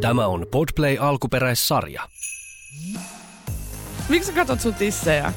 Tämä 0.00 0.26
on 0.26 0.46
Podplay 0.50 0.96
alkuperäissarja. 1.00 2.08
Miksi 4.08 4.26
sä 4.26 4.32
katot 4.32 4.60
sun 4.60 4.74
tissejä? 4.74 5.32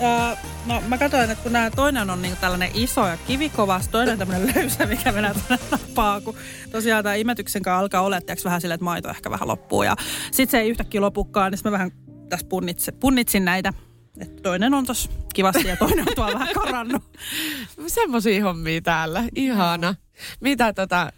Öö, 0.00 0.36
no 0.66 0.82
mä 0.88 0.98
katsoin, 0.98 1.30
että 1.30 1.42
kun 1.42 1.52
nämä 1.52 1.70
toinen 1.70 2.10
on 2.10 2.22
niin 2.22 2.36
tällainen 2.40 2.70
iso 2.74 3.06
ja 3.06 3.16
kivikovas, 3.26 3.88
toinen 3.88 4.18
tämmöinen 4.18 4.52
löysä, 4.54 4.86
mikä 4.86 5.12
menee 5.12 5.34
tuonne 5.34 5.58
nappaa, 5.70 6.20
kun 6.20 6.34
tosiaan 6.70 7.04
tämä 7.04 7.14
imetyksen 7.14 7.62
kanssa 7.62 7.78
alkaa 7.78 8.02
olla 8.02 8.20
vähän 8.44 8.60
silleen, 8.60 8.74
että 8.74 8.84
maito 8.84 9.10
ehkä 9.10 9.30
vähän 9.30 9.48
loppuu. 9.48 9.82
Ja 9.82 9.96
sit 10.30 10.50
se 10.50 10.60
ei 10.60 10.70
yhtäkkiä 10.70 11.00
lopukkaan, 11.00 11.52
niin 11.52 11.60
mä 11.64 11.72
vähän 11.72 11.90
tässä 12.28 12.46
punnitsin, 12.48 12.94
punnitsin 12.94 13.44
näitä. 13.44 13.72
Et 14.20 14.42
toinen 14.42 14.74
on 14.74 14.86
tossa 14.86 15.10
kivasti 15.34 15.68
ja 15.68 15.76
toinen 15.76 16.08
on 16.08 16.14
tuolla 16.14 16.34
vähän 16.34 16.54
karannut. 16.54 17.02
Semmoisia 17.86 18.44
hommia 18.44 18.80
täällä. 18.80 19.24
Ihana. 19.34 19.94
Mitä 20.40 20.72
tota 20.72 21.12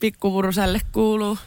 pikkuvuruselle 0.00 0.80
kuuluu? 0.92 1.38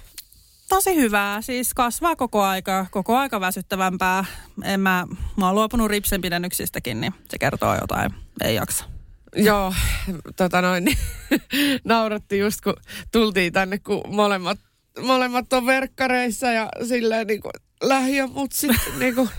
Tosi 0.75 0.95
hyvää. 0.95 1.41
Siis 1.41 1.73
kasvaa 1.73 2.15
koko 2.15 2.43
aika, 2.43 2.85
koko 2.91 3.17
aika 3.17 3.39
väsyttävämpää. 3.39 4.25
En 4.63 4.79
mä, 4.79 5.07
mä 5.37 5.45
oon 5.45 5.55
luopunut 5.55 5.89
ripsen 5.89 6.21
pidennyksistäkin, 6.21 7.01
niin 7.01 7.13
se 7.29 7.37
kertoo 7.37 7.75
jotain. 7.81 8.13
Ei 8.43 8.55
jaksa. 8.55 8.85
Joo, 9.35 9.73
tota 10.35 10.61
noin, 10.61 10.85
niin, 10.85 10.97
nauratti 11.83 12.39
just 12.39 12.61
kun 12.61 12.73
tultiin 13.11 13.53
tänne, 13.53 13.77
kun 13.77 14.01
molemmat, 14.07 14.59
molemmat 15.01 15.53
on 15.53 15.65
verkkareissa 15.65 16.51
ja 16.51 16.69
silleen 16.87 17.27
niin 17.27 17.41
kuin, 17.41 17.51
lähiömutsit 17.81 18.71
niinku 18.99 19.29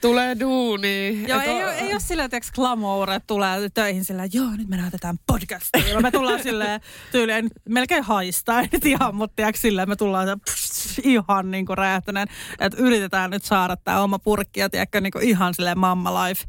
tulee 0.00 0.40
duuniin. 0.40 1.28
Joo, 1.28 1.40
ei, 1.40 1.64
ole, 1.64 1.74
ei 1.78 1.92
ole 1.92 2.00
silleen, 2.00 2.26
että 2.32 2.52
glamour, 2.54 3.10
että 3.10 3.26
tulee 3.26 3.70
töihin 3.74 4.04
sillä, 4.04 4.28
joo, 4.32 4.50
nyt 4.56 4.68
me 4.68 4.76
näytetään 4.76 5.18
podcastia. 5.26 6.00
Me 6.00 6.10
tullaan 6.10 6.42
silleen 6.48 6.80
tyyliin, 7.12 7.50
melkein 7.68 8.04
haistaa, 8.04 8.62
nyt 8.72 8.86
ihan, 8.86 9.14
mutta 9.14 9.36
tiedätkö 9.36 9.60
silleen, 9.60 9.88
me 9.88 9.96
tullaan 9.96 10.40
pss, 10.40 10.98
ihan 11.04 11.50
niin 11.50 11.66
kuin 11.66 11.78
räjähtäneen, 11.78 12.28
että 12.58 12.78
yritetään 12.78 13.30
nyt 13.30 13.44
saada 13.44 13.76
tämä 13.76 14.00
oma 14.00 14.18
purkki 14.18 14.60
ja 14.60 14.70
tiedätkö, 14.70 15.00
niin 15.00 15.12
kuin 15.12 15.24
ihan 15.24 15.54
silleen 15.54 15.78
mamma 15.78 16.24
life. 16.24 16.44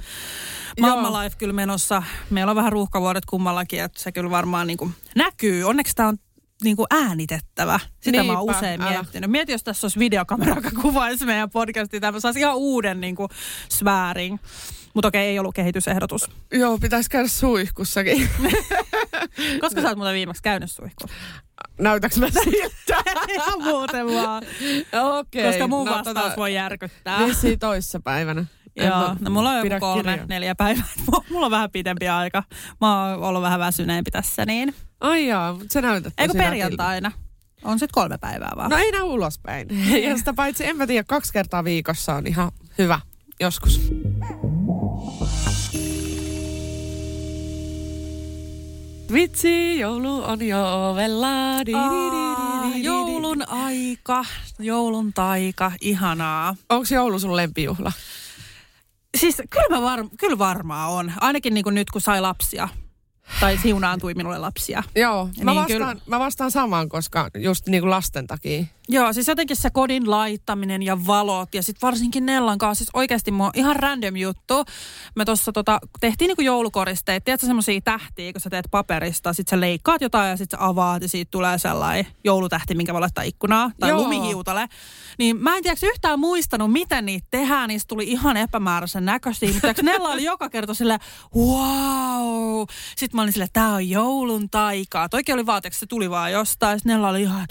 Mamma 0.82 1.08
joo. 1.08 1.24
life 1.24 1.36
kyllä 1.38 1.54
menossa. 1.54 2.04
Meillä 2.30 2.50
on 2.50 2.56
vähän 2.56 2.72
ruuhkavuodet 2.72 3.26
kummallakin, 3.26 3.84
että 3.84 4.02
se 4.02 4.12
kyllä 4.12 4.30
varmaan 4.30 4.68
niin 4.68 4.78
kuin 4.78 4.94
näkyy. 5.16 5.64
Onneksi 5.64 5.96
tämä 5.96 6.10
on 6.10 6.18
niin 6.64 6.76
kuin 6.76 6.88
äänitettävä. 6.92 7.80
Sitä 8.00 8.18
Niinpä, 8.18 8.34
mä 8.34 8.40
oon 8.40 8.56
usein 8.56 8.82
älä. 8.82 8.90
miettinyt. 8.90 9.32
Mieti, 9.32 9.52
jos 9.52 9.64
tässä 9.64 9.86
olisi 9.86 10.00
videokamera, 10.00 10.56
joka 10.56 10.72
kuvaisi 10.82 11.26
meidän 11.26 11.50
podcastia. 11.50 12.00
Tämä 12.00 12.20
saisi 12.20 12.40
ihan 12.40 12.56
uuden 12.56 13.02
niin 13.02 13.16
kuin 13.16 13.30
sväring. 13.70 14.38
Mutta 14.94 15.08
okei, 15.08 15.28
ei 15.28 15.40
ollut 15.40 15.56
kehitysehdotus. 15.56 16.30
Joo, 16.52 16.78
pitäisi 16.78 17.10
käydä 17.10 17.28
suihkussakin. 17.28 18.30
Koska 19.62 19.82
sä 19.82 19.88
oot 19.88 19.98
muuten 19.98 20.14
viimeksi 20.14 20.44
käynyt 20.44 20.72
suihkussa? 20.72 21.16
Näytäks 21.80 22.18
mä 22.18 22.28
siltä? 22.30 23.04
Ihan 23.34 23.64
muuten 23.64 24.08
vaan. 24.08 24.44
Okei. 24.94 25.42
Okay, 25.42 25.52
Koska 25.52 25.68
mun 25.68 25.86
no, 25.86 25.92
vastaus 25.92 26.26
tota, 26.26 26.36
voi 26.38 26.54
järkyttää. 26.54 27.26
Vissiin 27.26 27.60
toissa 27.60 28.00
päivänä. 28.00 28.46
Joo, 28.76 29.16
no 29.20 29.30
mulla 29.30 29.50
on 29.50 29.58
joku 29.58 29.80
kolme, 29.80 30.12
kirja. 30.12 30.26
neljä 30.26 30.56
päivää. 30.56 30.86
Mulla 31.32 31.46
on 31.46 31.52
vähän 31.52 31.72
pitempi 31.72 32.10
aika. 32.10 32.44
Mä 32.82 33.10
oon 33.10 33.24
ollut 33.24 33.42
vähän 33.42 33.60
väsyneempi 33.60 34.12
tässä, 34.12 34.46
niin... 34.46 34.76
Ai 35.00 35.28
jaa, 35.28 35.58
se 35.70 35.82
näytät 35.82 36.14
Eikö 36.18 36.34
perjantaina? 36.34 37.12
On 37.64 37.80
sitten 37.80 37.94
kolme 37.94 38.18
päivää 38.18 38.52
vaan. 38.56 38.70
No 38.70 38.78
ei 38.78 38.92
näy 38.92 39.02
ulospäin. 39.02 39.68
ja 40.08 40.18
sitä 40.18 40.34
paitsi, 40.34 40.66
en 40.66 40.78
mä 40.78 40.88
tiedä, 40.88 41.04
kaksi 41.08 41.34
kertaa 41.34 41.64
viikossa 41.64 42.16
on 42.16 42.28
ihan 42.28 42.52
hyvä 42.78 43.00
joskus. 43.40 43.82
Vitsi, 49.14 49.80
joulu 49.80 50.24
on 50.24 50.48
jo 50.48 50.90
ovella. 50.90 51.32
joulun 52.76 53.50
aika, 53.50 54.26
joulun 54.60 55.14
taika, 55.14 55.72
ihanaa. 55.82 56.56
Onko 56.70 56.86
joulu 56.92 57.20
sun 57.20 57.36
lempijuhla? 57.36 57.92
Siis 59.18 59.42
kyllä, 59.50 59.70
mä 59.70 59.82
var, 59.82 60.06
kyllä 60.20 60.38
varmaan 60.38 60.92
on. 60.92 61.14
Ainakin 61.22 61.54
niin 61.54 61.64
kuin 61.64 61.76
nyt, 61.76 61.92
kun 61.92 62.02
sai 62.02 62.22
lapsia. 62.22 62.70
Tai 63.40 63.58
siunaantui 63.58 64.14
minulle 64.14 64.38
lapsia. 64.38 64.84
Joo, 64.96 65.26
mä, 65.26 65.32
niin 65.36 65.46
vastaan, 65.46 65.68
kyllä... 65.68 65.96
mä 66.06 66.20
vastaan 66.20 66.52
samaan, 66.52 66.90
koska 66.90 67.30
just 67.38 67.68
niin 67.68 67.82
kuin 67.82 67.90
lasten 67.90 68.28
takia. 68.28 68.66
Joo, 68.90 69.14
siis 69.14 69.28
jotenkin 69.28 69.58
se 69.58 69.70
kodin 69.70 70.12
laittaminen 70.12 70.84
ja 70.84 71.06
valot 71.08 71.56
ja 71.56 71.64
sitten 71.64 71.88
varsinkin 71.88 72.26
Nellan 72.26 72.58
kanssa, 72.58 72.84
siis 72.84 72.90
oikeasti 72.94 73.32
mua 73.32 73.52
ihan 73.54 73.76
random 73.76 74.16
juttu. 74.16 74.66
Me 75.16 75.26
tuossa 75.26 75.52
tota, 75.52 75.80
tehtiin 76.00 76.28
niinku 76.28 76.42
joulukoristeet, 76.42 77.24
tiedätkö 77.24 77.48
semmoisia 77.48 77.82
tähtiä, 77.82 78.34
kun 78.34 78.42
sä 78.42 78.50
teet 78.50 78.68
paperista, 78.72 79.34
sit 79.34 79.48
sä 79.48 79.60
leikkaat 79.60 80.02
jotain 80.02 80.30
ja 80.30 80.38
sit 80.38 80.52
sä 80.52 80.58
avaat 80.60 81.02
ja 81.02 81.08
siitä 81.08 81.32
tulee 81.32 81.58
sellainen 81.58 82.08
joulutähti, 82.24 82.76
minkä 82.76 82.94
voi 82.94 83.00
laittaa 83.00 83.24
ikkunaa 83.24 83.72
tai 83.80 83.90
Joo. 83.90 84.02
lumihiutale. 84.02 84.68
Niin 85.20 85.38
mä 85.38 85.58
en 85.58 85.64
tiedä 85.64 85.78
yhtään 85.84 86.20
muistanut, 86.20 86.72
miten 86.72 87.06
niitä 87.06 87.28
tehdään, 87.32 87.68
niistä 87.68 87.88
tuli 87.88 88.04
ihan 88.04 88.38
epämääräisen 88.38 89.06
näköisiä, 89.06 89.50
mutta 89.54 89.84
Nella 89.84 90.10
oli 90.10 90.24
joka 90.24 90.50
kerta 90.50 90.74
silleen, 90.74 91.00
wow. 91.36 92.64
Sitten 92.98 93.18
mä 93.18 93.22
olin 93.22 93.34
silleen, 93.34 93.50
tää 93.54 93.74
on 93.74 93.90
joulun 93.90 94.50
taikaa. 94.50 95.10
Toikin 95.10 95.36
oli 95.36 95.46
vaan, 95.46 95.62
se 95.72 95.86
tuli 95.86 96.10
vaan 96.10 96.32
jostain. 96.32 96.80
Sitten 96.80 96.94
Nella 96.94 97.10
oli 97.10 97.22
ihan, 97.22 97.48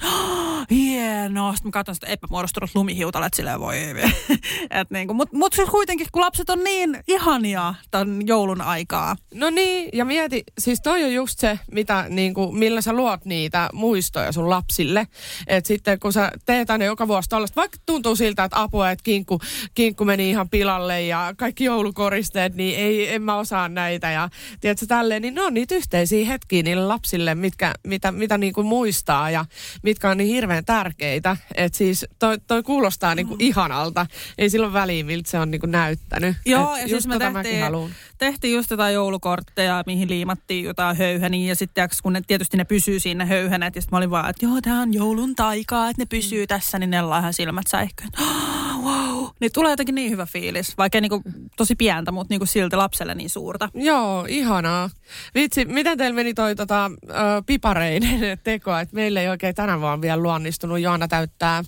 hieno 0.70 1.21
hienoa. 1.22 1.52
Sitten 1.52 1.68
mä 1.68 1.72
katson 1.72 1.94
sitä 1.94 2.06
epämuodostunut 2.06 2.70
lumihiutalet 2.74 3.34
silleen 3.34 3.60
voi. 3.60 3.76
Et 4.80 4.90
niinku, 4.90 5.14
Mutta 5.14 5.36
mut 5.36 5.52
siis 5.52 5.68
kuitenkin, 5.68 6.06
kun 6.12 6.22
lapset 6.22 6.50
on 6.50 6.64
niin 6.64 7.00
ihania 7.08 7.74
tämän 7.90 8.26
joulun 8.26 8.60
aikaa. 8.60 9.16
No 9.34 9.50
niin, 9.50 9.88
ja 9.92 10.04
mieti, 10.04 10.44
siis 10.58 10.80
toi 10.80 11.04
on 11.04 11.12
just 11.12 11.38
se, 11.38 11.58
mitä, 11.72 12.04
niinku, 12.08 12.52
millä 12.52 12.80
sä 12.80 12.92
luot 12.92 13.24
niitä 13.24 13.70
muistoja 13.72 14.32
sun 14.32 14.50
lapsille. 14.50 15.06
Että 15.46 15.68
sitten 15.68 16.00
kun 16.00 16.12
sä 16.12 16.32
teet 16.44 16.70
aina 16.70 16.84
joka 16.84 17.08
vuosi 17.08 17.28
tollaista, 17.28 17.60
vaikka 17.60 17.78
tuntuu 17.86 18.16
siltä, 18.16 18.44
että 18.44 18.60
apua, 18.60 18.90
että 18.90 19.02
kinkku, 19.02 19.40
kinkku 19.74 20.04
meni 20.04 20.30
ihan 20.30 20.48
pilalle 20.50 21.02
ja 21.02 21.34
kaikki 21.36 21.64
joulukoristeet, 21.64 22.54
niin 22.54 22.78
ei, 22.78 23.14
en 23.14 23.22
mä 23.22 23.36
osaa 23.36 23.68
näitä. 23.68 24.10
Ja 24.10 24.28
tiedätkö, 24.60 24.86
tälleen, 24.86 25.22
niin 25.22 25.34
ne 25.34 25.42
on 25.42 25.54
niitä 25.54 25.74
yhteisiä 25.74 26.26
hetkiä 26.26 26.62
niille 26.62 26.86
lapsille, 26.86 27.34
mitkä, 27.34 27.74
mitä, 27.86 28.12
mitä 28.12 28.38
niinku 28.38 28.62
muistaa 28.62 29.30
ja 29.30 29.44
mitkä 29.82 30.10
on 30.10 30.16
niin 30.16 30.34
hirveän 30.34 30.64
tärkeitä 30.64 31.11
tärkeitä. 31.20 31.36
Että 31.54 31.78
siis 31.78 32.06
toi, 32.18 32.38
toi 32.46 32.62
kuulostaa 32.62 33.14
niinku 33.14 33.36
ihanalta. 33.38 34.06
Ei 34.38 34.50
silloin 34.50 34.72
väliin, 34.72 35.06
miltä 35.06 35.30
se 35.30 35.38
on 35.38 35.50
niinku 35.50 35.66
näyttänyt. 35.66 36.36
Joo, 36.46 36.76
Et 36.76 36.82
ja 36.82 36.88
siis 36.88 37.06
me 37.06 37.14
tota 37.18 37.32
tehtiin, 37.32 37.94
tehtiin 38.18 38.54
just 38.54 38.70
jotain 38.70 38.94
joulukortteja, 38.94 39.82
mihin 39.86 40.10
liimattiin 40.10 40.64
jotain 40.64 40.96
höyheniä. 40.96 41.48
Ja 41.48 41.56
sitten 41.56 41.88
kun 42.02 42.12
ne, 42.12 42.22
tietysti 42.26 42.56
ne 42.56 42.64
pysyy 42.64 43.00
siinä 43.00 43.24
höyhenet. 43.24 43.74
Ja 43.74 43.82
sitten 43.82 43.96
mä 43.96 43.98
olin 43.98 44.10
vaan, 44.10 44.30
että 44.30 44.46
joo, 44.46 44.60
tää 44.60 44.80
on 44.80 44.94
joulun 44.94 45.34
taikaa, 45.34 45.88
että 45.88 46.02
ne 46.02 46.06
pysyy 46.06 46.46
tässä. 46.46 46.78
Niin 46.78 46.90
ne 46.90 46.98
ihan 46.98 47.34
silmät 47.34 47.66
säihkyy. 47.66 48.08
Oh, 48.20 48.84
wow. 48.84 49.11
Niin 49.40 49.52
tulee 49.52 49.72
jotenkin 49.72 49.94
niin 49.94 50.10
hyvä 50.10 50.26
fiilis. 50.26 50.78
Vaikka 50.78 51.00
niinku 51.00 51.22
tosi 51.56 51.74
pientä, 51.74 52.12
mutta 52.12 52.32
niinku 52.32 52.46
silti 52.46 52.76
lapselle 52.76 53.14
niin 53.14 53.30
suurta. 53.30 53.68
Joo, 53.74 54.24
ihanaa. 54.28 54.90
Vitsi, 55.34 55.64
miten 55.64 55.98
teillä 55.98 56.14
meni 56.14 56.34
toi 56.34 56.56
tota, 56.56 56.90
pipareinen 57.46 58.38
teko? 58.44 58.76
Että 58.76 58.94
meillä 58.94 59.20
ei 59.20 59.28
oikein 59.28 59.54
tänä 59.54 59.80
vuonna 59.80 60.00
vielä 60.00 60.22
luonnistunut 60.22 60.80
Joana 60.80 61.08
täyttää 61.08 61.64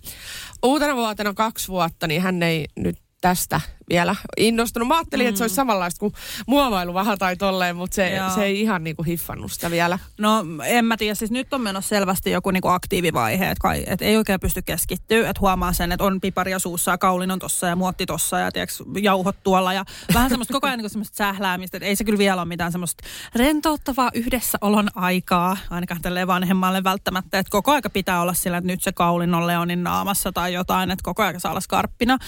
uutena 0.63 0.97
vuotena 0.97 1.35
kaksi 1.35 1.69
vuotta, 1.69 2.07
niin 2.07 2.23
hän 2.23 2.43
ei 2.43 2.67
nyt 2.77 2.97
tästä 3.21 3.61
vielä 3.89 4.17
innostunut. 4.37 4.89
Mä 4.89 4.97
ajattelin, 4.97 5.27
mm. 5.27 5.29
että 5.29 5.39
se 5.39 5.45
olisi 5.45 5.55
mm. 5.55 5.57
samanlaista 5.57 6.01
kuin 6.01 6.13
muovailu 6.47 6.95
vähän 6.95 7.19
tai 7.19 7.37
tolleen, 7.37 7.77
mutta 7.77 7.95
se, 7.95 8.21
se 8.35 8.45
ei 8.45 8.61
ihan 8.61 8.85
niinku 8.85 9.03
hiffannut 9.03 9.53
sitä 9.53 9.71
vielä. 9.71 9.99
No 10.19 10.45
en 10.65 10.85
mä 10.85 10.97
tiedä, 10.97 11.15
siis 11.15 11.31
nyt 11.31 11.55
on 11.55 11.61
menossa 11.61 11.89
selvästi 11.89 12.31
joku 12.31 12.51
niinku 12.51 12.69
aktiivivaihe, 12.69 13.51
että 13.51 13.63
kai, 13.63 13.85
et 13.87 14.03
ei 14.03 14.17
oikein 14.17 14.41
pysty 14.41 14.63
keskittyä, 14.63 15.29
että 15.31 15.41
huomaa 15.41 15.73
sen, 15.73 15.93
että 15.93 16.05
on 16.05 16.21
piparia 16.21 16.59
suussa 16.59 16.91
ja 16.91 16.99
kaulin 16.99 17.31
on 17.31 17.39
tossa 17.39 17.67
ja 17.67 17.77
muotti 17.77 18.07
tossa 18.07 18.39
ja 18.39 18.53
tiiäks, 18.53 18.83
jauhot 19.01 19.37
tuolla 19.43 19.73
ja 19.73 19.85
vähän 20.15 20.31
semmoista 20.31 20.53
koko 20.53 20.67
ajan 20.67 20.79
niinku 20.79 20.89
semmoista 20.89 21.17
sähläämistä, 21.17 21.77
että 21.77 21.87
ei 21.87 21.97
se 21.97 22.05
kyllä 22.05 22.19
vielä 22.19 22.41
ole 22.41 22.49
mitään 22.49 22.73
semmoista 22.73 23.05
rentouttavaa 23.35 24.11
yhdessäolon 24.15 24.89
aikaa, 24.95 25.57
ainakaan 25.71 26.03
tälle 26.03 26.27
vanhemmalle 26.27 26.85
välttämättä, 26.85 27.39
että 27.39 27.51
koko 27.51 27.73
aika 27.73 27.91
pitää 27.91 28.21
olla 28.21 28.35
sillä, 28.35 28.57
että 28.57 28.67
nyt 28.67 28.83
se 28.83 28.93
kaulin 28.93 29.35
on 29.35 29.47
Leonin 29.47 29.85
naamassa 29.85 30.33
tai 30.33 30.53
jotain, 30.53 30.91
että 30.91 31.03
koko 31.03 31.23
ajan 31.23 31.41
saa 31.41 31.53
olla 31.53 31.61
skarppina. 31.61 32.19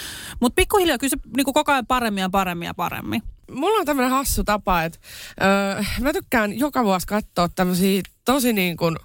Mutta 0.40 0.56
pikkuhiljaa 0.56 0.98
kyllä 0.98 1.10
se 1.10 1.16
niin 1.36 1.45
kuin 1.46 1.54
koko 1.54 1.72
ajan 1.72 1.86
paremmin 1.86 2.22
ja 2.22 2.30
paremmin 2.30 2.66
ja 2.66 2.74
paremmin. 2.74 3.22
Mulla 3.50 3.78
on 3.78 3.86
tämmöinen 3.86 4.10
hassu 4.10 4.44
tapa, 4.44 4.82
että 4.82 4.98
öö, 5.42 5.82
mä 6.00 6.12
tykkään 6.12 6.58
joka 6.58 6.84
vuosi 6.84 7.06
katsoa 7.06 7.48
tämmöisiä 7.48 8.02
tosi 8.24 8.52
niin 8.52 8.76
kuin 8.76 8.96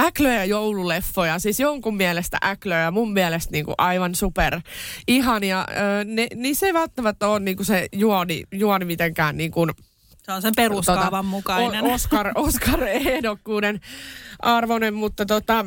äklöjä 0.00 0.44
joululeffoja, 0.44 1.38
siis 1.38 1.60
jonkun 1.60 1.96
mielestä 1.96 2.38
äklöjä, 2.44 2.90
mun 2.90 3.12
mielestä 3.12 3.52
niinku 3.52 3.74
aivan 3.78 4.14
super 4.14 4.60
ihania. 5.08 5.66
Öö, 5.70 6.04
ne, 6.04 6.26
niin 6.34 6.56
se 6.56 6.66
ei 6.66 6.74
välttämättä 6.74 7.28
ole 7.28 7.40
niinku 7.40 7.64
se 7.64 7.88
juoni, 7.92 8.44
juoni 8.52 8.84
mitenkään 8.84 9.36
niinku, 9.36 9.66
se 10.22 10.32
on 10.32 10.42
sen 10.42 10.52
peruskaavan 10.56 11.04
tota, 11.04 11.22
mukainen. 11.22 11.84
Oscar, 11.84 12.32
Oscar-ehdokkuuden 12.34 13.80
arvoinen, 14.40 14.94
mutta 14.94 15.26
tota, 15.26 15.66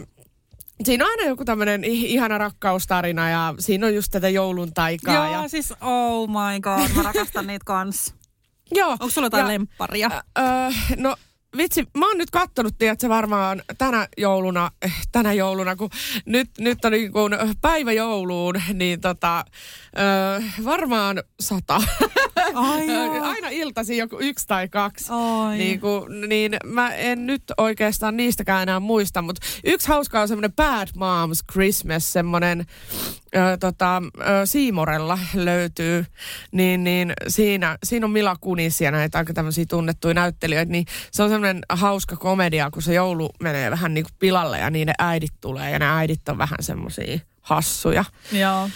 Siinä 0.83 1.05
on 1.05 1.11
aina 1.11 1.23
joku 1.23 1.45
tämmöinen 1.45 1.83
ihana 1.83 2.37
rakkaustarina 2.37 3.29
ja 3.29 3.53
siinä 3.59 3.87
on 3.87 3.95
just 3.95 4.11
tätä 4.11 4.29
joulun 4.29 4.73
taikaa. 4.73 5.15
Joo, 5.15 5.41
ja... 5.41 5.47
siis 5.47 5.73
oh 5.81 6.29
my 6.29 6.59
god, 6.61 6.95
mä 6.95 7.03
rakastan 7.03 7.47
niitä 7.47 7.63
kans. 7.65 8.13
Joo. 8.77 8.91
Onko 8.91 9.09
sulla 9.09 9.25
jotain 9.25 9.41
ja, 9.41 9.47
lempparia? 9.47 10.09
Äh, 10.39 10.95
no 10.97 11.15
vitsi, 11.57 11.87
mä 11.97 12.07
oon 12.07 12.17
nyt 12.17 12.29
kattonut, 12.29 12.77
tiedätkö, 12.77 13.09
varmaan 13.09 13.61
tänä 13.77 14.07
jouluna, 14.17 14.71
eh, 14.81 14.93
tänä 15.11 15.33
jouluna, 15.33 15.75
kun 15.75 15.89
nyt, 16.25 16.49
nyt 16.59 16.85
on 16.85 16.91
niin 16.91 17.11
kuin 17.11 17.33
päivä 17.61 17.91
jouluun, 17.91 18.55
niin 18.73 19.01
tota, 19.01 19.45
ö, 20.39 20.43
varmaan 20.63 21.23
sata. 21.39 21.81
Ai. 22.53 22.89
Aina 23.21 23.49
iltasi 23.49 23.97
joku 23.97 24.17
yksi 24.19 24.47
tai 24.47 24.67
kaksi. 24.67 25.11
Niin, 25.57 25.79
kuin, 25.79 26.29
niin 26.29 26.57
mä 26.65 26.95
en 26.95 27.27
nyt 27.27 27.43
oikeastaan 27.57 28.17
niistäkään 28.17 28.63
enää 28.63 28.79
muista, 28.79 29.21
mutta 29.21 29.45
yksi 29.63 29.87
hauska 29.87 30.21
on 30.21 30.27
semmoinen 30.27 30.53
Bad 30.53 30.87
Moms 30.95 31.43
Christmas, 31.51 32.13
semmoinen 32.13 32.65
ö, 33.35 33.57
tota, 33.57 34.01
ö, 34.19 34.45
Siimorella 34.45 35.19
löytyy, 35.33 36.05
niin, 36.51 36.83
niin 36.83 37.13
siinä, 37.27 37.77
siinä 37.83 38.05
on 38.05 38.11
Mila 38.11 38.35
Kunis 38.41 38.81
ja 38.81 38.91
näitä 38.91 39.17
aika 39.17 39.33
tämmöisiä 39.33 39.65
tunnettuja 39.69 40.13
näyttelijöitä, 40.13 40.71
niin 40.71 40.85
se 41.11 41.23
on 41.23 41.29
semmoinen 41.29 41.61
hauska 41.69 42.15
komedia, 42.15 42.71
kun 42.71 42.81
se 42.81 42.93
joulu 42.93 43.29
menee 43.39 43.71
vähän 43.71 43.93
niin 43.93 44.03
kuin 44.03 44.13
pilalle 44.19 44.59
ja 44.59 44.69
niin 44.69 44.85
ne 44.85 44.93
äidit 44.99 45.33
tulee 45.41 45.71
ja 45.71 45.79
ne 45.79 45.89
äidit 45.89 46.29
on 46.29 46.37
vähän 46.37 46.57
semmoisia 46.59 47.19
hassuja. 47.41 48.05
Joo. 48.31 48.69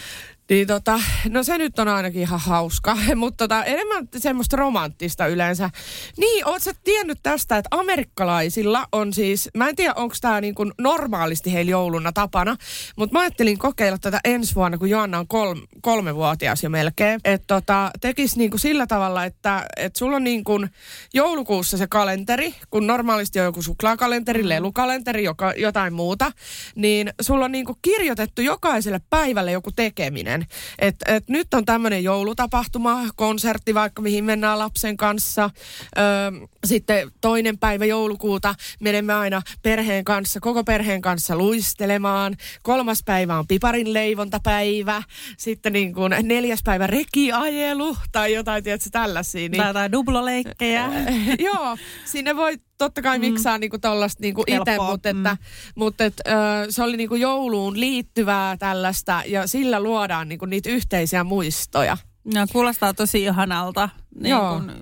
Niin 0.50 0.66
tota, 0.66 1.00
no 1.28 1.42
se 1.42 1.58
nyt 1.58 1.78
on 1.78 1.88
ainakin 1.88 2.20
ihan 2.22 2.40
hauska, 2.40 2.96
mutta 3.16 3.44
tota, 3.44 3.64
enemmän 3.64 4.08
semmoista 4.16 4.56
romanttista 4.56 5.26
yleensä. 5.26 5.70
Niin, 6.16 6.48
oot 6.48 6.62
sä 6.62 6.72
tiennyt 6.84 7.18
tästä, 7.22 7.56
että 7.58 7.68
amerikkalaisilla 7.70 8.86
on 8.92 9.12
siis, 9.12 9.50
mä 9.56 9.68
en 9.68 9.76
tiedä 9.76 9.94
onko 9.96 10.14
tämä 10.20 10.40
niin 10.40 10.54
normaalisti 10.78 11.52
heillä 11.52 11.70
jouluna 11.70 12.12
tapana, 12.12 12.56
mutta 12.96 13.12
mä 13.12 13.20
ajattelin 13.20 13.58
kokeilla 13.58 13.98
tätä 13.98 14.20
ensi 14.24 14.54
vuonna, 14.54 14.78
kun 14.78 14.90
Joanna 14.90 15.18
on 15.18 15.28
kolme, 15.28 15.62
kolmevuotias 15.82 16.62
jo 16.62 16.70
melkein. 16.70 17.20
Että 17.24 17.46
tota, 17.46 17.90
tekis 18.00 18.36
niin 18.36 18.50
kuin 18.50 18.60
sillä 18.60 18.86
tavalla, 18.86 19.24
että 19.24 19.66
et 19.76 19.96
sulla 19.96 20.16
on 20.16 20.24
niin 20.24 20.44
kuin 20.44 20.70
joulukuussa 21.14 21.76
se 21.76 21.86
kalenteri, 21.86 22.54
kun 22.70 22.86
normaalisti 22.86 23.40
on 23.40 23.44
joku 23.44 23.62
suklaakalenteri, 23.62 24.42
Mm. 24.42 24.48
lelukalenteri, 24.48 25.24
joka, 25.24 25.52
jotain 25.56 25.92
muuta, 25.92 26.32
niin 26.74 27.10
sulla 27.20 27.44
on 27.44 27.52
niin 27.52 27.64
kuin 27.64 27.78
kirjoitettu 27.82 28.42
jokaiselle 28.42 29.00
päivälle 29.10 29.52
joku 29.52 29.72
tekeminen. 29.72 30.33
Että 30.78 31.14
et 31.14 31.28
nyt 31.28 31.54
on 31.54 31.64
tämmöinen 31.64 32.04
joulutapahtuma, 32.04 33.00
konsertti 33.16 33.74
vaikka 33.74 34.02
mihin 34.02 34.24
mennään 34.24 34.58
lapsen 34.58 34.96
kanssa. 34.96 35.50
Öö, 35.98 36.46
sitten 36.64 37.10
toinen 37.20 37.58
päivä 37.58 37.84
joulukuuta 37.84 38.54
menemme 38.80 39.14
aina 39.14 39.42
perheen 39.62 40.04
kanssa, 40.04 40.40
koko 40.40 40.64
perheen 40.64 41.02
kanssa 41.02 41.36
luistelemaan. 41.36 42.36
Kolmas 42.62 43.02
päivä 43.04 43.38
on 43.38 43.46
piparin 43.46 43.92
leivontapäivä. 43.92 45.02
Sitten 45.38 45.72
niin 45.72 45.94
kuin 45.94 46.14
neljäs 46.22 46.60
päivä 46.64 46.86
rekiajelu 46.86 47.96
tai 48.12 48.34
jotain, 48.34 48.64
tiedätkö, 48.64 48.88
tällaisia. 48.92 49.48
Niin, 49.48 49.62
Tai 49.72 49.92
dubloleikkejä. 49.92 50.90
Joo, 51.38 51.76
sinne 52.04 52.36
voi 52.36 52.56
totta 52.78 53.02
kai 53.02 53.18
miksaa 53.18 53.58
niinku 53.58 53.78
tollasta 53.78 54.20
niinku 54.20 54.44
itse, 54.46 54.78
mutta, 54.78 55.08
että, 55.08 55.36
mutta 55.74 56.04
et, 56.04 56.14
ö, 56.28 56.32
se 56.70 56.82
oli 56.82 56.96
niinku 56.96 57.14
jouluun 57.14 57.80
liittyvää 57.80 58.56
tällaista 58.56 59.22
ja 59.26 59.46
sillä 59.46 59.80
luodaan 59.80 60.28
niinku 60.28 60.46
niitä 60.46 60.70
yhteisiä 60.70 61.24
muistoja. 61.24 61.96
No, 62.34 62.46
kuulostaa 62.52 62.94
tosi 62.94 63.22
ihanalta. 63.22 63.88
Niin 64.20 64.30
Joo. 64.30 64.52
kun, 64.54 64.72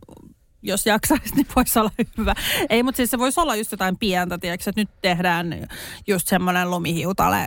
jos 0.62 0.86
jaksaisi, 0.86 1.34
niin 1.36 1.46
voisi 1.56 1.78
olla 1.78 1.90
hyvä. 2.18 2.34
Ei, 2.70 2.82
mutta 2.82 2.96
siis 2.96 3.10
se 3.10 3.18
voisi 3.18 3.40
olla 3.40 3.56
just 3.56 3.72
jotain 3.72 3.96
pientä, 3.98 4.38
tiedätkö, 4.38 4.70
että 4.70 4.80
nyt 4.80 4.90
tehdään 5.02 5.68
just 6.06 6.28
semmoinen 6.28 6.70
lumihiutale 6.70 7.46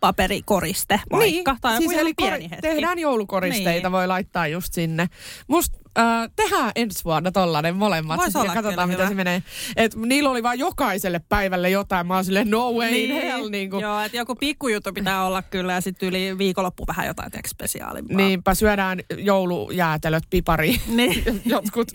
paperikoriste 0.00 1.00
vaikka. 1.12 1.56
tai 1.60 1.72
joku 1.74 1.80
siis 1.82 1.92
ihan 1.92 2.00
eli 2.06 2.14
pieni 2.14 2.30
kor- 2.38 2.50
hetki. 2.50 2.62
tehdään 2.68 2.98
joulukoristeita, 2.98 3.88
Niin. 3.88 3.92
voi 3.92 4.06
laittaa 4.06 4.46
just 4.46 4.72
sinne. 4.72 5.08
Musta 5.48 5.78
äh, 5.98 6.30
tehdään 6.36 6.72
ensi 6.76 7.04
vuonna 7.04 7.32
tollanen 7.32 7.76
molemmat 7.76 8.20
ja 8.34 8.40
olla 8.40 8.54
katsotaan 8.54 8.88
mitä 8.88 9.02
hyvä. 9.02 9.08
se 9.08 9.14
menee. 9.14 9.42
Et 9.76 9.96
niillä 9.96 10.30
oli 10.30 10.42
vaan 10.42 10.58
jokaiselle 10.58 11.20
päivälle 11.28 11.70
jotain, 11.70 12.06
mä 12.06 12.14
oon 12.14 12.24
silleen 12.24 12.50
no 12.50 12.72
way 12.72 12.88
in 12.88 13.12
hell. 13.22 13.50
Niin 13.50 13.70
kuin, 13.70 13.82
Joo, 13.82 14.00
että 14.00 14.16
joku 14.16 14.34
pikkujuttu 14.34 14.92
pitää 14.92 15.24
olla 15.24 15.42
kyllä 15.42 15.72
ja 15.72 15.80
sitten 15.80 16.08
yli 16.08 16.38
viikonloppu 16.38 16.84
vähän 16.86 17.06
jotain 17.06 17.30
tiedätkö, 17.30 17.48
spesiaalimpaa. 17.48 18.16
Niinpä 18.16 18.54
syödään 18.54 19.00
joulujäätelöt 19.18 20.24
pipari. 20.30 20.80
Niin. 20.86 21.24
jotkut, 21.44 21.88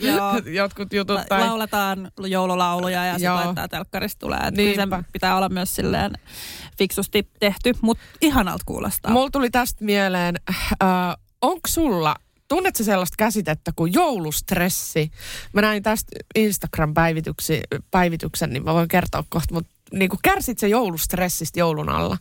jotkut 0.53 0.93
jutut. 0.93 1.15
La- 1.15 1.25
Tai... 1.29 1.47
lauletaan 1.47 2.11
joululauluja 2.17 3.05
ja 3.05 3.13
sitten 3.13 3.35
laittaa 3.35 3.67
telkkarista 3.67 4.19
tulee. 4.19 4.39
Et 4.39 4.55
kyllä 4.55 4.75
Niinpä. 4.75 4.97
se 4.97 5.11
pitää 5.11 5.37
olla 5.37 5.49
myös 5.49 5.75
silleen 5.75 6.13
fiksusti 6.77 7.29
tehty, 7.39 7.73
mutta 7.81 8.03
ihanalta 8.21 8.63
kuulostaa. 8.65 9.11
Mulla 9.11 9.29
tuli 9.31 9.49
tästä 9.49 9.85
mieleen, 9.85 10.35
äh, 10.83 11.15
onko 11.41 11.59
sulla, 11.67 12.15
tunnetko 12.49 12.83
sellaista 12.83 13.15
käsitettä 13.17 13.71
kuin 13.75 13.93
joulustressi? 13.93 15.11
Mä 15.53 15.61
näin 15.61 15.83
tästä 15.83 16.11
Instagram-päivityksen, 16.35 18.49
niin 18.49 18.63
mä 18.63 18.73
voin 18.73 18.87
kertoa 18.87 19.23
kohta, 19.29 19.53
mutta 19.53 19.71
niin 19.93 20.09
kuin 20.09 20.19
kärsit 20.23 20.59
se 20.59 20.67
joulustressistä 20.67 21.59
joulun 21.59 21.89
alla? 21.89 22.17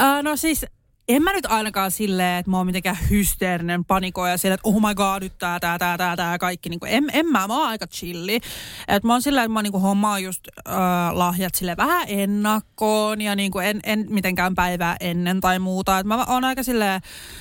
Äh, 0.00 0.22
no 0.22 0.36
siis 0.36 0.66
en 1.08 1.22
mä 1.22 1.32
nyt 1.32 1.46
ainakaan 1.46 1.90
silleen, 1.90 2.38
että 2.38 2.50
mä 2.50 2.56
oon 2.56 2.66
mitenkään 2.66 2.98
hysteerinen 3.10 3.84
panikoija 3.84 4.38
silleen, 4.38 4.54
että 4.54 4.68
oh 4.68 4.88
my 4.88 4.94
god, 4.94 5.22
nyt 5.22 5.38
tää, 5.38 5.60
tää, 5.60 5.78
tää, 5.78 5.98
tää, 5.98 6.16
tää 6.16 6.38
kaikki. 6.38 6.68
Niin 6.68 6.80
kuin, 6.80 6.92
en, 6.92 7.06
en 7.12 7.26
mä, 7.26 7.46
mä 7.46 7.58
oon 7.58 7.68
aika 7.68 7.86
chilli. 7.86 8.40
Et 8.88 9.04
mä 9.04 9.12
oon 9.12 9.22
silleen, 9.22 9.44
että 9.44 9.52
mä 9.52 9.62
niin 9.62 9.72
kuin 9.72 9.82
hommaan 9.82 10.22
just 10.22 10.40
äh, 10.68 10.74
lahjat 11.12 11.54
sille 11.54 11.76
vähän 11.76 12.04
ennakkoon 12.08 13.20
ja 13.20 13.36
niin 13.36 13.50
kuin 13.50 13.66
en, 13.66 13.80
en 13.84 14.06
mitenkään 14.08 14.54
päivää 14.54 14.96
ennen 15.00 15.40
tai 15.40 15.58
muuta. 15.58 15.98
Et 15.98 16.06
mä 16.06 16.24
oon 16.24 16.44
aika 16.44 16.62
silleen, 16.62 17.00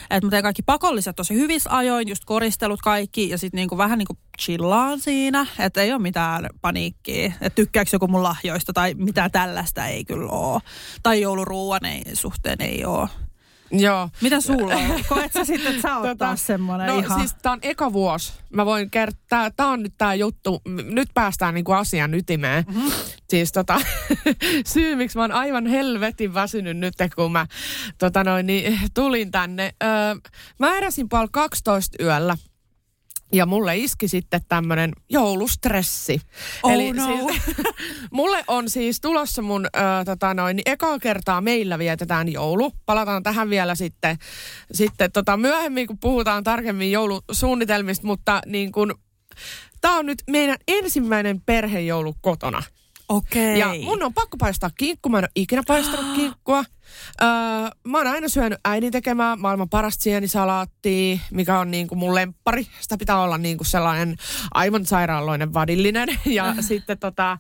että 0.10 0.28
mä 0.28 0.30
teen 0.30 0.44
kaikki 0.44 0.64
pakolliset 0.64 1.16
tosi 1.16 1.34
hyvissä 1.34 1.70
ajoin, 1.76 2.08
just 2.08 2.26
koristelut 2.26 2.82
kaikki 2.82 3.30
ja 3.30 3.38
sitten 3.38 3.58
niin 3.58 3.70
kuin 3.70 3.78
vähän 3.78 3.98
niin 3.98 4.08
kuin 4.08 4.20
chillaan 4.42 5.00
siinä, 5.00 5.46
että 5.60 5.82
ei 5.82 5.94
ole 5.94 6.02
mitään 6.02 6.50
paniikkia, 6.62 7.26
että 7.42 7.56
tykkääkö 7.56 7.90
joku 7.94 8.08
mun 8.08 8.24
lahjoista 8.24 8.74
tai 8.74 8.94
mitä 8.94 9.30
tällaista 9.30 9.86
ei 9.86 10.06
kyllä 10.06 10.30
ole. 10.30 10.62
Tai 11.04 11.22
jouluruuan 11.22 11.86
ei, 11.86 12.04
suhteen 12.14 12.62
ei 12.62 12.86
ole. 12.86 13.27
Joo. 13.72 14.10
Mitä 14.22 14.42
sulla 14.42 14.76
on? 14.76 15.04
Koet 15.10 15.34
sä 15.34 15.46
sitten, 15.46 15.70
että 15.76 15.82
sä 15.82 15.98
oot 15.98 16.04
Tota, 16.04 16.26
taas 16.26 16.48
semmoinen 16.48 16.88
no 16.88 17.00
ihan... 17.00 17.20
siis 17.20 17.36
tää 17.42 17.52
on 17.52 17.60
eka 17.62 17.94
vuosi. 17.94 18.34
Mä 18.50 18.66
voin 18.66 18.90
kertoa, 18.90 19.52
tää 19.52 19.68
on 19.68 19.84
nyt 19.84 19.94
tää 19.98 20.14
juttu. 20.14 20.62
Nyt 20.84 21.10
päästään 21.14 21.54
niinku 21.54 21.72
asian 21.72 22.14
ytimeen. 22.14 22.66
Mm-hmm. 22.68 22.92
Siis 23.30 23.52
tota, 23.52 23.82
syy 24.74 24.96
miksi 24.96 25.18
mä 25.18 25.24
oon 25.24 25.32
aivan 25.32 25.68
helvetin 25.68 26.34
väsynyt 26.34 26.78
nyt, 26.78 26.94
kun 27.16 27.32
mä 27.32 27.48
tota 27.98 28.24
noin, 28.24 28.48
niin, 28.48 28.80
tulin 28.94 29.32
tänne. 29.32 29.74
Öö, 29.84 29.90
mä 30.60 30.70
heräsin 30.70 31.10
puoli 31.10 31.28
12 31.32 32.04
yöllä. 32.04 32.38
Ja 33.34 33.46
mulle 33.46 33.78
iski 33.78 34.08
sitten 34.08 34.42
tämmönen 34.50 34.92
joulustressi. 35.10 36.22
Oh 36.64 36.72
Eli 36.72 36.94
no. 36.94 37.06
siis, 37.06 37.58
mulle 38.12 38.44
on 38.48 38.70
siis 38.70 39.02
tulossa 39.02 39.42
mun, 39.42 39.66
ö, 39.66 39.80
tota 40.06 40.34
noin, 40.34 40.62
ekaa 40.66 41.00
kertaa 41.00 41.42
meillä 41.42 41.80
vietetään 41.80 42.32
joulu. 42.32 42.72
Palataan 42.86 43.24
tähän 43.24 43.50
vielä 43.50 43.76
sitten, 43.76 44.18
sitten 44.72 45.12
tota, 45.12 45.38
myöhemmin, 45.38 45.88
kun 45.88 45.98
puhutaan 45.98 46.44
tarkemmin 46.44 46.92
joulusuunnitelmista, 46.92 48.08
mutta 48.08 48.42
niin 48.46 48.72
kun, 48.72 48.96
tää 49.82 49.92
on 49.92 50.06
nyt 50.06 50.24
meidän 50.30 50.58
ensimmäinen 50.68 51.42
perhejoulu 51.46 52.14
kotona. 52.22 52.64
Okei. 53.10 53.60
Ja 53.60 53.74
mun 53.84 54.04
on 54.04 54.14
pakko 54.14 54.38
paistaa 54.38 54.70
kinkku. 54.78 55.10
Mä 55.10 55.18
en 55.18 55.24
ole 55.24 55.30
ikinä 55.36 55.64
paistanut 55.68 56.16
kinkkua. 56.18 56.64
Öö, 57.22 57.28
mä 57.84 57.98
oon 57.98 58.08
aina 58.08 58.28
syönyt 58.28 58.60
äidin 58.66 58.92
tekemää 58.92 59.36
maailman 59.36 59.70
parasta 59.70 60.04
sienisalaattia, 60.04 61.18
mikä 61.32 61.60
on 61.60 61.72
niinku 61.72 61.96
mun 61.96 62.16
lemppari. 62.16 62.68
Sitä 62.80 62.98
pitää 62.98 63.22
olla 63.22 63.38
niinku 63.38 63.64
sellainen 63.64 64.16
aivan 64.54 64.86
sairaaloinen 64.86 65.54
vadillinen. 65.54 66.10
Ja 66.26 66.56
sitten 66.60 66.98
tota, 66.98 67.38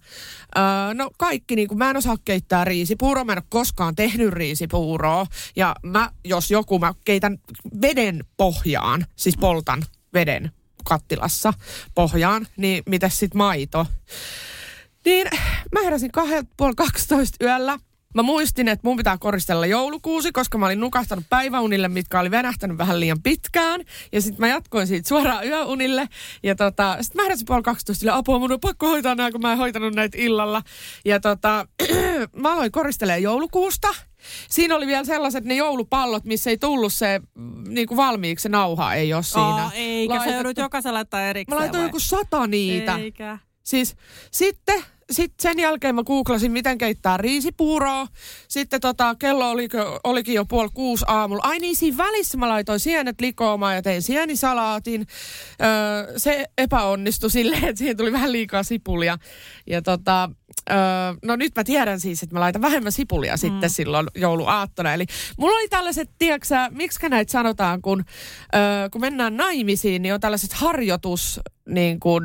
öö, 0.57 0.93
no 0.93 1.09
kaikki 1.17 1.55
niinku, 1.55 1.75
mä 1.75 1.89
en 1.89 1.97
osaa 1.97 2.17
keittää 2.25 2.65
riisipuuroa. 2.65 3.23
Mä 3.23 3.31
en 3.31 3.37
ole 3.37 3.43
koskaan 3.49 3.95
tehnyt 3.95 4.33
riisipuuroa. 4.33 5.25
Ja 5.55 5.75
mä, 5.83 6.11
jos 6.23 6.51
joku, 6.51 6.79
mä 6.79 6.93
keitän 7.05 7.37
veden 7.81 8.23
pohjaan, 8.37 9.05
siis 9.15 9.37
poltan 9.37 9.83
veden 10.13 10.51
kattilassa 10.83 11.53
pohjaan, 11.95 12.47
niin 12.57 12.83
mitäs 12.85 13.19
sit 13.19 13.33
maito? 13.33 13.87
Niin 15.05 15.27
mä 15.71 15.81
heräsin 15.83 16.11
kahdelta 16.11 16.49
puoli 16.57 16.73
12 16.75 17.45
yöllä. 17.45 17.79
Mä 18.15 18.23
muistin, 18.23 18.67
että 18.67 18.87
mun 18.87 18.97
pitää 18.97 19.17
koristella 19.17 19.65
joulukuusi, 19.65 20.31
koska 20.31 20.57
mä 20.57 20.65
olin 20.65 20.79
nukahtanut 20.79 21.25
päiväunille, 21.29 21.87
mitkä 21.87 22.19
oli 22.19 22.31
venähtänyt 22.31 22.77
vähän 22.77 22.99
liian 22.99 23.21
pitkään. 23.21 23.81
Ja 24.11 24.21
sitten 24.21 24.39
mä 24.39 24.47
jatkoin 24.47 24.87
siitä 24.87 25.09
suoraan 25.09 25.47
yöunille. 25.47 26.09
Ja 26.43 26.55
tota, 26.55 26.97
sitten 27.01 27.21
mä 27.21 27.23
heräsin 27.23 27.45
puoli 27.45 27.63
12 27.63 27.99
sille 27.99 28.11
apua, 28.11 28.39
mun 28.39 28.51
on 28.51 28.59
pakko 28.59 28.87
hoitaa 28.87 29.15
nämä, 29.15 29.31
kun 29.31 29.41
mä 29.41 29.51
en 29.51 29.57
hoitanut 29.57 29.95
näitä 29.95 30.17
illalla. 30.21 30.61
Ja 31.05 31.19
tota, 31.19 31.67
mä 32.41 32.53
aloin 32.53 32.71
koristelemaan 32.71 33.23
joulukuusta. 33.23 33.87
Siinä 34.49 34.75
oli 34.75 34.87
vielä 34.87 35.03
sellaiset 35.03 35.43
ne 35.45 35.55
joulupallot, 35.55 36.25
missä 36.25 36.49
ei 36.49 36.57
tullut 36.57 36.93
se 36.93 37.21
mm, 37.35 37.63
niin 37.67 37.87
kuin 37.87 37.97
valmiiksi, 37.97 38.43
se 38.43 38.49
nauha 38.49 38.93
ei 38.93 39.13
ole 39.13 39.23
siinä. 39.23 39.45
Aa, 39.45 39.71
eikä, 39.73 40.13
sä 40.13 40.17
laitettu. 40.17 40.37
joudut 40.37 40.57
jokaisella 40.57 40.97
laittaa 40.97 41.21
erikseen 41.21 41.57
Mä 41.57 41.61
laitoin 41.61 41.81
vai? 41.81 41.87
joku 41.87 41.99
sata 41.99 42.47
niitä. 42.47 42.97
Eikä. 42.97 43.37
Siis 43.67 43.95
sitten 44.31 44.83
sit 45.11 45.33
sen 45.39 45.59
jälkeen 45.59 45.95
mä 45.95 46.03
googlasin, 46.03 46.51
miten 46.51 46.77
keittää 46.77 47.17
riisipuuroa. 47.17 48.07
Sitten 48.47 48.81
tota, 48.81 49.15
kello 49.19 49.49
oli, 49.49 49.67
olikin 50.03 50.35
jo 50.35 50.45
puoli 50.45 50.69
kuusi 50.73 51.05
aamulla. 51.07 51.43
Ai 51.45 51.59
niin, 51.59 51.75
siinä 51.75 51.97
välissä 51.97 52.37
mä 52.37 52.49
laitoin 52.49 52.79
sienet 52.79 53.21
likoamaan 53.21 53.75
ja 53.75 53.81
tein 53.81 54.01
sienisalaatin. 54.01 55.07
Öö, 55.61 56.13
se 56.17 56.45
epäonnistui 56.57 57.31
silleen, 57.31 57.63
että 57.63 57.79
siihen 57.79 57.97
tuli 57.97 58.11
vähän 58.11 58.31
liikaa 58.31 58.63
sipulia. 58.63 59.17
Ja 59.67 59.81
tota, 59.81 60.29
öö, 60.69 60.77
no 61.25 61.35
nyt 61.35 61.55
mä 61.55 61.63
tiedän 61.63 61.99
siis, 61.99 62.23
että 62.23 62.35
mä 62.35 62.39
laitan 62.39 62.61
vähemmän 62.61 62.91
sipulia 62.91 63.33
mm. 63.33 63.37
sitten 63.37 63.69
silloin 63.69 64.07
jouluaattona. 64.15 64.93
Eli 64.93 65.05
mulla 65.37 65.57
oli 65.57 65.67
tällaiset, 65.69 66.09
tiedätkö 66.19 66.55
miksi 66.71 67.09
näitä 67.09 67.31
sanotaan, 67.31 67.81
kun, 67.81 68.03
öö, 68.55 68.89
kun 68.89 69.01
mennään 69.01 69.37
naimisiin, 69.37 70.01
niin 70.01 70.13
on 70.13 70.19
tällaiset 70.19 70.53
harjoitus, 70.53 71.39
niin 71.65 71.99
kuin, 71.99 72.23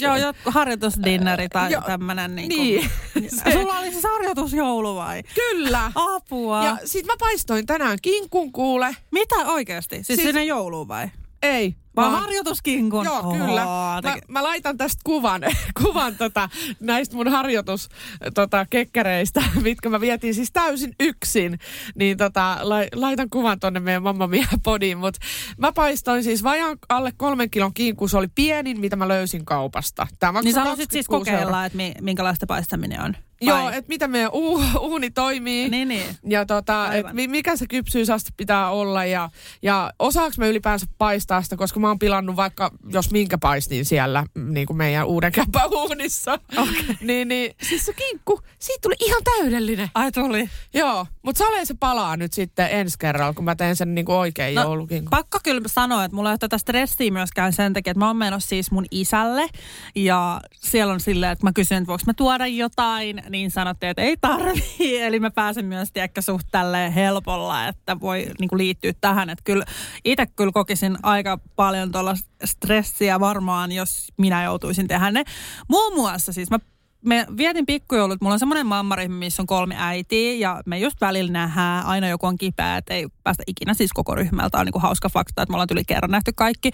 Joo, 0.00 0.16
jo, 0.16 0.32
harjoitusdinneri 0.44 1.48
tai 1.48 1.72
jo, 1.72 1.80
tämmönen. 1.80 2.36
Niin, 2.36 2.48
niin. 2.48 2.90
Se. 3.44 3.52
Sulla 3.52 3.78
oli 3.78 3.90
siis 3.90 4.04
harjoitusjoulu 4.04 4.96
vai? 4.96 5.22
Kyllä. 5.22 5.92
Apua. 5.94 6.64
Ja 6.64 6.76
sit 6.84 7.06
mä 7.06 7.14
paistoin 7.18 7.66
tänään 7.66 7.98
kinkun 8.02 8.52
kuule. 8.52 8.96
Mitä 9.10 9.36
oikeasti? 9.36 9.96
Siis, 9.96 10.06
siis 10.06 10.22
sinne 10.22 10.44
jouluun 10.44 10.88
vai? 10.88 11.08
Ei, 11.42 11.74
vaan 12.02 12.20
harjoituskinkun. 12.20 13.04
Joo, 13.04 13.18
Oho, 13.18 13.32
kyllä. 13.32 13.64
Mä, 14.02 14.16
mä, 14.28 14.42
laitan 14.42 14.76
tästä 14.76 15.00
kuvan, 15.04 15.42
kuvan 15.82 16.16
tota, 16.16 16.48
näistä 16.80 17.16
mun 17.16 17.28
harjoitus 17.28 17.88
tota, 18.34 18.66
kekkereistä, 18.70 19.42
mitkä 19.62 19.88
mä 19.88 20.00
vietin 20.00 20.34
siis 20.34 20.52
täysin 20.52 20.94
yksin. 21.00 21.58
Niin 21.94 22.16
tota, 22.16 22.58
la, 22.60 22.76
laitan 22.94 23.30
kuvan 23.30 23.60
tonne 23.60 23.80
meidän 23.80 24.02
Mamma 24.02 24.26
Mia 24.26 24.46
podiin. 24.64 24.98
Mutta 24.98 25.20
mä 25.58 25.72
paistoin 25.72 26.24
siis 26.24 26.42
vajaan 26.42 26.78
alle 26.88 27.12
kolmen 27.16 27.50
kilon 27.50 27.74
kinkku. 27.74 28.08
Se 28.08 28.16
oli 28.16 28.28
pienin, 28.34 28.80
mitä 28.80 28.96
mä 28.96 29.08
löysin 29.08 29.44
kaupasta. 29.44 30.06
Tämä 30.18 30.40
niin 30.40 30.54
sä 30.54 30.64
siis 30.90 31.06
kokeilla, 31.06 31.64
että 31.64 31.78
minkälaista 32.00 32.46
paistaminen 32.46 33.00
on? 33.00 33.14
Joo, 33.40 33.68
että 33.68 33.88
miten 33.88 34.10
meidän 34.10 34.30
u, 34.34 34.62
uuni 34.80 35.10
toimii. 35.10 35.68
Niin, 35.68 35.88
niin. 35.88 36.06
Ja 36.28 36.46
tota, 36.46 36.94
et 36.94 37.06
mikä 37.12 37.56
se 37.56 37.66
kypsyysaste 37.66 38.30
pitää 38.36 38.70
olla 38.70 39.04
ja, 39.04 39.30
ja 39.62 39.92
osaako 39.98 40.34
me 40.38 40.48
ylipäänsä 40.48 40.86
paistaa 40.98 41.42
sitä, 41.42 41.56
koska 41.56 41.80
mä 41.80 41.88
oon 41.88 41.98
pilannut 41.98 42.36
vaikka 42.36 42.70
jos 42.88 43.10
minkä 43.10 43.38
paistin 43.38 43.84
siellä 43.84 44.24
niin 44.34 44.66
kuin 44.66 44.76
meidän 44.76 45.06
uuden 45.06 45.32
käppäuunissa. 45.32 46.38
Okay. 46.56 46.94
niin, 47.00 47.28
niin, 47.28 47.54
siis 47.62 47.86
se 47.86 47.92
kinkku, 47.92 48.40
siitä 48.58 48.78
tuli 48.82 48.94
ihan 49.00 49.22
täydellinen. 49.24 49.88
Ai 49.94 50.12
tuli. 50.12 50.50
Joo, 50.74 51.06
mutta 51.22 51.38
salee 51.44 51.64
se 51.64 51.74
palaa 51.80 52.16
nyt 52.16 52.32
sitten 52.32 52.68
ensi 52.70 52.98
kerralla, 52.98 53.34
kun 53.34 53.44
mä 53.44 53.56
teen 53.56 53.76
sen 53.76 53.94
niin 53.94 54.04
kuin 54.04 54.16
oikein 54.16 54.54
no, 54.54 54.62
joulukinkku. 54.62 55.10
Pakko 55.10 55.38
kyllä 55.44 55.60
sanoa, 55.66 56.04
että 56.04 56.14
mulla 56.14 56.30
ei 56.30 56.32
ole 56.32 56.38
tätä 56.38 56.58
stressiä 56.58 57.10
myöskään 57.10 57.52
sen 57.52 57.72
takia, 57.72 57.90
että 57.90 57.98
mä 57.98 58.06
oon 58.06 58.16
menossa 58.16 58.48
siis 58.48 58.70
mun 58.70 58.86
isälle 58.90 59.48
ja 59.94 60.40
siellä 60.54 60.92
on 60.92 61.00
silleen, 61.00 61.32
että 61.32 61.46
mä 61.46 61.52
kysyn, 61.52 61.78
että 61.78 61.86
voiko 61.86 62.02
mä 62.06 62.14
tuoda 62.14 62.46
jotain 62.46 63.22
niin 63.28 63.50
sanottiin, 63.50 63.90
että 63.90 64.02
ei 64.02 64.16
tarvii. 64.16 65.00
Eli 65.06 65.20
mä 65.20 65.30
pääsen 65.30 65.66
myös 65.66 65.92
tiedäkö 65.92 66.22
suht 66.22 66.46
tälleen 66.50 66.92
helpolla, 66.92 67.68
että 67.68 68.00
voi 68.00 68.26
niin 68.40 68.48
kuin 68.48 68.58
liittyä 68.58 68.92
tähän. 69.00 69.30
Että 69.30 69.42
kyllä 69.44 69.64
itse 70.04 70.26
kyllä 70.26 70.52
kokisin 70.52 70.98
aika 71.02 71.38
paljon 71.56 71.92
tuolla 71.92 72.14
stressiä 72.44 73.20
varmaan, 73.20 73.72
jos 73.72 74.12
minä 74.16 74.44
joutuisin 74.44 74.88
tehdä 74.88 75.10
ne. 75.10 75.24
Muun 75.68 75.94
muassa 75.94 76.32
siis 76.32 76.50
mä 76.50 76.58
me 77.04 77.26
vietin 77.36 77.66
pikkujoulut. 77.66 78.20
Mulla 78.20 78.32
on 78.32 78.38
semmoinen 78.38 78.66
mammaryhmä, 78.66 79.18
missä 79.18 79.42
on 79.42 79.46
kolme 79.46 79.74
äitiä 79.78 80.34
ja 80.34 80.62
me 80.66 80.78
just 80.78 81.00
välillä 81.00 81.32
nähdään, 81.32 81.86
aina 81.86 82.08
joku 82.08 82.26
on 82.26 82.38
kipeä, 82.38 82.76
että 82.76 82.94
ei 82.94 83.06
päästä 83.24 83.42
ikinä 83.46 83.74
siis 83.74 83.92
koko 83.92 84.14
ryhmältä. 84.14 84.58
On 84.58 84.64
niin 84.66 84.72
kuin 84.72 84.82
hauska 84.82 85.08
fakta, 85.08 85.42
että 85.42 85.52
me 85.52 85.54
ollaan 85.54 85.68
tuli 85.68 85.84
kerran 85.84 86.10
nähty 86.10 86.32
kaikki. 86.36 86.70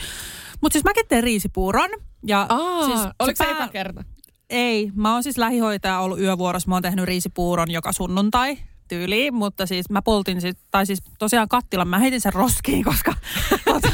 Mutta 0.61 0.73
siis 0.73 0.85
mäkin 0.85 1.05
teen 1.09 1.23
riisipuuron. 1.23 1.91
Ja 2.27 2.47
Aa, 2.49 2.87
siis 2.87 3.01
oliko 3.19 3.37
se, 3.37 3.45
pää... 3.45 3.53
eka 3.53 3.69
kerta? 3.69 4.05
Ei, 4.51 4.91
mä 4.95 5.13
oon 5.13 5.23
siis 5.23 5.39
lähihoitaja 5.39 6.01
ollut 6.01 6.21
yövuorossa. 6.21 6.69
Mä 6.69 6.75
oon 6.75 6.83
tehnyt 6.83 7.05
riisipuuron 7.05 7.71
joka 7.71 7.93
sunnuntai 7.93 8.57
tyyliin, 8.95 9.35
mutta 9.35 9.67
siis 9.67 9.91
mä 9.91 10.03
poltin 10.03 10.41
sit, 10.41 10.59
tai 10.71 10.87
siis 10.87 11.03
tosiaan 11.19 11.49
kattilan, 11.49 11.89
mä 11.89 11.99
heitin 11.99 12.21
sen 12.21 12.33
roskiin, 12.33 12.85
koska 12.85 13.15
tota, 13.65 13.89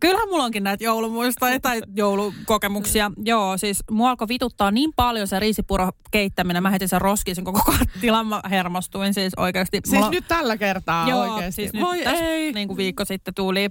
kyllähän 0.00 0.28
mulla 0.28 0.44
onkin 0.44 0.62
näitä 0.62 0.84
joulumuistoja 0.84 1.60
tai 1.60 1.82
joulukokemuksia. 1.96 3.10
Joo, 3.24 3.58
siis 3.58 3.84
mua 3.90 4.10
alkoi 4.10 4.28
vituttaa 4.28 4.70
niin 4.70 4.92
paljon 4.96 5.26
se 5.26 5.40
riisipuro 5.40 5.90
keittäminen, 6.10 6.62
mä 6.62 6.70
heitin 6.70 6.88
sen 6.88 7.00
roskiin 7.00 7.34
sen 7.34 7.44
koko 7.44 7.60
kattilan, 7.78 8.26
mä 8.26 8.40
hermostuin 8.50 9.14
siis 9.14 9.32
oikeasti. 9.36 9.80
Siis 9.84 9.94
mulla... 9.94 10.10
nyt 10.10 10.28
tällä 10.28 10.56
kertaa 10.56 11.08
Joo, 11.08 11.20
oikeasti? 11.20 11.52
siis 11.52 11.72
nyt 11.72 11.82
Voi 11.82 12.02
täs, 12.02 12.20
ei. 12.20 12.52
Niin 12.52 12.68
kuin 12.68 12.76
viikko 12.76 13.04
sitten 13.04 13.34
tuli. 13.34 13.68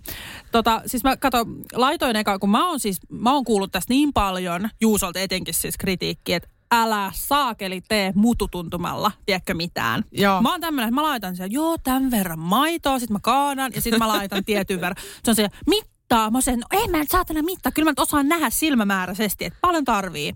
Tota, 0.51 0.81
siis 0.85 1.03
mä 1.03 1.17
kato, 1.17 1.45
laitoin 1.73 2.15
eka, 2.15 2.39
kun 2.39 2.49
mä 2.49 2.69
oon 2.69 2.79
siis, 2.79 2.97
mä 3.09 3.33
oon 3.33 3.43
kuullut 3.43 3.71
tästä 3.71 3.93
niin 3.93 4.13
paljon, 4.13 4.69
Juusolta 4.81 5.19
etenkin 5.19 5.53
siis 5.53 5.77
kritiikki, 5.77 6.33
että 6.33 6.56
älä 6.71 7.11
saakeli 7.13 7.81
tee 7.81 8.11
mututuntumalla, 8.15 9.11
tiedätkö 9.25 9.53
mitään. 9.53 10.03
Joo. 10.11 10.41
Mä 10.41 10.51
oon 10.51 10.61
tämmönen, 10.61 10.87
että 10.89 11.01
mä 11.01 11.03
laitan 11.03 11.35
siellä, 11.35 11.53
joo, 11.53 11.77
tämän 11.83 12.11
verran 12.11 12.39
maitoa, 12.39 12.99
sit 12.99 13.09
mä 13.09 13.19
kaadan 13.21 13.71
ja 13.75 13.81
sit 13.81 13.97
mä 13.97 14.07
laitan 14.07 14.45
tietyn 14.45 14.81
verran. 14.81 15.03
Se 15.23 15.31
on 15.31 15.35
se, 15.35 15.47
mittaa. 15.67 16.31
Mä 16.31 16.41
sen, 16.41 16.59
no 16.59 16.79
ei 16.79 16.87
mä 16.87 16.97
nyt 16.97 17.09
saatana 17.09 17.41
mittaa, 17.41 17.71
kyllä 17.71 17.85
mä 17.85 17.91
nyt 17.91 17.99
osaan 17.99 18.27
nähdä 18.27 18.49
silmämääräisesti, 18.49 19.45
että 19.45 19.59
paljon 19.61 19.85
tarvii. 19.85 20.33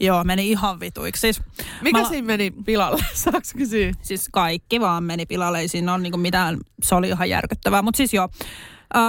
Joo, 0.00 0.24
meni 0.24 0.50
ihan 0.50 0.80
vituiksi. 0.80 1.20
Siis, 1.20 1.40
Mikä 1.82 2.00
mä, 2.00 2.08
siinä 2.08 2.26
meni 2.26 2.50
pilalle, 2.50 3.04
saaks 3.14 3.52
kysyä? 3.52 3.92
Siis 4.02 4.28
kaikki 4.32 4.80
vaan 4.80 5.04
meni 5.04 5.26
pilalle, 5.26 5.60
ei 5.60 5.68
siinä 5.68 5.94
ole 5.94 6.02
niinku 6.02 6.18
mitään, 6.18 6.58
se 6.82 6.94
oli 6.94 7.08
ihan 7.08 7.28
järkyttävää. 7.28 7.82
Mutta 7.82 7.96
siis 7.96 8.14
joo, 8.14 8.28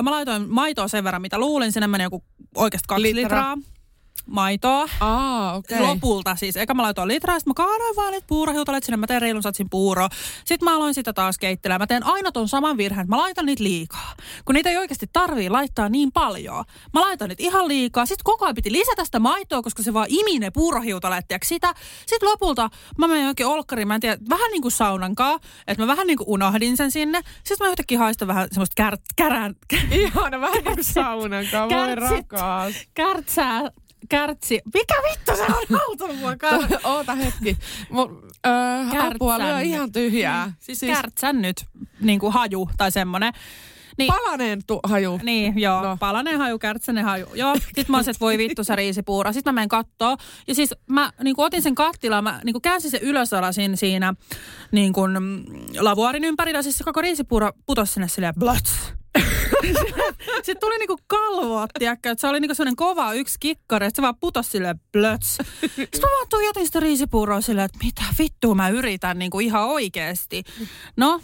mä 0.03 0.11
laitoin 0.11 0.49
maitoa 0.49 0.87
sen 0.87 1.03
verran, 1.03 1.21
mitä 1.21 1.39
luulin, 1.39 1.71
sinne 1.71 1.87
meni 1.87 2.03
joku 2.03 2.23
oikeasti 2.55 2.87
kaksi 2.87 3.03
litraa. 3.15 3.23
litraa 3.23 3.72
maitoa. 4.25 4.89
Aa. 4.99 5.55
Okay. 5.55 5.79
Lopulta 5.79 6.35
siis. 6.35 6.57
Eka 6.57 6.73
mä 6.73 6.83
laitoin 6.83 7.07
litraa, 7.07 7.39
sitten 7.39 7.49
mä 7.49 7.53
kaadoin 7.53 7.95
vaan 7.95 8.11
niitä 8.11 8.27
puurohiutalet 8.27 8.83
sinne, 8.83 8.97
mä 8.97 9.07
teen 9.07 9.21
reilun 9.21 9.43
satsin 9.43 9.69
puuroa. 9.69 10.09
Sitten 10.45 10.69
mä 10.69 10.75
aloin 10.75 10.93
sitä 10.93 11.13
taas 11.13 11.37
keittelemään. 11.37 11.81
Mä 11.81 11.87
teen 11.87 12.05
aina 12.05 12.31
ton 12.31 12.47
saman 12.47 12.77
virheen, 12.77 13.09
mä 13.09 13.17
laitan 13.17 13.45
niitä 13.45 13.63
liikaa. 13.63 14.13
Kun 14.45 14.55
niitä 14.55 14.69
ei 14.69 14.77
oikeasti 14.77 15.09
tarvii 15.13 15.49
laittaa 15.49 15.89
niin 15.89 16.11
paljon. 16.11 16.65
Mä 16.93 17.01
laitan 17.01 17.29
niitä 17.29 17.43
ihan 17.43 17.67
liikaa. 17.67 18.05
Sitten 18.05 18.23
koko 18.23 18.45
ajan 18.45 18.55
piti 18.55 18.71
lisätä 18.71 19.05
sitä 19.05 19.19
maitoa, 19.19 19.61
koska 19.61 19.83
se 19.83 19.93
vaan 19.93 20.07
imi 20.09 20.39
ne 20.39 20.51
puurohiutalet, 20.51 21.25
sitä. 21.43 21.73
Sitten 22.05 22.29
lopulta 22.29 22.69
mä 22.97 23.07
menen 23.07 23.21
johonkin 23.21 23.47
olkkariin, 23.47 23.87
mä 23.87 23.95
en 23.95 24.01
tiedä, 24.01 24.17
vähän 24.29 24.51
niin 24.51 24.61
kuin 24.61 24.71
saunankaa, 24.71 25.39
että 25.67 25.83
mä 25.83 25.87
vähän 25.87 26.07
niin 26.07 26.17
kuin 26.17 26.29
unohdin 26.29 26.77
sen 26.77 26.91
sinne. 26.91 27.21
Sitten 27.43 27.67
mä 27.67 27.71
yhtäkkiä 27.71 27.99
haistan 27.99 28.27
vähän 28.27 28.47
semmoista 28.51 28.73
kär, 28.75 28.97
kärään. 29.15 29.55
Ihana, 29.91 30.41
vähän 30.41 30.63
niin 30.63 30.75
kuin 30.75 30.83
saunankaa, 30.83 31.69
voi 31.69 31.95
rakas. 31.95 32.73
Kärtsää 32.93 33.71
kärtsi. 34.09 34.61
Mikä 34.73 34.93
vittu 35.11 35.35
se 35.35 35.43
on 35.43 35.79
auttanut 35.87 36.17
mua 36.17 36.31
Oota 36.83 37.15
hetki. 37.15 37.57
Mun, 37.89 38.27
öö, 38.45 38.51
apua, 39.01 39.35
on 39.35 39.61
ihan 39.61 39.91
tyhjää. 39.91 40.45
Mm. 40.45 40.53
Siis, 40.59 40.79
siis 40.79 40.95
kärtsän 40.95 41.41
nyt, 41.41 41.65
niin 42.01 42.19
kuin 42.19 42.33
haju 42.33 42.69
tai 42.77 42.91
semmonen. 42.91 43.33
Niin, 43.97 44.13
palaneen 44.13 44.61
tu- 44.67 44.79
haju. 44.83 45.19
Niin, 45.23 45.59
joo. 45.59 45.81
No. 45.81 45.97
Palaneen 45.99 46.37
haju, 46.37 46.59
kärtsänen 46.59 47.05
haju. 47.05 47.25
Joo. 47.33 47.55
Sitten 47.59 47.85
mä 47.87 47.97
olisin, 47.97 48.11
että 48.11 48.19
voi 48.19 48.37
vittu 48.37 48.63
se 48.63 48.75
riisipuura. 48.75 49.33
Sitten 49.33 49.53
mä 49.53 49.55
menen 49.55 49.69
kattoo. 49.69 50.17
Ja 50.47 50.55
siis 50.55 50.73
mä 50.89 51.11
niin 51.23 51.35
kuin 51.35 51.45
otin 51.45 51.61
sen 51.61 51.75
kattilaan, 51.75 52.23
mä 52.23 52.41
niin 52.43 52.53
kuin 52.53 52.61
käänsin 52.61 52.91
sen 52.91 53.01
ylösalasin 53.01 53.77
siinä 53.77 54.13
niin 54.71 54.93
kuin, 54.93 55.11
mm, 55.23 55.43
lavuarin 55.79 56.23
ympärillä. 56.23 56.61
Siis 56.61 56.77
se 56.77 56.83
koko 56.83 57.01
riisipuura 57.01 57.51
putosi 57.65 57.93
sinne 57.93 58.07
silleen 58.07 58.33
blots 58.39 58.93
sitten 60.43 60.59
tuli 60.59 60.77
niinku 60.77 60.97
kalvoa, 61.07 61.67
tiedäkö, 61.79 62.11
että 62.11 62.21
se 62.21 62.27
oli 62.27 62.39
niinku 62.39 62.55
sellainen 62.55 62.75
kova 62.75 63.13
yksi 63.13 63.37
kikkari, 63.39 63.85
että 63.85 63.95
se 63.95 64.01
vaan 64.01 64.17
putosi 64.19 64.49
silleen 64.49 64.79
blöts. 64.91 65.37
Sitten 65.61 66.01
mä 66.01 66.07
vaan 66.07 66.29
tuijotin 66.29 66.65
sitä 66.65 66.79
riisipuuroa 66.79 67.41
silleen, 67.41 67.65
että 67.65 67.79
mitä 67.83 68.03
vittua 68.19 68.55
mä 68.55 68.69
yritän 68.69 69.19
niinku 69.19 69.39
ihan 69.39 69.67
oikeasti. 69.67 70.43
No, 70.97 71.21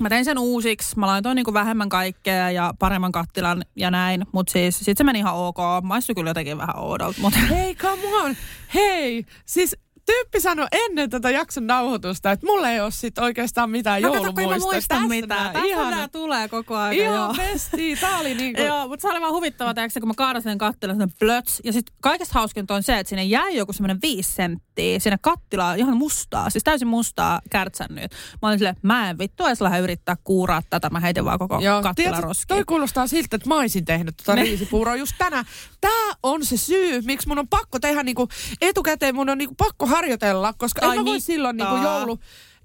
Mä 0.00 0.08
tein 0.08 0.24
sen 0.24 0.38
uusiksi, 0.38 0.98
mä 0.98 1.06
laitoin 1.06 1.36
niinku 1.36 1.52
vähemmän 1.52 1.88
kaikkea 1.88 2.50
ja 2.50 2.74
paremman 2.78 3.12
kattilan 3.12 3.64
ja 3.76 3.90
näin, 3.90 4.26
mutta 4.32 4.52
siis 4.52 4.78
sit 4.78 4.98
se 4.98 5.04
meni 5.04 5.18
ihan 5.18 5.34
ok. 5.34 5.56
Maistui 5.82 6.14
kyllä 6.14 6.30
jotenkin 6.30 6.58
vähän 6.58 6.78
oudolta. 6.78 7.20
Mutta... 7.20 7.38
Hei, 7.38 7.74
come 7.74 8.14
on! 8.14 8.36
Hei! 8.74 9.26
Siis 9.44 9.76
tyyppi 10.08 10.40
sanoi 10.40 10.66
ennen 10.72 11.10
tätä 11.10 11.30
jakson 11.30 11.66
nauhoitusta, 11.66 12.30
että 12.30 12.46
mulla 12.46 12.70
ei 12.70 12.80
ole 12.80 12.90
sit 12.90 13.18
oikeastaan 13.18 13.70
mitään 13.70 14.02
no, 14.02 14.14
joulumuista. 14.14 14.48
Mä 14.48 14.72
muista 14.72 15.00
mitään. 15.00 15.52
Tässä 15.52 15.66
Ihana. 15.66 16.08
tulee 16.08 16.48
koko 16.48 16.76
ajan. 16.76 17.06
Joo. 17.06 17.34
besti. 17.34 17.96
Tää 18.00 18.18
oli 18.18 18.34
niinku... 18.34 18.62
joo, 18.62 18.88
mutta 18.88 19.02
se 19.02 19.08
oli 19.08 19.20
vaan 19.20 19.32
huvittavaa, 19.32 19.74
teeksi, 19.74 20.00
kun 20.00 20.08
mä 20.08 20.14
kaadan 20.16 20.42
sen 20.42 20.58
kattilan, 20.58 21.10
blöts. 21.18 21.60
Ja 21.64 21.72
sitten 21.72 21.94
kaikesta 22.00 22.34
hauskinta 22.34 22.74
on 22.74 22.82
se, 22.82 22.98
että 22.98 23.08
sinne 23.08 23.24
jäi 23.24 23.56
joku 23.56 23.72
semmoinen 23.72 23.98
viisi 24.02 24.32
senttiä 24.32 24.98
sinne 24.98 25.18
kattilaan 25.20 25.78
ihan 25.78 25.96
mustaa. 25.96 26.50
Siis 26.50 26.64
täysin 26.64 26.88
mustaa 26.88 27.40
kärtsännyt. 27.50 28.12
Mä 28.42 28.48
olin 28.48 28.58
silleen, 28.58 28.76
mä 28.82 29.10
en 29.10 29.18
vittu 29.18 29.46
edes 29.46 29.60
lähde 29.60 29.78
yrittää 29.78 30.16
kuuraa 30.24 30.62
tätä. 30.70 30.90
Mä 30.90 31.00
heitin 31.00 31.24
vaan 31.24 31.38
koko 31.38 31.60
joo, 31.60 31.82
kattilan 31.82 32.22
roskiin. 32.22 32.48
Toi 32.48 32.64
kuulostaa 32.64 33.06
siltä, 33.06 33.36
että 33.36 33.48
mä 33.48 33.56
olisin 33.56 33.84
tehnyt 33.84 34.16
tota 34.16 34.34
riisipuuroa 34.34 34.96
just 34.96 35.12
tänään. 35.18 35.44
Tää 35.80 36.14
on 36.22 36.44
se 36.44 36.56
syy, 36.56 37.02
miksi 37.02 37.28
mun 37.28 37.38
on 37.38 37.48
pakko 37.48 37.78
tehdä 37.78 38.02
niinku 38.02 38.28
etukäteen, 38.60 39.14
mun 39.14 39.28
on 39.28 39.38
niinku 39.38 39.54
pakko 39.54 39.86
harjoitella, 39.98 40.52
koska 40.52 40.86
Ai 40.86 40.96
en 40.96 41.04
mä 41.04 41.10
voi 41.10 41.20
silloin 41.20 41.56
niinku 41.56 41.76
joulu... 41.76 42.18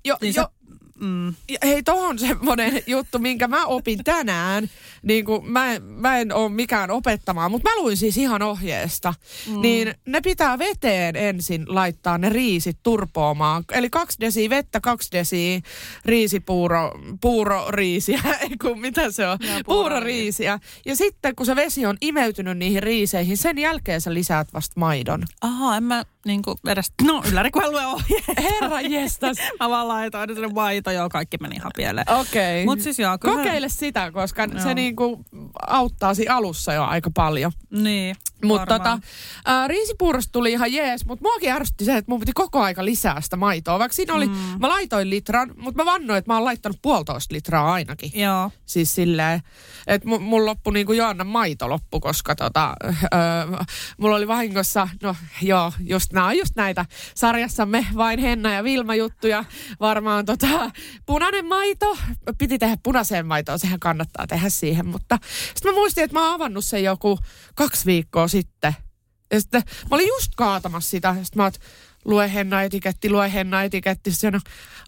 Jo, 0.05 0.17
niin 0.21 0.33
jo, 0.35 0.47
mm. 1.03 1.27
Ja 1.27 1.57
hei, 1.63 1.83
tohon 1.83 2.19
semmoinen 2.19 2.83
juttu, 2.87 3.19
minkä 3.19 3.47
mä 3.47 3.65
opin 3.65 4.03
tänään. 4.03 4.69
Niin 5.03 5.25
kuin 5.25 5.51
mä, 5.51 5.73
en, 5.73 5.83
mä 5.83 6.17
en 6.17 6.33
ole 6.33 6.49
mikään 6.49 6.91
opettamaan, 6.91 7.51
mutta 7.51 7.69
mä 7.69 7.75
luin 7.75 7.97
siis 7.97 8.17
ihan 8.17 8.41
ohjeesta. 8.41 9.13
Mm. 9.47 9.61
Niin 9.61 9.95
ne 10.05 10.21
pitää 10.21 10.59
veteen 10.59 11.15
ensin 11.15 11.65
laittaa 11.67 12.17
ne 12.17 12.29
riisit 12.29 12.77
turpoamaan. 12.83 13.63
Eli 13.71 13.89
kaksi 13.89 14.17
desi 14.19 14.49
vettä, 14.49 14.79
kaksi 14.79 15.09
desi 15.11 15.61
riisipuuro, 16.05 16.91
puuroriisiä, 17.21 18.21
kun 18.61 18.79
mitä 18.79 19.11
se 19.11 19.27
on, 19.27 19.37
Joo, 19.41 19.59
puuroriisiä. 19.65 20.59
Ja 20.85 20.95
sitten 20.95 21.35
kun 21.35 21.45
se 21.45 21.55
vesi 21.55 21.85
on 21.85 21.97
imeytynyt 22.01 22.57
niihin 22.57 22.83
riiseihin, 22.83 23.37
sen 23.37 23.57
jälkeen 23.57 24.01
sä 24.01 24.13
lisäät 24.13 24.53
vasta 24.53 24.79
maidon. 24.79 25.23
Aha, 25.41 25.77
en 25.77 25.83
mä 25.83 26.03
niinku 26.25 26.55
edes, 26.67 26.91
no 27.01 27.23
ylläri 27.31 27.51
kun 27.51 27.63
en 27.63 27.71
lue 27.71 27.85
ohjeita. 27.85 28.33
Herra 28.41 28.81
jestas. 28.81 29.37
mä 29.59 29.69
vaan 29.69 29.87
laitoin 29.87 30.27
nyt 30.27 30.37
sinne 30.37 30.53
maito, 30.53 30.91
joo, 30.91 31.09
kaikki 31.09 31.37
meni 31.41 31.55
ihan 31.55 31.71
pieleen. 31.75 32.11
Okei. 32.11 32.65
Mut 32.65 32.81
siis 32.81 32.99
joo, 32.99 33.17
kyllä. 33.17 33.35
Kokeile 33.35 33.69
sitä, 33.69 34.11
koska 34.11 34.43
Joo. 34.43 34.63
se 34.63 34.73
niinku 34.73 35.25
auttaa 35.67 36.13
siinä 36.13 36.35
alussa 36.35 36.73
jo 36.73 36.83
aika 36.83 37.11
paljon. 37.13 37.51
Niin, 37.69 38.15
Mutta 38.43 38.65
tota, 38.65 38.99
ää, 39.45 39.67
riisipuurosta 39.67 40.31
tuli 40.31 40.51
ihan 40.51 40.73
jees, 40.73 41.05
mutta 41.05 41.23
muakin 41.23 41.51
ärsytti 41.51 41.85
se, 41.85 41.97
että 41.97 42.11
mun 42.11 42.19
piti 42.19 42.31
koko 42.35 42.61
aika 42.61 42.85
lisää 42.85 43.21
sitä 43.21 43.37
maitoa. 43.37 43.79
Vaikka 43.79 43.95
siinä 43.95 44.13
oli, 44.13 44.27
mm. 44.27 44.35
mä 44.59 44.69
laitoin 44.69 45.09
litran, 45.09 45.51
mutta 45.57 45.83
mä 45.83 45.91
vannoin, 45.91 46.17
että 46.17 46.31
mä 46.31 46.35
oon 46.35 46.45
laittanut 46.45 46.77
puolitoista 46.81 47.35
litraa 47.35 47.73
ainakin. 47.73 48.11
Joo. 48.13 48.51
Siis 48.65 48.95
silleen, 48.95 49.41
että 49.87 50.07
mun, 50.07 50.21
mun 50.21 50.45
loppu 50.45 50.71
niin 50.71 50.85
kuin 50.85 50.97
Joannan 50.97 51.27
maito 51.27 51.69
loppu, 51.69 51.99
koska 51.99 52.35
tota, 52.35 52.73
öö, 52.83 53.63
mulla 53.97 54.15
oli 54.15 54.27
vahingossa, 54.27 54.87
no 55.01 55.15
joo, 55.41 55.71
just 55.79 56.12
nämä 56.13 56.27
on 56.27 56.37
just 56.37 56.55
näitä 56.55 56.85
sarjassamme 57.15 57.87
vain 57.95 58.19
Henna 58.19 58.53
ja 58.53 58.63
Vilma 58.63 58.95
juttuja. 58.95 59.45
Varmaan 59.79 60.25
tota, 60.25 60.71
punainen 61.05 61.45
maito, 61.45 61.97
piti 62.37 62.59
tehdä 62.59 62.77
punaiseen 62.83 63.25
maitoon, 63.27 63.59
sehän 63.59 63.79
kannattaa 63.79 64.27
tehdä 64.27 64.49
siihen, 64.49 64.85
mutta 64.85 65.19
sitten 65.55 65.71
mä 65.71 65.75
muistin, 65.75 66.03
että 66.03 66.13
mä 66.13 66.25
oon 66.25 66.35
avannut 66.35 66.65
sen 66.65 66.83
joku 66.83 67.19
kaksi 67.55 67.85
viikkoa 67.85 68.27
sitten. 68.27 68.75
Ja 69.31 69.41
sitten 69.41 69.61
mä 69.91 69.95
olin 69.95 70.07
just 70.07 70.31
kaatamassa 70.35 70.89
sitä, 70.89 71.07
ja 71.07 71.23
sitten 71.23 71.37
mä 71.37 71.43
oot, 71.43 71.59
lue 72.05 72.33
henna 72.33 72.61
etiketti, 72.61 73.09
lue 73.09 73.33
henna 73.33 73.63
etiketti. 73.63 74.11
Se 74.11 74.27
on, 74.27 74.39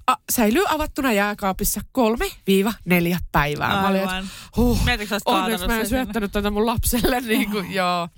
a, 0.08 0.16
säilyy 0.32 0.64
avattuna 0.70 1.14
jääkaapissa 1.14 1.82
kolme 1.92 2.26
viiva 2.48 2.74
neljä 2.86 3.20
päivää. 3.32 3.82
Mä 3.82 3.88
olin, 3.88 4.02
että 4.02 4.16
Aivan. 4.16 4.30
huh, 4.58 4.80
onneksi 5.26 5.68
mä 5.68 5.80
en 5.80 5.90
syöttänyt 5.90 6.32
tätä 6.32 6.52
mun 6.52 6.66
lapselle. 6.66 7.22
Niin 7.26 7.52
kuin, 7.52 7.74
joo. 7.74 8.10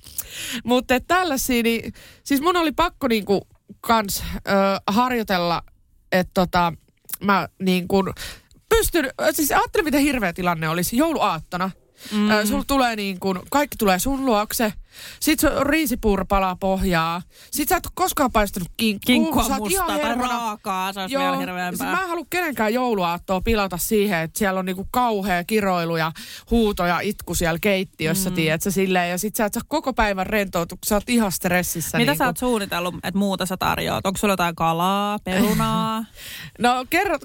Mutta 0.64 1.00
tällaisia, 1.00 1.64
niin, 1.64 1.94
siis 2.24 2.42
mun 2.42 2.58
oli 2.58 2.72
pakko 2.72 3.08
niin 3.08 3.26
kuin, 3.26 3.42
kans 3.82 4.24
ö, 4.36 4.42
harjoitella, 4.88 5.64
että 6.12 6.32
tota, 6.34 6.74
mä 7.24 7.48
niin 7.60 7.88
kuin, 7.88 8.14
pystyn, 8.70 9.10
siis 9.32 9.52
ajattelin 9.52 9.86
miten 9.86 10.02
hirveä 10.02 10.34
tilanne 10.34 10.70
olisi 10.70 10.98
jouluaattona. 10.98 11.72
Mm. 12.12 12.32
Ö, 12.32 12.46
sulla 12.46 12.64
tulee 12.68 12.96
niin 12.96 13.20
kuin, 13.20 13.40
kaikki 13.52 13.78
tulee 13.78 14.00
sun 14.00 14.26
luokse. 14.26 14.74
Sitten 15.20 15.52
se 15.52 15.64
riisipuuro 15.64 16.26
palaa 16.26 16.56
pohjaa. 16.56 17.22
Sitten 17.52 17.68
sä 17.70 17.78
et 17.78 17.86
ole 17.86 17.92
koskaan 17.96 18.32
paistanut 18.32 18.70
kinkkua. 18.78 19.06
Kinkkua 19.06 19.44
Sä 19.48 19.58
mustaa 19.58 19.88
tai 19.88 19.98
hermona. 19.98 20.30
raakaa, 20.30 20.94
se 20.94 21.00
olisi 21.00 21.18
vielä 21.18 21.30
Joo, 21.30 21.40
hirveämpää. 21.40 21.88
siis 21.88 21.98
mä 21.98 22.02
en 22.02 22.10
halua 22.10 22.26
kenenkään 22.30 22.74
jouluaattoa 22.74 23.42
pilata 23.42 23.78
siihen, 23.78 24.20
että 24.20 24.40
siellä 24.40 24.60
on 24.60 24.66
niinku 24.66 24.88
kauhea 24.92 25.44
kiroilu 25.44 25.98
ja 25.98 26.12
huuto 26.52 26.86
ja 26.86 27.00
itku 27.00 27.36
siellä 27.36 27.60
keittiössä, 27.62 28.30
mm. 28.30 28.36
tiedätkö, 28.36 28.72
silleen. 28.72 29.10
Ja 29.10 29.18
sit 29.18 29.36
sä 29.36 29.46
et 29.46 29.54
saa 29.54 29.64
koko 29.68 29.94
päivän 29.94 30.26
rentoutua, 30.26 30.76
kun 30.76 30.88
sä 30.88 30.96
oot 30.96 31.10
ihan 31.10 31.32
stressissä. 31.32 31.98
Mitä 31.98 32.12
niinku. 32.12 32.24
sä 32.24 32.26
oot 32.26 32.38
suunnitellut, 32.38 32.96
että 32.96 33.18
muuta 33.18 33.46
sä 33.46 33.58
tarjoat? 33.58 34.06
Onko 34.06 34.18
sulla 34.18 34.34
jotain 34.34 34.56
kalaa, 34.56 35.20
perunaa? 35.24 36.06
No 36.60 36.86
kerro, 36.90 37.18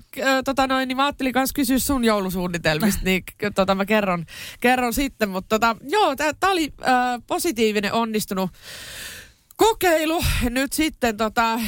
tota 0.45 0.67
noin, 0.67 0.89
niin 0.89 0.97
mä 0.97 1.05
ajattelin 1.05 1.33
kanssa 1.33 1.55
kysyä 1.55 1.79
sun 1.79 2.05
joulusuunnitelmista, 2.05 3.01
niin 3.05 3.25
tota 3.55 3.75
mä 3.75 3.85
kerron, 3.85 4.25
kerron 4.61 4.93
sitten. 4.95 5.29
Mutta 5.31 5.59
tota, 5.59 5.77
joo, 5.89 6.17
tää, 6.17 6.33
tää 6.41 6.51
oli 6.51 6.73
äh, 6.83 7.23
positiivinen, 7.27 7.62
onnistunut 7.93 8.51
kokeilu. 9.57 10.25
Nyt 10.51 10.73
sitten 10.73 11.17
tota, 11.17 11.61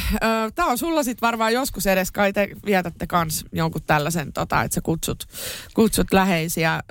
tää 0.54 0.66
on 0.66 0.78
sulla 0.78 1.02
sit 1.02 1.22
varmaan 1.22 1.52
joskus 1.52 1.86
edes, 1.86 2.10
kai 2.12 2.32
te 2.32 2.48
vietätte 2.66 3.06
kans 3.06 3.44
jonkun 3.52 3.82
tällaisen, 3.86 4.32
tota, 4.32 4.62
että 4.62 4.74
sä 4.74 4.80
kutsut, 4.80 5.24
kutsut 5.74 6.12
läheisiä 6.12 6.74
äh, 6.74 6.82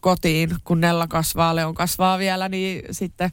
kotiin, 0.00 0.56
kun 0.64 0.80
Nella 0.80 1.06
kasvaa, 1.06 1.56
Leon 1.56 1.74
kasvaa 1.74 2.18
vielä, 2.18 2.48
niin 2.48 2.82
sitten 2.90 3.30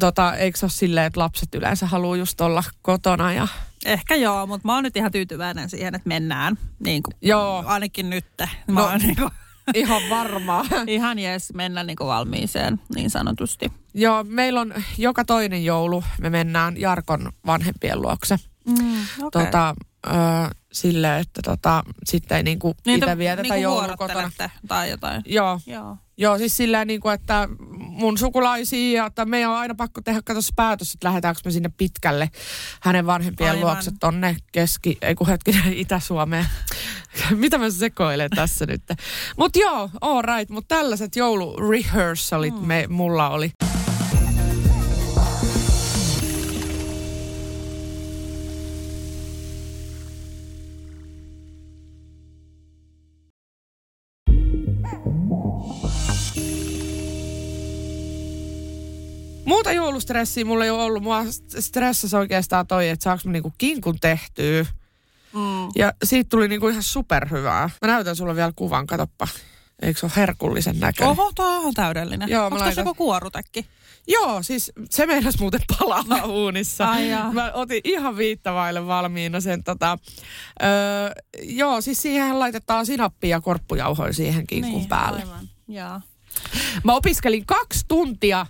tota, 0.00 0.34
eikö 0.36 0.58
se 0.58 0.64
ole 0.66 0.70
silleen, 0.70 1.06
että 1.06 1.20
lapset 1.20 1.54
yleensä 1.54 1.86
haluaa 1.86 2.16
just 2.16 2.40
olla 2.40 2.64
kotona 2.82 3.32
ja 3.32 3.48
Ehkä 3.84 4.14
joo, 4.14 4.46
mutta 4.46 4.68
mä 4.68 4.74
oon 4.74 4.84
nyt 4.84 4.96
ihan 4.96 5.12
tyytyväinen 5.12 5.70
siihen, 5.70 5.94
että 5.94 6.08
mennään. 6.08 6.58
Niin 6.84 7.02
kuin, 7.02 7.14
Joo. 7.22 7.62
Ainakin 7.66 8.10
nyt. 8.10 8.24
Mä 8.38 8.80
No. 8.80 8.86
oon 8.86 8.98
niin 9.00 9.16
kuin, 9.16 9.30
ihan 9.74 10.02
varmaa. 10.10 10.64
ihan 10.86 11.18
jees 11.18 11.54
mennä 11.54 11.84
niin 11.84 11.96
kuin 11.96 12.08
valmiiseen, 12.08 12.80
niin 12.94 13.10
sanotusti. 13.10 13.72
Joo, 13.94 14.24
meillä 14.24 14.60
on 14.60 14.74
joka 14.98 15.24
toinen 15.24 15.64
joulu, 15.64 16.04
me 16.20 16.30
mennään 16.30 16.80
Jarkon 16.80 17.32
vanhempien 17.46 18.02
luokse. 18.02 18.36
Mm, 18.66 19.02
okay. 19.22 19.44
Tota, 19.44 19.74
ö, 20.06 20.10
silleen, 20.72 21.20
että 21.20 21.42
tota, 21.42 21.82
sitten 22.04 22.36
ei 22.36 22.42
niinku 22.42 22.74
itse 22.86 23.18
vietetä 23.18 23.42
niinku 23.42 23.62
joulua 23.62 23.96
kotona. 23.96 24.14
vuorottelette 24.14 24.50
tai 24.68 24.90
jotain. 24.90 25.22
Joo, 25.26 25.60
Joo. 25.66 25.96
Joo, 26.16 26.38
siis 26.38 26.56
silleen 26.56 26.86
niinku, 26.86 27.08
että 27.08 27.48
mun 27.78 28.18
sukulaisia, 28.18 28.98
ja 29.00 29.06
että 29.06 29.24
meidän 29.24 29.50
on 29.50 29.56
aina 29.56 29.74
pakko 29.74 30.00
tehdä 30.00 30.20
katos 30.24 30.52
päätös, 30.56 30.94
että 30.94 31.08
lähdetäänkö 31.08 31.40
me 31.44 31.50
sinne 31.50 31.70
pitkälle 31.76 32.30
hänen 32.82 33.06
vanhempien 33.06 33.50
Aivan. 33.50 33.64
luokse 33.64 33.92
tonne 34.00 34.36
keski, 34.52 34.98
ei 35.02 35.14
kun 35.14 35.26
hetkinen, 35.26 35.72
Itä-Suomeen. 35.82 36.46
Mitä 37.30 37.58
mä 37.58 37.70
sekoilen 37.70 38.30
tässä 38.30 38.66
nyt? 38.66 38.82
Mut 39.36 39.56
joo, 39.56 39.90
all 40.00 40.22
right, 40.22 40.50
mutta 40.50 40.74
tällaiset 40.76 41.16
joulurehearsalit 41.16 42.54
Mm. 42.60 42.66
me, 42.66 42.86
mulla 42.88 43.28
oli. 43.30 43.52
Muuta 59.54 59.72
joulustressiä 59.72 60.44
mulla 60.44 60.64
ei 60.64 60.70
ole 60.70 60.82
ollut. 60.82 61.02
Mua 61.02 61.24
stressasi 61.60 62.16
oikeastaan 62.16 62.66
toi, 62.66 62.88
että 62.88 63.02
saaks 63.04 63.24
mä 63.24 63.32
niinku 63.32 63.52
kinkun 63.58 64.00
tehtyä. 64.00 64.66
Mm. 65.32 65.68
Ja 65.76 65.92
siitä 66.04 66.28
tuli 66.28 66.48
niinku 66.48 66.68
ihan 66.68 66.82
superhyvää. 66.82 67.70
Mä 67.82 67.88
näytän 67.88 68.16
sulle 68.16 68.36
vielä 68.36 68.52
kuvan, 68.56 68.86
katoppa. 68.86 69.28
Eikö 69.82 70.00
se 70.00 70.06
ole 70.06 70.12
herkullisen 70.16 70.80
näköinen? 70.80 71.10
Oho, 71.18 71.32
tuo 71.34 71.46
on 71.46 71.74
täydellinen. 71.74 72.28
Joo, 72.28 72.44
Onko 72.44 72.58
laitan- 72.58 72.80
joku 72.86 72.94
kuorutekki? 72.94 73.66
Joo, 74.08 74.42
siis 74.42 74.72
se 74.90 75.06
meinas 75.06 75.38
muuten 75.38 75.60
palaa 75.78 76.24
uunissa. 76.26 76.84
Ai 76.90 77.10
jaa. 77.10 77.32
Mä 77.32 77.52
otin 77.52 77.80
ihan 77.84 78.16
viittavaille 78.16 78.86
valmiina 78.86 79.40
sen 79.40 79.64
tota... 79.64 79.98
Öö, 80.62 80.68
joo, 81.42 81.80
siis 81.80 82.02
siihen 82.02 82.38
laitetaan 82.38 82.86
sinappia 82.86 83.30
ja 83.30 83.40
korppujauhoja 83.40 84.12
siihen 84.12 84.46
kinkun 84.46 84.86
päälle. 84.86 85.18
Niin, 85.18 85.28
Aivan. 85.28 85.48
Joo. 85.68 86.00
Mä 86.84 86.94
opiskelin 86.94 87.46
kaksi 87.46 87.84
tuntia 87.88 88.46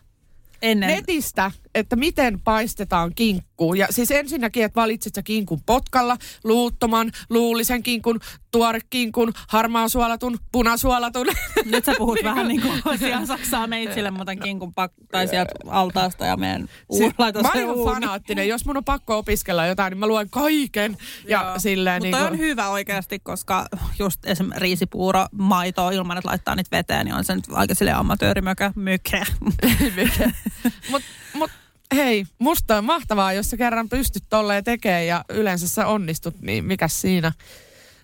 Ennen. 0.63 0.89
netistä, 0.89 1.53
että 1.75 1.97
miten 1.97 2.41
paistetaan 2.41 3.13
kinkku. 3.15 3.75
Ja 3.75 3.87
siis 3.91 4.11
ensinnäkin, 4.11 4.65
että 4.65 4.81
valitset 4.81 5.15
sä 5.15 5.23
kinkun 5.23 5.61
potkalla, 5.67 6.17
luuttoman, 6.45 7.13
luullisen 7.31 7.83
kinkun, 7.83 8.21
tuorekinkun, 8.51 9.33
harmaan 9.49 9.91
suolatun, 9.91 10.39
punasuolatun. 10.53 11.27
Nyt 11.65 11.85
sä 11.85 11.93
puhut 11.99 12.19
vähän 12.25 12.49
niin 12.49 12.63
kuin 12.63 12.99
sijaan 12.99 13.27
saksaa 13.27 13.67
meitsille, 13.67 14.11
mä 14.11 14.23
otan 14.23 14.39
kinkun 14.39 14.75
pak- 14.75 14.93
tai 15.13 15.29
sieltä 15.29 15.53
altaasta 15.71 16.27
ja 16.27 16.37
menen 16.37 16.69
Si- 16.99 17.05
u- 17.05 17.13
laitan 17.19 17.43
mä 17.43 17.49
oon 17.55 17.59
ihan 17.65 17.95
fanaattinen. 17.95 18.49
Jos 18.49 18.67
mun 18.67 18.77
on 18.77 18.85
pakko 18.85 19.19
opiskella 19.19 19.67
jotain, 19.67 19.91
niin 19.91 19.99
mä 19.99 20.07
luen 20.07 20.31
kaiken. 20.31 20.97
Ja 21.29 21.43
Joo. 21.43 21.59
silleen 21.59 22.03
Mutta 22.03 22.19
niin 22.19 22.33
on 22.33 22.39
hyvä 22.39 22.69
oikeasti, 22.69 23.19
koska 23.19 23.67
just 23.99 24.27
esimerkiksi 24.27 24.61
riisipuuro, 24.61 25.27
maitoa 25.33 25.91
ilman, 25.91 26.19
että 26.19 26.29
laittaa 26.29 26.55
niitä 26.55 26.77
veteen, 26.77 27.07
niin 27.07 27.15
on 27.15 27.25
se 27.25 27.35
nyt 27.35 27.45
aika 27.53 27.75
silleen 27.75 27.97
amatöörimökä, 27.97 28.73
mykä. 28.77 29.27
mut, 29.41 29.55
mut 30.91 31.03
hei, 31.95 32.27
musta 32.39 32.77
on 32.77 32.85
mahtavaa, 32.85 33.33
jos 33.33 33.51
sä 33.51 33.57
kerran 33.57 33.89
pystyt 33.89 34.23
tolleen 34.31 34.65
tekemään 34.65 35.07
ja 35.07 35.25
yleensä 35.29 35.69
sä 35.69 35.87
onnistut, 35.87 36.41
niin 36.41 36.65
mikä 36.65 36.89
siinä 36.89 37.33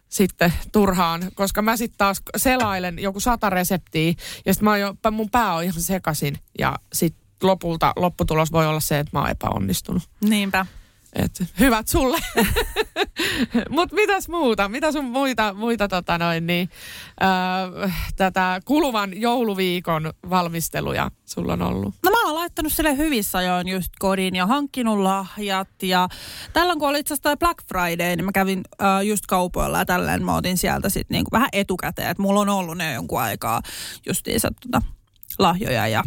sitten 0.09 0.53
turhaan, 0.73 1.23
koska 1.35 1.63
mä 1.63 1.77
sitten 1.77 1.99
taas 1.99 2.23
selailen 2.37 2.99
joku 2.99 3.21
sata 3.21 3.51
reseptiä 3.51 4.15
ja 4.47 4.55
sitten 4.55 4.65
mä 4.65 4.71
oon 4.71 4.81
jo, 4.81 4.95
mun 5.11 5.31
pää 5.31 5.55
on 5.55 5.65
ihan 5.65 5.83
sekasin 5.83 6.37
ja 6.59 6.77
sitten 6.93 7.23
lopulta 7.43 7.93
lopputulos 7.97 8.53
voi 8.53 8.67
olla 8.67 8.81
se, 8.81 8.99
että 8.99 9.17
mä 9.17 9.21
oon 9.21 9.31
epäonnistunut. 9.31 10.03
Niinpä. 10.25 10.67
Et, 11.13 11.43
hyvät 11.61 11.89
sulle. 11.89 12.19
Mutta 13.77 13.95
mitäs 13.95 14.29
muuta? 14.29 14.69
Mitä 14.69 14.93
sun 14.93 15.05
muita, 15.05 15.55
muita 15.55 15.89
tota 15.89 16.19
noin, 16.19 16.47
niin, 16.47 16.71
ää, 17.21 17.69
tätä 18.17 18.61
kuluvan 18.65 19.21
jouluviikon 19.21 20.13
valmisteluja 20.31 21.11
sulla 21.25 21.53
on 21.53 21.63
ollut? 21.63 21.95
No 22.05 22.11
mä 22.11 22.20
laittanut 22.51 22.73
sille 22.73 22.97
hyvissä 22.97 23.39
ajoin 23.39 23.69
just 23.69 23.93
kodin 23.99 24.37
ja 24.37 24.47
hankkinut 24.47 24.99
lahjat. 24.99 25.83
Ja 25.83 26.09
tällöin 26.53 26.79
kun 26.79 26.89
oli 26.89 26.99
itse 27.01 27.15
asiassa 27.15 27.37
Black 27.37 27.59
Friday, 27.69 28.17
niin 28.17 28.25
mä 28.25 28.33
kävin 28.33 28.61
äh, 28.83 29.03
just 29.03 29.27
kaupoilla 29.27 29.79
ja 29.79 29.85
tälleen 29.85 30.25
mä 30.25 30.37
otin 30.37 30.59
sieltä 30.59 30.89
sitten 30.89 31.15
niinku 31.15 31.29
vähän 31.33 31.49
etukäteen. 31.53 32.11
Että 32.11 32.23
mulla 32.23 32.41
on 32.41 32.49
ollut 32.49 32.77
ne 32.77 32.93
jonkun 32.93 33.21
aikaa 33.21 33.63
justiinsa 34.07 34.49
tota, 34.61 34.83
lahjoja 35.39 35.89
ja 35.89 36.05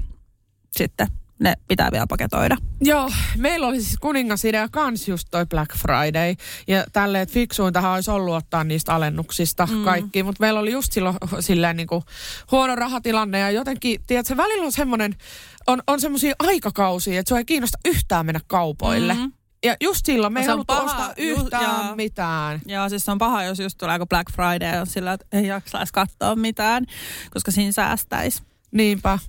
sitten 0.72 1.08
ne 1.44 1.54
pitää 1.68 1.90
vielä 1.92 2.08
paketoida. 2.10 2.58
Joo, 2.82 3.12
meillä 3.38 3.68
oli 3.68 3.82
siis 3.82 3.98
kuningasidea 4.00 4.68
kans 4.72 5.08
just 5.08 5.28
toi 5.32 5.46
Black 5.46 5.76
Friday. 5.78 6.36
Ja 6.68 6.86
tälleen, 6.94 7.22
että 7.22 7.34
fiksuintahan 7.34 7.94
olisi 7.94 8.12
ollut 8.12 8.36
ottaa 8.36 8.64
niistä 8.64 8.94
alennuksista 8.94 9.68
mm. 9.72 9.84
kaikki. 9.84 10.24
Mutta 10.24 10.44
meillä 10.44 10.60
oli 10.60 10.72
just 10.72 10.94
silloin 10.94 11.16
silleen 11.40 11.78
niin 11.78 11.88
kuin 11.88 12.04
huono 12.52 12.76
rahatilanne. 12.76 13.40
Ja 13.40 13.52
jotenkin, 13.52 14.00
tiedätkö, 14.08 14.38
välillä 14.38 14.66
on 14.66 14.72
semmoinen, 14.72 15.16
on, 15.68 15.82
on 15.88 16.02
semmoisia 16.02 16.36
aikakausia, 16.40 17.20
että 17.20 17.30
se 17.30 17.38
ei 17.38 17.46
kiinnosta 17.46 17.78
yhtään 17.86 18.26
mennä 18.26 18.42
kaupoille. 18.48 19.14
Mm-hmm. 19.14 19.32
Ja 19.66 19.76
just 19.82 20.06
silloin 20.06 20.34
me 20.34 20.40
ei 20.40 20.48
haluttu 20.48 20.74
paha, 20.74 20.84
ostaa 20.84 21.14
yhtään 21.18 21.64
ju, 21.64 21.88
ja, 21.90 21.96
mitään. 21.96 22.62
Joo, 22.66 22.90
siis 22.90 23.06
se 23.06 23.12
on 23.12 23.18
paha, 23.18 23.44
jos 23.44 23.60
just 23.60 23.78
tulee 23.78 24.00
Black 24.10 24.32
Friday 24.32 24.80
on 24.80 24.88
sillä, 24.88 25.14
että 25.14 25.26
ei 25.32 25.48
jaksaisi 25.48 25.94
katsoa 25.94 26.36
mitään, 26.36 26.86
koska 27.32 27.52
siinä 27.52 27.72
säästäisi. 27.72 28.42
Niinpä. 28.72 29.20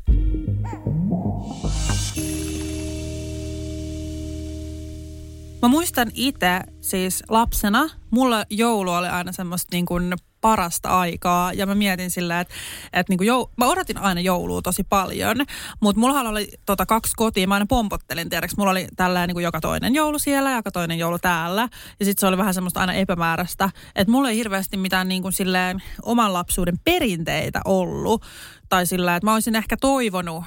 Mä 5.65 5.69
muistan 5.69 6.11
itse 6.15 6.61
siis 6.81 7.23
lapsena, 7.29 7.89
mulla 8.11 8.45
joulu 8.51 8.91
oli 8.91 9.09
aina 9.09 9.33
semmoista 9.33 9.69
niin 9.73 9.87
kuin 9.87 10.15
parasta 10.41 10.89
aikaa. 10.89 11.53
Ja 11.53 11.67
mä 11.67 11.75
mietin 11.75 12.11
sillä, 12.11 12.41
että, 12.41 12.55
että 12.93 13.11
niin 13.13 13.19
kuin 13.19 13.27
jou, 13.27 13.51
mä 13.57 13.67
odotin 13.67 13.99
aina 13.99 14.21
joulua 14.21 14.63
tosi 14.63 14.85
paljon, 14.85 15.37
mutta 15.81 16.01
mulla 16.01 16.21
oli 16.21 16.49
tota 16.67 16.87
kaksi 16.87 17.13
kotia, 17.17 17.49
mä 17.49 17.55
aina 17.55 17.67
pompottelin, 17.67 18.29
tiedäks, 18.29 18.57
mulla 18.57 18.71
oli 18.71 18.87
tällä 18.97 19.27
niin 19.27 19.35
kuin 19.35 19.45
joka 19.45 19.61
toinen 19.61 19.95
joulu 19.95 20.19
siellä 20.19 20.51
ja 20.51 20.57
joka 20.57 20.71
toinen 20.71 20.99
joulu 20.99 21.19
täällä. 21.19 21.69
Ja 22.01 22.05
sitten 22.05 22.21
se 22.21 22.27
oli 22.27 22.39
vähän 22.39 22.55
semmoista 22.55 22.81
aina 22.81 22.93
epämääräistä, 22.93 23.71
että 23.97 24.11
mulla 24.11 24.31
ei 24.31 24.37
hirveästi 24.37 24.77
mitään 24.77 25.09
niin 25.09 25.23
kuin 25.23 25.33
silleen 25.33 25.83
oman 26.03 26.33
lapsuuden 26.33 26.79
perinteitä 26.85 27.61
ollut. 27.65 28.23
Tai 28.69 28.87
sillä, 28.87 29.17
että 29.17 29.27
mä 29.27 29.35
olisin 29.35 29.57
ehkä 29.57 29.77
toivonut 29.77 30.45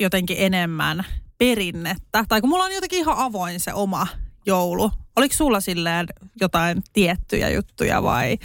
jotenkin 0.00 0.36
enemmän 0.40 1.04
perinnettä. 1.38 2.24
Tai 2.28 2.40
kun 2.40 2.50
mulla 2.50 2.64
on 2.64 2.72
jotenkin 2.72 2.98
ihan 2.98 3.18
avoin 3.18 3.60
se 3.60 3.74
oma 3.74 4.06
joulu. 4.46 4.90
Oliko 5.16 5.34
sulla 5.34 5.60
silleen 5.60 6.06
jotain 6.40 6.82
tiettyjä 6.92 7.50
juttuja 7.50 8.02
vai 8.02 8.38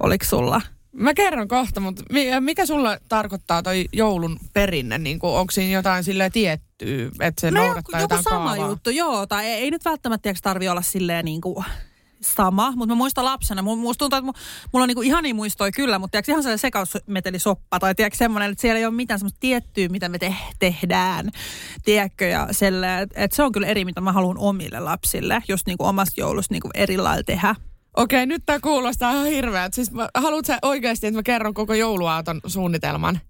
oliko 0.00 0.24
sulla? 0.24 0.60
Mä 0.92 1.14
kerron 1.14 1.48
kohta, 1.48 1.80
mutta 1.80 2.02
mikä 2.40 2.66
sulla 2.66 2.98
tarkoittaa 3.08 3.62
toi 3.62 3.84
joulun 3.92 4.38
perinne? 4.52 4.98
Niin 4.98 5.18
kuin, 5.18 5.32
onko 5.32 5.50
siinä 5.50 5.72
jotain 5.72 6.04
sille 6.04 6.30
tiettyä, 6.30 7.10
että 7.20 7.40
se 7.40 7.50
no 7.50 7.64
noudattaa 7.64 8.00
joku, 8.00 8.14
jotain 8.14 8.22
sama 8.22 8.54
kaavaa? 8.54 8.68
juttu, 8.68 8.90
joo. 8.90 9.26
Tai 9.26 9.46
ei, 9.46 9.54
ei 9.54 9.70
nyt 9.70 9.84
välttämättä 9.84 10.34
tarvi 10.42 10.68
olla 10.68 10.82
silleen 10.82 11.24
niin 11.24 11.40
kuin 11.40 11.64
sama, 12.24 12.70
mutta 12.70 12.86
mä 12.86 12.94
muistan 12.94 13.24
lapsena, 13.24 13.62
musta 13.62 13.98
tuntuu, 13.98 14.18
että 14.18 14.40
mulla 14.72 14.82
on 14.82 14.88
niinku 14.88 15.02
ihania 15.02 15.34
muistoja 15.34 15.72
kyllä, 15.72 15.98
mutta 15.98 16.10
tiedätkö, 16.10 16.32
ihan 16.32 16.42
sellainen 16.42 16.58
sekausmetelisoppa 16.58 17.78
tai 17.78 17.94
tiedätkö 17.94 18.16
semmoinen, 18.16 18.50
että 18.52 18.62
siellä 18.62 18.78
ei 18.78 18.86
ole 18.86 18.94
mitään 18.94 19.20
semmoista 19.20 19.40
tiettyä, 19.40 19.88
mitä 19.88 20.08
me 20.08 20.18
te- 20.18 20.36
tehdään, 20.58 21.30
tiedätkö, 21.84 22.24
ja 22.24 22.48
selle, 22.50 23.00
että 23.00 23.20
et 23.20 23.32
se 23.32 23.42
on 23.42 23.52
kyllä 23.52 23.66
eri, 23.66 23.84
mitä 23.84 24.00
mä 24.00 24.12
haluan 24.12 24.38
omille 24.38 24.80
lapsille, 24.80 25.42
just 25.48 25.66
niinku 25.66 25.84
omasta 25.84 26.20
joulusta 26.20 26.54
niinku 26.54 26.70
eri 26.74 26.96
lailla 26.98 27.22
tehdä. 27.22 27.54
Okei, 27.96 28.26
nyt 28.26 28.42
tämä 28.46 28.60
kuulostaa 28.60 29.12
ihan 29.12 29.26
hirveältä. 29.26 29.74
Siis 29.74 29.90
haluatko 30.14 30.46
sä 30.46 30.58
oikeasti, 30.62 31.06
että 31.06 31.18
mä 31.18 31.22
kerron 31.22 31.54
koko 31.54 31.74
jouluaaton 31.74 32.40
suunnitelman? 32.46 33.20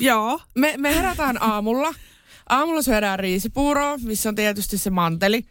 Joo. 0.00 0.40
Me, 0.58 0.74
me 0.76 0.94
herätään 0.94 1.42
aamulla. 1.42 1.94
Aamulla 2.50 2.82
syödään 2.82 3.18
riisipuuroa, 3.18 3.98
missä 4.04 4.28
on 4.28 4.34
tietysti 4.34 4.78
se 4.78 4.90
manteli. 4.90 5.44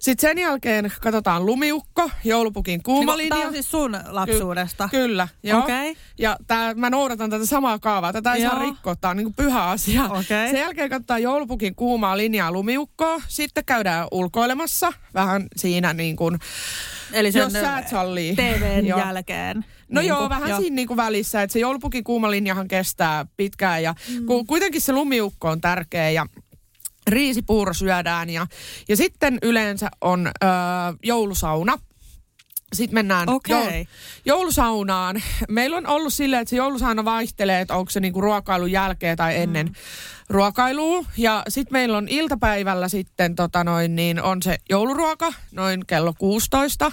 Sitten 0.00 0.30
sen 0.30 0.38
jälkeen 0.38 0.92
katsotaan 1.00 1.46
lumiukko, 1.46 2.10
joulupukin 2.24 2.82
kuuma 2.82 3.16
niin, 3.16 3.28
Tämä 3.28 3.46
on 3.46 3.52
siis 3.52 3.70
sun 3.70 3.98
lapsuudesta? 4.08 4.88
Ky- 4.88 4.96
kyllä, 4.96 5.28
joo. 5.42 5.58
Okay. 5.58 5.94
Ja 6.18 6.36
tää, 6.46 6.74
mä 6.74 6.90
noudatan 6.90 7.30
tätä 7.30 7.46
samaa 7.46 7.78
kaavaa. 7.78 8.12
Tätä 8.12 8.32
ei 8.32 8.42
joo. 8.42 8.50
saa 8.50 8.62
rikkoa, 8.62 8.96
tämä 8.96 9.10
on 9.10 9.16
niin 9.16 9.34
pyhä 9.34 9.64
asia. 9.64 10.04
Okay. 10.04 10.22
Sen 10.50 10.60
jälkeen 10.60 10.90
katsotaan 10.90 11.22
joulupukin 11.22 11.74
kuumaa 11.74 12.16
linjaa 12.16 12.52
lumiukkoa. 12.52 13.22
Sitten 13.28 13.64
käydään 13.64 14.08
ulkoilemassa 14.10 14.92
vähän 15.14 15.46
siinä 15.56 15.92
niin 15.92 16.16
kuin, 16.16 16.38
Eli 17.12 17.32
sen 17.32 17.40
jos 17.40 17.52
sä 17.52 17.78
et 17.78 17.88
sallii. 17.88 18.36
TVn 18.36 18.86
joo. 18.86 18.98
jälkeen. 18.98 19.64
No 19.88 20.00
niin 20.00 20.08
joo, 20.08 20.18
kuin, 20.18 20.28
vähän 20.28 20.50
jo. 20.50 20.56
siinä 20.56 20.76
niin 20.76 20.88
kuin 20.88 20.96
välissä, 20.96 21.42
että 21.42 21.52
se 21.52 21.58
joulupukin 21.58 22.04
kuuma 22.04 22.30
linjahan 22.30 22.68
kestää 22.68 23.26
pitkään 23.36 23.82
ja 23.82 23.94
mm. 24.08 24.26
ku, 24.26 24.44
kuitenkin 24.44 24.80
se 24.80 24.92
lumiukko 24.92 25.48
on 25.48 25.60
tärkeä 25.60 26.10
ja 26.10 26.26
riisipuuro 27.06 27.74
syödään 27.74 28.30
ja, 28.30 28.46
ja 28.88 28.96
sitten 28.96 29.38
yleensä 29.42 29.90
on 30.00 30.26
ö, 30.26 30.46
joulusauna. 31.02 31.78
Sitten 32.72 32.94
mennään 32.94 33.28
okay. 33.28 33.56
joul- 33.56 33.86
joulusaunaan. 34.24 35.22
Meillä 35.48 35.76
on 35.76 35.86
ollut 35.86 36.12
silleen, 36.12 36.42
että 36.42 36.50
se 36.50 36.56
joulusauna 36.56 37.04
vaihtelee, 37.04 37.60
että 37.60 37.74
onko 37.74 37.90
se 37.90 38.00
niinku 38.00 38.20
ruokailun 38.20 38.72
jälkeen 38.72 39.16
tai 39.16 39.36
ennen 39.36 39.66
mm. 39.66 39.74
ruokailua. 40.28 41.04
Ja 41.16 41.42
sitten 41.48 41.72
meillä 41.72 41.98
on 41.98 42.08
iltapäivällä 42.08 42.88
sitten 42.88 43.34
tota 43.34 43.64
noin, 43.64 43.96
niin 43.96 44.22
on 44.22 44.42
se 44.42 44.58
jouluruoka 44.70 45.32
noin 45.52 45.86
kello 45.86 46.14
16 46.18 46.92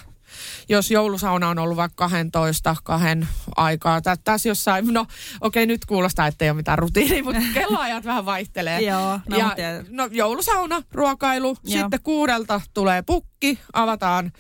jos 0.70 0.92
joulusauna 0.92 1.50
on 1.50 1.60
ollut 1.60 1.78
vaikka 1.78 1.96
12, 1.96 2.76
kahden 2.84 3.28
aikaa. 3.58 4.02
Tä, 4.02 4.18
tässä 4.24 4.50
jossain, 4.50 4.94
no 4.94 5.02
okei 5.02 5.64
okay, 5.64 5.66
nyt 5.66 5.86
kuulostaa, 5.86 6.28
että 6.28 6.46
ei 6.46 6.52
ole 6.52 6.58
mitään 6.58 6.80
rutiinia, 6.80 7.24
mutta 7.24 7.42
kelloajat 7.54 8.06
vähän 8.06 8.26
vaihtelee. 8.26 8.82
Joo, 8.82 9.20
no, 9.30 9.38
ja, 9.38 9.56
no 9.90 10.10
joulusauna, 10.12 10.84
ruokailu, 10.92 11.48
Joo. 11.48 11.82
sitten 11.82 12.00
kuudelta 12.04 12.62
tulee 12.74 13.02
pukki, 13.02 13.37
avataan 13.74 14.32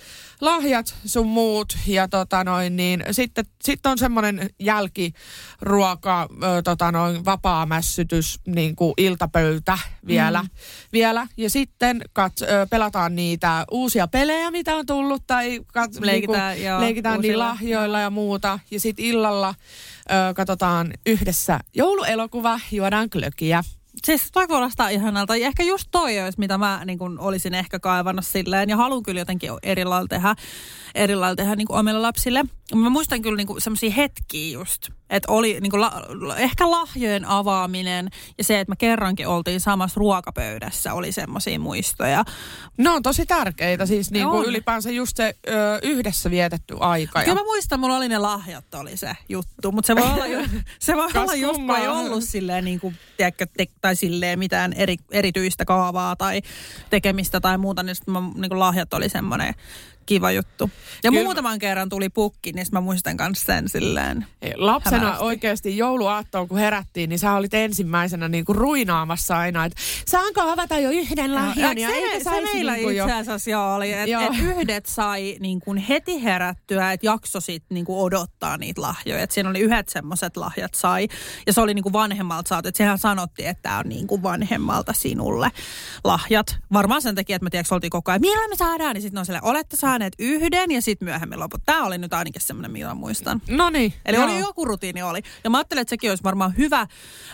lahjat 0.42 0.96
sun 1.06 1.28
muut 1.28 1.78
ja 1.88 2.08
tota 2.08 2.44
noin, 2.44 2.76
niin 2.76 3.04
sitten 3.12 3.46
sit 3.64 3.86
on 3.86 3.98
semmoinen 3.98 4.50
jälkiruoka, 4.60 6.28
ö, 6.44 6.62
tota 6.64 6.92
noin, 6.92 7.26
vapaamässytys, 7.26 8.40
niin 8.48 8.76
kuin 8.76 8.94
iltapöytä 8.98 9.78
vielä, 10.08 10.42
mm. 10.42 10.50
vielä. 10.94 11.28
Ja 11.38 11.50
sitten 11.50 12.02
kat, 12.14 12.34
ö, 12.42 12.68
pelataan 12.70 13.16
niitä 13.16 13.66
uusia 13.72 14.08
pelejä, 14.08 14.52
mitä 14.52 14.76
on 14.76 14.86
tullut, 14.86 15.24
tai 15.28 15.60
kat, 15.74 15.92
leikitään, 16.00 16.50
niin 16.50 16.62
kuin, 16.62 16.68
joo, 16.68 16.82
leikitään 16.82 17.22
niin 17.22 17.40
lahjoilla 17.40 18.00
ja 18.00 18.10
muuta. 18.10 18.60
Ja 18.72 18.80
sitten 18.80 19.06
illalla 19.06 19.50
ö, 19.50 20.34
katsotaan 20.34 20.94
yhdessä 21.06 21.60
jouluelokuva, 21.76 22.60
juodaan 22.72 23.10
klökiä. 23.10 23.64
Siis 24.04 24.32
toi 24.32 24.48
kuulostaa 24.48 24.90
ihanalta. 24.90 25.36
Ja 25.36 25.48
ehkä 25.48 25.64
just 25.64 25.88
toi 25.92 26.20
olisi, 26.20 26.40
mitä 26.40 26.58
mä 26.58 26.82
niin 26.86 27.00
kun 27.00 27.20
olisin 27.20 27.54
ehkä 27.54 27.80
kaivannut 27.80 28.26
silleen. 28.26 28.70
Ja 28.70 28.78
haluan 28.78 29.04
kyllä 29.04 29.22
jotenkin 29.22 29.52
eri 29.64 29.86
lailla 29.86 30.08
tehdä, 30.08 30.36
eri 30.96 31.16
lailla 31.16 31.36
tehdä 31.36 31.56
niin 31.56 31.72
omille 31.72 32.00
lapsille. 32.00 32.44
Mä 32.76 32.90
muistan 32.90 33.22
kyllä 33.22 33.38
niin 33.38 33.62
semmoisia 33.62 33.92
hetkiä 33.92 34.60
just, 34.60 34.90
että 35.10 35.32
oli 35.32 35.60
niin 35.62 35.82
la, 35.82 36.38
ehkä 36.38 36.72
lahjojen 36.72 37.26
avaaminen 37.26 38.10
ja 38.38 38.44
se, 38.44 38.60
että 38.60 38.72
me 38.72 38.76
kerrankin 38.76 39.28
oltiin 39.28 39.62
samassa 39.62 40.00
ruokapöydässä, 40.00 40.94
oli 40.94 41.12
semmoisia 41.12 41.60
muistoja. 41.60 42.24
Ne 42.78 42.90
on 42.90 43.04
tosi 43.04 43.26
tärkeitä, 43.26 43.86
siis 43.86 44.12
niin 44.12 44.30
kuin 44.30 44.50
ylipäänsä 44.50 44.92
just 44.92 45.18
se 45.18 45.36
ö, 45.48 45.80
yhdessä 45.84 46.32
vietetty 46.32 46.76
aika. 46.80 47.24
Kyllä 47.24 47.36
mä 47.36 47.44
muistan, 47.44 47.80
mulla 47.80 47.98
oli 47.98 48.10
ne 48.10 48.18
lahjat, 48.18 48.74
oli 48.76 48.98
se 48.98 49.16
juttu, 49.30 49.72
mutta 49.72 49.88
se 49.88 49.96
voi 49.96 50.12
olla, 50.14 50.28
ju, 50.28 50.40
se 50.80 50.96
voi 50.96 51.10
olla 51.16 51.36
just, 51.36 51.62
kun 51.62 51.76
ei 51.76 51.88
ollut 51.88 52.24
silleen, 52.24 52.66
niin 52.66 52.80
kuin, 52.80 52.98
tiedätkö, 53.18 53.46
te, 53.58 53.66
tai 53.82 53.96
silleen 53.96 54.40
mitään 54.40 54.74
eri, 54.74 54.98
erityistä 55.12 55.66
kaavaa 55.66 56.16
tai 56.16 56.42
tekemistä 56.90 57.40
tai 57.40 57.58
muuta, 57.58 57.84
niin, 57.84 57.96
mä, 58.08 58.20
niin 58.36 58.50
kuin 58.50 58.60
lahjat 58.60 58.94
oli 58.94 59.10
semmoinen 59.10 59.54
kiva 60.08 60.32
juttu. 60.32 60.70
Ja 61.04 61.12
Kyllä. 61.12 61.24
muutaman 61.24 61.60
kerran 61.60 61.90
tuli 61.90 62.10
pukki, 62.10 62.52
niin 62.52 62.66
mä 62.72 62.82
muistan 62.82 63.16
myös 63.20 63.42
sen 63.42 63.70
silleen. 63.70 64.26
Lapsena 64.56 64.98
hämärästi. 64.98 65.24
oikeasti 65.24 65.78
jouluaattoon, 65.78 66.48
kun 66.48 66.58
herättiin, 66.58 67.10
niin 67.10 67.20
sä 67.20 67.34
olit 67.34 67.54
ensimmäisenä 67.54 68.28
niin 68.28 68.46
kuin 68.46 68.56
ruinaamassa 68.56 69.38
aina, 69.38 69.66
että 69.66 69.82
saanko 70.08 70.42
avata 70.42 70.80
jo 70.80 70.90
yhden 70.90 71.36
lahjan? 71.36 71.78
Ja, 71.78 71.90
ja 71.90 72.20
se, 72.20 72.24
se 72.24 72.42
meillä 72.42 72.74
niin 72.74 72.92
itse 72.92 73.14
asiassa 73.14 73.50
jo 73.50 73.74
oli, 73.74 73.94
että 73.94 74.26
et 74.26 74.40
yhdet 74.42 74.86
sai 74.86 75.38
niin 75.40 75.60
kuin 75.60 75.78
heti 75.78 76.24
herättyä, 76.24 76.92
että 76.94 77.06
jakso 77.06 77.40
sitten 77.40 77.76
niin 77.76 77.86
kuin 77.86 78.00
odottaa 78.00 78.58
niitä 78.58 78.82
lahjoja. 78.82 79.24
Että 79.24 79.34
siinä 79.34 79.50
oli 79.50 79.60
yhdet 79.60 79.90
semmoiset 79.90 80.38
lahjat 80.38 80.74
sai. 80.74 81.08
Ja 81.48 81.54
se 81.54 81.62
oli 81.62 81.74
niin 81.74 81.84
kuin 81.84 81.94
vanhemmalta 81.94 82.50
saatu, 82.50 82.68
että 82.68 82.78
sehän 82.78 82.98
sanottiin, 82.98 83.50
että 83.50 83.62
tämä 83.62 83.80
on 83.80 83.90
niin 83.90 84.08
kuin 84.08 84.24
vanhemmalta 84.24 84.94
sinulle 84.94 85.52
lahjat. 86.04 86.58
Varmaan 86.74 87.02
sen 87.02 87.16
takia, 87.16 87.36
että 87.36 87.44
me 87.44 87.50
tiedätkö, 87.50 87.76
oltiin 87.76 87.92
koko 87.92 88.12
ajan, 88.12 88.22
millä 88.22 88.48
me 88.48 88.56
saadaan, 88.56 88.94
niin 88.94 89.02
sitten 89.02 89.20
on 89.20 89.26
silleen, 89.26 89.44
olette 89.44 89.78
saaneet 89.78 89.97
yhden 90.20 90.72
ja 90.72 90.82
sitten 90.82 91.06
myöhemmin 91.06 91.40
loput. 91.40 91.62
Tämä 91.66 91.84
oli 91.84 91.98
nyt 91.98 92.14
ainakin 92.14 92.42
semmoinen, 92.42 92.72
mitä 92.72 92.94
muistan. 92.94 93.42
No 93.50 93.70
niin. 93.70 93.94
Eli 94.06 94.18
joo. 94.18 94.26
oli 94.26 94.40
joku 94.40 94.66
rutiini 94.66 95.04
oli. 95.04 95.22
Ja 95.44 95.50
mä 95.50 95.58
ajattelin, 95.58 95.82
että 95.82 95.90
sekin 95.90 96.12
olisi 96.12 96.24
varmaan 96.24 96.58
hyvä 96.58 96.88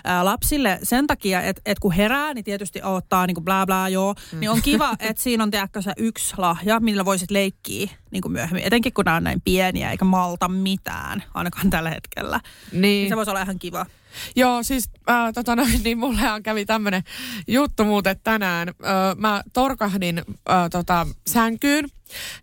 ää, 0.03 0.25
lapsille 0.25 0.79
sen 0.83 1.07
takia, 1.07 1.41
että, 1.41 1.61
että 1.65 1.81
kun 1.81 1.91
herää, 1.91 2.33
niin 2.33 2.45
tietysti 2.45 2.79
ottaa 2.83 3.27
niin 3.27 3.35
kuin 3.35 3.45
bla 3.45 3.65
bla 3.65 3.89
joo. 3.89 4.15
Mm. 4.31 4.39
Niin 4.39 4.49
on 4.49 4.61
kiva, 4.61 4.95
että 5.09 5.23
siinä 5.23 5.43
on 5.43 5.51
tiedätkö 5.51 5.81
se 5.81 5.93
yksi 5.97 6.33
lahja, 6.37 6.79
millä 6.79 7.05
voisit 7.05 7.31
leikkiä 7.31 7.89
niin 8.11 8.21
kuin 8.21 8.31
myöhemmin. 8.31 8.63
Etenkin 8.63 8.93
kun 8.93 9.05
nämä 9.05 9.17
on 9.17 9.23
näin 9.23 9.41
pieniä 9.41 9.91
eikä 9.91 10.05
malta 10.05 10.47
mitään, 10.47 11.23
ainakaan 11.33 11.69
tällä 11.69 11.89
hetkellä. 11.89 12.39
Niin. 12.71 12.81
niin 12.81 13.09
se 13.09 13.15
voisi 13.15 13.31
olla 13.31 13.41
ihan 13.41 13.59
kiva. 13.59 13.85
Joo, 14.35 14.63
siis 14.63 14.89
äh, 15.09 15.33
tota 15.33 15.55
noin, 15.55 15.81
niin 15.83 15.97
mullehan 15.97 16.43
kävi 16.43 16.65
tämmönen 16.65 17.03
juttu 17.47 17.85
muuten 17.85 18.19
tänään. 18.23 18.67
Äh, 18.67 18.73
mä 19.17 19.43
torkahdin 19.53 20.17
äh, 20.17 20.69
tota, 20.71 21.07
sänkyyn. 21.27 21.89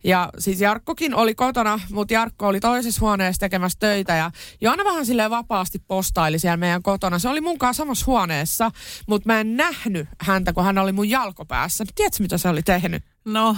Ja 0.04 0.30
siis 0.38 0.60
Jarkkokin 0.60 1.14
oli 1.14 1.34
kotona, 1.34 1.80
mutta 1.92 2.14
Jarkko 2.14 2.46
oli 2.48 2.60
toisessa 2.60 3.00
huoneessa 3.00 3.40
tekemässä 3.40 3.78
töitä 3.78 4.16
ja 4.16 4.30
Joana 4.60 4.84
vähän 4.84 5.06
sille 5.06 5.30
vapaasti 5.30 5.78
postaili 5.88 6.38
siellä 6.38 6.56
meidän 6.56 6.82
kotona. 6.82 7.18
Se 7.18 7.28
oli 7.28 7.40
mun 7.40 7.58
kanssa 7.58 7.80
samassa 7.80 8.06
huoneessa, 8.06 8.70
mutta 9.08 9.28
mä 9.28 9.40
en 9.40 9.56
nähnyt 9.56 10.08
häntä, 10.20 10.52
kun 10.52 10.64
hän 10.64 10.78
oli 10.78 10.92
mun 10.92 11.10
jalkopäässä. 11.10 11.84
Tiedätkö, 11.94 12.22
mitä 12.22 12.38
se 12.38 12.48
oli 12.48 12.62
tehnyt? 12.62 13.04
No, 13.24 13.56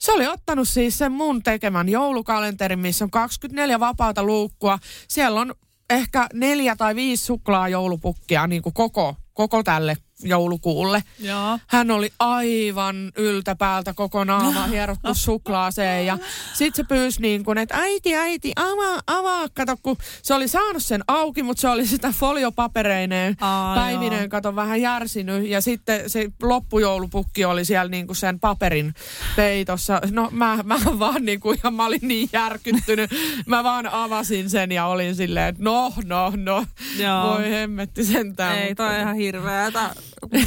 Se 0.00 0.12
oli 0.12 0.26
ottanut 0.26 0.68
siis 0.68 0.98
sen 0.98 1.12
mun 1.12 1.42
tekemän 1.42 1.88
joulukalenterin, 1.88 2.78
missä 2.78 3.04
on 3.04 3.10
24 3.10 3.80
vapaata 3.80 4.22
luukkua. 4.22 4.78
Siellä 5.08 5.40
on 5.40 5.54
ehkä 5.90 6.26
neljä 6.32 6.76
tai 6.76 6.94
viisi 6.94 7.24
suklaajoulupukkia 7.24 8.46
niin 8.46 8.62
kuin 8.62 8.72
koko, 8.72 9.16
koko 9.32 9.62
tälle 9.62 9.96
joulukuulle. 10.22 11.02
joo. 11.18 11.58
Hän 11.66 11.90
oli 11.90 12.12
aivan 12.18 13.12
yltäpäältä 13.16 13.94
koko 13.94 14.24
naama 14.24 14.66
hierottu 14.66 15.14
suklaaseen 15.24 16.06
ja 16.06 16.18
sit 16.54 16.74
se 16.74 16.84
pyysi 16.84 17.20
niin 17.20 17.44
kuin, 17.44 17.58
että 17.58 17.74
äiti, 17.78 18.14
äiti, 18.16 18.52
avaa, 18.56 19.00
avaa. 19.06 19.46
Kato, 19.54 19.76
kun 19.82 19.96
se 20.22 20.34
oli 20.34 20.48
saanut 20.48 20.84
sen 20.84 21.04
auki, 21.08 21.42
mutta 21.42 21.60
se 21.60 21.68
oli 21.68 21.86
sitä 21.86 22.12
foliopapereineen 22.12 23.36
Aa, 23.40 23.74
päivineen, 23.74 24.22
joo. 24.22 24.28
kato 24.28 24.56
vähän 24.56 24.80
järsinyt. 24.80 25.48
Ja 25.48 25.60
sitten 25.60 26.10
se 26.10 26.30
loppujoulupukki 26.42 27.44
oli 27.44 27.64
siellä 27.64 27.90
niin 27.90 28.06
kuin 28.06 28.16
sen 28.16 28.40
paperin 28.40 28.94
peitossa. 29.36 30.00
No 30.10 30.28
mä, 30.32 30.58
mä 30.64 30.76
vaan 30.98 31.24
niin 31.24 31.40
kuin, 31.40 31.58
ja 31.64 31.70
mä 31.70 31.86
olin 31.86 32.00
niin 32.02 32.28
järkyttynyt. 32.32 33.10
Mä 33.46 33.64
vaan 33.64 33.86
avasin 33.86 34.50
sen 34.50 34.72
ja 34.72 34.86
olin 34.86 35.14
silleen, 35.14 35.48
että 35.48 35.62
no, 35.62 35.92
no, 36.04 36.32
no. 36.36 36.64
Joo. 36.98 37.30
Voi 37.30 37.50
hemmetti 37.50 38.04
sentään. 38.04 38.58
Ei, 38.58 38.74
toi 38.74 38.94
on 38.94 39.00
ihan 39.00 39.16
hirveetä. 39.16 39.90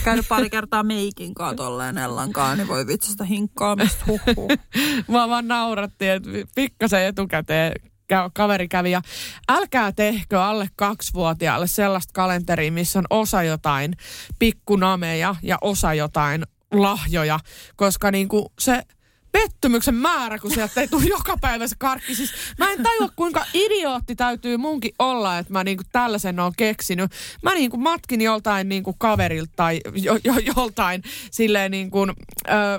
Käynyt 0.03 0.27
pari 0.29 0.49
kertaa 0.49 0.83
meikin 0.83 1.33
kaa 1.33 1.55
tolleen 1.55 1.97
Ellankaan, 1.97 2.57
niin 2.57 2.67
voi 2.67 2.87
vitsi 2.87 3.11
sitä 3.11 3.23
hinkkaamista. 3.23 4.05
Huhhuh. 4.07 4.49
Mua 5.07 5.29
vaan 5.29 5.47
naurattiin, 5.47 6.11
että 6.11 6.29
pikkasen 6.55 7.05
etukäteen 7.05 7.71
kä- 8.13 8.31
kaveri 8.33 8.67
kävi. 8.67 8.91
Ja 8.91 9.01
älkää 9.49 9.91
tehkö 9.91 10.43
alle 10.43 10.67
kaksivuotiaalle 10.75 11.67
sellaista 11.67 12.11
kalenteria, 12.13 12.71
missä 12.71 12.99
on 12.99 13.05
osa 13.09 13.43
jotain 13.43 13.93
pikkunameja 14.39 15.35
ja 15.43 15.57
osa 15.61 15.93
jotain 15.93 16.43
lahjoja, 16.71 17.39
koska 17.75 18.11
niinku 18.11 18.51
se 18.59 18.83
pettymyksen 19.31 19.95
määrä, 19.95 20.39
kun 20.39 20.51
sieltä 20.51 20.81
ei 20.81 20.87
tule 20.87 21.03
joka 21.17 21.37
päivä 21.41 21.67
se 21.67 21.75
karkki. 21.79 22.15
Siis 22.15 22.33
mä 22.57 22.71
en 22.71 22.83
tajua, 22.83 23.09
kuinka 23.15 23.45
idiootti 23.53 24.15
täytyy 24.15 24.57
munkin 24.57 24.91
olla, 24.99 25.37
että 25.37 25.53
mä 25.53 25.63
niinku 25.63 25.83
tällaisen 25.91 26.39
oon 26.39 26.53
keksinyt. 26.57 27.11
Mä 27.43 27.53
niinku 27.53 27.77
matkin 27.77 28.21
joltain 28.21 28.69
niinku 28.69 28.93
kaverilta 28.97 29.51
tai 29.55 29.81
jo, 29.95 30.17
jo, 30.23 30.33
joltain 30.57 31.03
silleen 31.31 31.71
niinku, 31.71 31.99
ö, 32.03 32.11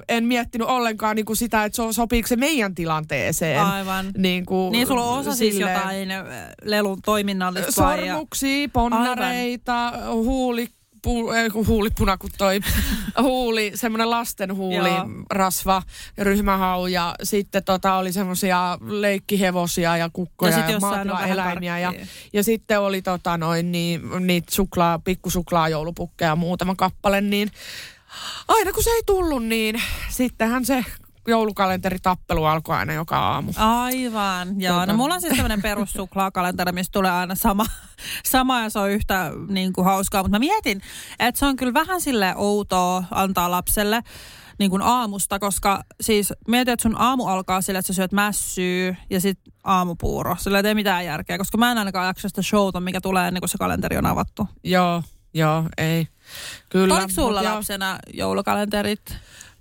en 0.09 0.25
miettinyt 0.25 0.69
ollenkaan 0.69 1.17
niinku 1.17 1.35
sitä, 1.35 1.65
että 1.65 1.77
so, 1.77 1.93
sopiiko 1.93 2.29
se 2.29 2.37
meidän 2.37 2.75
tilanteeseen. 2.75 3.61
Aivan. 3.63 4.11
Niinku, 4.17 4.71
Niin 4.73 4.87
sulla 4.87 5.05
on 5.05 5.19
osa 5.19 5.35
siis 5.35 5.55
silleen- 5.55 5.75
jotain 5.77 6.11
äh, 6.11 6.25
lelun 6.65 7.03
toiminnallista. 7.05 7.73
Sormuksia, 7.73 8.69
ponnareita, 8.73 9.93
huuli, 10.13 10.67
pu, 10.67 10.78
eh, 11.37 11.53
kun 11.53 11.67
huulipuna, 11.67 12.19
kun 12.19 12.31
toi 12.39 12.61
huuli, 13.23 13.73
semmoinen 13.75 14.11
lasten 14.11 14.57
huuli, 14.57 14.91
rasva, 15.31 15.83
ryhmähau 16.19 16.87
ja 16.87 17.15
sitten 17.23 17.65
tota 17.65 17.95
oli 17.95 18.13
semmoisia 18.13 18.79
leikkihevosia 18.81 19.97
ja 19.97 20.11
kukkoja 20.13 20.53
Ja 20.53 20.59
ja, 20.59 20.71
ja 20.71 20.81
maatilaeläimiä 20.81 21.79
ja, 21.79 21.93
ja 22.33 22.45
sitten 22.45 22.81
oli 22.81 23.03
tota 23.03 23.39
noin 23.39 23.73
niin, 23.73 24.01
niitä 24.21 24.55
suklaa, 24.55 24.99
pikkusuklaajoulupukkeja 24.99 26.37
muutama 26.37 26.75
kappale, 26.75 27.21
niin 27.21 27.51
aina 28.49 28.73
kun 28.73 28.83
se 28.83 28.91
ei 28.91 29.03
tullut, 29.07 29.45
niin 29.45 29.83
sittenhän 30.09 30.65
se 30.65 30.85
joulukalenteritappelu 31.29 32.45
alkoi 32.45 32.77
aina 32.77 32.93
joka 32.93 33.19
aamu. 33.19 33.53
Aivan, 33.57 34.61
joo. 34.61 34.75
No 34.75 34.81
Tota. 34.81 34.93
mulla 34.97 35.15
on 35.15 35.21
siis 35.21 35.33
tämmöinen 35.35 35.63
perussuklaakalenteri, 35.63 36.73
mistä 36.73 36.93
tulee 36.93 37.11
aina 37.11 37.35
sama, 37.35 37.67
sama 38.33 38.63
ja 38.63 38.71
se 38.71 38.79
on 38.79 38.91
yhtä 38.91 39.33
niin 39.49 39.73
kuin, 39.73 39.85
hauskaa. 39.85 40.23
Mutta 40.23 40.35
mä 40.35 40.39
mietin, 40.39 40.81
että 41.19 41.39
se 41.39 41.47
on 41.47 41.57
kyllä 41.57 41.75
vähän 41.75 42.01
sille 42.01 42.35
outoa 42.37 43.05
antaa 43.11 43.51
lapselle 43.51 44.03
niin 44.59 44.71
kuin 44.71 44.83
aamusta, 44.83 45.39
koska 45.39 45.83
siis 46.01 46.33
mietin, 46.49 46.73
että 46.73 46.83
sun 46.83 47.01
aamu 47.01 47.27
alkaa 47.27 47.61
sillä, 47.61 47.79
että 47.79 47.87
sä 47.93 47.97
syöt 47.97 48.13
mässyä 48.13 48.97
ja 49.11 49.21
sitten 49.21 49.53
aamupuuro. 49.65 50.37
Sillä 50.39 50.59
ei 50.59 50.63
tee 50.63 50.75
mitään 50.75 51.05
järkeä, 51.05 51.39
koska 51.39 51.59
mä 51.59 51.71
en 51.73 51.79
ainakaan 51.79 52.07
jaksa 52.07 52.29
sitä 52.29 52.43
showta, 52.43 52.81
mikä 52.81 53.01
tulee 53.01 53.29
ennen 53.29 53.41
kuin 53.41 53.49
se 53.49 53.59
kalenteri 53.59 53.97
on 53.97 54.07
avattu. 54.07 54.49
Joo, 54.65 55.03
joo, 55.35 55.65
ei. 55.79 56.09
Kyllä. 56.71 56.95
Oliko 56.95 57.09
sulla 57.09 57.45
lapsena 57.45 57.99
joulukalenterit? 58.15 59.17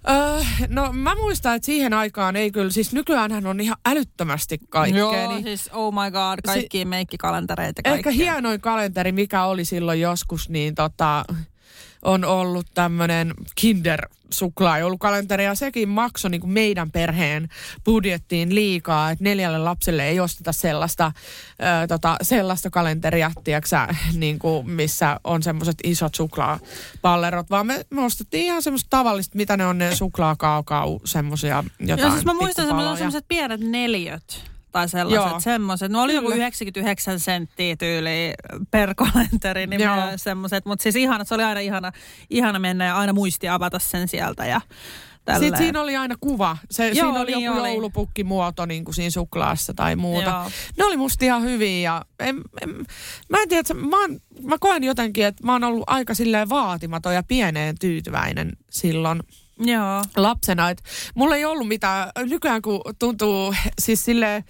Öö, 0.10 0.40
no 0.68 0.94
mä 0.94 1.16
muistan, 1.16 1.56
että 1.56 1.66
siihen 1.66 1.94
aikaan 1.94 2.36
ei 2.36 2.52
kyllä, 2.52 2.72
siis 2.72 2.94
nykyäänhän 2.94 3.46
on 3.46 3.60
ihan 3.60 3.78
älyttömästi 3.86 4.58
kaikkea. 4.70 5.00
Joo, 5.00 5.32
niin 5.34 5.44
siis 5.44 5.70
oh 5.74 5.94
my 5.94 6.12
god, 6.12 6.40
kaikki 6.46 6.86
meikkikalentereita 6.86 7.82
ja 7.86 7.94
Ehkä 7.94 8.04
kaikkea. 8.04 8.26
hienoin 8.26 8.62
kalenteri, 8.62 9.12
mikä 9.12 9.44
oli 9.44 9.66
silloin 9.66 10.02
joskus, 10.02 10.50
niin 10.50 10.76
tota, 10.76 11.26
on 12.08 12.26
ollut 12.26 12.68
tämmöinen 12.74 13.34
kinder 13.56 14.08
suklaajoulukalenteri 14.30 15.46
ja 15.46 15.56
sekin 15.56 15.90
maksoi 15.90 16.32
niin 16.32 16.50
meidän 16.50 16.92
perheen 16.92 17.50
budjettiin 17.86 18.56
liikaa, 18.56 19.12
että 19.12 19.24
neljälle 19.24 19.58
lapselle 19.58 20.08
ei 20.08 20.20
osteta 20.20 20.52
sellaista, 20.52 21.12
ö, 21.84 21.88
tota, 21.88 22.18
sellaista 22.22 22.70
kalenteria, 22.70 23.32
tiiäksä, 23.44 23.88
niin 24.14 24.40
kuin 24.40 24.70
missä 24.70 25.20
on 25.24 25.44
semmoiset 25.44 25.76
isot 25.84 26.16
suklaapallerot, 26.16 27.50
vaan 27.50 27.68
me, 27.68 27.86
me 27.90 28.02
ostettiin 28.02 28.46
ihan 28.46 28.62
semmoista 28.62 28.90
tavallista, 28.90 29.38
mitä 29.38 29.58
ne 29.58 29.66
on 29.66 29.78
ne 29.78 29.96
suklaakaokau, 29.96 31.00
semmoisia 31.06 31.64
jotain 31.80 32.00
Joo, 32.00 32.12
siis 32.12 32.26
mä 32.26 32.34
muistan, 32.34 32.64
että 32.64 32.76
meillä 32.76 32.90
pikkupaloja. 32.90 32.92
on 32.92 32.98
semmoiset 32.98 33.26
pienet 33.28 33.62
neljöt 33.62 34.57
tai 34.72 34.90
sellaiset 34.90 35.32
Joo. 35.32 35.40
semmoiset. 35.40 35.92
Ne 35.92 36.00
oli 36.00 36.14
joku 36.14 36.28
Kyllä. 36.28 36.36
99 36.36 37.20
senttiä 37.20 37.76
tyyli 37.76 38.34
per 38.72 38.96
kalenteri, 38.96 39.68
niin 39.68 39.82
semmoiset. 40.16 40.66
Mutta 40.66 40.84
siis 40.84 40.96
ihana, 40.96 41.24
se 41.24 41.36
oli 41.36 41.44
aina 41.44 41.60
ihana, 41.60 41.92
ihana 42.30 42.60
mennä 42.60 42.86
ja 42.86 42.98
aina 42.98 43.14
muisti 43.14 43.50
avata 43.50 43.80
sen 43.80 44.08
sieltä 44.08 44.46
ja 44.46 44.62
tälleen. 45.26 45.44
Sitten 45.44 45.66
siinä 45.66 45.82
oli 45.82 45.96
aina 45.96 46.16
kuva. 46.22 46.58
Se, 46.72 46.88
Joo, 46.88 46.94
siinä 46.94 47.20
oli 47.20 47.32
niin 47.32 47.46
joku 47.46 47.60
oli. 47.60 47.70
joulupukkimuoto 47.70 48.66
niin 48.66 48.86
kuin 48.86 48.96
siinä 48.96 49.10
suklaassa 49.10 49.74
tai 49.74 49.96
muuta. 49.96 50.30
Joo. 50.30 50.52
Ne 50.78 50.86
oli 50.86 50.98
musta 50.98 51.26
ihan 51.26 51.44
hyviä 51.44 51.80
ja 51.80 52.06
en, 52.20 52.42
en, 52.62 52.70
mä 53.30 53.42
en 53.42 53.50
tiedä, 53.50 53.60
että 53.60 53.74
mä, 53.74 54.02
oon, 54.02 54.20
mä 54.44 54.56
koen 54.60 54.84
jotenkin, 54.84 55.26
että 55.26 55.46
mä 55.46 55.52
oon 55.52 55.64
ollut 55.64 55.84
aika 55.88 56.14
silleen 56.14 56.50
vaatimaton 56.50 57.14
ja 57.14 57.24
pieneen 57.24 57.76
tyytyväinen 57.80 58.52
silloin 58.70 59.20
Joo. 59.60 60.04
lapsena. 60.16 60.70
Et 60.70 60.84
mulla 61.16 61.36
ei 61.36 61.46
ollut 61.46 61.68
mitään, 61.68 62.12
nykyään 62.30 62.62
kun 62.62 62.82
tuntuu 63.00 63.54
siis 63.80 64.06
silleen, 64.06 64.44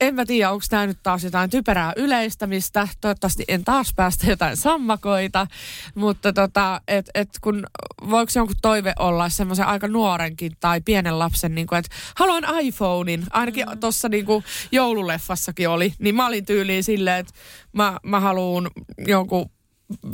en 0.00 0.14
mä 0.14 0.26
tiedä, 0.26 0.50
onko 0.50 0.64
tämä 0.70 0.86
nyt 0.86 0.98
taas 1.02 1.24
jotain 1.24 1.50
typerää 1.50 1.92
yleistämistä. 1.96 2.88
Toivottavasti 3.00 3.44
en 3.48 3.64
taas 3.64 3.92
päästä 3.96 4.26
jotain 4.30 4.56
sammakoita. 4.56 5.46
Mutta 5.94 6.32
tota, 6.32 6.80
et, 6.88 7.10
et 7.14 7.28
kun, 7.40 7.66
voiko 8.10 8.32
jonkun 8.34 8.56
toive 8.62 8.92
olla 8.98 9.28
semmoisen 9.28 9.66
aika 9.66 9.88
nuorenkin 9.88 10.52
tai 10.60 10.80
pienen 10.80 11.18
lapsen, 11.18 11.54
niin 11.54 11.66
kuin, 11.66 11.78
että 11.78 11.96
haluan 12.16 12.44
iPhonein. 12.60 13.26
Ainakin 13.30 13.66
mm. 13.68 13.78
tuossa 13.78 14.08
niin 14.08 14.26
joululeffassakin 14.72 15.68
oli. 15.68 15.94
Niin 15.98 16.14
mä 16.14 16.26
olin 16.26 16.46
tyyliin 16.46 16.84
silleen, 16.84 17.20
että 17.20 17.34
mä, 17.72 17.98
mä 18.02 18.20
haluan 18.20 18.70
jonkun 19.06 19.50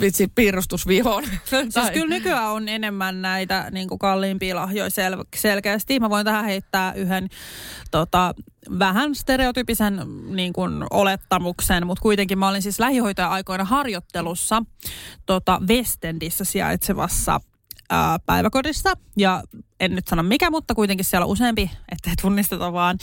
vitsi 0.01 0.29
piirustusvihon. 0.35 1.25
Siis 1.45 1.75
Tai- 1.75 1.93
kyllä 1.93 2.09
nykyään 2.09 2.51
on 2.51 2.69
enemmän 2.69 3.23
näitä 3.23 3.69
niin 3.71 3.89
kuin 3.89 3.99
kalliimpia 3.99 4.57
lahjoja 4.57 4.89
sel- 4.91 5.27
selkeästi. 5.37 6.01
Mä 6.01 6.11
voin 6.11 6.25
tähän 6.25 6.45
heittää 6.45 6.93
yhden 6.93 7.29
tota, 7.91 8.35
vähän 8.79 9.15
stereotypisen 9.15 10.01
niin 10.31 10.53
kuin 10.53 10.85
olettamuksen, 10.91 11.87
mutta 11.87 12.03
kuitenkin 12.03 12.39
mä 12.39 12.49
olin 12.49 12.63
siis 12.63 12.81
lähihoitaja-aikoina 12.81 13.65
harjoittelussa 13.65 14.63
tota 15.27 15.61
Westendissä 15.69 16.45
sijaitsevassa 16.45 17.41
ää, 17.91 18.19
päiväkodissa. 18.27 18.93
Ja 19.17 19.43
en 19.83 19.95
nyt 19.95 20.09
sano 20.09 20.23
mikä, 20.23 20.51
mutta 20.51 20.75
kuitenkin 20.75 21.05
siellä 21.05 21.25
on 21.25 21.31
useampi, 21.31 21.71
ettei 21.93 22.13
tunnisteta 22.23 22.73
vaan. 22.73 22.99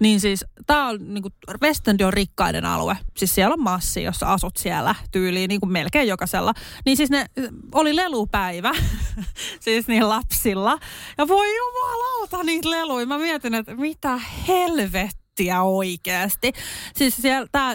Niin 0.00 0.20
siis 0.20 0.44
tää 0.66 0.86
on, 0.86 1.14
niinku, 1.14 1.28
Westendi 1.62 2.04
on 2.04 2.12
rikkaiden 2.12 2.64
alue. 2.64 2.96
Siis 3.16 3.34
siellä 3.34 3.52
on 3.52 3.62
massi, 3.62 4.02
jos 4.02 4.18
sä 4.18 4.28
asut 4.28 4.56
siellä 4.56 4.94
tyyliin 5.10 5.48
niin 5.48 5.60
kuin 5.60 5.72
melkein 5.72 6.08
jokaisella. 6.08 6.54
Niin 6.84 6.96
siis 6.96 7.10
ne 7.10 7.26
oli 7.74 7.96
lelupäivä, 7.96 8.72
siis 9.64 9.88
niin 9.88 10.08
lapsilla. 10.08 10.78
Ja 11.18 11.28
voi 11.28 11.56
jumalauta 11.56 12.42
niitä 12.42 12.70
leluja. 12.70 13.06
Mä 13.06 13.18
mietin, 13.18 13.54
että 13.54 13.74
mitä 13.74 14.20
helvettiä 14.48 15.23
nettiä 15.34 15.62
oikeasti. 15.62 16.52
Siis 16.96 17.22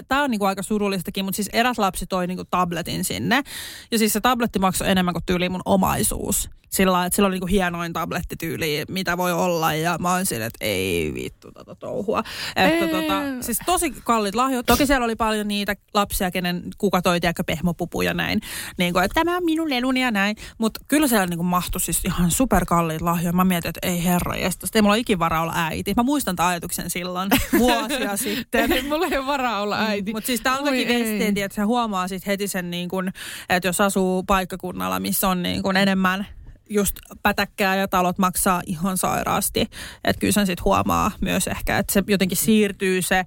tämä 0.07 0.23
on 0.23 0.31
niinku 0.31 0.45
aika 0.45 0.63
surullistakin, 0.63 1.25
mutta 1.25 1.35
siis 1.35 1.49
eräs 1.53 1.77
lapsi 1.77 2.05
toi 2.07 2.27
niinku 2.27 2.45
tabletin 2.51 3.03
sinne. 3.03 3.43
Ja 3.91 3.97
siis 3.97 4.13
se 4.13 4.21
tabletti 4.21 4.59
maksoi 4.59 4.89
enemmän 4.89 5.13
kuin 5.13 5.23
tyyli 5.25 5.49
mun 5.49 5.61
omaisuus 5.65 6.49
sillä 6.69 7.05
että 7.05 7.15
sillä 7.15 7.27
on 7.27 7.31
niinku 7.31 7.47
hienoin 7.47 7.93
tablettityyli, 7.93 8.83
mitä 8.89 9.17
voi 9.17 9.33
olla. 9.33 9.73
Ja 9.73 9.97
mä 9.99 10.11
oon 10.11 10.25
sille, 10.25 10.45
että 10.45 10.65
ei 10.65 11.13
vittu 11.13 11.51
tota 11.51 11.75
touhua. 11.75 12.23
Että 12.55 12.87
tota, 12.87 13.21
siis 13.41 13.59
tosi 13.65 13.93
kallit 14.03 14.35
lahjat. 14.35 14.65
Toki 14.65 14.85
siellä 14.85 15.05
oli 15.05 15.15
paljon 15.15 15.47
niitä 15.47 15.75
lapsia, 15.93 16.31
kenen 16.31 16.63
kuka 16.77 17.01
toi 17.01 17.19
tiedäkö 17.19 17.43
pehmopupu 17.43 18.01
ja 18.01 18.13
näin. 18.13 18.39
Niin 18.77 18.93
kuin, 18.93 19.05
että 19.05 19.13
tämä 19.13 19.37
on 19.37 19.45
minun 19.45 19.69
leluni 19.69 20.01
ja 20.01 20.11
näin. 20.11 20.35
Mutta 20.57 20.79
kyllä 20.87 21.07
siellä 21.07 21.27
niinku 21.27 21.43
mahtui 21.43 21.81
siis 21.81 22.05
ihan 22.05 22.31
superkalliit 22.31 23.01
lahjoja. 23.01 23.33
Mä 23.33 23.45
mietin, 23.45 23.69
että 23.69 23.87
ei 23.87 24.03
herra, 24.03 24.35
ja 24.35 24.51
sitten 24.51 24.69
ei 24.73 24.81
mulla 24.81 24.95
ikin 24.95 25.19
varaa 25.19 25.41
olla 25.41 25.53
äiti. 25.55 25.93
Mä 25.97 26.03
muistan 26.03 26.35
tämän 26.35 26.49
ajatuksen 26.49 26.89
silloin 26.89 27.29
vuosia 27.57 28.17
sitten. 28.27 28.85
mulla 28.87 29.07
ei 29.11 29.17
ole 29.17 29.25
varaa 29.25 29.61
olla 29.61 29.79
äiti. 29.79 30.11
Mutta 30.11 30.27
siis 30.27 30.41
tämä 30.41 30.57
on 30.57 30.65
toki 30.65 30.93
esteenti, 30.93 31.41
että 31.41 31.55
sä 31.55 31.65
huomaa 31.65 32.07
sit 32.07 32.27
heti 32.27 32.47
sen, 32.47 32.71
niin 32.71 32.89
kun, 32.89 33.11
että 33.49 33.67
jos 33.67 33.81
asuu 33.81 34.23
paikkakunnalla, 34.23 34.99
missä 34.99 35.27
on 35.27 35.43
niin 35.43 35.63
kun 35.63 35.77
enemmän 35.77 36.27
just 36.69 36.95
pätäkkää 37.23 37.75
ja 37.75 37.87
talot 37.87 38.17
maksaa 38.17 38.61
ihan 38.65 38.97
sairaasti. 38.97 39.61
Että 40.03 40.19
kyllä 40.19 40.33
sen 40.33 40.45
sitten 40.45 40.65
huomaa 40.65 41.11
myös 41.21 41.47
ehkä, 41.47 41.77
että 41.77 41.93
se 41.93 42.03
jotenkin 42.07 42.37
siirtyy 42.37 43.01
se 43.01 43.25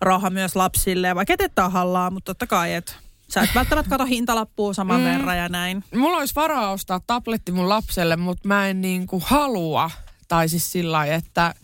raha 0.00 0.30
myös 0.30 0.56
lapsille, 0.56 1.14
vaikka 1.14 1.34
et 1.38 1.54
tahallaan, 1.54 2.12
mutta 2.12 2.34
totta 2.34 2.46
kai, 2.46 2.74
että 2.74 2.92
Sä 3.28 3.42
et 3.42 3.54
välttämättä 3.54 3.90
kato 3.90 4.04
hintalappua 4.04 4.74
saman 4.74 5.00
mm. 5.00 5.04
verran 5.04 5.38
ja 5.38 5.48
näin. 5.48 5.84
Mulla 5.94 6.18
olisi 6.18 6.34
varaa 6.34 6.70
ostaa 6.70 7.00
tabletti 7.06 7.52
mun 7.52 7.68
lapselle, 7.68 8.16
mutta 8.16 8.48
mä 8.48 8.68
en 8.68 8.80
niinku 8.80 9.22
halua 9.24 9.90
tai 10.28 10.48
siis 10.48 10.72
sillä 10.72 11.04
että 11.04 11.54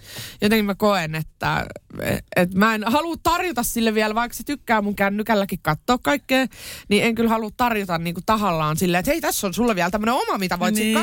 jotenkin 0.40 0.64
mä 0.64 0.74
koen, 0.74 1.14
että, 1.14 1.66
että 2.36 2.58
mä 2.58 2.74
en 2.74 2.84
halua 2.86 3.16
tarjota 3.22 3.62
sille 3.62 3.94
vielä, 3.94 4.14
vaikka 4.14 4.36
se 4.36 4.44
tykkää 4.44 4.82
mun 4.82 4.96
kännykälläkin 4.96 5.58
katsoa 5.62 5.98
kaikkea, 6.02 6.46
niin 6.88 7.04
en 7.04 7.14
kyllä 7.14 7.30
halua 7.30 7.50
tarjota 7.56 7.98
niin 7.98 8.14
kuin 8.14 8.24
tahallaan 8.26 8.76
silleen, 8.76 9.00
että 9.00 9.10
hei 9.10 9.20
tässä 9.20 9.46
on 9.46 9.54
sulle 9.54 9.74
vielä 9.74 9.90
tämmöinen 9.90 10.14
oma, 10.14 10.38
mitä 10.38 10.58
voit 10.58 10.74
niin. 10.74 10.98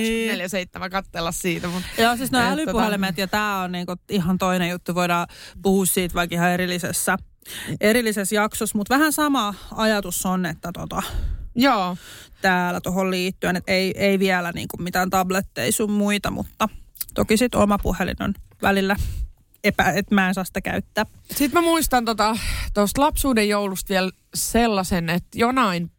sitten 0.50 0.88
24-7 0.88 0.90
katsella 0.90 1.32
siitä. 1.32 1.68
Mutta, 1.68 2.02
Joo, 2.02 2.18
siis 2.18 2.32
no 2.32 2.40
älypuhelimet 2.40 3.10
tota... 3.10 3.22
ja 3.22 3.28
tämä 3.28 3.62
on 3.62 3.72
niinku 3.72 3.96
ihan 4.10 4.38
toinen 4.38 4.70
juttu, 4.70 4.96
voidaan 4.96 5.28
puhua 5.62 5.86
siitä 5.86 6.16
vaikka 6.16 6.36
ihan 6.36 6.52
erillisessä, 6.52 7.18
erillisessä 7.82 8.36
jaksossa, 8.36 8.78
mutta 8.78 8.96
vähän 8.96 9.14
sama 9.14 9.54
ajatus 9.76 10.26
on, 10.26 10.46
että 10.46 10.72
tota, 10.74 11.02
Joo. 11.56 11.98
täällä 12.42 12.82
tuohon 12.82 13.12
liittyen, 13.12 13.56
että 13.56 13.72
ei, 13.72 13.94
ei 13.98 14.20
vielä 14.20 14.52
niinku 14.52 14.78
mitään 14.78 15.10
tabletteja 15.10 15.72
sun 15.72 15.92
muita, 15.92 16.32
mutta– 16.32 16.70
Toki 17.18 17.38
sitten 17.38 17.60
oma 17.60 17.78
puhelin 17.78 18.24
on 18.24 18.34
välillä 18.62 18.96
epä, 19.64 19.92
että 19.92 20.16
mä 20.16 20.28
en 20.28 20.34
saa 20.34 20.44
sitä 20.44 20.62
käyttää. 20.62 21.06
Sitten 21.24 21.54
mä 21.54 21.62
muistan 21.62 22.06
tuosta 22.06 22.36
tota, 22.74 23.02
lapsuuden 23.02 23.50
joulusta 23.50 23.90
vielä 23.90 24.12
sellaisen, 24.34 25.10
että 25.10 25.40
jonain 25.40 25.92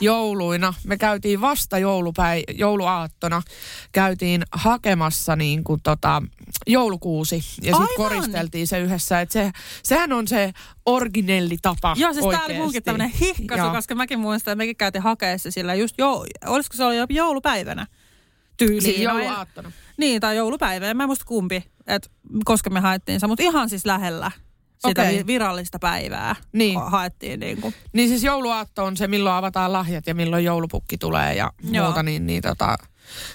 jouluina. 0.00 0.74
Me 0.84 0.96
käytiin 0.96 1.40
vasta 1.40 1.78
joulupäi, 1.78 2.42
jouluaattona, 2.54 3.42
käytiin 3.92 4.42
hakemassa 4.52 5.36
niin 5.36 5.64
kuin 5.64 5.80
tota, 5.82 6.22
joulukuusi 6.66 7.44
ja 7.62 7.76
sitten 7.76 7.96
koristeltiin 7.96 8.66
se 8.66 8.78
yhdessä. 8.78 9.20
Et 9.20 9.30
se, 9.30 9.50
sehän 9.82 10.12
on 10.12 10.28
se 10.28 10.52
originelli 10.86 11.56
tapa 11.62 11.94
Joo, 11.98 12.12
siis 12.12 12.26
tämä 12.30 12.44
oli 12.44 12.54
munkin 12.54 12.82
tämmöinen 12.82 13.10
hihkasu, 13.10 13.62
Joo. 13.62 13.72
koska 13.72 13.94
mäkin 13.94 14.18
muistan, 14.18 14.52
että 14.52 14.62
mekin 14.62 14.76
käytiin 14.76 15.02
hakeessa 15.02 15.50
sillä 15.50 15.74
just, 15.74 15.94
jo, 15.98 16.24
olisiko 16.46 16.76
se 16.76 16.84
ollut 16.84 17.10
joulupäivänä 17.10 17.86
tyyliin. 18.58 18.82
Siis 18.82 18.98
jouluaattona. 18.98 19.72
Niin, 19.96 20.20
tai 20.20 20.36
joulupäivä, 20.36 20.90
en 20.90 20.96
mä 20.96 21.06
muista 21.06 21.24
kumpi, 21.24 21.64
että 21.86 22.10
koska 22.44 22.70
me 22.70 22.80
haettiin 22.80 23.20
se, 23.20 23.26
mutta 23.26 23.42
ihan 23.42 23.68
siis 23.68 23.86
lähellä 23.86 24.30
sitä 24.86 25.02
okay. 25.02 25.26
virallista 25.26 25.78
päivää 25.78 26.36
niin. 26.52 26.80
haettiin. 26.80 27.40
Niin, 27.40 27.60
kuin. 27.60 27.74
niin 27.92 28.08
siis 28.08 28.24
jouluaatto 28.24 28.84
on 28.84 28.96
se, 28.96 29.08
milloin 29.08 29.36
avataan 29.36 29.72
lahjat 29.72 30.06
ja 30.06 30.14
milloin 30.14 30.44
joulupukki 30.44 30.98
tulee 30.98 31.34
ja 31.34 31.52
Joo. 31.70 31.84
muuta, 31.84 32.02
niin, 32.02 32.26
niin 32.26 32.42
tota, 32.42 32.78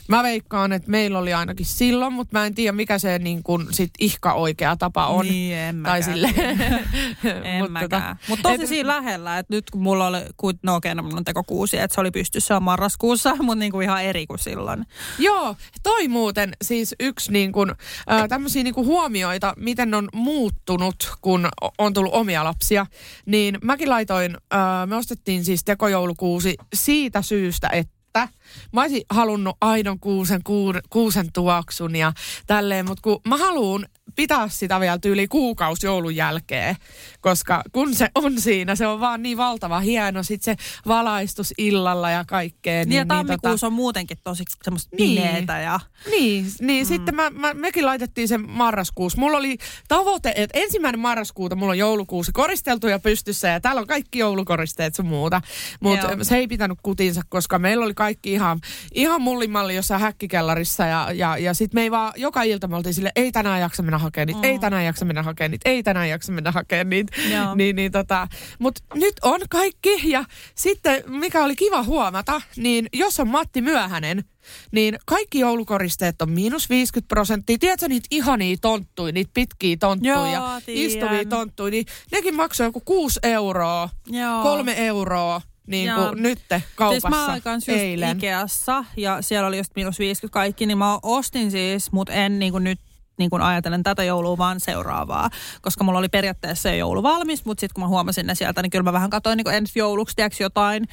Mä 0.07 0.23
veikkaan, 0.23 0.73
että 0.73 0.91
meillä 0.91 1.19
oli 1.19 1.33
ainakin 1.33 1.65
silloin, 1.65 2.13
mutta 2.13 2.39
mä 2.39 2.45
en 2.45 2.55
tiedä 2.55 2.71
mikä 2.71 2.99
se 2.99 3.19
niin 3.19 3.43
kuin 3.43 3.67
sit 3.71 3.91
ihka 3.99 4.33
oikea 4.33 4.75
tapa 4.75 5.07
on. 5.07 5.25
Niin, 5.25 5.55
en 5.57 5.83
tai 5.83 6.03
sille. 6.03 6.33
en 7.43 7.59
Mutta 7.63 7.79
tota, 7.79 8.15
Mut 8.27 8.39
tosi 8.43 8.63
et, 8.63 8.67
siinä 8.67 8.87
lähellä, 8.87 9.37
että 9.37 9.53
nyt 9.53 9.69
kun 9.69 9.81
mulla 9.81 10.07
oli, 10.07 10.17
no 10.63 10.75
okei, 10.75 10.95
no 10.95 11.03
mulla 11.03 11.17
on 11.17 11.25
tekokuusi, 11.25 11.77
että 11.77 11.95
se 11.95 12.01
oli 12.01 12.11
pystyssä 12.11 12.59
marraskuussa, 12.59 13.35
mutta 13.41 13.55
niin 13.55 13.71
kuin 13.71 13.83
ihan 13.83 14.03
eri 14.03 14.27
kuin 14.27 14.39
silloin. 14.39 14.85
Joo, 15.19 15.55
toi 15.83 16.07
muuten 16.07 16.53
siis 16.61 16.95
yksi 16.99 17.31
niin 17.31 17.51
kuin, 17.51 17.71
äh, 18.11 18.27
tämmöisiä 18.29 18.63
niin 18.63 18.73
kuin 18.73 18.87
huomioita, 18.87 19.53
miten 19.57 19.93
on 19.93 20.09
muuttunut, 20.13 21.15
kun 21.21 21.49
on 21.77 21.93
tullut 21.93 22.13
omia 22.13 22.43
lapsia. 22.43 22.85
Niin 23.25 23.57
mäkin 23.61 23.89
laitoin, 23.89 24.37
äh, 24.53 24.59
me 24.87 24.95
ostettiin 24.95 25.45
siis 25.45 25.63
tekojoulukuusi 25.63 26.55
siitä 26.73 27.21
syystä, 27.21 27.69
että 27.71 27.92
että 28.15 28.27
mä 28.71 28.81
olisin 28.81 29.03
halunnut 29.09 29.57
aidon 29.61 29.99
kuusen, 29.99 30.41
kuusen 30.89 31.31
tuoksun 31.33 31.95
ja 31.95 32.13
tälleen, 32.47 32.85
mutta 32.85 33.01
kun 33.01 33.21
mä 33.27 33.37
haluan 33.37 33.85
pitää 34.15 34.47
sitä 34.49 34.79
vielä 34.79 34.97
tyyli 34.97 35.27
kuukausi 35.27 35.85
joulun 35.85 36.15
jälkeen, 36.15 36.75
koska 37.21 37.61
kun 37.71 37.95
se 37.95 38.07
on 38.15 38.41
siinä, 38.41 38.75
se 38.75 38.87
on 38.87 38.99
vaan 38.99 39.21
niin 39.21 39.37
valtava 39.37 39.79
hieno, 39.79 40.23
sitten 40.23 40.57
se 40.57 40.63
valaistus 40.87 41.53
illalla 41.57 42.09
ja 42.09 42.25
kaikkea. 42.27 42.73
Niin, 42.73 42.89
niin 42.89 42.97
ja 42.97 43.05
tammikuussa 43.05 43.49
niin, 43.49 43.59
tota, 43.59 43.67
on 43.67 43.73
muutenkin 43.73 44.17
tosi 44.23 44.43
semmoista 44.63 44.95
niin, 44.95 45.21
pimeetä 45.21 45.59
ja... 45.59 45.79
Niin, 46.11 46.45
niin 46.61 46.85
mm. 46.85 46.87
sitten 46.87 47.15
mä, 47.15 47.29
mä, 47.29 47.53
mekin 47.53 47.85
laitettiin 47.85 48.27
sen 48.27 48.49
marraskuussa. 48.49 49.19
Mulla 49.19 49.37
oli 49.37 49.57
tavoite, 49.87 50.33
että 50.35 50.59
ensimmäinen 50.59 50.99
marraskuuta 50.99 51.55
mulla 51.55 51.71
on 51.71 51.77
joulukuusi 51.77 52.31
koristeltu 52.31 52.87
ja 52.87 52.99
pystyssä 52.99 53.47
ja 53.47 53.59
täällä 53.59 53.81
on 53.81 53.87
kaikki 53.87 54.19
joulukoristeet 54.19 54.95
sun 54.95 55.05
muuta. 55.05 55.41
Mutta 55.79 56.07
se 56.21 56.37
ei 56.37 56.47
pitänyt 56.47 56.77
kutinsa, 56.83 57.21
koska 57.29 57.59
meillä 57.59 57.85
oli 57.85 57.93
kaikki 57.93 58.33
ihan, 58.33 58.59
ihan 58.93 59.21
mullimalli 59.21 59.75
jossain 59.75 60.01
häkkikellarissa 60.01 60.85
ja, 60.85 61.11
ja, 61.13 61.37
ja 61.37 61.53
sitten 61.53 61.77
me 61.77 61.81
ei 61.81 61.91
vaan, 61.91 62.13
joka 62.15 62.43
ilta 62.43 62.67
me 62.67 62.75
oltiin 62.75 62.93
sille, 62.93 63.11
ei 63.15 63.31
tänään 63.31 63.61
jaksa 63.61 63.83
mennä 63.83 63.92
hakemaan 63.97 64.27
niitä, 64.27 64.39
mm. 64.39 64.43
ei 64.43 64.59
tänään 64.59 64.85
jaksa 64.85 65.05
mennä 65.05 65.23
hakemaan 65.23 65.51
niitä, 65.51 65.69
ei 65.69 65.83
tänään 65.83 66.09
jaksa 66.09 66.31
mennä 66.31 66.51
hakemaan 66.51 66.89
niitä. 66.89 67.17
Niin, 67.55 67.75
niin 67.75 67.91
tota, 67.91 68.27
Mutta 68.59 68.81
nyt 68.93 69.13
on 69.21 69.41
kaikki 69.49 70.09
ja 70.09 70.25
sitten 70.55 71.03
mikä 71.07 71.43
oli 71.43 71.55
kiva 71.55 71.83
huomata, 71.83 72.41
niin 72.55 72.87
jos 72.93 73.19
on 73.19 73.27
Matti 73.27 73.61
Myöhänen, 73.61 74.23
niin 74.71 74.97
kaikki 75.05 75.39
joulukoristeet 75.39 76.21
on 76.21 76.31
miinus 76.31 76.69
50 76.69 77.07
prosenttia. 77.07 77.57
Tiedätkö 77.59 77.87
niitä 77.87 78.07
ihania 78.11 78.57
tonttuja, 78.61 79.13
niitä 79.13 79.31
pitkiä 79.33 79.77
tonttuja, 79.79 80.13
Joo, 80.13 80.61
istuvia 80.67 81.25
tonttuja, 81.25 81.71
niin 81.71 81.85
nekin 82.11 82.35
maksaa 82.35 82.67
joku 82.67 82.81
6 82.85 83.19
euroa, 83.23 83.89
Joo. 84.07 84.43
3 84.43 84.73
euroa 84.77 85.41
niin 85.67 85.93
kuin 85.95 86.23
nyt 86.23 86.39
kaupassa 86.75 87.09
siis 87.31 87.45
mä 87.45 87.53
just 87.53 87.69
eilen. 87.69 88.17
Ikeassa 88.17 88.85
ja 88.97 89.21
siellä 89.21 89.47
oli 89.47 89.57
just 89.57 89.71
miinus 89.75 89.99
50 89.99 90.33
kaikki, 90.33 90.65
niin 90.65 90.77
mä 90.77 90.99
ostin 91.03 91.51
siis, 91.51 91.91
mutta 91.91 92.13
en 92.13 92.39
niin 92.39 92.51
kuin 92.51 92.63
nyt 92.63 92.79
niin 93.17 93.29
kuin 93.29 93.41
ajatellen 93.41 93.83
tätä 93.83 94.03
joulua, 94.03 94.37
vaan 94.37 94.59
seuraavaa. 94.59 95.29
Koska 95.61 95.83
mulla 95.83 95.99
oli 95.99 96.09
periaatteessa 96.09 96.61
se 96.63 96.77
joulu 96.77 97.03
valmis, 97.03 97.45
mutta 97.45 97.61
sitten 97.61 97.73
kun 97.73 97.83
mä 97.83 97.87
huomasin 97.87 98.27
ne 98.27 98.35
sieltä, 98.35 98.61
niin 98.61 98.69
kyllä 98.69 98.83
mä 98.83 98.93
vähän 98.93 99.09
katsoin 99.09 99.37
niin 99.37 99.53
ensi 99.53 99.79
jouluksi 99.79 100.15
tiedätkö, 100.15 100.43
jotain, 100.43 100.87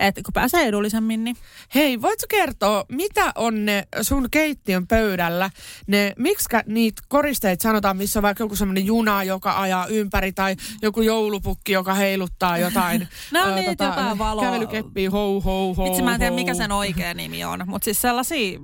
että 0.00 0.20
kun 0.24 0.32
pääsee 0.32 0.66
edullisemmin. 0.66 1.24
Niin. 1.24 1.36
Hei, 1.74 2.02
voitko 2.02 2.26
kertoa, 2.28 2.84
mitä 2.88 3.32
on 3.34 3.64
ne 3.64 3.88
sun 4.02 4.28
keittiön 4.30 4.86
pöydällä, 4.86 5.50
ne, 5.86 6.12
miksi 6.18 6.48
niitä 6.66 7.02
koristeita 7.08 7.62
sanotaan, 7.62 7.96
missä 7.96 8.18
on 8.18 8.22
vaikka 8.22 8.44
joku 8.44 8.56
semmoinen 8.56 8.86
juna, 8.86 9.24
joka 9.24 9.60
ajaa 9.60 9.86
ympäri, 9.86 10.32
tai 10.32 10.56
joku 10.82 11.02
joulupukki, 11.02 11.72
joka 11.72 11.94
heiluttaa 11.94 12.58
jotain. 12.58 13.08
no 13.32 13.40
ää, 13.40 13.54
niin, 13.54 13.64
tota, 13.64 13.84
jotain 13.84 14.18
valoa. 14.18 14.44
Kävelykeppiä, 14.44 15.10
hou, 15.10 15.40
hou, 15.40 15.74
hou. 15.74 15.86
Itse 15.86 16.02
mä 16.02 16.14
en 16.14 16.20
tiedä, 16.20 16.34
mikä 16.34 16.54
sen 16.54 16.72
oikea 16.72 17.14
nimi 17.14 17.44
on, 17.44 17.62
mutta 17.66 17.84
siis 17.84 18.00
sellaisia 18.00 18.60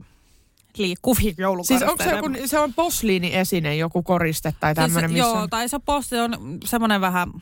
liikkuvia 0.83 1.35
joulukoristeita. 1.39 2.03
Siis 2.03 2.13
onko 2.13 2.33
se, 2.33 2.37
joku, 2.37 2.49
se 2.49 2.59
on 2.59 2.75
posliiniesine, 2.75 3.77
joku 3.77 4.03
koriste 4.03 4.55
tai 4.61 4.75
tämmöinen, 4.75 5.11
siis, 5.11 5.23
missä 5.23 5.37
Joo, 5.37 5.43
on... 5.43 5.51
tai 5.51 5.69
se 5.69 5.79
posti 5.79 6.19
on 6.19 6.59
semmoinen 6.65 7.01
vähän, 7.01 7.33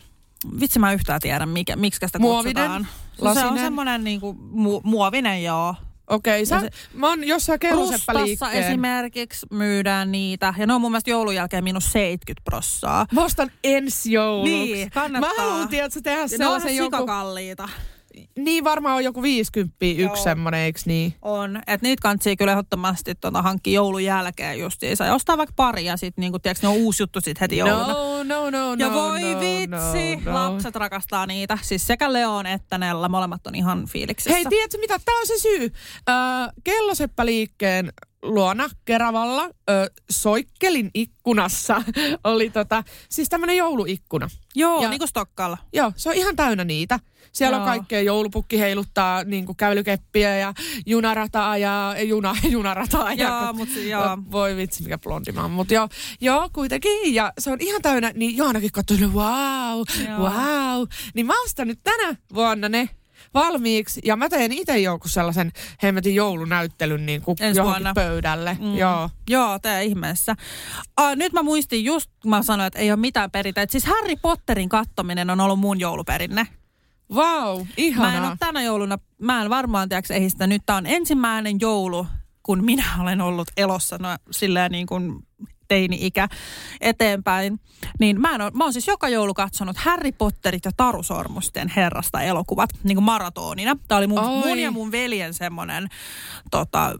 vitsi 0.60 0.78
mä 0.78 0.92
yhtään 0.92 1.20
tiedän, 1.20 1.48
mikä, 1.48 1.76
miksi 1.76 2.00
sitä 2.06 2.18
muovinen, 2.18 2.70
kutsutaan. 2.70 2.86
Lasinen. 3.18 3.48
Se 3.48 3.52
on 3.52 3.58
semmoinen 3.58 4.04
niinku, 4.04 4.32
mu, 4.50 4.80
muovinen, 4.84 5.44
joo. 5.44 5.74
Okei, 6.08 6.42
okay, 6.42 6.60
se, 6.60 6.70
mä 6.94 7.08
oon 7.08 7.24
jossain 7.24 7.60
kelloseppä 7.60 8.12
esimerkiksi 8.52 9.46
myydään 9.50 10.12
niitä. 10.12 10.54
Ja 10.58 10.66
ne 10.66 10.74
on 10.74 10.80
mun 10.80 10.90
mielestä 10.90 11.10
joulun 11.10 11.34
jälkeen 11.34 11.64
minus 11.64 11.92
70 11.92 12.44
prossaa. 12.44 13.06
Vastan 13.14 13.50
ensi 13.64 14.12
jouluksi. 14.12 14.52
Niin, 14.52 14.90
kannattaa. 14.90 15.34
Mä 15.34 15.42
haluan, 15.42 15.68
tiedätkö, 15.68 16.00
tehdä 16.00 16.20
ja 16.20 16.28
sellaisen 16.28 16.76
joku... 16.76 17.06
kalliita 17.06 17.68
niin 18.38 18.64
varmaan 18.64 18.96
on 18.96 19.04
joku 19.04 19.22
50 19.22 19.76
yksi 19.80 20.22
semmoinen, 20.22 20.60
eikö 20.60 20.80
niin? 20.84 21.14
On, 21.22 21.56
että 21.56 21.86
niitä 21.86 22.02
kantsii 22.02 22.36
kyllä 22.36 22.52
ehdottomasti 22.52 23.14
tuota, 23.14 23.42
hankkia 23.42 23.74
joulun 23.74 24.04
jälkeen 24.04 24.58
justiinsa. 24.58 25.04
Ja 25.04 25.14
ostaa 25.14 25.38
vaikka 25.38 25.52
pari 25.56 25.84
ja 25.84 25.96
sitten 25.96 26.22
niinku, 26.22 26.38
tiedätkö, 26.38 26.66
ne 26.66 26.68
on 26.70 26.76
uusi 26.76 27.02
juttu 27.02 27.20
sit 27.20 27.40
heti 27.40 27.56
jouluna. 27.56 27.92
No, 27.92 28.22
no, 28.22 28.50
no, 28.50 28.74
Ja 28.78 28.88
no, 28.88 28.94
voi 28.94 29.22
no, 29.22 29.40
vitsi, 29.40 30.16
no, 30.16 30.32
no. 30.32 30.34
lapset 30.34 30.76
rakastaa 30.76 31.26
niitä. 31.26 31.58
Siis 31.62 31.86
sekä 31.86 32.12
Leon 32.12 32.46
että 32.46 32.78
Nella, 32.78 33.08
molemmat 33.08 33.46
on 33.46 33.54
ihan 33.54 33.86
fiiliksissä. 33.86 34.32
Hei, 34.32 34.44
tiedätkö 34.48 34.78
mitä? 34.78 34.98
Tämä 35.04 35.20
on 35.20 35.26
se 35.26 35.38
syy. 35.38 35.72
Äh, 36.08 36.48
kelloseppäliikkeen 36.64 37.92
luona 38.22 38.68
Keravalla 38.84 39.44
ö, 39.44 39.50
Soikkelin 40.10 40.90
ikkunassa 40.94 41.82
oli 42.24 42.50
tota, 42.50 42.84
siis 43.08 43.28
tämmöinen 43.28 43.56
jouluikkuna. 43.56 44.28
Joo, 44.54 44.82
Ja- 44.82 44.88
niin 44.88 44.98
kuin 44.98 45.08
Stokkalla. 45.08 45.58
Joo, 45.72 45.92
se 45.96 46.08
on 46.08 46.14
ihan 46.14 46.36
täynnä 46.36 46.64
niitä. 46.64 47.00
Siellä 47.32 47.56
Joo. 47.56 47.62
on 47.64 47.68
kaikkea 47.68 48.00
joulupukki 48.00 48.58
heiluttaa 48.60 49.24
niin 49.24 49.46
kuin 49.46 49.56
käylykeppiä 49.56 50.36
ja 50.38 50.54
junarataa 50.86 51.58
ja 51.58 51.94
juna, 52.02 52.36
junarataa. 52.50 53.12
Joo, 53.12 53.30
ja, 53.30 53.52
mut 53.52 53.68
joo. 53.88 54.18
Voi 54.32 54.56
vitsi, 54.56 54.82
mikä 54.82 54.98
blondi 54.98 55.32
mä 55.32 55.42
oon. 55.42 55.50
Mutta 55.50 55.74
joo, 55.74 55.88
joo, 56.20 56.50
kuitenkin. 56.52 57.14
Ja 57.14 57.32
se 57.38 57.50
on 57.50 57.60
ihan 57.60 57.82
täynnä, 57.82 58.12
niin 58.14 58.36
Joanakin 58.36 58.72
katsoi, 58.72 58.98
wow, 58.98 59.82
Joo. 60.08 60.18
wow. 60.18 60.86
Niin 61.14 61.26
mä 61.26 61.42
ostan 61.44 61.68
nyt 61.68 61.80
tänä 61.84 62.16
vuonna 62.34 62.68
ne 62.68 62.88
valmiiksi. 63.34 64.00
Ja 64.04 64.16
mä 64.16 64.28
teen 64.28 64.52
itse 64.52 64.78
jonkun 64.78 65.10
sellaisen 65.10 65.52
hemmetin 65.82 66.14
joulunäyttelyn 66.14 67.06
niin 67.06 67.22
kuin 67.22 67.36
Ensi 67.40 67.60
johonkin 67.60 67.84
vuonna. 67.84 67.94
pöydälle. 67.94 68.56
Mm. 68.60 68.76
Joo. 68.76 69.10
Joo, 69.30 69.58
tää 69.58 69.80
ihmeessä. 69.80 70.36
Uh, 71.00 71.16
nyt 71.16 71.32
mä 71.32 71.42
muistin 71.42 71.84
just, 71.84 72.10
kun 72.22 72.30
mä 72.30 72.42
sanoin, 72.42 72.66
että 72.66 72.78
ei 72.78 72.90
ole 72.90 73.00
mitään 73.00 73.30
perinteitä. 73.30 73.72
Siis 73.72 73.84
Harry 73.86 74.16
Potterin 74.22 74.68
kattominen 74.68 75.30
on 75.30 75.40
ollut 75.40 75.60
mun 75.60 75.80
jouluperinne. 75.80 76.46
Wow, 77.12 77.66
ihanaa. 77.76 78.10
Mä 78.10 78.16
en 78.18 78.24
ole 78.24 78.36
tänä 78.38 78.62
jouluna, 78.62 78.98
mä 79.18 79.42
en 79.42 79.50
varmaan 79.50 79.88
tiedäks 79.88 80.10
ehdi 80.10 80.30
sitä. 80.30 80.46
Nyt 80.46 80.62
tää 80.66 80.76
on 80.76 80.86
ensimmäinen 80.86 81.56
joulu, 81.60 82.06
kun 82.42 82.64
minä 82.64 82.84
olen 83.00 83.20
ollut 83.20 83.48
elossa, 83.56 83.98
no 83.98 84.08
silleen 84.30 84.72
niin 84.72 84.86
kuin 84.86 85.27
teini-ikä 85.68 86.28
eteenpäin. 86.80 87.60
Niin 88.00 88.20
mä, 88.20 88.34
en 88.34 88.40
ole, 88.40 88.50
mä 88.54 88.64
oon 88.64 88.72
siis 88.72 88.86
joka 88.86 89.08
joulu 89.08 89.34
katsonut 89.34 89.76
Harry 89.76 90.12
Potterit 90.12 90.64
ja 90.64 90.70
Taru 90.76 91.02
Sormusten 91.02 91.72
herrasta 91.76 92.22
elokuvat, 92.22 92.70
niin 92.82 92.96
kuin 92.96 93.04
maratonina. 93.04 93.76
Tämä 93.88 93.98
oli 93.98 94.06
mun, 94.06 94.18
Oi. 94.18 94.48
mun 94.48 94.58
ja 94.58 94.70
mun 94.70 94.92
veljen 94.92 95.34
semmoinen 95.34 95.88
tota, 96.50 96.94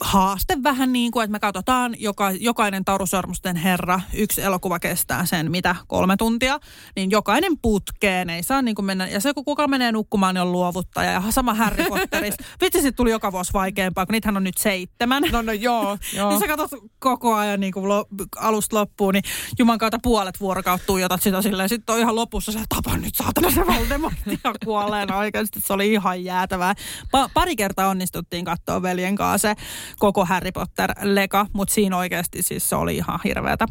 haaste 0.00 0.62
vähän 0.62 0.92
niin 0.92 1.12
kuin, 1.12 1.24
että 1.24 1.32
me 1.32 1.38
katsotaan 1.38 1.94
joka, 1.98 2.30
jokainen 2.30 2.84
Taurusormusten 2.84 3.56
herra, 3.56 4.00
yksi 4.14 4.42
elokuva 4.42 4.78
kestää 4.78 5.26
sen 5.26 5.50
mitä 5.50 5.76
kolme 5.86 6.16
tuntia, 6.16 6.60
niin 6.96 7.10
jokainen 7.10 7.58
putkeen, 7.62 8.30
ei 8.30 8.42
saa 8.42 8.62
niin 8.62 8.74
kuin 8.74 8.86
mennä, 8.86 9.08
ja 9.08 9.20
se 9.20 9.34
kun 9.34 9.44
kuka 9.44 9.68
menee 9.68 9.92
nukkumaan, 9.92 10.34
niin 10.34 10.42
on 10.42 10.52
luovuttaja, 10.52 11.12
ja 11.12 11.22
sama 11.30 11.54
Harry 11.54 11.84
Potterissa. 11.88 12.44
Vitsi, 12.60 12.82
sit 12.82 12.96
tuli 12.96 13.10
joka 13.10 13.32
vuosi 13.32 13.52
vaikeampaa, 13.52 14.06
kun 14.06 14.12
niitähän 14.12 14.36
on 14.36 14.44
nyt 14.44 14.58
seitsemän. 14.58 15.22
No, 15.32 15.42
no 15.42 15.52
joo, 15.52 15.98
joo. 16.16 16.30
Niin 16.30 16.40
sä 16.40 16.46
katsot 16.46 16.70
koko 16.98 17.34
ajan 17.34 17.60
niin 17.60 17.72
kuin 17.72 17.88
lo, 17.88 18.06
alusta 18.36 18.76
loppuun, 18.76 19.14
niin 19.14 19.24
juman 19.58 19.78
kautta 19.78 19.98
puolet 20.02 20.40
vuorokautta 20.40 20.86
tuijotat 20.86 21.22
sitä 21.22 21.42
silleen. 21.42 21.68
Sitten 21.68 21.94
on 21.94 22.00
ihan 22.00 22.14
lopussa 22.14 22.52
se, 22.52 22.58
tapa 22.68 22.96
nyt 22.96 23.14
saatana 23.14 23.50
se 23.50 23.66
Voldemort 23.66 24.16
ihan 24.26 24.54
kuolleena 24.64 25.16
oikeasti. 25.16 25.60
Se 25.60 25.72
oli 25.72 25.92
ihan 25.92 26.24
jäätävää. 26.24 26.74
Pa- 27.04 27.30
pari 27.34 27.56
kertaa 27.56 27.88
onnistuttiin 27.88 28.44
katsoa 28.44 28.82
veljen 28.82 29.16
kanssa 29.16 29.40
se 29.40 29.54
koko 29.98 30.24
Harry 30.24 30.52
Potter-leka, 30.52 31.46
mutta 31.52 31.74
siinä 31.74 31.96
oikeasti 31.96 32.42
siis 32.42 32.68
se 32.68 32.76
oli 32.76 32.96
ihan 32.96 33.20
hirveätä. 33.24 33.66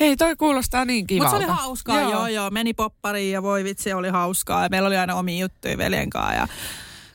Hei, 0.00 0.16
toi 0.16 0.36
kuulostaa 0.36 0.84
niin 0.84 1.02
Mutta 1.02 1.08
kivalta. 1.14 1.30
se 1.30 1.36
oli 1.36 1.44
hauskaa, 1.58 2.00
joo. 2.00 2.10
joo 2.10 2.26
joo. 2.26 2.50
Meni 2.50 2.74
poppariin 2.74 3.32
ja 3.32 3.42
voi 3.42 3.64
vitsi, 3.64 3.92
oli 3.92 4.08
hauskaa. 4.08 4.62
Ja 4.62 4.68
meillä 4.68 4.86
oli 4.86 4.96
aina 4.96 5.14
omia 5.14 5.40
juttuja 5.40 5.78
veljen 5.78 6.10
kanssa 6.10 6.34
ja 6.34 6.48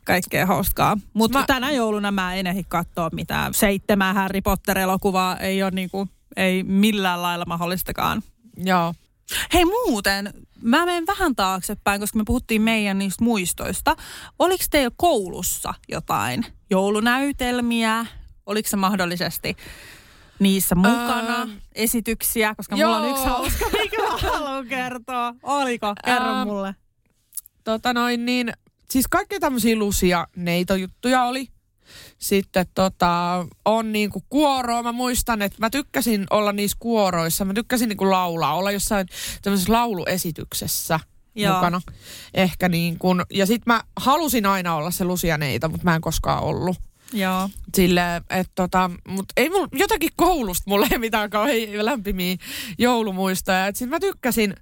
kaikkea 0.06 0.46
hauskaa. 0.46 0.98
Mutta 1.14 1.40
Mä- 1.40 1.46
tänä 1.46 1.72
jouluna 1.72 2.12
mä 2.12 2.36
en 2.36 2.48
ehdi 2.48 2.64
katsoa 2.68 3.10
mitään 3.12 3.54
seitsemää 3.54 4.14
Harry 4.14 4.42
Potter-elokuvaa. 4.42 5.38
Ei 5.38 5.64
ole 5.64 5.72
niinku, 5.72 6.08
ei 6.36 6.64
millään 6.64 7.22
lailla 7.22 7.46
mahdollistakaan. 7.48 8.24
Joo. 8.58 8.94
Hei 9.54 9.66
muuten, 9.66 10.34
mä 10.62 10.86
menen 10.86 11.08
vähän 11.08 11.36
taaksepäin, 11.36 12.02
koska 12.02 12.18
me 12.18 12.24
puhuttiin 12.28 12.62
meidän 12.62 12.98
niistä 12.98 13.24
muistoista. 13.24 13.96
Oliko 14.40 14.64
teillä 14.72 14.96
koulussa 14.98 15.74
jotain 15.90 16.46
joulunäytelmiä? 16.70 18.06
Oliko 18.46 18.70
se 18.70 18.76
mahdollisesti 18.78 19.58
niissä 20.40 20.76
mukana 20.76 21.42
Ähm, 21.42 21.52
esityksiä? 21.76 22.56
Koska 22.58 22.76
mulla 22.76 22.98
on 22.98 23.04
joo. 23.04 23.12
yksi 23.12 23.26
hauska, 23.26 23.66
mikä 23.82 24.02
mä 24.02 24.18
haluan 24.32 24.68
kertoa. 24.68 25.34
Oliko? 25.44 25.94
Kerro 26.06 26.32
Ähm, 26.32 26.48
mulle. 26.48 26.76
Tota 27.64 27.94
noin 27.94 28.26
niin, 28.26 28.54
siis 28.90 29.08
kaikki 29.08 29.40
tämmöisiä 29.40 29.76
lusia 29.76 30.28
neitojuttuja 30.36 31.24
oli. 31.24 31.48
Sitten 32.18 32.66
tota, 32.76 33.46
on 33.66 33.92
niinku 33.92 34.24
kuoroa. 34.30 34.84
Mä 34.84 34.92
muistan, 34.92 35.42
että 35.42 35.58
mä 35.60 35.70
tykkäsin 35.70 36.26
olla 36.30 36.52
niissä 36.52 36.78
kuoroissa. 36.80 37.46
Mä 37.46 37.54
tykkäsin 37.54 37.90
niinku 37.90 38.12
laulaa, 38.12 38.56
olla 38.56 38.72
jossain 38.72 39.08
tämmöisessä 39.42 39.74
lauluesityksessä 39.74 41.00
Joo. 41.36 41.54
mukana. 41.54 41.82
Ehkä 42.34 42.70
niin 42.70 43.00
kuin, 43.00 43.22
ja 43.34 43.46
sit 43.46 43.66
mä 43.66 43.82
halusin 43.98 44.46
aina 44.46 44.76
olla 44.76 44.92
se 44.92 45.04
Lucia 45.04 45.38
Neito, 45.38 45.70
mutta 45.70 45.84
mä 45.84 45.96
en 45.96 46.02
koskaan 46.02 46.44
ollut. 46.44 46.78
Joo. 47.16 47.50
Silleen, 47.76 48.24
että 48.30 48.52
tota, 48.56 48.92
mut 49.08 49.26
ei 49.38 49.50
mulla, 49.50 49.68
jotakin 49.72 50.10
koulusta 50.16 50.64
mulle 50.68 50.88
ei 50.92 50.98
mitään 50.98 51.30
kauhean 51.30 51.86
lämpimiä 51.86 52.36
joulumuistoja. 52.78 53.68
Et 53.68 53.76
sit 53.76 53.90
mä 53.90 54.00
tykkäsin, 54.00 54.56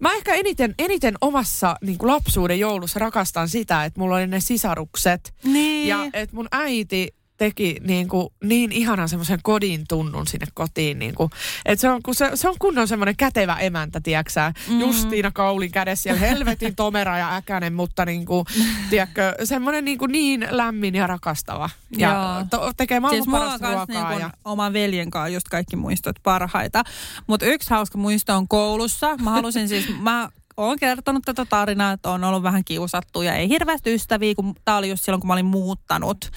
mä 0.00 0.12
ehkä 0.12 0.34
eniten, 0.34 0.74
eniten 0.78 1.14
omassa 1.20 1.76
niin 1.80 1.98
lapsuuden 2.02 2.60
joulussa 2.60 2.98
rakastan 2.98 3.48
sitä, 3.48 3.84
että 3.84 4.00
mulla 4.00 4.16
oli 4.16 4.26
ne 4.26 4.40
sisarukset. 4.40 5.34
Niin. 5.44 5.88
Ja 5.88 6.04
että 6.12 6.36
mun 6.36 6.48
äiti 6.52 7.14
teki 7.36 7.76
niin, 7.84 8.08
kuin, 8.08 8.28
niin 8.44 8.72
ihanan 8.72 9.08
semmoisen 9.08 9.40
kodin 9.42 9.84
tunnun 9.88 10.26
sinne 10.26 10.46
kotiin. 10.54 10.98
Niin 10.98 11.14
kuin, 11.14 11.30
että 11.64 11.80
se, 11.80 11.90
on, 11.90 12.02
kun 12.02 12.14
se, 12.14 12.30
se 12.34 12.48
on 12.48 12.54
kunnon 12.58 12.88
semmoinen 12.88 13.16
kätevä 13.16 13.56
emäntä, 13.56 14.00
tiedäksä. 14.00 14.52
Mm. 14.68 14.80
Justiina 14.80 15.30
Kaulin 15.30 15.72
kädessä 15.72 16.02
siellä 16.02 16.20
helvetin 16.20 16.76
tomera 16.76 17.18
ja 17.18 17.36
äkänen, 17.36 17.74
mutta 17.74 18.04
niin 18.04 18.26
kuin, 18.26 18.46
tiedätkö, 18.90 19.34
semmoinen 19.44 19.84
niin, 19.84 19.98
kuin 19.98 20.12
niin 20.12 20.46
lämmin 20.50 20.94
ja 20.94 21.06
rakastava. 21.06 21.70
Ja 21.96 22.36
Joo. 22.38 22.46
to, 22.50 22.72
tekee 22.76 23.00
maailman 23.00 23.24
Siis 23.24 23.32
parasta 23.32 23.72
ruokaa. 23.72 24.08
niinku 24.08 24.20
ja... 24.20 24.30
oman 24.44 24.72
veljen 24.72 25.10
kanssa 25.10 25.28
just 25.28 25.48
kaikki 25.48 25.76
muistot 25.76 26.16
parhaita. 26.22 26.84
Mutta 27.26 27.46
yksi 27.46 27.70
hauska 27.70 27.98
muisto 27.98 28.36
on 28.36 28.48
koulussa. 28.48 29.16
Mä 29.16 29.30
halusin 29.30 29.68
siis, 29.68 29.88
mä 30.00 30.28
oon 30.56 30.78
kertonut 30.78 31.22
tätä 31.24 31.44
tarinaa, 31.44 31.92
että 31.92 32.10
on 32.10 32.24
ollut 32.24 32.42
vähän 32.42 32.64
kiusattu 32.64 33.22
ja 33.22 33.34
ei 33.34 33.48
hirveästi 33.48 33.94
ystäviä, 33.94 34.34
kun 34.34 34.54
tää 34.64 34.76
oli 34.76 34.88
just 34.88 35.04
silloin, 35.04 35.20
kun 35.20 35.28
mä 35.28 35.32
olin 35.32 35.46
muuttanut, 35.46 36.30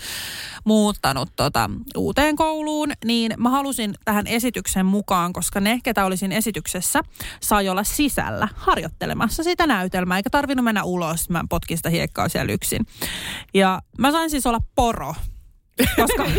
muuttanut 0.66 1.30
tota, 1.36 1.70
uuteen 1.98 2.36
kouluun, 2.36 2.92
niin 3.06 3.34
mä 3.38 3.50
halusin 3.50 3.96
tähän 4.06 4.28
esityksen 4.28 4.86
mukaan, 4.86 5.34
koska 5.34 5.60
ne, 5.60 5.80
ketä 5.84 6.06
olisin 6.06 6.32
esityksessä, 6.32 7.02
sai 7.42 7.70
olla 7.70 7.84
sisällä 7.84 8.48
harjoittelemassa 8.56 9.44
sitä 9.44 9.68
näytelmää, 9.68 10.18
eikä 10.18 10.30
tarvinnut 10.30 10.64
mennä 10.64 10.84
ulos. 10.84 11.30
Mä 11.30 11.44
potkin 11.50 11.78
sitä 11.78 11.90
hiekkaa 11.90 12.30
siellä 12.30 12.52
yksin. 12.52 12.86
Ja 13.54 13.82
mä 13.98 14.12
sain 14.12 14.30
siis 14.30 14.46
olla 14.46 14.60
poro. 14.76 15.16
Koska 15.96 16.26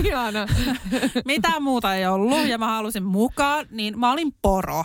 mitään 1.24 1.62
muuta 1.62 1.95
ei 1.95 2.07
ollut 2.07 2.47
ja 2.47 2.59
mä 2.59 2.66
halusin 2.66 3.05
mukaan, 3.05 3.66
niin 3.70 3.99
mä 3.99 4.12
olin 4.12 4.35
poro. 4.43 4.85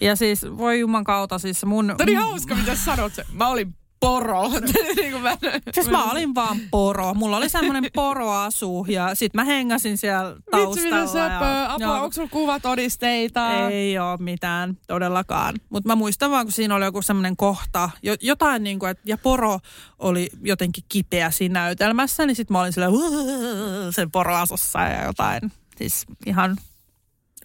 Ja 0.00 0.16
siis 0.16 0.42
voi 0.58 0.80
juman 0.80 1.04
kautta 1.04 1.38
siis 1.38 1.64
mun... 1.64 1.86
Tämä 1.86 2.02
oli 2.02 2.14
hauska, 2.14 2.54
mitä 2.54 2.76
sanot. 2.76 3.14
se. 3.14 3.24
Mä 3.32 3.48
olin 3.48 3.74
poro. 4.00 4.48
niin 4.96 5.12
kuin 5.12 5.22
mä, 5.22 5.36
Siis 5.74 5.90
mä 5.90 6.10
olin 6.10 6.34
vaan 6.34 6.58
poro. 6.70 7.14
Mulla 7.14 7.36
oli 7.36 7.48
semmoinen 7.48 7.84
poroasu 7.94 8.86
ja 8.88 9.14
sit 9.14 9.34
mä 9.34 9.44
hengasin 9.44 9.98
siellä 9.98 10.36
taustalla. 10.50 10.74
Vitsi, 10.74 10.84
mitä 10.84 11.06
söpöä. 11.06 11.72
Apua, 11.72 11.86
Joo. 11.86 11.94
onko 11.94 12.12
sulla 12.12 12.28
kuvatodisteita? 12.28 13.68
Ei 13.68 13.98
ole 13.98 14.16
mitään 14.20 14.78
todellakaan. 14.86 15.54
Mutta 15.70 15.88
mä 15.88 15.94
muistan 15.94 16.30
vaan, 16.30 16.46
kun 16.46 16.52
siinä 16.52 16.74
oli 16.74 16.84
joku 16.84 17.02
semmoinen 17.02 17.36
kohta, 17.36 17.90
jo, 18.02 18.14
jotain 18.20 18.62
niin 18.62 18.78
kuin, 18.78 18.90
että 18.90 19.02
ja 19.06 19.18
poro 19.18 19.58
oli 19.98 20.30
jotenkin 20.42 20.84
kipeä 20.88 21.30
siinä 21.30 21.60
näytelmässä, 21.60 22.26
niin 22.26 22.36
sitten 22.36 22.52
mä 22.52 22.60
olin 22.60 22.72
"Uhuh", 22.88 23.94
sen 23.96 24.10
poroasussa 24.10 24.78
ja 24.80 25.04
jotain. 25.04 25.40
Siis 25.76 26.06
ihan 26.26 26.56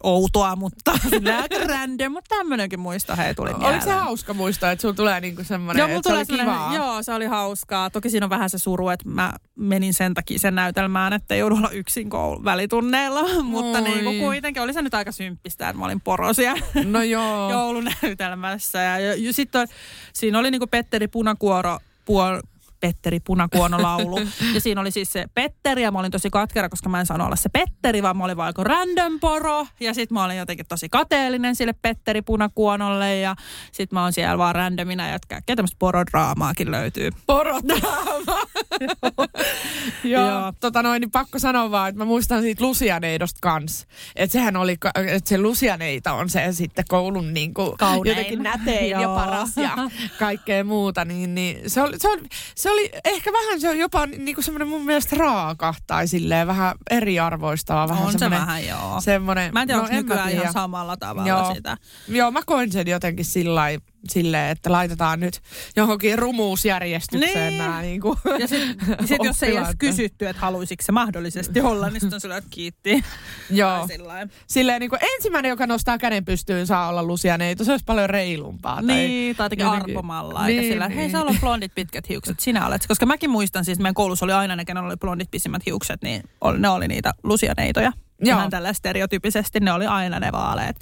outoa, 0.06 0.56
mutta 0.56 0.91
random, 1.70 2.12
mutta 2.12 2.36
tämmöinenkin 2.36 2.80
muisto 2.80 3.16
hei 3.16 3.36
tuli 3.36 3.49
Oliko 3.49 3.66
se 3.66 3.70
mieleen. 3.86 3.99
hauska 3.99 4.34
muistaa, 4.34 4.72
että 4.72 4.82
sulla 4.82 4.93
tulee 4.93 5.22
niinku 5.22 5.43
semmoinen, 5.43 5.80
Joo, 5.82 5.88
mulla 5.88 6.01
se 6.03 6.14
oli 6.34 6.39
kivaa? 6.39 6.76
joo, 6.76 7.03
se 7.03 7.14
oli 7.14 7.26
hauskaa. 7.26 7.89
Toki 7.89 8.10
siinä 8.10 8.26
on 8.26 8.30
vähän 8.30 8.49
se 8.49 8.58
suru, 8.58 8.89
että 8.89 9.10
mä 9.10 9.34
menin 9.56 9.93
sen 9.93 10.14
takia 10.14 10.39
sen 10.39 10.56
näytelmään, 10.56 11.14
että 11.14 11.34
ei 11.34 11.39
joudu 11.39 11.56
olla 11.56 11.70
yksin 11.70 12.10
koulu 12.10 12.43
välitunneilla. 12.43 13.24
Mutta 13.43 13.78
Oi. 13.80 13.84
niin 13.84 14.03
kuin 14.03 14.20
kuitenkin 14.20 14.64
oli 14.64 14.74
se 14.74 14.82
nyt 14.82 14.93
aika 14.93 15.12
symppistä, 15.12 15.70
että 15.70 15.80
mä 15.80 15.86
olin 15.86 16.01
porosia 16.01 16.53
No 16.86 17.03
joo. 17.03 17.51
joulunäytelmässä. 17.51 18.80
Ja, 18.82 18.99
ja, 18.99 19.16
ja 19.18 19.34
sitten 19.34 19.68
siinä 20.14 20.39
oli 20.39 20.51
niinku 20.51 20.68
Petteri 20.68 21.08
Punakuoro, 21.08 21.80
puol, 22.06 22.39
Petteri 22.86 23.19
Punakuono 23.19 23.81
laulu. 23.81 24.19
ja 24.53 24.61
siinä 24.61 24.81
oli 24.81 24.91
siis 24.91 25.13
se 25.13 25.25
Petteri 25.33 25.81
ja 25.81 25.91
mä 25.91 25.99
olin 25.99 26.11
tosi 26.11 26.29
katkera, 26.29 26.69
koska 26.69 26.89
mä 26.89 26.99
en 26.99 27.05
saanut 27.05 27.25
olla 27.25 27.36
se 27.36 27.49
Petteri, 27.49 28.03
vaan 28.03 28.17
mä 28.17 28.23
olin 28.23 28.38
vaan 28.38 28.53
random 28.57 29.19
poro. 29.19 29.67
Ja 29.79 29.93
sitten 29.93 30.13
mä 30.13 30.25
olin 30.25 30.38
jotenkin 30.38 30.65
tosi 30.67 30.89
kateellinen 30.89 31.55
sille 31.55 31.73
Petteri 31.73 32.21
Punakuonolle 32.21 33.19
ja 33.19 33.36
sitten 33.71 33.97
mä 33.97 34.03
oon 34.03 34.13
siellä 34.13 34.38
vaan 34.38 34.55
randomina 34.55 35.07
ja 35.07 35.17
kaikkea 35.27 35.55
tämmöistä 35.55 35.75
porodraamaakin 35.79 36.71
löytyy. 36.71 37.09
Porodraama. 37.25 38.39
Joo. 40.03 40.29
Joo. 40.29 40.53
Tota 40.59 40.83
noin, 40.83 41.01
niin 41.01 41.11
pakko 41.11 41.39
sanoa 41.39 41.71
vaan, 41.71 41.89
että 41.89 41.99
mä 41.99 42.05
muistan 42.05 42.41
siitä 42.41 42.63
Lusianeidosta 42.63 43.39
kans. 43.41 43.88
Että 44.15 44.33
sehän 44.33 44.55
oli, 44.55 44.77
että 44.95 45.29
se 45.29 45.38
Lusianeita 45.38 46.13
on 46.13 46.29
se 46.29 46.47
sitten 46.51 46.86
koulun 46.88 47.33
niinku 47.33 47.75
Kaunein. 47.79 48.17
jotenkin 48.17 48.43
nätein 48.43 48.89
ja 48.89 49.09
paras 49.09 49.57
ja 49.57 49.75
kaikkea 50.19 50.63
muuta. 50.63 51.05
Niin, 51.05 51.36
niin 51.36 51.69
se, 51.69 51.81
oli, 51.81 51.99
se, 51.99 52.09
oli, 52.09 52.21
se 52.55 52.71
oli 52.76 52.89
ehkä 53.05 53.32
vähän 53.34 53.61
se 53.61 53.69
on 53.69 53.78
jopa 53.80 54.05
niinku 54.05 54.41
semmoinen 54.41 54.67
mun 54.67 54.86
mielestä 54.86 55.15
raaka 55.19 55.73
tai 55.88 56.07
silleen 56.07 56.47
vähän 56.47 56.76
eriarvoistava. 56.89 57.88
Vähän 57.88 58.03
on 58.03 58.19
se 58.19 58.30
vähän, 58.30 58.65
joo. 58.67 59.01
semmoinen, 59.01 59.53
Mä 59.53 59.61
en 59.61 59.67
tiedä, 59.67 59.78
no, 59.78 59.84
onko 59.84 59.95
nykyään 59.95 60.30
ihan 60.32 60.53
samalla 60.53 60.97
tavalla 60.97 61.30
Joo. 61.30 61.53
sitä. 61.55 61.78
Joo, 62.07 62.32
mä 62.32 62.41
koin 62.45 62.71
sen 62.71 62.88
jotenkin 62.88 63.26
sillä 63.26 63.55
lailla- 63.55 63.86
silleen, 64.10 64.51
että 64.51 64.72
laitetaan 64.72 65.20
nyt 65.20 65.41
johonkin 65.76 66.20
rumuusjärjestykseen 66.20 67.47
Niin. 67.47 67.58
nämä 67.58 67.82
niinku 67.82 68.18
Ja 68.39 68.47
sitten 68.47 69.08
sit 69.08 69.24
jos 69.24 69.43
ei 69.43 69.58
edes 69.58 69.68
kysytty, 69.78 70.28
että 70.28 70.41
haluaisiko 70.41 70.84
se 70.84 70.91
mahdollisesti 70.91 71.62
olla, 71.62 71.89
niin 71.89 72.01
sitten 72.01 72.16
on 72.18 72.22
sillä, 72.22 72.38
että 72.38 72.49
kiitti. 72.49 73.03
Joo. 73.49 73.78
Tai 73.78 73.88
sillain. 73.88 74.32
Silleen 74.47 74.80
niin 74.80 74.89
kuin 74.89 74.99
ensimmäinen, 75.16 75.49
joka 75.49 75.68
nostaa 75.68 75.97
käden 75.97 76.26
pystyyn, 76.26 76.68
saa 76.68 76.89
olla 76.89 77.03
Lucia 77.03 77.38
Neito. 77.38 77.64
Se 77.64 77.72
olisi 77.72 77.86
paljon 77.86 78.10
reilumpaa. 78.10 78.82
Niin, 78.82 79.36
tai 79.36 79.45
jotenkin 79.45 79.68
arpomalla. 79.68 80.47
Eikä 80.47 80.62
sillä, 80.62 80.86
että 80.86 80.97
hei, 80.99 81.12
sä 81.12 81.20
on 81.22 81.36
blondit 81.39 81.76
pitkät 81.76 82.10
hiukset, 82.10 82.39
sinä 82.39 82.68
olet. 82.68 82.88
Koska 82.88 83.06
mäkin 83.06 83.30
muistan, 83.30 83.66
siis 83.66 83.80
meidän 83.80 83.93
koulussa 83.93 84.26
oli 84.26 84.34
aina 84.34 84.56
ne, 84.56 84.66
kenellä 84.66 84.88
oli 84.88 84.97
blondit 84.97 85.32
pisimmät 85.32 85.66
hiukset, 85.66 86.01
niin 86.01 86.24
ne 86.58 86.70
oli 86.70 86.88
niitä 86.88 87.14
lusianeitoja. 87.24 87.91
Joo. 88.22 88.38
Ihan 88.38 88.49
tällä 88.49 88.74
stereotypisesti, 88.74 89.60
ne 89.60 89.72
oli 89.74 89.86
aina 89.86 90.20
ne 90.20 90.32
vaaleet. 90.32 90.76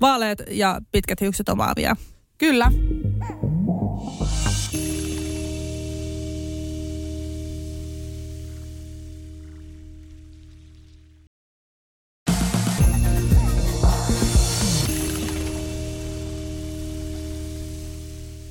Vaaleet 0.00 0.42
ja 0.50 0.80
pitkät 0.92 1.20
hiukset 1.20 1.48
omaavia. 1.48 1.96
Kyllä. 2.38 2.70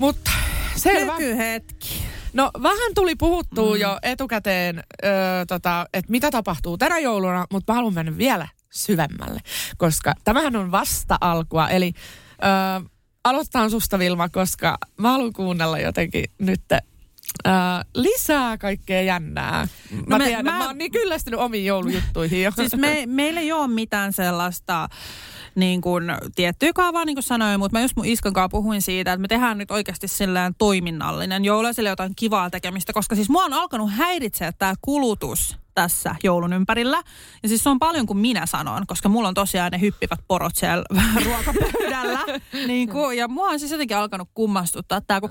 Mutta 0.02 0.32
selvä. 0.76 1.12
Nykyhetki. 1.12 2.04
No 2.34 2.52
vähän 2.64 2.94
tuli 2.96 3.16
puhuttua 3.16 3.76
mm. 3.76 3.82
jo 3.82 3.98
etukäteen, 4.04 4.84
öö, 5.06 5.46
tota, 5.48 5.86
että 5.94 6.12
mitä 6.12 6.32
tapahtuu 6.32 6.78
tänä 6.78 7.00
jouluna, 7.00 7.46
mutta 7.52 7.74
mä 7.74 7.76
haluan 7.76 7.94
mennä 7.94 8.18
vielä 8.18 8.48
syvemmälle, 8.70 9.40
koska 9.78 10.14
tämähän 10.24 10.56
on 10.56 10.72
vasta 10.72 11.18
alkua. 11.22 11.70
Eli 11.70 11.94
öö, 12.44 12.90
aloitetaan 13.24 13.72
susta 13.72 14.00
Vilma, 14.00 14.30
koska 14.30 14.78
mä 14.98 15.12
haluan 15.12 15.34
kuunnella 15.34 15.80
jotenkin 15.80 16.26
nyt 16.40 16.62
öö, 16.72 16.82
lisää 17.96 18.58
kaikkea 18.58 19.02
jännää. 19.02 19.68
Mä, 19.92 20.02
No 20.10 20.18
me- 20.18 20.24
tiedän, 20.26 20.46
mä, 20.46 20.52
mä- 20.52 20.58
mä 20.58 20.68
oon 20.68 20.78
niin 20.78 20.92
kyllästynyt 20.92 21.40
omiin 21.40 21.66
joulujuttuihin 21.66 22.44
jo. 22.44 22.52
Siis 22.56 22.76
me, 22.76 23.04
meillä 23.06 23.40
ei 23.40 23.52
ole 23.52 23.68
mitään 23.68 24.14
sellaista 24.14 24.90
niin 25.56 25.82
kuin, 25.82 26.04
tiettyä 26.36 26.74
kaavaa, 26.74 27.06
niin 27.06 27.16
kuin 27.16 27.24
sanoin, 27.24 27.60
mutta 27.60 27.78
mä 27.78 27.82
just 27.82 27.96
mun 27.96 28.06
iskan 28.06 28.34
kanssa 28.34 28.50
puhuin 28.50 28.82
siitä, 28.82 29.14
että 29.14 29.22
me 29.22 29.28
tehdään 29.28 29.58
nyt 29.58 29.72
oikeasti 29.72 30.08
silleen 30.08 30.56
toiminnallinen 30.58 31.46
joulu 31.46 31.74
sille 31.74 31.90
jotain 31.90 32.14
kivaa 32.16 32.50
tekemistä, 32.50 32.94
koska 32.94 33.16
siis 33.16 33.30
mua 33.30 33.44
on 33.46 33.54
alkanut 33.54 33.92
häiritseä 33.94 34.52
tämä 34.52 34.74
kulutus 34.82 35.58
tässä 35.76 36.16
joulun 36.24 36.54
ympärillä. 36.54 37.02
Ja 37.44 37.50
siis 37.50 37.64
se 37.64 37.70
on 37.70 37.80
paljon 37.80 38.06
kuin 38.06 38.18
minä 38.18 38.46
sanon, 38.46 38.88
koska 38.88 39.10
mulla 39.10 39.28
on 39.28 39.34
tosiaan 39.34 39.72
ne 39.72 39.82
hyppivät 39.82 40.20
porot 40.28 40.56
siellä 40.56 40.84
ruokapöydällä. 41.26 42.20
niin 42.68 42.90
kuin, 42.90 43.18
ja 43.18 43.28
mua 43.28 43.48
on 43.48 43.60
siis 43.60 43.72
jotenkin 43.72 43.98
alkanut 43.98 44.30
kummastuttaa 44.34 45.02
tämä, 45.02 45.22
kun 45.22 45.30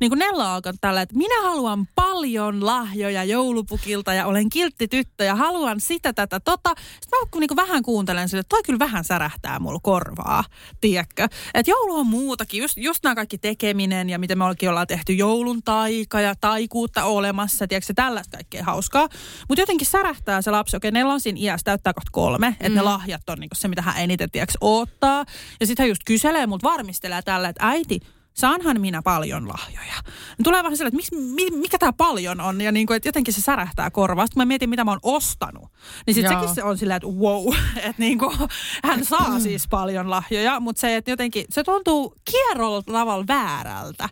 niin 0.00 0.10
kuin 0.10 0.18
Nella 0.18 0.48
on 0.48 0.54
alkanut 0.54 0.80
tällä, 0.80 1.02
että 1.02 1.16
minä 1.16 1.42
haluan 1.42 1.86
paljon 1.94 2.66
lahjoja 2.66 3.24
joulupukilta 3.24 4.14
ja 4.14 4.26
olen 4.26 4.50
kiltti 4.50 4.88
tyttö 4.88 5.24
ja 5.24 5.34
haluan 5.34 5.80
sitä, 5.80 6.12
tätä, 6.12 6.40
tota. 6.40 6.70
Sitten 7.00 7.18
mä 7.20 7.26
kun 7.30 7.40
niin 7.40 7.48
kuin 7.48 7.56
vähän 7.56 7.82
kuuntelen 7.82 8.28
sille, 8.28 8.40
että 8.40 8.56
toi 8.56 8.62
kyllä 8.62 8.78
vähän 8.78 9.04
särähtää 9.04 9.58
mulla 9.58 9.80
korvaa, 9.82 10.44
tiedätkö? 10.80 11.28
Että 11.54 11.70
joulu 11.70 11.94
on 11.94 12.06
muutakin, 12.06 12.62
just, 12.62 12.76
just 12.76 13.04
nämä 13.04 13.14
kaikki 13.14 13.38
tekeminen 13.38 14.10
ja 14.10 14.18
miten 14.18 14.38
me 14.38 14.44
ollaan 14.44 14.82
ollaan 14.82 14.86
tehty 14.86 15.12
joulun 15.12 15.62
taika 15.62 16.20
ja 16.20 16.34
taikuutta 16.40 17.04
olemassa, 17.04 17.66
tiedätkö, 17.66 17.92
tällaista 17.94 18.36
kaikkea 18.36 18.64
hauskaa. 18.64 19.08
Mutta 19.48 19.62
jotenkin 19.62 19.81
särähtää 19.90 20.42
se 20.42 20.50
lapsi, 20.50 20.76
okei, 20.76 20.90
on 21.04 21.20
siinä 21.20 21.38
iässä, 21.40 21.64
täyttää 21.64 21.92
kohta 21.94 22.10
kolme, 22.12 22.48
että 22.48 22.68
Mm. 22.68 22.74
ne 22.74 22.82
lahjat 22.82 23.30
on 23.30 23.38
niin 23.38 23.50
se, 23.54 23.68
mitä 23.68 23.82
hän 23.82 23.94
eniten, 23.98 24.30
tiedätkö, 24.30 24.58
odottaa. 24.60 25.24
Ja 25.60 25.66
sitten 25.66 25.84
hän 25.84 25.88
just 25.88 26.02
kyselee, 26.06 26.46
mutta 26.46 26.68
varmistelee 26.68 27.22
tällä, 27.22 27.48
että 27.48 27.68
äiti, 27.68 28.00
saanhan 28.34 28.80
minä 28.80 29.02
paljon 29.02 29.48
lahjoja. 29.48 29.94
Niin 30.38 30.44
Tulee 30.44 30.62
vähän 30.62 30.76
sellainen, 30.76 31.00
että 31.00 31.14
miksi, 31.16 31.50
mi, 31.50 31.58
mikä 31.60 31.78
tämä 31.78 31.92
paljon 31.92 32.40
on, 32.40 32.60
ja 32.60 32.72
niin 32.72 32.86
kuin, 32.86 32.96
että 32.96 33.08
jotenkin 33.08 33.34
se 33.34 33.40
särähtää 33.40 33.90
korvaa. 33.90 34.26
Sitten 34.26 34.34
kun 34.34 34.40
mä 34.40 34.48
mietin, 34.48 34.70
mitä 34.70 34.84
mä 34.84 34.90
oon 34.90 35.00
ostanut, 35.02 35.68
niin 36.06 36.14
sitten 36.14 36.38
sekin 36.38 36.54
se 36.54 36.62
on 36.62 36.78
silleen, 36.78 36.96
että 36.96 37.08
wow, 37.08 37.54
että 37.76 37.94
niin 38.02 38.18
kuin, 38.18 38.36
hän 38.84 39.04
saa 39.04 39.40
siis 39.40 39.68
paljon 39.68 40.10
lahjoja, 40.10 40.60
mutta 40.60 40.80
se, 40.80 40.96
että 40.96 41.10
jotenkin, 41.10 41.44
se 41.50 41.64
tuntuu 41.64 42.14
kierrolla 42.30 42.82
tavalla 42.82 43.24
väärältä. 43.28 44.08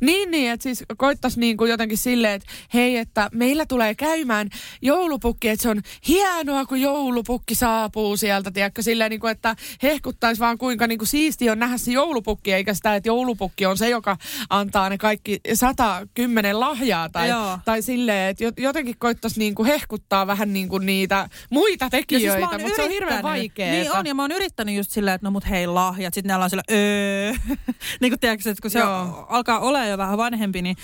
Niin, 0.00 0.30
niin, 0.30 0.50
että 0.50 0.62
siis 0.62 0.84
koittaisi 0.96 1.40
niin 1.40 1.56
kuin 1.56 1.70
jotenkin 1.70 1.98
silleen, 1.98 2.34
että 2.34 2.52
hei, 2.74 2.96
että 2.96 3.28
meillä 3.32 3.66
tulee 3.66 3.94
käymään 3.94 4.48
joulupukki, 4.82 5.48
että 5.48 5.62
se 5.62 5.68
on 5.68 5.80
hienoa, 6.08 6.66
kun 6.66 6.80
joulupukki 6.80 7.54
saapuu 7.54 8.16
sieltä, 8.16 8.50
tiedätkö, 8.50 8.82
silleen 8.82 9.10
niin 9.10 9.20
kuin, 9.20 9.30
että 9.30 9.56
hehkuttaisi 9.82 10.40
vaan 10.40 10.58
kuinka 10.58 10.86
niin 10.86 10.98
kuin 10.98 11.08
siistiä 11.08 11.52
on 11.52 11.58
nähdä 11.58 11.76
se 11.76 11.92
joulupukki, 11.92 12.52
eikä 12.52 12.74
sitä, 12.74 12.94
että 12.94 13.08
joulupukki 13.08 13.66
on 13.66 13.78
se, 13.78 13.88
joka 13.88 14.16
antaa 14.50 14.88
ne 14.88 14.98
kaikki 14.98 15.40
110 15.54 16.60
lahjaa 16.60 17.08
tai, 17.08 17.28
Joo. 17.28 17.58
tai 17.64 17.82
silleen, 17.82 18.30
että 18.30 18.44
jo- 18.44 18.52
jotenkin 18.56 18.94
koittaisi 18.98 19.38
niin 19.38 19.54
kuin 19.54 19.66
hehkuttaa 19.66 20.26
vähän 20.26 20.52
niin 20.52 20.68
kuin 20.68 20.86
niitä 20.86 21.28
muita 21.50 21.84
siis 21.84 21.90
tekijöitä, 21.90 22.48
oon 22.48 22.60
mutta 22.60 22.76
se 22.76 22.82
on 22.82 22.90
hirveän 22.90 23.22
vaikeaa. 23.22 23.72
Niin 23.72 23.92
on, 23.92 24.06
ja 24.06 24.14
mä 24.14 24.22
oon 24.22 24.32
yrittänyt 24.32 24.74
just 24.74 24.90
silleen, 24.90 25.14
että 25.14 25.26
no 25.26 25.30
mut 25.30 25.50
hei 25.50 25.66
lahjat. 25.66 26.14
Sitten 26.14 26.28
ne 26.28 26.34
ollaan 26.34 26.50
sillä 26.50 26.62
öö. 26.70 27.32
niin 28.00 28.10
kuin 28.10 28.20
tiedätkö, 28.20 28.50
että 28.50 28.62
kun 28.62 28.70
se 28.70 28.78
Joo. 28.78 29.26
alkaa 29.28 29.60
olla 29.62 29.84
jo 29.84 29.98
vähän 29.98 30.18
vanhempi, 30.18 30.62
niin 30.62 30.76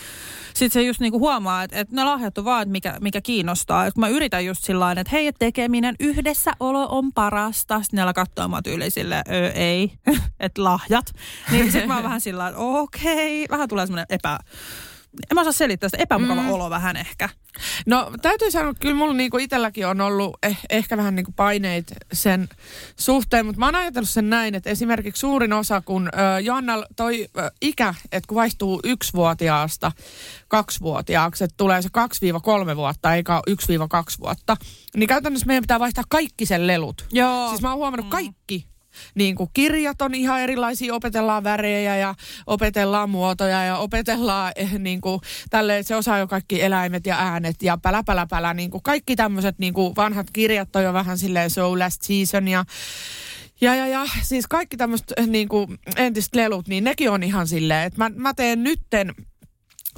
sitten 0.54 0.70
se 0.70 0.86
just 0.86 1.00
niinku 1.00 1.18
huomaa, 1.18 1.62
että, 1.62 1.80
että 1.80 1.96
ne 1.96 2.04
lahjat 2.04 2.38
on 2.38 2.44
vaan, 2.44 2.62
että 2.62 2.72
mikä, 2.72 2.96
mikä 3.00 3.20
kiinnostaa. 3.20 3.86
Et 3.86 3.94
kun 3.94 4.00
mä 4.00 4.08
yritän 4.08 4.46
just 4.46 4.64
sillä 4.64 4.92
että 4.92 5.10
hei, 5.12 5.32
tekeminen 5.38 5.94
yhdessä 6.00 6.52
olo 6.60 6.88
on 6.90 7.12
parasta. 7.12 7.82
Sitten 7.82 7.96
ne 7.96 8.02
katsoa 8.12 8.48
mua 8.48 8.62
silleen, 8.90 9.24
öö, 9.30 9.50
ei, 9.50 9.92
että 10.40 10.64
lahjat. 10.64 11.12
Niin 11.50 11.64
sitten 11.72 11.88
mä 11.88 11.94
oon 11.94 12.04
vähän 12.04 12.20
sillä 12.20 12.48
että 12.48 12.60
okei, 12.60 13.46
vähän 13.50 13.68
tulee 13.68 13.86
semmoinen 13.86 14.06
epä... 14.10 14.38
En 15.12 15.34
mä 15.34 15.40
osaa 15.40 15.52
selittää 15.52 15.88
sitä 15.88 16.02
epämukava 16.02 16.42
mm. 16.42 16.50
olo 16.50 16.70
vähän 16.70 16.96
ehkä. 16.96 17.28
No 17.86 18.10
täytyy 18.22 18.50
sanoa, 18.50 18.70
että 18.70 18.80
kyllä 18.80 18.94
mulla 18.94 19.14
niinku 19.14 19.38
itselläkin 19.38 19.86
on 19.86 20.00
ollut 20.00 20.36
eh, 20.42 20.58
ehkä 20.70 20.96
vähän 20.96 21.14
niinku 21.14 21.32
paineita 21.36 21.94
sen 22.12 22.48
suhteen, 22.96 23.46
mutta 23.46 23.58
mä 23.58 23.66
oon 23.66 23.74
ajatellut 23.74 24.08
sen 24.08 24.30
näin, 24.30 24.54
että 24.54 24.70
esimerkiksi 24.70 25.20
suurin 25.20 25.52
osa, 25.52 25.80
kun 25.80 26.08
ö, 26.08 26.40
Joannal 26.40 26.84
toi 26.96 27.28
ö, 27.38 27.50
ikä, 27.62 27.94
että 28.12 28.28
kun 28.28 28.34
vaihtuu 28.34 28.80
yksivuotiaasta 28.84 29.92
kaksivuotiaaksi, 30.48 31.44
että 31.44 31.54
tulee 31.56 31.82
se 31.82 31.88
2-3 32.72 32.76
vuotta 32.76 33.14
eikä 33.14 33.34
ole 33.34 33.42
1-2 34.12 34.20
vuotta, 34.20 34.56
niin 34.96 35.08
käytännössä 35.08 35.46
meidän 35.46 35.62
pitää 35.62 35.80
vaihtaa 35.80 36.04
kaikki 36.08 36.46
sen 36.46 36.66
lelut. 36.66 37.06
Joo. 37.12 37.48
Siis 37.48 37.62
mä 37.62 37.68
oon 37.68 37.78
huomannut 37.78 38.10
kaikki 38.10 38.66
niin 39.14 39.36
kuin 39.36 39.50
kirjat 39.52 40.02
on 40.02 40.14
ihan 40.14 40.40
erilaisia, 40.40 40.94
opetellaan 40.94 41.44
värejä 41.44 41.96
ja 41.96 42.14
opetellaan 42.46 43.10
muotoja 43.10 43.64
ja 43.64 43.76
opetellaan 43.76 44.52
eh, 44.56 44.78
niin 44.78 45.00
kuin, 45.00 45.20
että 45.44 45.82
se 45.82 45.96
osaa 45.96 46.18
jo 46.18 46.26
kaikki 46.26 46.62
eläimet 46.62 47.06
ja 47.06 47.16
äänet 47.18 47.62
ja 47.62 47.78
pälä 47.78 48.02
pälä 48.06 48.26
pälä, 48.30 48.54
niin 48.54 48.70
kuin 48.70 48.82
kaikki 48.82 49.16
tämmöiset 49.16 49.58
niin 49.58 49.74
kuin 49.74 49.96
vanhat 49.96 50.26
kirjat 50.32 50.76
on 50.76 50.84
jo 50.84 50.92
vähän 50.92 51.18
silleen 51.18 51.50
so 51.50 51.78
last 51.78 52.02
season 52.02 52.48
ja 52.48 52.64
ja, 53.60 53.74
ja, 53.74 53.86
ja. 53.86 54.04
Siis 54.22 54.46
kaikki 54.46 54.76
tämmöiset 54.76 55.12
niin 55.26 55.48
kuin 55.48 55.78
entiset 55.96 56.34
lelut, 56.34 56.68
niin 56.68 56.84
nekin 56.84 57.10
on 57.10 57.22
ihan 57.22 57.48
silleen, 57.48 57.86
että 57.86 57.98
mä, 57.98 58.10
mä 58.16 58.34
teen 58.34 58.64
nytten 58.64 59.14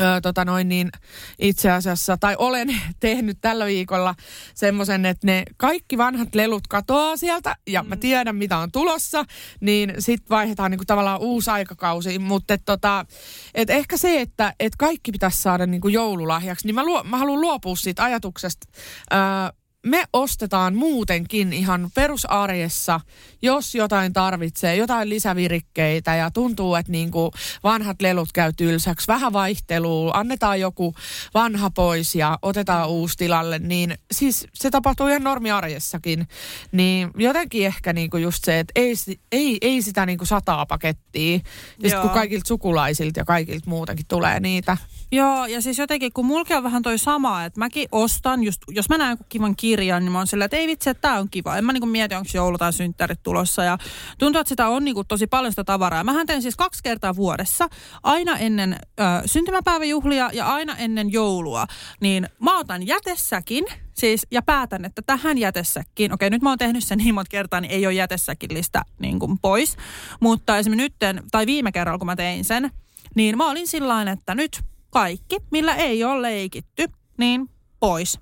Öö, 0.00 0.20
tota 0.20 0.44
noin 0.44 0.68
niin 0.68 0.90
itse 1.38 1.70
asiassa, 1.70 2.16
tai 2.16 2.36
olen 2.38 2.68
tehnyt 3.00 3.38
tällä 3.40 3.66
viikolla 3.66 4.14
semmoisen, 4.54 5.06
että 5.06 5.26
ne 5.26 5.42
kaikki 5.56 5.98
vanhat 5.98 6.34
lelut 6.34 6.66
katoaa 6.66 7.16
sieltä 7.16 7.56
ja 7.66 7.82
mä 7.82 7.96
tiedän 7.96 8.36
mitä 8.36 8.58
on 8.58 8.72
tulossa, 8.72 9.24
niin 9.60 9.94
sit 9.98 10.30
vaihdetaan 10.30 10.70
niinku 10.70 10.84
tavallaan 10.84 11.20
uusi 11.20 11.50
aikakausi, 11.50 12.18
mutta 12.18 12.54
et 12.54 12.62
tota, 12.64 13.06
et 13.54 13.70
ehkä 13.70 13.96
se, 13.96 14.20
että 14.20 14.54
et 14.60 14.76
kaikki 14.76 15.12
pitäisi 15.12 15.42
saada 15.42 15.66
niinku 15.66 15.88
joululahjaksi, 15.88 16.66
niin 16.66 16.74
mä, 16.74 16.84
luo, 16.84 17.04
mä 17.04 17.16
haluan 17.16 17.40
luopua 17.40 17.76
siitä 17.76 18.04
ajatuksesta. 18.04 18.66
Öö, 19.12 19.59
me 19.86 20.04
ostetaan 20.12 20.74
muutenkin 20.74 21.52
ihan 21.52 21.90
perusarjessa, 21.94 23.00
jos 23.42 23.74
jotain 23.74 24.12
tarvitsee, 24.12 24.76
jotain 24.76 25.08
lisävirikkeitä 25.08 26.14
ja 26.14 26.30
tuntuu, 26.30 26.74
että 26.74 26.92
niinku 26.92 27.32
vanhat 27.64 28.02
lelut 28.02 28.32
käy 28.32 28.52
tylsäksi, 28.52 29.06
vähän 29.06 29.32
vaihtelua, 29.32 30.12
annetaan 30.14 30.60
joku 30.60 30.94
vanha 31.34 31.70
pois 31.70 32.14
ja 32.14 32.38
otetaan 32.42 32.88
uusi 32.88 33.16
tilalle, 33.18 33.58
niin 33.58 33.98
siis 34.12 34.46
se 34.54 34.70
tapahtuu 34.70 35.08
ihan 35.08 35.24
normiarjessakin. 35.24 36.28
Niin 36.72 37.10
jotenkin 37.16 37.66
ehkä 37.66 37.92
niinku 37.92 38.16
just 38.16 38.44
se, 38.44 38.58
että 38.58 38.72
ei, 38.76 38.94
ei, 39.32 39.58
ei 39.60 39.82
sitä 39.82 40.06
niinku 40.06 40.24
sataa 40.24 40.66
pakettia, 40.66 41.40
ja 41.82 42.00
kun 42.00 42.10
kaikilta 42.10 42.48
sukulaisilta 42.48 43.20
ja 43.20 43.24
kaikilta 43.24 43.70
muutenkin 43.70 44.06
tulee 44.08 44.40
niitä. 44.40 44.76
Joo, 45.12 45.46
ja 45.46 45.62
siis 45.62 45.78
jotenkin, 45.78 46.12
kun 46.12 46.26
mulki 46.26 46.54
on 46.54 46.62
vähän 46.62 46.82
toi 46.82 46.98
sama, 46.98 47.44
että 47.44 47.58
mäkin 47.58 47.88
ostan, 47.92 48.42
just, 48.42 48.62
jos 48.68 48.88
mä 48.88 48.98
näen 48.98 49.18
kivan 49.28 49.56
kirjan, 49.56 50.02
niin 50.04 50.12
mä 50.12 50.18
oon 50.18 50.26
sillä, 50.26 50.44
että 50.44 50.56
ei 50.56 50.66
vitsi, 50.66 50.90
että 50.90 51.08
tää 51.08 51.20
on 51.20 51.30
kiva. 51.30 51.56
En 51.56 51.64
mä 51.64 51.72
niin 51.72 51.88
mieti, 51.88 52.14
onko 52.14 52.30
joulu 52.34 52.58
tai 52.58 52.72
synttärit 52.72 53.22
tulossa. 53.22 53.64
Ja 53.64 53.78
tuntuu, 54.18 54.40
että 54.40 54.48
sitä 54.48 54.68
on 54.68 54.84
niin 54.84 54.94
kuin 54.94 55.06
tosi 55.06 55.26
paljon 55.26 55.52
sitä 55.52 55.64
tavaraa. 55.64 56.04
Mähän 56.04 56.26
teen 56.26 56.42
siis 56.42 56.56
kaksi 56.56 56.82
kertaa 56.82 57.16
vuodessa, 57.16 57.68
aina 58.02 58.38
ennen 58.38 58.76
ö, 59.00 59.04
syntymäpäiväjuhlia 59.26 60.30
ja 60.32 60.46
aina 60.46 60.76
ennen 60.76 61.12
joulua. 61.12 61.66
Niin 62.00 62.28
mä 62.38 62.58
otan 62.58 62.86
jätessäkin, 62.86 63.64
Siis, 63.94 64.26
ja 64.30 64.42
päätän, 64.42 64.84
että 64.84 65.02
tähän 65.06 65.38
jätessäkin, 65.38 66.12
okei 66.12 66.30
nyt 66.30 66.42
mä 66.42 66.48
oon 66.48 66.58
tehnyt 66.58 66.84
sen 66.84 66.98
niin 66.98 67.14
monta 67.14 67.30
kertaa, 67.30 67.60
niin 67.60 67.70
ei 67.70 67.86
ole 67.86 67.94
jätessäkillistä 67.94 68.82
niin 68.98 69.18
kuin 69.18 69.38
pois. 69.38 69.76
Mutta 70.20 70.58
esimerkiksi 70.58 70.82
nyt, 71.02 71.24
tai 71.30 71.46
viime 71.46 71.72
kerralla 71.72 71.98
kun 71.98 72.06
mä 72.06 72.16
tein 72.16 72.44
sen, 72.44 72.70
niin 73.14 73.36
mä 73.36 73.50
olin 73.50 73.66
sillä 73.66 74.12
että 74.12 74.34
nyt 74.34 74.60
kaikki, 74.90 75.36
millä 75.50 75.74
ei 75.74 76.04
ole 76.04 76.22
leikitty, 76.22 76.84
niin 77.18 77.50
pois 77.80 78.18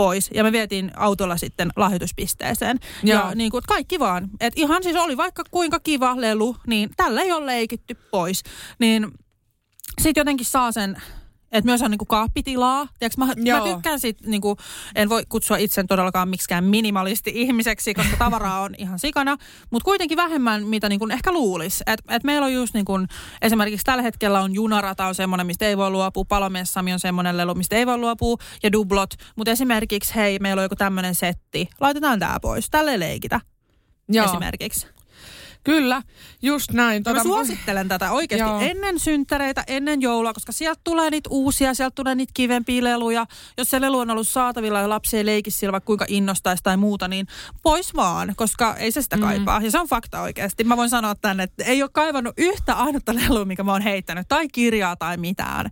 pois. 0.00 0.30
Ja 0.34 0.42
me 0.44 0.52
vietiin 0.52 0.90
autolla 0.96 1.36
sitten 1.36 1.70
lahjoituspisteeseen. 1.76 2.78
Joo. 3.02 3.18
Ja 3.18 3.34
niin 3.34 3.50
kuin, 3.50 3.62
kaikki 3.68 3.98
vaan. 3.98 4.30
Et 4.40 4.52
ihan 4.56 4.82
siis 4.82 4.96
oli 4.96 5.16
vaikka 5.16 5.42
kuinka 5.50 5.80
kiva 5.80 6.20
lelu, 6.20 6.56
niin 6.66 6.90
tällä 6.96 7.20
ei 7.20 7.32
ole 7.32 7.46
leikitty 7.46 7.94
pois. 8.10 8.42
Niin 8.78 9.10
sitten 10.02 10.20
jotenkin 10.20 10.46
saa 10.46 10.72
sen 10.72 11.02
että 11.52 11.66
myös 11.66 11.82
on 11.82 11.90
niinku 11.90 12.04
kaappitilaa. 12.04 12.88
Tiedätkö, 12.98 13.20
mä, 13.20 13.26
mä 13.26 13.74
tykkään 13.74 14.00
sit, 14.00 14.26
niinku, 14.26 14.56
en 14.94 15.08
voi 15.08 15.22
kutsua 15.28 15.56
itsen 15.56 15.86
todellakaan 15.86 16.28
miksikään 16.28 16.64
minimalisti 16.64 17.32
ihmiseksi, 17.34 17.94
koska 17.94 18.16
tavaraa 18.16 18.60
on 18.60 18.74
ihan 18.78 18.98
sikana, 18.98 19.36
mutta 19.70 19.84
kuitenkin 19.84 20.16
vähemmän, 20.16 20.66
mitä 20.66 20.88
niinku 20.88 21.08
ehkä 21.12 21.32
luulisi. 21.32 21.84
Et, 21.86 22.00
et 22.08 22.24
meillä 22.24 22.44
on 22.44 22.52
just 22.52 22.74
niinku, 22.74 22.92
esimerkiksi 23.42 23.84
tällä 23.84 24.02
hetkellä 24.02 24.40
on 24.40 24.54
junarata 24.54 25.06
on 25.06 25.14
semmoinen, 25.14 25.46
mistä 25.46 25.66
ei 25.66 25.76
voi 25.76 25.90
luopua, 25.90 26.24
palomessami 26.24 26.92
on 26.92 27.00
semmoinen 27.00 27.36
lelu, 27.36 27.54
mistä 27.54 27.76
ei 27.76 27.86
voi 27.86 27.98
luopua, 27.98 28.36
ja 28.62 28.72
dublot. 28.72 29.14
Mutta 29.36 29.50
esimerkiksi, 29.50 30.14
hei, 30.14 30.38
meillä 30.38 30.60
on 30.60 30.64
joku 30.64 30.76
tämmöinen 30.76 31.14
setti, 31.14 31.68
laitetaan 31.80 32.18
tämä 32.18 32.40
pois, 32.42 32.70
tälle 32.70 33.00
leikitä. 33.00 33.40
Joo. 34.08 34.26
Esimerkiksi. 34.26 34.99
Kyllä, 35.64 36.02
just 36.42 36.72
näin. 36.72 37.02
Tota, 37.02 37.16
mä 37.16 37.22
suosittelen 37.22 37.88
tätä 37.88 38.12
oikeasti 38.12 38.48
joo. 38.48 38.60
ennen 38.60 38.98
synttäreitä, 38.98 39.64
ennen 39.66 40.02
joulua, 40.02 40.32
koska 40.32 40.52
sieltä 40.52 40.80
tulee 40.84 41.10
niitä 41.10 41.30
uusia, 41.30 41.74
sieltä 41.74 41.94
tulee 41.94 42.14
niitä 42.14 42.30
kivempiä 42.34 42.84
leluja. 42.84 43.26
Jos 43.58 43.70
se 43.70 43.80
lelu 43.80 43.98
on 43.98 44.10
ollut 44.10 44.28
saatavilla 44.28 44.80
ja 44.80 44.88
lapsi 44.88 45.16
ei 45.16 45.26
leiki 45.26 45.50
sillä 45.50 45.72
vaikka 45.72 45.86
kuinka 45.86 46.04
innostaisi 46.08 46.62
tai 46.62 46.76
muuta, 46.76 47.08
niin 47.08 47.26
pois 47.62 47.94
vaan, 47.94 48.32
koska 48.36 48.76
ei 48.76 48.92
se 48.92 49.02
sitä 49.02 49.16
mm. 49.16 49.22
kaipaa. 49.22 49.60
Ja 49.60 49.70
se 49.70 49.78
on 49.78 49.88
fakta 49.88 50.20
oikeasti. 50.20 50.64
Mä 50.64 50.76
voin 50.76 50.90
sanoa 50.90 51.14
tänne, 51.14 51.42
että 51.42 51.64
ei 51.64 51.82
ole 51.82 51.90
kaivannut 51.92 52.34
yhtä 52.36 52.74
ainutta 52.74 53.14
lelua, 53.14 53.44
mikä 53.44 53.62
mä 53.62 53.72
oon 53.72 53.82
heittänyt, 53.82 54.28
tai 54.28 54.48
kirjaa 54.48 54.96
tai 54.96 55.16
mitään. 55.16 55.70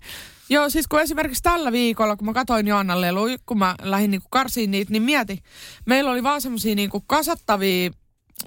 Joo, 0.50 0.70
siis 0.70 0.86
kun 0.86 1.00
esimerkiksi 1.00 1.42
tällä 1.42 1.72
viikolla, 1.72 2.16
kun 2.16 2.26
mä 2.26 2.32
katsoin 2.32 2.66
Joannan 2.66 3.00
leluja, 3.00 3.36
kun 3.46 3.58
mä 3.58 3.74
lähdin 3.82 4.10
niinku 4.10 4.28
karsiin 4.30 4.70
niitä, 4.70 4.92
niin 4.92 5.02
mieti, 5.02 5.42
meillä 5.86 6.10
oli 6.10 6.22
vaan 6.22 6.40
semmosia 6.40 6.74
niinku 6.74 7.00
kasattavia 7.00 7.90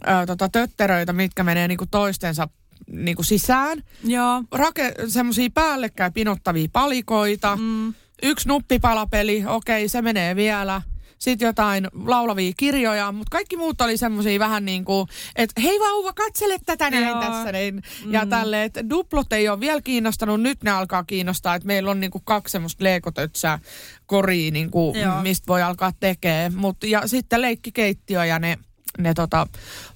ö, 0.08 0.26
tota, 0.26 0.50
tötteröitä, 0.50 1.14
mitkä 1.14 1.44
menee 1.44 1.68
niinku 1.68 1.86
toistensa 1.92 2.48
niinku 2.92 3.24
sisään. 3.24 3.84
Joo. 4.04 4.44
Rake, 4.52 4.94
semmosia 5.08 5.50
päällekkäin 5.54 6.14
pinottavia 6.14 6.68
palikoita. 6.74 7.56
Mm. 7.56 7.94
Yksi 8.24 8.48
nuppipalapeli, 8.48 9.44
okei, 9.48 9.90
se 9.90 10.02
menee 10.02 10.36
vielä. 10.36 10.82
Sitten 11.18 11.46
jotain 11.46 11.88
laulavia 11.94 12.54
kirjoja, 12.58 13.12
mutta 13.12 13.32
kaikki 13.32 13.58
muut 13.58 13.82
oli 13.82 13.98
semmoisia 13.98 14.40
vähän 14.40 14.66
niin 14.66 14.86
kuin, 14.86 15.08
että 15.36 15.62
hei 15.62 15.80
vauva, 15.80 16.14
katsele 16.14 16.58
tätä 16.66 16.90
näin 16.90 17.08
Joo. 17.08 17.22
tässä. 17.22 17.52
Niin, 17.52 17.84
mm. 18.06 18.14
Ja 18.14 18.26
tälle, 18.26 18.64
että 18.64 18.90
duplot 18.90 19.34
ei 19.34 19.50
ole 19.50 19.60
vielä 19.60 19.82
kiinnostanut, 19.82 20.42
nyt 20.42 20.64
ne 20.64 20.72
alkaa 20.72 21.04
kiinnostaa, 21.04 21.56
että 21.56 21.68
meillä 21.68 21.92
on 21.92 22.00
niin 22.00 22.12
kuin 22.12 22.24
kaksi 22.26 22.52
semmoista 22.52 22.84
leikotötsää 22.84 23.60
koriin, 24.06 24.54
niin 24.54 24.72
kuin, 24.72 24.96
mistä 25.22 25.48
voi 25.48 25.62
alkaa 25.62 25.92
tekemään. 26.00 26.56
Mut, 26.56 26.84
ja 26.84 27.08
sitten 27.08 27.42
leikkikeittiö 27.42 28.26
ja 28.26 28.40
ne 28.40 28.58
ne 28.98 29.14
tota, 29.14 29.48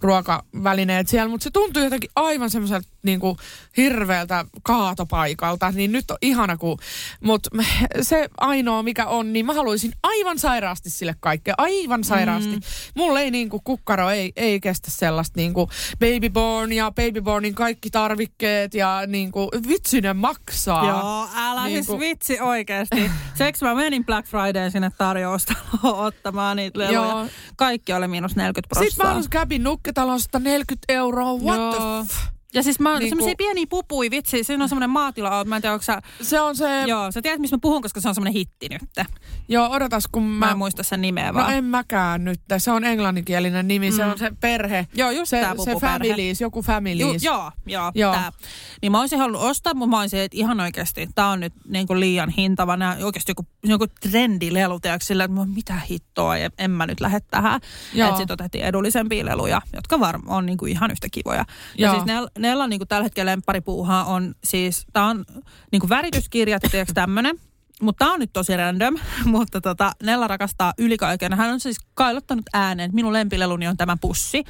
ruokavälineet 0.02 1.08
siellä, 1.08 1.30
mutta 1.30 1.44
se 1.44 1.52
tuntui 1.52 1.84
jotenkin 1.84 2.10
aivan 2.16 2.50
semmoiselta 2.50 2.88
niin 3.06 3.20
kuin 3.20 3.38
hirveältä 3.78 4.46
kaatopaikalta, 4.64 5.72
niin 5.72 5.92
nyt 5.92 6.12
on 6.12 6.18
ihana, 6.22 6.58
kun, 6.58 6.78
mutta 7.24 7.50
se 8.02 8.30
ainoa 8.38 8.84
mikä 8.84 9.06
on, 9.06 9.34
niin 9.34 9.46
mä 9.46 9.54
haluaisin 9.54 9.92
aivan 10.04 10.40
sairaasti 10.40 10.90
sille 10.90 11.16
kaikkea, 11.20 11.54
aivan 11.58 12.04
sairaasti. 12.04 12.56
Mm. 12.56 12.62
Mulle 12.96 13.22
ei 13.22 13.32
niin 13.32 13.50
kuin 13.50 13.62
kukkaro 13.64 14.10
ei, 14.10 14.34
ei 14.36 14.60
kestä 14.60 14.92
sellaista 14.92 15.40
niin 15.40 15.54
kuin 15.54 15.70
babyborn 16.00 16.72
ja 16.72 16.92
babybornin 16.92 17.56
kaikki 17.56 17.90
tarvikkeet 17.90 18.74
ja 18.74 19.02
niin 19.08 19.32
kuin 19.32 19.50
vitsi 19.68 20.02
ne 20.02 20.14
maksaa. 20.14 20.88
Joo, 20.88 21.30
älä 21.36 21.64
niin 21.64 21.76
siis 21.76 21.88
kuin... 21.88 22.00
vitsi 22.00 22.40
oikeasti. 22.40 23.12
Seks 23.38 23.62
mä 23.62 23.76
menin 23.76 24.06
Black 24.06 24.28
Friday 24.28 24.72
sinne 24.72 24.92
tarjoustaloon 24.98 26.00
ottamaan 26.08 26.58
niitä 26.58 26.80
leluja. 26.80 27.00
Joo. 27.00 27.28
Kaikki 27.56 27.94
oli 27.94 28.08
miinus 28.08 28.36
40 28.36 28.68
prosenttia. 28.68 28.90
Sitten 28.90 29.06
mä 29.06 29.10
haluaisin 29.10 29.30
käpin 29.30 29.64
nukketalosta 29.64 30.40
40 30.40 30.86
euroa, 30.94 31.34
what 31.34 31.58
Joo. 31.58 31.74
the 31.74 32.14
f- 32.14 32.35
ja 32.56 32.64
siis 32.64 32.80
mä 32.80 32.92
oon 32.92 33.00
niin 33.00 33.10
semmoisia 33.10 33.36
pieniä 33.38 33.66
pupui, 33.70 34.12
vitsi, 34.12 34.44
siinä 34.44 34.64
on 34.64 34.70
semmoinen 34.70 34.90
maatila, 34.90 35.44
mä 35.46 35.56
en 35.56 35.62
tiedä, 35.62 35.74
onko 35.74 35.84
sä... 35.84 36.02
Se 36.22 36.40
on 36.40 36.56
se... 36.56 36.84
Joo, 36.88 37.12
sä 37.12 37.22
tiedät, 37.22 37.40
missä 37.40 37.56
mä 37.56 37.60
puhun, 37.62 37.82
koska 37.82 38.02
se 38.02 38.08
on 38.08 38.16
semmoinen 38.16 38.34
hitti 38.34 38.68
nyt. 38.70 39.08
Joo, 39.48 39.70
odotas, 39.70 40.08
kun 40.12 40.24
mä... 40.24 40.46
Mä 40.46 40.52
en 40.52 40.58
muista 40.58 40.84
sen 40.84 41.02
nimeä 41.02 41.34
vaan. 41.34 41.52
No 41.52 41.58
en 41.58 41.64
mäkään 41.64 42.24
nyt. 42.24 42.42
Se 42.58 42.72
on 42.72 42.84
englanninkielinen 42.84 43.68
nimi, 43.68 43.90
mm. 43.90 43.96
se 43.96 44.06
on 44.06 44.18
se 44.18 44.32
perhe. 44.40 44.88
Joo, 44.94 45.12
just 45.12 45.30
se, 45.30 45.42
tää 45.42 45.54
se 45.64 45.76
families, 45.82 46.42
joku 46.42 46.62
families. 46.62 47.24
Ju, 47.24 47.32
joo, 47.32 47.52
joo, 47.66 47.92
joo. 47.96 48.14
Tää. 48.14 48.32
Niin 48.82 48.92
mä 48.92 49.00
olisin 49.00 49.20
halunnut 49.20 49.42
ostaa, 49.42 49.74
mutta 49.74 49.90
mä 49.90 50.00
olisin, 50.00 50.20
että 50.20 50.38
ihan 50.38 50.60
oikeasti, 50.60 51.08
tää 51.16 51.28
on 51.28 51.40
nyt 51.40 51.54
niin 51.68 51.88
kuin 51.88 52.00
liian 52.00 52.30
hintava. 52.30 52.78
Nää 52.78 52.98
oikeasti 53.04 53.32
joku, 53.32 53.46
joku 53.64 53.86
trendilelu, 54.02 54.80
tiedätkö, 54.80 55.06
sillä, 55.06 55.24
että 55.24 55.46
mitä 55.56 55.80
hittoa, 55.90 56.38
en, 56.38 56.52
en 56.58 56.72
mä 56.72 56.86
nyt 56.86 57.02
lähde 57.02 57.20
tähän. 57.20 57.62
Että 57.96 58.18
sit 58.18 58.32
otettiin 58.32 58.64
edullisempia 58.64 59.26
leluja, 59.26 59.62
jotka 59.74 60.00
varmaan 60.00 60.38
on 60.38 60.46
niin 60.46 60.58
kuin 60.58 60.72
ihan 60.72 60.92
yhtä 60.92 61.08
kivoja. 61.12 61.46
Joo. 61.78 61.94
Ja 61.94 62.00
siis 62.00 62.06
ne, 62.06 62.14
ne 62.46 62.64
on 62.64 62.70
niin 62.70 62.88
tällä 62.88 63.04
hetkellä 63.04 63.32
lempparipuuhaa 63.32 64.06
on 64.06 64.36
siis, 64.44 64.86
tää 64.94 65.06
on 65.06 65.26
niinku 65.72 65.90
värityskirjat, 65.90 66.64
tämmönen. 66.94 67.40
Mutta 67.82 68.06
tämä 68.06 68.14
on 68.14 68.20
nyt 68.20 68.34
tosi 68.34 68.58
random, 68.58 68.96
mutta 69.26 69.62
tota, 69.62 69.92
Nella 70.04 70.28
rakastaa 70.28 70.74
ylikaikena. 70.78 71.36
Hän 71.36 71.54
on 71.54 71.60
siis 71.60 71.78
kailottanut 71.94 72.46
ääneen, 72.54 72.86
että 72.88 72.96
minun 72.96 73.14
lempileluni 73.14 73.68
on 73.68 73.78
tämä 73.78 73.98
pussi. 74.02 74.44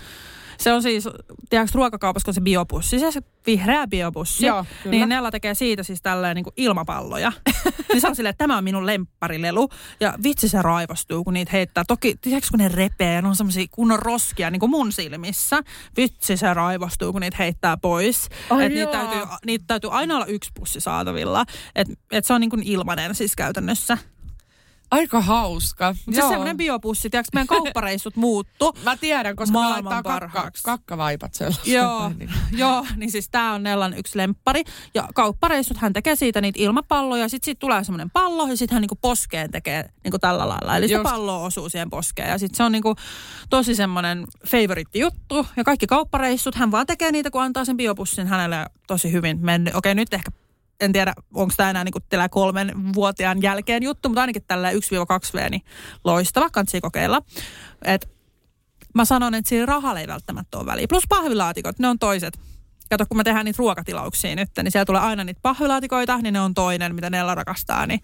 Se 0.58 0.74
on 0.74 0.82
siis, 0.82 1.10
tiedätkö, 1.49 1.72
ruokakaupassa, 1.76 2.26
kun 2.26 2.34
se 2.34 2.41
biopussi, 2.41 2.99
se, 2.99 3.22
vihreä 3.45 3.88
biopussi. 3.88 4.45
Joo, 4.45 4.66
kyllä. 4.84 4.91
Niin 4.91 5.10
Nella 5.10 5.32
tekee 5.32 5.53
siitä 5.53 5.84
siis 5.84 6.01
tälleen 6.01 6.36
niin 6.36 6.43
kuin 6.43 6.53
ilmapalloja. 6.58 7.32
niin 7.91 8.01
se 8.01 8.08
on 8.08 8.16
silleen, 8.16 8.30
että 8.30 8.43
tämä 8.43 8.58
on 8.58 8.64
minun 8.64 8.86
lempparilelu. 8.86 9.70
Ja 9.99 10.14
vitsi 10.24 10.49
se 10.49 10.62
raivostuu, 10.62 11.24
kun 11.24 11.34
niitä 11.34 11.51
heittää. 11.53 11.84
Toki, 11.88 12.16
tiedätkö, 12.22 12.47
kun 12.51 12.60
ne 12.60 12.68
repee 12.68 13.14
ja 13.14 13.22
ne 13.22 13.28
on 13.28 13.36
semmoisia 13.36 13.66
kunnon 13.72 13.99
roskia 13.99 14.49
niin 14.49 14.60
kuin 14.60 14.70
mun 14.70 14.91
silmissä. 14.91 15.62
Vitsi 15.97 16.38
se 16.38 16.53
raivostuu, 16.53 17.12
kun 17.12 17.22
niitä 17.22 17.38
heittää 17.39 17.78
pois. 17.78 18.30
Ai 18.49 18.66
että 18.66 18.80
niitä 18.80 18.91
täytyy, 18.91 19.22
niitä 19.45 19.64
täytyy 19.68 19.89
aina 19.93 20.16
olla 20.16 20.26
yksi 20.26 20.51
pussi 20.53 20.80
saatavilla. 20.80 21.45
Että 21.76 21.93
et 22.12 22.26
se 22.26 22.34
on 22.34 22.41
niin 22.41 22.49
kuin 22.49 22.64
ilmanen 22.64 23.16
siis 23.16 23.36
käytännössä. 23.36 23.97
Aika 24.95 25.21
hauska. 25.21 25.95
Se 26.13 26.23
on 26.23 26.29
semmoinen 26.29 26.57
biopussi, 26.57 27.09
tiedätkö, 27.09 27.29
meidän 27.33 27.47
kauppareissut 27.47 28.15
muuttu. 28.15 28.77
Mä 28.83 28.97
tiedän, 28.97 29.35
koska 29.35 29.59
me 29.59 29.69
laittaa 29.69 30.03
kakka, 30.03 30.51
kakkavaipat 30.63 31.33
sellaista. 31.33 31.69
Joo, 31.69 32.09
niin. 32.19 32.29
joo, 32.51 32.85
niin 32.95 33.11
siis 33.11 33.29
tää 33.29 33.53
on 33.53 33.63
Nellan 33.63 33.93
yksi 33.93 34.17
lemppari. 34.17 34.63
Ja 34.93 35.07
kauppareissut 35.15 35.77
hän 35.77 35.93
tekee 35.93 36.15
siitä 36.15 36.41
niitä 36.41 36.59
ilmapalloja, 36.61 37.29
sit 37.29 37.43
siitä 37.43 37.59
tulee 37.59 37.83
semmoinen 37.83 38.09
pallo 38.09 38.47
ja 38.47 38.57
sitten 38.57 38.75
hän 38.75 38.81
niinku 38.81 38.97
poskeen 39.01 39.51
tekee 39.51 39.89
niinku 40.03 40.19
tällä 40.19 40.49
lailla. 40.49 40.77
Eli 40.77 40.91
Just. 40.91 41.03
se 41.03 41.03
pallo 41.03 41.43
osuu 41.43 41.69
siihen 41.69 41.89
poskeen 41.89 42.29
ja 42.29 42.37
sitten 42.37 42.57
se 42.57 42.63
on 42.63 42.71
niinku 42.71 42.95
tosi 43.49 43.75
semmoinen 43.75 44.27
favorite 44.47 44.99
juttu. 44.99 45.45
Ja 45.57 45.63
kaikki 45.63 45.87
kauppareissut, 45.87 46.55
hän 46.55 46.71
vaan 46.71 46.85
tekee 46.85 47.11
niitä, 47.11 47.31
kun 47.31 47.41
antaa 47.41 47.65
sen 47.65 47.77
biopussin 47.77 48.27
hänelle 48.27 48.65
tosi 48.87 49.11
hyvin 49.11 49.39
mennyt. 49.41 49.75
Okei, 49.75 49.95
nyt 49.95 50.13
ehkä 50.13 50.31
en 50.80 50.93
tiedä, 50.93 51.13
onko 51.34 51.53
tämä 51.57 51.69
enää 51.69 51.84
niinku 51.84 51.99
kolmen 52.30 52.93
vuotiaan 52.93 53.41
jälkeen 53.41 53.84
juttu, 53.84 54.09
mutta 54.09 54.21
ainakin 54.21 54.43
tällä 54.47 54.71
1-2V, 54.71 55.49
niin 55.49 55.61
loistava, 56.03 56.49
kansi 56.49 56.82
kokeilla. 56.82 57.21
Et 57.86 58.09
mä 58.95 59.05
sanon, 59.05 59.36
että 59.36 59.49
siinä 59.49 59.65
rahalla 59.65 59.99
ei 59.99 60.07
välttämättä 60.07 60.57
ole 60.57 60.65
väliä. 60.65 60.86
Plus 60.89 61.03
pahvilaatikot, 61.09 61.80
ne 61.80 61.88
on 61.88 61.99
toiset. 61.99 62.39
Kato, 62.89 63.05
kun 63.09 63.17
me 63.17 63.23
tehdään 63.23 63.45
niitä 63.45 63.57
ruokatilauksia 63.59 64.36
nyt, 64.36 64.49
niin 64.57 64.71
siellä 64.71 64.86
tulee 64.86 65.01
aina 65.01 65.23
niitä 65.23 65.39
pahvilaatikoita, 65.41 66.17
niin 66.17 66.34
ne 66.34 66.41
on 66.41 66.53
toinen, 66.53 66.95
mitä 66.95 67.09
Nella 67.09 67.36
rakastaa. 67.36 67.88
Niin 67.88 68.01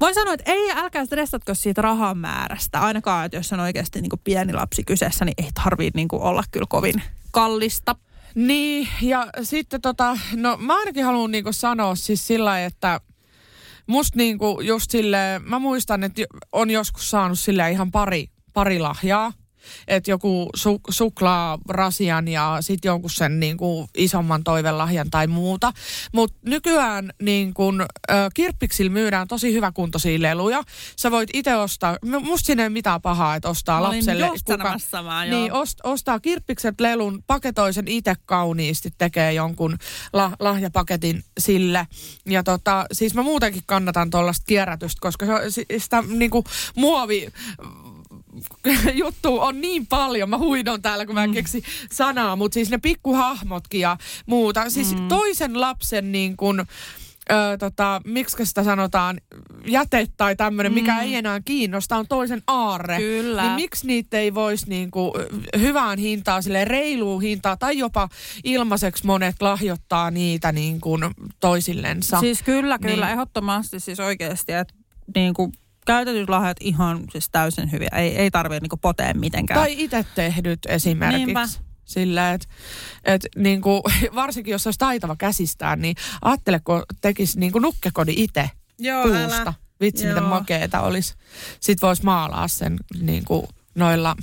voin 0.00 0.14
sanoa, 0.14 0.34
että 0.34 0.52
ei, 0.52 0.70
älkää 0.72 1.04
stressatko 1.04 1.54
siitä 1.54 1.82
rahan 1.82 2.18
määrästä. 2.18 2.80
Ainakaan, 2.80 3.26
että 3.26 3.36
jos 3.36 3.52
on 3.52 3.60
oikeasti 3.60 4.00
niin 4.00 4.10
pieni 4.24 4.52
lapsi 4.52 4.84
kyseessä, 4.84 5.24
niin 5.24 5.34
ei 5.38 5.50
tarvitse 5.64 5.96
niin 5.96 6.08
olla 6.12 6.44
kyllä 6.50 6.66
kovin 6.68 7.02
kallista. 7.30 7.96
Niin, 8.38 8.88
ja 9.02 9.26
sitten 9.42 9.80
tota, 9.80 10.18
no 10.36 10.56
mä 10.56 10.78
ainakin 10.78 11.04
haluan 11.04 11.30
niinku 11.30 11.52
sanoa 11.52 11.94
siis 11.94 12.26
sillä 12.26 12.64
että 12.64 13.00
musta 13.86 14.16
niinku 14.18 14.60
just 14.60 14.90
sille, 14.90 15.40
mä 15.44 15.58
muistan, 15.58 16.04
että 16.04 16.22
on 16.52 16.70
joskus 16.70 17.10
saanut 17.10 17.38
sille 17.38 17.70
ihan 17.70 17.90
pari, 17.90 18.30
pari 18.54 18.78
lahjaa. 18.78 19.32
Että 19.88 20.10
joku 20.10 20.50
su, 20.56 20.80
suklaarasian 20.90 22.28
ja 22.28 22.56
sitten 22.60 22.88
jonkun 22.88 23.10
sen 23.10 23.40
niin 23.40 23.56
kuin 23.56 23.88
isomman 23.96 24.44
toivelahjan 24.44 25.10
tai 25.10 25.26
muuta. 25.26 25.72
Mutta 26.12 26.36
nykyään 26.46 27.12
niin 27.22 27.54
kuin, 27.54 27.80
ö, 27.80 27.86
kirppiksillä 28.34 28.90
myydään 28.90 29.28
tosi 29.28 29.52
hyväkuntoisia 29.52 30.22
leluja. 30.22 30.62
Sä 30.96 31.10
voit 31.10 31.30
itse 31.32 31.56
ostaa, 31.56 31.96
musta 32.20 32.46
siinä 32.46 32.62
ei 32.62 32.66
ole 32.66 32.72
mitään 32.72 33.02
pahaa, 33.02 33.34
että 33.34 33.48
ostaa 33.48 33.80
Mä 33.80 33.82
lapselle. 33.88 34.30
sanomassa 34.48 35.04
vaan, 35.04 35.30
niin, 35.30 35.52
ost, 35.52 35.78
ostaa 35.84 36.20
kirppikset 36.20 36.80
lelun, 36.80 37.22
paketoi 37.26 37.72
sen 37.72 37.88
itse 37.88 38.14
kauniisti, 38.26 38.92
tekee 38.98 39.32
jonkun 39.32 39.78
la, 40.12 40.32
lahjapaketin 40.40 41.24
sille. 41.40 41.86
Ja 42.26 42.42
tota, 42.42 42.86
siis 42.92 43.14
mä 43.14 43.22
muutenkin 43.22 43.62
kannatan 43.66 44.10
tuollaista 44.10 44.44
kierrätystä, 44.46 44.98
koska 45.00 45.26
se, 45.48 45.64
sitä 45.78 46.02
niinku 46.08 46.44
muovi 46.74 47.28
juttu 49.04 49.40
on 49.40 49.60
niin 49.60 49.86
paljon. 49.86 50.30
Mä 50.30 50.38
huidon 50.38 50.82
täällä, 50.82 51.06
kun 51.06 51.14
mä 51.14 51.24
en 51.24 51.32
keksi 51.32 51.62
sanaa, 51.92 52.36
mutta 52.36 52.54
siis 52.54 52.70
ne 52.70 52.78
pikkuhahmotkin 52.78 53.80
ja 53.80 53.96
muuta. 54.26 54.70
Siis 54.70 54.94
mm. 54.96 55.08
toisen 55.08 55.60
lapsen 55.60 56.12
niin 56.12 56.36
kuin, 56.36 56.62
Öö, 57.32 57.56
tota, 57.56 58.00
miksi 58.04 58.46
sitä 58.46 58.64
sanotaan, 58.64 59.20
jäte 59.66 60.06
tai 60.16 60.36
tämmöinen, 60.36 60.72
mikä 60.72 60.94
Mm. 60.94 61.00
ei 61.00 61.14
enää 61.14 61.40
kiinnosta, 61.44 61.96
on 61.96 62.06
toisen 62.08 62.42
aarre. 62.46 62.96
Kyllä. 62.96 63.42
Niin 63.42 63.52
miksi 63.54 63.86
niitä 63.86 64.18
ei 64.18 64.34
voisi 64.34 64.68
niinku 64.68 65.12
hyvään 65.58 65.98
hintaan, 65.98 66.42
sille 66.42 66.64
reiluun 66.64 67.22
hintaan 67.22 67.58
tai 67.58 67.78
jopa 67.78 68.08
ilmaiseksi 68.44 69.06
monet 69.06 69.36
lahjoittaa 69.42 70.10
niitä 70.10 70.52
niinku 70.52 70.98
toisillensa. 71.40 72.20
Siis 72.20 72.42
kyllä, 72.42 72.78
kyllä, 72.78 73.06
Niin. 73.06 73.12
ehdottomasti 73.12 73.80
siis 73.80 74.00
oikeasti, 74.00 74.52
että 74.52 74.74
niin 75.14 75.34
kuin 75.34 75.52
käytetyt 75.88 76.28
lahjat 76.28 76.56
ihan 76.60 77.04
siis 77.12 77.28
täysin 77.30 77.72
hyviä. 77.72 77.88
Ei, 77.92 78.16
ei 78.16 78.30
tarvitse 78.30 78.60
niin 78.60 78.80
potea 78.80 79.14
mitenkään. 79.14 79.60
Tai 79.60 79.74
itse 79.82 80.06
tehdyt 80.14 80.58
esimerkiksi. 80.68 81.24
Niinpä. 81.24 81.48
Sillä, 81.84 82.32
että 82.32 82.46
et, 83.04 83.26
niinku, 83.36 83.82
varsinkin 84.14 84.52
jos 84.52 84.66
olisi 84.66 84.78
taitava 84.78 85.16
käsistään, 85.16 85.80
niin 85.80 85.96
ajattele, 86.22 86.60
kun 86.60 86.82
tekisi 87.00 87.40
niinku 87.40 87.58
nukkekodi 87.58 88.12
itse 88.16 88.50
Joo, 88.78 89.02
puusta. 89.02 89.54
Vitsi, 89.80 90.06
miten 90.06 90.22
Joo. 90.22 90.30
makeeta 90.30 90.80
olisi. 90.80 91.14
Sitten 91.60 91.86
voisi 91.86 92.04
maalaa 92.04 92.48
sen 92.48 92.76
niinku, 93.00 93.48
noilla 93.74 94.16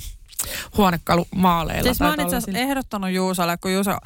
huonekalumaaleilla. 0.76 1.82
Siis 1.82 2.00
mä 2.00 2.08
oon 2.08 2.20
itse 2.20 2.36
asiassa 2.36 2.60
ehdottanut 2.60 3.10
Juusalle, 3.10 3.56
kun 3.56 3.72
Juusa 3.72 3.98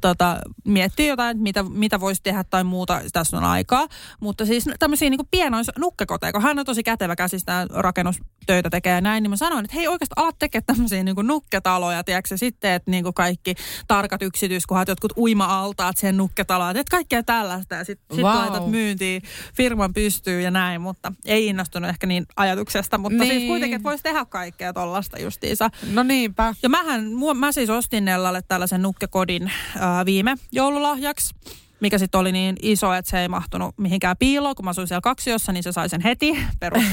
tota, 0.00 0.38
miettii 0.64 1.08
jotain, 1.08 1.30
että 1.30 1.42
mitä, 1.42 1.62
mitä 1.62 2.00
voisi 2.00 2.22
tehdä 2.22 2.44
tai 2.44 2.64
muuta, 2.64 3.00
tässä 3.12 3.36
on 3.36 3.44
aikaa. 3.44 3.86
Mutta 4.20 4.46
siis 4.46 4.64
tämmöisiä 4.78 5.10
niin 5.10 5.20
pienois 5.30 5.66
nukkekoteja, 5.78 6.32
kun 6.32 6.42
hän 6.42 6.58
on 6.58 6.64
tosi 6.64 6.82
kätevä 6.82 7.16
käsistään 7.16 7.68
rakennustöitä 7.70 8.70
tekee 8.70 8.94
ja 8.94 9.00
näin, 9.00 9.22
niin 9.22 9.30
mä 9.30 9.36
sanoin, 9.36 9.64
että 9.64 9.76
hei 9.76 9.88
oikeasti 9.88 10.14
alat 10.16 10.38
tekemään 10.38 10.66
tämmöisiä 10.66 11.02
niin 11.04 11.16
nukketaloja, 11.22 12.04
tiedätkö, 12.04 12.36
sitten, 12.36 12.72
että 12.72 12.90
niin 12.90 13.14
kaikki 13.14 13.54
tarkat 13.88 14.22
yksityiskohdat, 14.22 14.88
jotkut 14.88 15.12
uima-altaat 15.16 15.96
sen 15.96 16.16
nukketaloon, 16.16 16.76
että 16.76 16.90
kaikkea 16.90 17.22
tällaista 17.22 17.74
ja 17.74 17.84
sitten 17.84 18.16
sit 18.16 18.22
Vau. 18.22 18.36
laitat 18.36 18.70
myyntiin, 18.70 19.22
firman 19.54 19.94
pystyy 19.94 20.40
ja 20.40 20.50
näin, 20.50 20.80
mutta 20.80 21.12
ei 21.24 21.46
innostunut 21.46 21.90
ehkä 21.90 22.06
niin 22.06 22.26
ajatuksesta, 22.36 22.98
mutta 22.98 23.18
niin. 23.18 23.28
siis 23.30 23.36
Niin. 23.40 23.48
kuitenkin, 23.48 23.76
että 23.76 23.88
voisi 23.88 24.02
tehdä 24.02 24.24
kaikkea 24.24 24.72
tollasta 24.72 25.18
justiinsa. 25.20 25.70
No 25.92 26.02
niinpä. 26.02 26.54
Ja 26.62 26.68
mähän, 26.68 27.04
mä 27.36 27.52
siis 27.52 27.70
ostin 27.70 28.04
Nellalle 28.04 28.42
tällaisen 28.42 28.82
nukkekodin 28.82 29.52
ää, 29.78 30.04
viime 30.04 30.36
joululahjaksi, 30.52 31.34
mikä 31.80 31.98
sitten 31.98 32.20
oli 32.20 32.32
niin 32.32 32.56
iso, 32.62 32.94
että 32.94 33.10
se 33.10 33.20
ei 33.20 33.28
mahtunut 33.28 33.74
mihinkään 33.78 34.16
piiloon. 34.18 34.54
Kun 34.54 34.64
mä 34.64 34.70
asuin 34.70 34.86
siellä 34.88 35.00
kaksiossa, 35.00 35.52
niin 35.52 35.62
se 35.62 35.72
sai 35.72 35.88
sen 35.88 36.00
heti 36.00 36.38
perus 36.60 36.84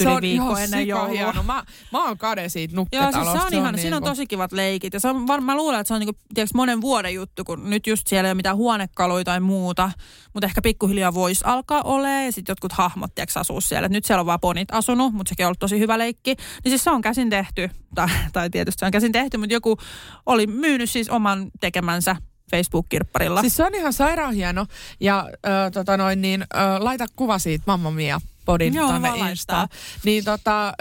yli 0.00 0.20
viikko 0.20 0.46
joo, 0.46 0.56
ennen 0.56 0.88
joulua. 0.88 1.08
hieno. 1.08 1.42
Mä, 1.42 1.64
mä 1.92 2.04
oon 2.04 2.18
kade 2.18 2.48
siitä 2.48 2.74
Joo, 2.74 2.80
nukketalosta. 2.80 3.20
siis 3.22 3.32
se 3.32 3.46
on 3.46 3.62
ihan, 3.62 3.78
siinä 3.78 3.96
on 3.96 4.02
niinku- 4.02 4.10
tosi 4.10 4.26
kivat 4.26 4.52
leikit. 4.52 4.94
Ja 4.94 5.00
se 5.00 5.08
on, 5.08 5.26
var, 5.26 5.40
mä 5.40 5.56
luulen, 5.56 5.80
että 5.80 5.88
se 5.88 5.94
on 5.94 6.00
niinku, 6.00 6.20
tiiäks, 6.34 6.54
monen 6.54 6.80
vuoden 6.80 7.14
juttu, 7.14 7.44
kun 7.44 7.70
nyt 7.70 7.86
just 7.86 8.06
siellä 8.06 8.26
ei 8.28 8.30
ole 8.30 8.34
mitään 8.36 8.56
huonekaluja 8.56 9.24
tai 9.24 9.40
muuta. 9.40 9.90
Mutta 10.34 10.46
ehkä 10.46 10.62
pikkuhiljaa 10.62 11.14
voisi 11.14 11.44
alkaa 11.46 11.82
olemaan. 11.82 12.24
Ja 12.24 12.32
sitten 12.32 12.52
jotkut 12.52 12.72
hahmot, 12.72 13.14
tiiäks, 13.14 13.36
asuu 13.36 13.60
siellä. 13.60 13.86
Et 13.86 13.92
nyt 13.92 14.04
siellä 14.04 14.20
on 14.20 14.26
vaan 14.26 14.40
ponit 14.40 14.68
asunut, 14.72 15.12
mutta 15.14 15.28
sekin 15.28 15.46
on 15.46 15.48
ollut 15.48 15.58
tosi 15.58 15.78
hyvä 15.78 15.98
leikki. 15.98 16.34
Niin 16.64 16.70
siis 16.70 16.84
se 16.84 16.90
on 16.90 17.02
käsin 17.02 17.30
tehty. 17.30 17.70
Tai, 17.94 18.08
tai 18.32 18.50
tietysti 18.50 18.80
se 18.80 18.86
on 18.86 18.92
käsin 18.92 19.12
tehty, 19.12 19.36
mutta 19.36 19.54
joku 19.54 19.76
oli 20.26 20.46
myynyt 20.46 20.90
siis 20.90 21.08
oman 21.08 21.50
tekemänsä 21.60 22.16
Facebook-kirpparilla. 22.50 23.40
Siis 23.40 23.56
se 23.56 23.64
on 23.64 23.74
ihan 23.74 23.92
sairaan 23.92 24.34
hieno. 24.34 24.66
Ja 25.00 25.28
ö, 25.32 25.70
tota 25.70 25.96
noin, 25.96 26.22
niin, 26.22 26.42
ö, 26.42 26.46
laita 26.78 27.06
kuva 27.16 27.38
siitä 27.38 27.64
Mamma 27.66 27.90
Mia 27.90 28.20
podin 28.44 28.74
Joo, 28.74 28.88
tonne. 28.88 29.30
Instaan. 29.30 29.68
Niin 30.04 30.24
tota, 30.24 30.74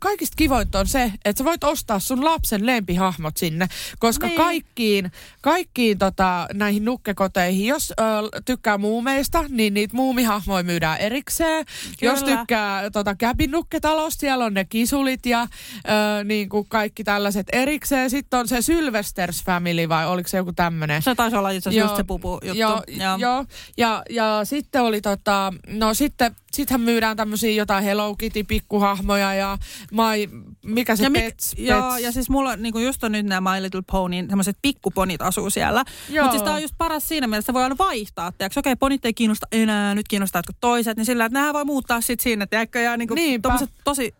kaikista 0.00 0.34
kivointa 0.36 0.78
on 0.78 0.86
se, 0.86 1.12
että 1.24 1.38
sä 1.40 1.44
voit 1.44 1.64
ostaa 1.64 1.98
sun 1.98 2.24
lapsen 2.24 2.66
lempihahmot 2.66 3.36
sinne, 3.36 3.68
koska 3.98 4.26
Niin. 4.26 4.36
kaikkiin, 4.36 5.12
kaikkiin 5.40 5.98
tota, 5.98 6.46
näihin 6.54 6.84
nukkekoteihin, 6.84 7.66
jos 7.66 7.92
ö, 8.00 8.04
tykkää 8.44 8.78
muumeista, 8.78 9.44
niin 9.48 9.74
niitä 9.74 9.96
muumihahmoja 9.96 10.62
myydään 10.62 10.98
erikseen. 10.98 11.64
Kyllä. 12.00 12.12
Jos 12.12 12.22
tykkää 12.22 12.90
tota, 12.90 13.14
Käpin 13.14 13.50
nukketalosta, 13.50 14.20
siellä 14.20 14.44
on 14.44 14.54
ne 14.54 14.64
kisulit 14.64 15.26
ja 15.26 15.42
ö, 15.42 16.24
niin 16.24 16.48
kuin 16.48 16.66
kaikki 16.68 17.04
tällaiset 17.04 17.46
erikseen. 17.52 18.10
Sitten 18.10 18.40
on 18.40 18.48
se 18.48 18.62
Sylvesters 18.62 19.44
Family 19.44 19.88
vai 19.88 20.06
oliko 20.06 20.28
se 20.28 20.36
joku 20.36 20.52
tämmöinen? 20.52 21.02
se 21.02 21.14
taisi 21.14 21.36
olla 21.36 21.50
itse 21.50 21.70
asiassa 21.70 21.88
just 21.90 21.96
se 21.96 22.04
pupu 22.04 22.38
juttu. 22.42 22.58
Joo, 22.58 22.82
joo. 23.18 23.44
Ja, 23.76 24.02
ja 24.10 24.40
sitten 24.44 24.82
oli 24.82 25.00
tota, 25.00 25.52
no 25.68 25.94
sitten, 25.94 26.36
sittenhän 26.52 26.80
myydään 26.80 27.07
tämmöisiä 27.16 27.50
jotain 27.50 27.84
Hello 27.84 28.14
Kitty 28.14 28.44
pikkuhahmoja 28.44 29.34
ja 29.34 29.58
my, 29.90 30.42
mikä 30.64 30.96
se 30.96 31.02
ja, 31.02 31.10
mik, 31.10 31.24
Pets, 31.24 31.54
joo, 31.58 31.90
Pets. 31.90 32.02
ja 32.04 32.12
siis 32.12 32.30
mulla 32.30 32.56
niinku 32.56 32.78
just 32.78 33.04
on 33.04 33.12
nyt 33.12 33.26
nämä 33.26 33.50
My 33.50 33.62
Little 33.62 33.82
Ponyn 33.92 34.26
semmoiset 34.28 34.56
pikkuponit 34.62 35.22
asuu 35.22 35.50
siellä. 35.50 35.84
Mutta 36.10 36.30
siis 36.30 36.42
tää 36.42 36.54
on 36.54 36.62
just 36.62 36.74
paras 36.78 37.08
siinä 37.08 37.26
mielessä, 37.26 37.50
että 37.50 37.54
voi 37.54 37.62
aina 37.62 37.78
vaihtaa. 37.78 38.32
Tiedätkö, 38.32 38.60
okei, 38.60 38.76
ponit 38.76 39.04
ei 39.04 39.14
kiinnosta 39.14 39.46
enää, 39.52 39.94
nyt 39.94 40.08
kiinnostaa 40.08 40.38
jotkut 40.38 40.56
toiset, 40.60 40.96
niin 40.96 41.06
sillä, 41.06 41.24
että 41.24 41.38
nämä 41.38 41.52
voi 41.52 41.64
muuttaa 41.64 42.00
sit 42.00 42.20
siinä, 42.20 42.46
tiedätkö, 42.46 42.80
ja 42.80 42.96
niinku 42.96 43.14
tommoset 43.42 43.70
tosi 43.84 44.14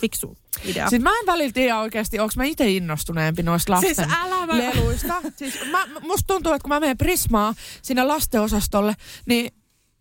fiksu 0.00 0.36
idea. 0.64 0.90
Siis 0.90 1.02
mä 1.02 1.10
en 1.20 1.26
välillä 1.26 1.52
tiedä 1.52 1.78
oikeasti, 1.78 2.18
onko 2.18 2.32
mä 2.36 2.44
itse 2.44 2.70
innostuneempi 2.70 3.42
noista 3.42 3.72
lasten 3.72 3.94
Siis 3.94 4.08
älä 4.20 4.46
mä- 4.46 4.58
leluista. 4.58 5.22
Siis 5.36 5.58
mä, 5.70 5.86
musta 6.00 6.26
tuntuu, 6.26 6.52
että 6.52 6.62
kun 6.62 6.68
mä 6.68 6.80
menen 6.80 6.98
Prismaa 6.98 7.54
sinne 7.82 8.04
lastenosastolle, 8.04 8.96
niin 9.26 9.54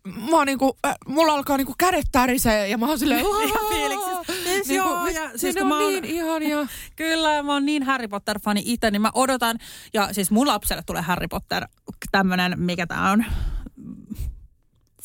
mua 0.07 0.45
niinku, 0.45 0.77
äh, 0.85 0.95
mulla 1.07 1.33
alkaa 1.33 1.57
niinku 1.57 1.75
kädet 1.77 2.05
tärisee 2.11 2.67
ja 2.67 2.77
mä 2.77 2.87
oon 2.87 2.99
silleen... 2.99 3.19
Ihan 3.47 3.69
fiiliksissä. 3.69 4.43
Siis 4.43 4.69
joo, 4.69 5.07
ja 5.07 5.29
siis 5.29 5.41
siis 5.41 5.55
kun 5.55 5.61
on 5.61 5.67
mä 5.67 5.77
oon- 5.79 5.91
niin 5.91 6.05
ihania. 6.05 6.67
Kyllä, 6.95 7.43
mä 7.43 7.53
oon 7.53 7.65
niin 7.65 7.83
Harry 7.83 8.07
Potter-fani 8.07 8.61
itse, 8.65 8.91
niin 8.91 9.01
mä 9.01 9.11
odotan, 9.13 9.57
ja 9.93 10.13
siis 10.13 10.31
mun 10.31 10.47
lapselle 10.47 10.83
tulee 10.85 11.01
Harry 11.01 11.27
Potter, 11.27 11.67
tämmönen, 12.11 12.53
mikä 12.59 12.87
tää 12.87 13.11
on, 13.11 13.25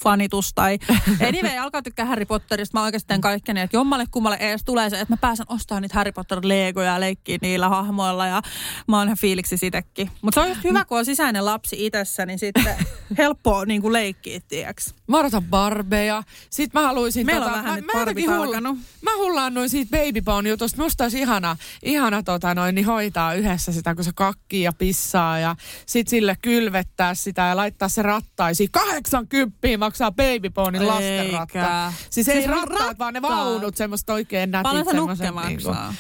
fanitus 0.03 0.55
tai 0.55 0.79
anyway, 1.29 1.59
alkaa 1.59 1.83
tykkää 1.83 2.07
Harry 2.07 2.25
Potterista. 2.25 2.79
Mä 2.79 2.85
oikeasti 2.85 3.07
teen 3.07 3.21
kaikkeni, 3.21 3.61
että 3.61 3.77
jommalle 3.77 4.05
kummalle 4.11 4.37
edes 4.37 4.65
tulee 4.65 4.91
se, 4.91 5.01
että 5.01 5.13
mä 5.13 5.17
pääsen 5.17 5.47
ostamaan 5.49 5.83
niitä 5.83 5.95
Harry 5.95 6.13
Potter-legoja 6.13 6.93
ja 6.93 7.01
leikkiä 7.01 7.39
niillä 7.43 7.69
hahmoilla 7.69 8.27
ja 8.27 8.43
mä 8.89 8.99
oon 8.99 9.07
ihan 9.07 9.19
fiiliksi 9.19 9.57
sitäkin. 9.57 10.11
Mutta 10.23 10.41
se 10.41 10.45
on 10.45 10.49
just 10.49 10.65
hyvä, 10.65 10.85
kun 10.85 10.99
on 10.99 11.05
sisäinen 11.05 11.45
lapsi 11.45 11.87
itsessä, 11.87 12.27
niin 12.27 12.39
sitten 12.39 12.77
helppo 13.19 13.65
niin 13.65 13.83
kuin 13.83 13.93
leikkiä, 13.93 14.41
tiiäks. 14.49 14.95
Mä 15.07 15.19
odotan 15.19 15.45
barbeja. 15.45 16.23
Sitten 16.51 16.83
mä 16.83 16.87
haluaisin... 16.87 17.27
Meillä 17.27 17.47
on 17.47 17.53
tota, 17.53 17.65
vähän 17.65 17.85
mä, 17.85 18.05
nyt 18.05 18.27
mä. 18.27 18.75
Mä 19.03 19.17
hullaannuin 19.17 19.71
siitä 19.71 19.97
Baby 19.97 20.21
Bone 20.21 20.49
jutusta. 20.49 20.83
Musta 20.83 21.05
olisi 21.05 21.21
ihana, 21.21 21.57
ihana 21.83 22.23
tota 22.23 22.55
noin, 22.55 22.75
niin 22.75 22.87
hoitaa 22.87 23.35
yhdessä 23.35 23.73
sitä, 23.73 23.95
kun 23.95 24.05
se 24.05 24.11
kakkii 24.15 24.63
ja 24.63 24.73
pissaa. 24.73 25.39
Ja 25.39 25.57
sit 25.87 26.09
sille 26.09 26.37
kylvettää 26.43 27.15
sitä 27.15 27.43
ja 27.43 27.57
laittaa 27.57 27.89
se 27.89 28.03
rattaisiin. 28.03 28.71
80 28.71 29.59
maksaa 29.89 30.13
Baby 30.13 30.51
Bonein 30.55 30.87
lastenratta. 30.89 31.59
Eikä. 31.59 31.93
Siis 32.11 32.29
ei 32.29 32.35
Siis 32.35 32.47
rattaat, 32.47 32.71
rattaat. 32.71 32.99
vaan 32.99 33.15
ne 33.15 33.23
vaunut, 33.23 33.77
semmoista 33.77 34.13
oikein 34.13 34.51
nätit. 34.51 34.63
Paljon 34.63 34.85
se 34.91 34.97
nukke 34.97 35.31
maksaa? 35.31 35.95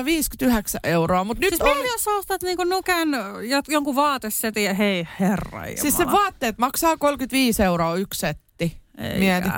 Ö, 0.00 0.04
59 0.04 0.80
euroa, 0.84 1.24
mutta 1.24 1.40
nyt 1.40 1.48
Siis 1.50 1.62
mieti, 1.62 1.88
jos 1.92 2.08
ostat 2.08 2.42
niinku 2.42 2.64
nuken 2.64 3.08
jot- 3.40 3.68
jonkun 3.72 3.96
vaatesetin 3.96 4.64
ja 4.64 4.74
hei, 4.74 5.08
herra 5.20 5.62
Siis 5.74 5.96
se 5.96 6.06
vaatteet 6.06 6.58
maksaa 6.58 6.96
35 6.96 7.62
euroa 7.62 7.94
yksi 7.94 8.18
setti. 8.20 8.80
Mieti. 9.18 9.48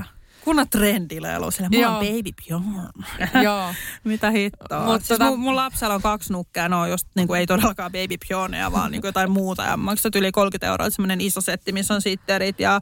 Kunnan 0.44 0.68
trendilelu 0.68 1.50
sille. 1.50 1.68
Mä 1.68 1.88
oon 1.88 2.06
Joo. 2.06 2.12
baby 2.12 2.30
Bjorn. 2.46 2.88
Joo. 3.44 3.74
Mitä 4.04 4.30
hittoa. 4.30 4.78
Mut 4.78 4.86
Mut 4.92 5.04
siis 5.04 5.20
tota- 5.20 5.24
mun, 5.24 5.40
mun, 5.40 5.56
lapsella 5.56 5.94
on 5.94 6.02
kaksi 6.02 6.32
nukkea, 6.32 6.68
ne 6.68 6.76
on 6.76 6.90
just 6.90 7.06
niinku, 7.16 7.34
ei 7.34 7.46
todellakaan 7.46 7.92
baby 7.92 8.14
Bjornia, 8.28 8.72
vaan 8.72 8.90
niinku 8.90 9.06
jotain 9.06 9.30
muuta. 9.30 9.62
Ja 9.62 9.76
maksat 9.76 10.16
yli 10.16 10.32
30 10.32 10.66
euroa, 10.66 10.90
semmoinen 10.90 11.20
iso 11.20 11.40
setti, 11.40 11.72
missä 11.72 11.94
on 11.94 12.02
sitterit 12.02 12.60
ja 12.60 12.80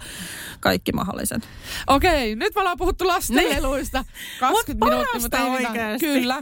kaikki 0.60 0.92
mahdolliset. 0.92 1.48
Okei, 1.86 2.36
nyt 2.36 2.54
me 2.54 2.60
ollaan 2.60 2.78
puhuttu 2.78 3.06
lastenleluista. 3.06 4.04
20 4.40 4.86
Mut 4.86 4.90
minuuttia, 4.90 5.20
mutta 5.20 5.38
ei 5.38 5.66
oikeesti. 5.66 6.06
Kyllä. 6.06 6.40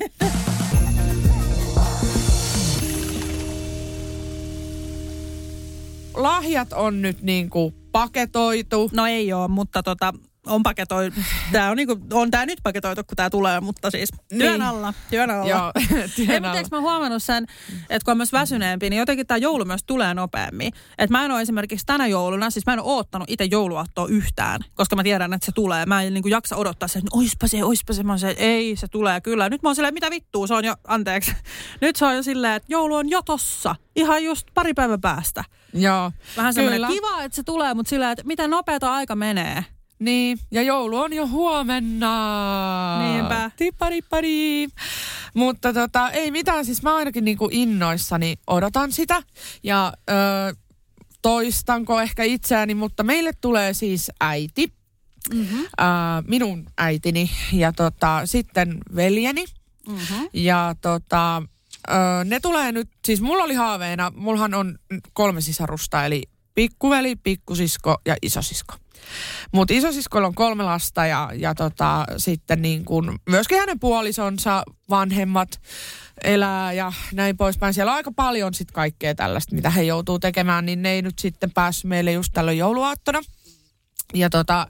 Lahjat 6.15 6.73
on 6.73 7.03
nyt 7.03 7.23
niinku 7.23 7.75
paketoitu. 7.93 8.91
No 8.93 9.07
ei 9.07 9.33
ole, 9.33 9.49
mutta 9.49 9.83
tota, 9.83 10.15
on 10.49 10.63
paketoi, 10.63 11.11
tää 11.53 11.71
on 11.71 11.77
niinku, 11.77 11.99
on 12.13 12.31
tää 12.31 12.47
nyt 12.47 12.59
paketoitu, 12.63 13.05
kun 13.05 13.17
tää 13.17 13.31
tulee, 13.31 13.61
mutta 13.61 13.91
siis 13.91 14.09
työn 14.29 14.41
Niin. 14.53 14.63
alla, 14.63 14.95
työn 15.11 15.31
alla. 15.31 15.49
Joo, 15.49 15.73
työn 16.17 16.43
mutta 16.43 16.51
alla. 16.51 16.63
mä 16.71 16.81
huomannut 16.81 17.23
sen, 17.23 17.47
että 17.91 18.05
kun 18.05 18.13
on 18.13 18.17
myös 18.17 18.33
väsyneempi, 18.33 18.91
niin 18.91 18.99
jotenkin 18.99 19.27
tämä 19.27 19.39
joulu 19.39 19.65
myös 19.65 19.81
tulee 19.87 20.15
nopeammin. 20.15 20.73
Että 20.99 21.13
mä 21.19 21.25
en 21.25 21.31
ole 21.31 21.41
esimerkiksi 21.41 21.87
tänä 21.87 22.07
jouluna, 22.07 22.51
siis 22.51 22.67
mä 22.67 22.73
en 22.73 22.81
ole 22.81 22.93
oottanut 22.93 23.31
itse 23.31 23.45
jouluaattoa 23.45 24.07
yhtään, 24.07 24.61
koska 24.75 24.97
mä 24.97 25.03
tiedän, 25.03 25.33
että 25.33 25.47
se 25.47 25.53
tulee. 25.53 25.87
Mä 25.87 26.03
en 26.03 26.15
niin 26.15 26.23
kuin 26.23 26.31
jaksa 26.33 26.57
odottaa 26.57 26.89
sen, 26.89 26.99
että 27.01 27.17
oispa 27.19 27.47
se, 27.49 27.65
oispa 27.65 27.93
se. 27.93 28.03
Mä 28.03 28.13
oon 28.13 28.19
se, 28.19 28.35
ei, 28.39 28.77
se 28.77 28.89
tulee 28.89 29.21
kyllä. 29.21 29.49
Nyt 29.49 29.63
mä 29.63 29.69
oon 29.69 29.77
silleen, 29.77 29.95
mitä 29.95 30.11
vittua, 30.11 30.47
se 30.47 30.55
on 30.55 30.65
jo, 30.65 30.75
anteeksi. 30.87 31.33
Nyt 31.81 31.97
se 31.97 32.05
on 32.07 32.17
jo 32.17 32.23
silleen, 32.23 32.55
että 32.55 32.67
joulu 32.73 32.95
on 32.95 33.09
jo 33.09 33.23
tossa. 33.23 33.75
Ihan 33.97 34.25
just 34.25 34.47
pari 34.55 34.75
päivän 34.75 35.01
päästä. 35.01 35.45
Joo, 35.75 36.13
Vähän 36.37 36.55
semmoinen 36.55 36.87
kiva, 36.93 37.23
että 37.23 37.37
se 37.37 37.43
tulee, 37.43 37.75
mutta 37.75 37.91
silleen, 37.91 38.11
että 38.13 38.25
miten 38.27 38.51
nopeata 38.51 38.95
aika 38.95 39.17
menee. 39.17 39.65
Niin, 39.99 40.39
ja 40.51 40.63
joulu 40.63 40.97
on 40.97 41.13
jo 41.13 41.27
huomenna. 41.27 42.13
Niinpä. 42.99 43.51
Tipparippari. 43.57 44.67
Mutta 45.35 45.73
tota, 45.73 46.11
ei 46.11 46.31
mitään, 46.31 46.65
siis 46.65 46.83
mä 46.83 46.97
ainakin 46.97 47.25
niinku 47.25 47.49
innoissani 47.53 48.37
odotan 48.47 48.93
sitä. 48.93 49.23
Ja 49.63 49.93
ö, 50.11 50.13
toistanko 51.23 52.01
ehkä 52.01 52.23
itseäni, 52.23 52.75
mutta 52.75 53.03
meille 53.03 53.33
tulee 53.41 53.75
siis 53.75 54.11
äiti. 54.21 54.73
Mm-hmm. 55.35 55.61
Ö, 55.61 55.85
minun 56.27 56.67
äitini 56.79 57.31
ja 57.53 57.73
tota, 57.73 58.21
sitten 58.25 58.79
veljeni. 58.97 59.45
Mm-hmm. 59.89 60.29
Ja 60.33 60.75
tota, 60.81 61.43
ö, 61.89 61.93
ne 62.25 62.41
tulee 62.41 62.73
nyt, 62.73 62.89
siis 63.05 63.21
mulla 63.21 63.45
oli 63.45 63.55
haaveena, 63.55 64.13
mullahan 64.17 64.55
on 64.55 64.79
kolme 65.13 65.41
sisarusta, 65.41 66.05
eli 66.05 66.23
pikkuveli, 66.55 67.17
pikkusisko 67.17 67.99
ja 68.07 68.17
isosisko. 68.23 68.75
Mutta 69.53 69.75
isosiskolla 69.75 70.27
on 70.27 70.35
kolme 70.35 70.63
lasta 70.63 71.07
ja, 71.07 71.31
ja 71.35 71.55
tota, 71.55 72.07
sitten 72.17 72.63
niin 72.63 72.85
kun 72.85 73.19
myöskin 73.29 73.59
hänen 73.59 73.81
puolisonsa 73.81 74.63
vanhemmat 74.91 75.61
elää 76.25 76.73
ja 76.73 76.93
näin 77.13 77.37
poispäin. 77.37 77.75
Siellä 77.75 77.93
on 77.93 77.97
aika 77.97 78.13
paljon 78.17 78.55
sitten 78.55 78.75
kaikkea 78.75 79.15
tällaista, 79.15 79.55
mitä 79.55 79.71
he 79.71 79.83
joutuu 79.83 80.19
tekemään, 80.19 80.67
niin 80.67 80.83
ne 80.83 80.93
ei 80.93 81.03
nyt 81.03 81.19
sitten 81.19 81.51
päässyt 81.51 81.89
meille 81.89 82.13
just 82.13 82.33
tällöin 82.33 82.59
jouluaattona. 82.59 83.21
Ja 84.15 84.31
tota, 84.31 84.67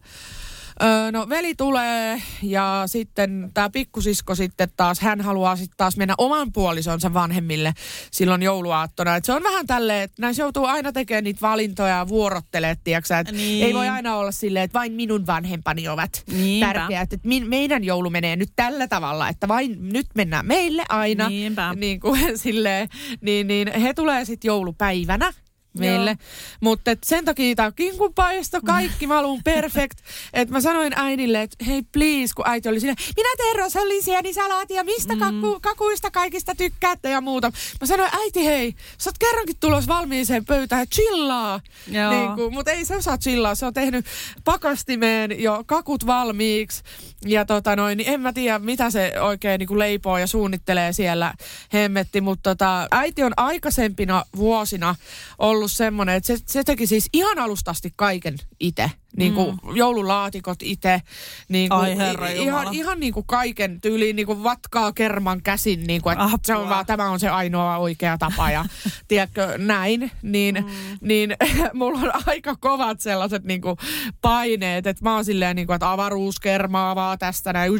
Öö, 0.82 1.12
no 1.12 1.28
veli 1.28 1.54
tulee 1.54 2.22
ja 2.42 2.82
sitten 2.86 3.50
tämä 3.54 3.70
pikkusisko 3.70 4.34
sitten 4.34 4.68
taas, 4.76 5.00
hän 5.00 5.20
haluaa 5.20 5.56
sitten 5.56 5.76
taas 5.76 5.96
mennä 5.96 6.14
oman 6.18 6.52
puolisonsa 6.52 7.14
vanhemmille 7.14 7.72
silloin 8.10 8.42
jouluaattona. 8.42 9.16
Et 9.16 9.24
se 9.24 9.32
on 9.32 9.42
vähän 9.42 9.66
tälleen, 9.66 10.02
että 10.02 10.22
näissä 10.22 10.42
joutuu 10.42 10.64
aina 10.64 10.92
tekemään 10.92 11.24
niitä 11.24 11.40
valintoja 11.40 11.88
ja 11.96 12.08
vuorottelee, 12.08 12.76
tiiäksä, 12.84 13.18
että 13.18 13.32
Niin. 13.32 13.64
ei 13.66 13.74
voi 13.74 13.88
aina 13.88 14.16
olla 14.16 14.30
silleen, 14.32 14.64
että 14.64 14.78
vain 14.78 14.92
minun 14.92 15.26
vanhempani 15.26 15.88
ovat 15.88 16.22
Niinpä. 16.32 16.72
tärkeät. 16.72 17.12
Että 17.12 17.28
min, 17.28 17.48
meidän 17.48 17.84
joulu 17.84 18.10
menee 18.10 18.36
nyt 18.36 18.50
tällä 18.56 18.88
tavalla, 18.88 19.28
että 19.28 19.48
vain 19.48 19.76
nyt 19.92 20.06
mennään 20.14 20.46
meille 20.46 20.84
aina. 20.88 21.28
Niinpä. 21.28 21.74
Niin 21.74 22.00
kuin 22.00 22.38
silleen, 22.38 22.88
niin, 23.20 23.46
niin 23.46 23.80
he 23.80 23.94
tulee 23.94 24.24
sitten 24.24 24.48
joulupäivänä 24.48 25.32
meille. 25.78 26.18
Mutta 26.60 26.90
sen 27.04 27.24
takia 27.24 27.54
tämä 27.54 27.72
kinkupaisto, 27.72 28.60
kaikki 28.66 29.06
mä 29.06 29.14
haluan 29.14 29.40
perfect. 29.44 29.98
Että 30.32 30.54
mä 30.54 30.60
sanoin 30.60 30.92
äidille, 30.96 31.42
että 31.42 31.64
hei 31.64 31.82
please, 31.82 32.34
kun 32.36 32.48
äiti 32.48 32.68
oli 32.68 32.80
siinä, 32.80 32.94
minä 33.16 33.28
teen 33.36 33.56
rosallisia 33.56 34.18
salaatia, 34.34 34.84
mistä 34.84 35.14
mm. 35.14 35.20
kaku, 35.20 35.58
kakuista 35.62 36.10
kaikista 36.10 36.54
tykkäätte 36.54 37.10
ja 37.10 37.20
muuta. 37.20 37.52
Mä 37.80 37.86
sanoin, 37.86 38.10
äiti 38.12 38.44
hei, 38.44 38.74
sä 38.98 39.10
oot 39.10 39.18
kerrankin 39.18 39.56
tulos 39.60 39.88
valmiiseen 39.88 40.44
pöytään, 40.44 40.86
chillaa. 40.88 41.60
Joo. 41.90 42.10
Niin 42.10 42.34
kuin, 42.34 42.54
mutta 42.54 42.70
ei 42.70 42.84
se 42.84 42.96
osaa 42.96 43.18
chillaa, 43.18 43.54
se 43.54 43.66
on 43.66 43.74
tehnyt 43.74 44.06
pakastimeen 44.44 45.42
jo 45.42 45.64
kakut 45.66 46.06
valmiiksi. 46.06 46.82
Ja 47.26 47.44
tota 47.44 47.76
noin, 47.76 47.98
niin 47.98 48.08
en 48.08 48.20
mä 48.20 48.32
tiedä, 48.32 48.58
mitä 48.58 48.90
se 48.90 49.12
oikein 49.20 49.58
niin 49.58 49.66
kuin 49.66 49.78
leipoo 49.78 50.18
ja 50.18 50.26
suunnittelee 50.26 50.92
siellä 50.92 51.34
hemmetti. 51.72 52.20
Mutta 52.20 52.50
tota, 52.50 52.88
äiti 52.90 53.22
on 53.22 53.32
aikaisempina 53.36 54.24
vuosina 54.36 54.94
ollut 55.38 55.67
semmoinen, 55.68 56.14
että 56.14 56.26
se, 56.26 56.42
se 56.46 56.64
teki 56.64 56.86
siis 56.86 57.08
ihan 57.12 57.38
alusta 57.38 57.70
asti 57.70 57.92
kaiken 57.96 58.36
itse. 58.60 58.90
Niin 59.16 59.34
kuin 59.34 59.58
mm. 59.64 59.76
joululaatikot 59.76 60.58
itse. 60.62 61.02
Niin 61.48 61.68
kuin, 61.68 61.80
Ai 61.80 61.96
herra 61.96 62.28
ihan, 62.28 62.46
jumala. 62.46 62.70
ihan 62.72 63.00
niin 63.00 63.12
kuin 63.12 63.26
kaiken 63.26 63.80
tyyliin 63.80 64.16
niin 64.16 64.26
kuin 64.26 64.44
vatkaa 64.44 64.92
kerman 64.92 65.42
käsin. 65.42 65.86
Niin 65.86 66.02
kuin, 66.02 66.12
että 66.12 66.38
se 66.42 66.56
on 66.56 66.68
vaan, 66.68 66.86
tämä 66.86 67.10
on 67.10 67.20
se 67.20 67.28
ainoa 67.28 67.76
oikea 67.76 68.18
tapa 68.18 68.50
ja 68.50 68.64
tiedätkö, 69.08 69.58
näin. 69.58 70.10
Niin, 70.22 70.54
mm. 70.54 70.98
niin 71.00 71.36
mulla 71.74 71.98
on 71.98 72.12
aika 72.26 72.56
kovat 72.60 73.00
sellaiset 73.00 73.44
niin 73.44 73.60
kuin 73.60 73.76
paineet, 74.20 74.86
että 74.86 75.04
mä 75.04 75.14
oon 75.14 75.24
silleen 75.24 75.56
niin 75.56 75.66
kuin, 75.66 75.74
että 75.74 75.92
avaruuskermaa 75.92 76.96
vaan 76.96 77.18
tästä 77.18 77.52
näin 77.52 77.72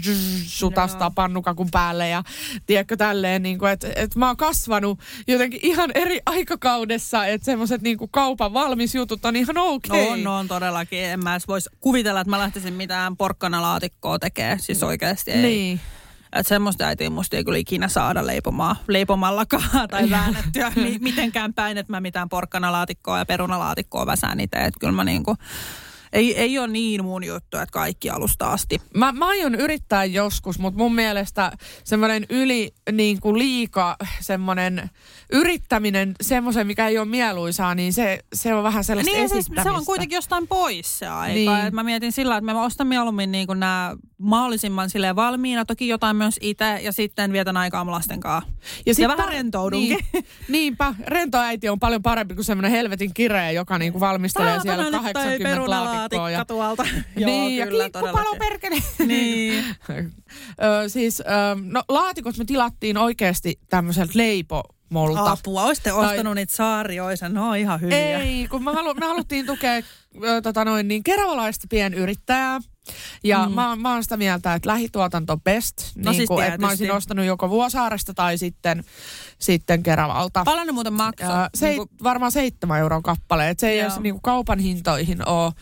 sutasta 0.47 1.05
Joo. 1.05 1.11
pannukakun 1.11 1.68
päälle 1.70 2.09
ja 2.09 2.22
tiedätkö 2.66 2.97
tälleen, 2.97 3.43
niin 3.43 3.59
kuin, 3.59 3.72
että, 3.72 3.89
että 3.97 4.18
mä 4.18 4.26
oon 4.26 4.37
kasvanut 4.37 4.99
jotenkin 5.26 5.61
ihan 5.62 5.91
eri 5.95 6.20
aikakaudessa, 6.26 7.26
että 7.26 7.45
semmoiset 7.45 7.83
niin 7.83 7.99
kuin 7.99 8.11
kaupan 8.11 8.55
valmisjutut 8.55 9.24
on 9.24 9.37
ihan 9.37 9.59
okei. 9.59 10.03
Okay. 10.03 10.20
On, 10.20 10.26
on 10.26 10.49
todellakin. 10.49 11.18
En 11.19 11.25
mä 11.25 11.33
edes 11.33 11.49
vois 11.49 11.69
kuvitella, 11.81 12.21
että 12.21 12.31
mä 12.31 12.39
lähtisin 12.39 12.75
mitään 12.75 13.16
porkkanalaatikkoa 13.16 14.19
tekemään. 14.19 14.61
Siis 14.61 14.83
oikeasti 14.83 15.31
ei. 15.31 15.43
Niin. 15.43 15.81
Että 16.33 16.49
semmoista 16.49 16.85
äitiä 16.85 17.11
musta 17.11 17.37
ei 17.37 17.45
kyllä 17.45 17.59
ikinä 17.59 17.89
saada 17.89 18.27
leipomaan, 18.27 18.77
leipomallakaan 18.89 19.89
tai 19.91 20.11
väännettyä 20.11 20.73
mi- 20.77 20.99
mitenkään 21.01 21.55
päin, 21.55 21.79
että 21.79 21.93
mä 21.93 22.01
mitään 22.01 22.29
porkkanalaatikkoa 22.29 23.19
ja 23.19 23.27
perunalaatikkoa 23.27 24.07
väsään 24.07 24.41
itse. 24.41 24.59
Että 24.59 24.81
kyllä 24.81 24.93
mä 24.93 25.05
niinku, 25.05 25.37
ei, 26.13 26.39
ei 26.39 26.59
ole 26.59 26.69
niin 26.69 27.05
mun 27.05 27.25
juttu, 27.25 27.57
että 27.57 27.73
kaikki 27.73 28.11
alusta 28.11 28.51
asti. 28.51 28.81
Mä, 28.95 29.13
mä 29.13 29.29
aion 29.29 29.55
yrittää 29.55 30.05
joskus, 30.05 30.59
mutta 30.59 30.79
mun 30.79 30.95
mielestä 30.95 31.53
semmoinen 31.85 32.27
yli 32.31 32.75
niin 32.93 33.21
kuin 33.21 33.39
liika 33.39 33.97
semmoinen 34.21 34.91
yrittäminen, 35.33 36.15
semmoisen, 36.21 36.67
mikä 36.67 36.89
ei 36.89 36.99
ole 36.99 37.07
mieluisaa, 37.07 37.75
niin 37.75 37.93
se, 37.93 38.19
se 38.35 38.55
on 38.55 38.65
vähän 38.65 38.85
sellaista 38.85 39.13
Niin 39.13 39.23
ja 39.23 39.29
siis 39.29 39.39
esittämistä. 39.39 39.71
se 39.71 39.77
on 39.79 39.85
kuitenkin 39.85 40.17
jostain 40.17 40.49
pois 40.49 40.99
se 40.99 41.07
aika. 41.07 41.35
Niin. 41.35 41.75
Mä 41.75 41.83
mietin 41.83 42.13
sillä, 42.13 42.37
että 42.37 42.53
mä 42.53 42.65
ostan 42.65 42.87
mieluummin 42.87 43.33
niin 43.33 43.49
nämä 43.57 43.97
mahdollisimman 44.19 44.91
silleen 44.91 45.16
valmiina, 45.16 45.64
toki 45.64 45.89
jotain 45.89 46.16
myös 46.16 46.35
itse 46.41 46.79
ja 46.83 46.93
sitten 46.93 47.33
vietän 47.33 47.57
aikaa 47.57 47.85
mun 47.85 47.95
lasten 47.95 48.21
kanssa. 48.21 48.51
Ja, 48.87 48.95
sit 48.95 49.03
ja 49.03 49.09
vähän 49.09 49.29
rentoudunkin. 49.29 49.99
Niin, 50.12 50.25
niinpä, 50.49 50.95
rento 51.07 51.39
äiti 51.39 51.69
on 51.69 51.79
paljon 51.81 52.03
parempi 52.03 52.35
kuin 52.35 52.45
semmoinen 52.45 52.71
helvetin 52.71 53.14
kireä, 53.14 53.51
joka 53.51 53.79
niinku 53.79 54.01
valmistelee 54.01 54.61
siellä 54.61 54.83
nyt 54.83 54.93
toi 54.93 55.12
80 55.12 55.71
laatikkoa. 55.71 56.31
Ja, 56.31 56.45
tuolta. 56.45 56.83
niin, 57.16 57.57
ja 57.57 57.66
kyllä, 57.66 57.85
kiikkupalo 57.85 58.12
todellakin. 58.12 58.39
perkele. 58.39 58.83
Niin. 59.09 59.64
Ö, 60.62 60.89
siis, 60.89 61.21
ö, 61.21 61.25
no 61.61 61.83
laatikot 61.89 62.39
me 62.39 62.45
tilattiin 62.45 62.97
oikeasti 62.99 63.61
tämmöiseltä 63.71 64.12
leipomolta. 64.14 65.31
Apua, 65.31 65.62
olisitte 65.64 65.91
Tai- 65.91 66.07
ostanut 66.11 66.35
niitä 66.35 66.57
saarioisa, 66.57 67.29
no 67.29 67.55
ihan 67.55 67.81
hyviä. 67.81 68.19
Ei, 68.19 68.49
kun 68.49 68.64
me, 68.64 68.73
halu, 68.73 68.95
me 68.95 69.07
haluttiin 69.07 69.47
tukea 69.47 69.83
ö, 70.25 70.41
tota 70.43 70.64
noin, 70.64 70.89
niin 70.89 71.03
keravalaista 71.03 71.66
pienyrittäjää. 71.71 72.61
Ja 73.24 73.49
mm. 73.49 73.55
mä, 73.55 73.68
oon- 73.68 73.80
mä 73.80 73.93
oon 73.93 74.03
sitä 74.03 74.16
mieltä, 74.16 74.55
että 74.55 74.68
lähituotanto 74.68 75.36
best. 75.36 75.76
No 75.97 76.11
niin 76.11 76.16
siis 76.16 76.28
kuin, 76.28 76.47
että 76.47 76.59
mä 76.59 76.68
olisin 76.68 76.93
ostanut 76.93 77.24
joko 77.24 77.51
Vuosaaresta 77.51 78.14
tai 78.14 78.39
sitten, 78.39 78.84
sitten 79.39 79.82
Keravalta. 79.82 80.45
Paljon 80.45 80.66
ne 80.66 80.72
muuten 80.72 80.93
maksaa? 80.93 81.43
Ja 81.43 81.51
se 81.55 81.68
Niinku- 81.68 81.89
varmaan 82.03 82.32
seitsemän 82.32 82.78
euroa 82.80 83.01
kappale. 83.03 83.49
Et 83.51 83.59
se 83.59 83.68
ei 83.68 83.78
edes 83.80 84.01
niinku 84.01 84.20
kaupan 84.20 84.59
hintoihin 84.59 85.28
ole 85.28 85.53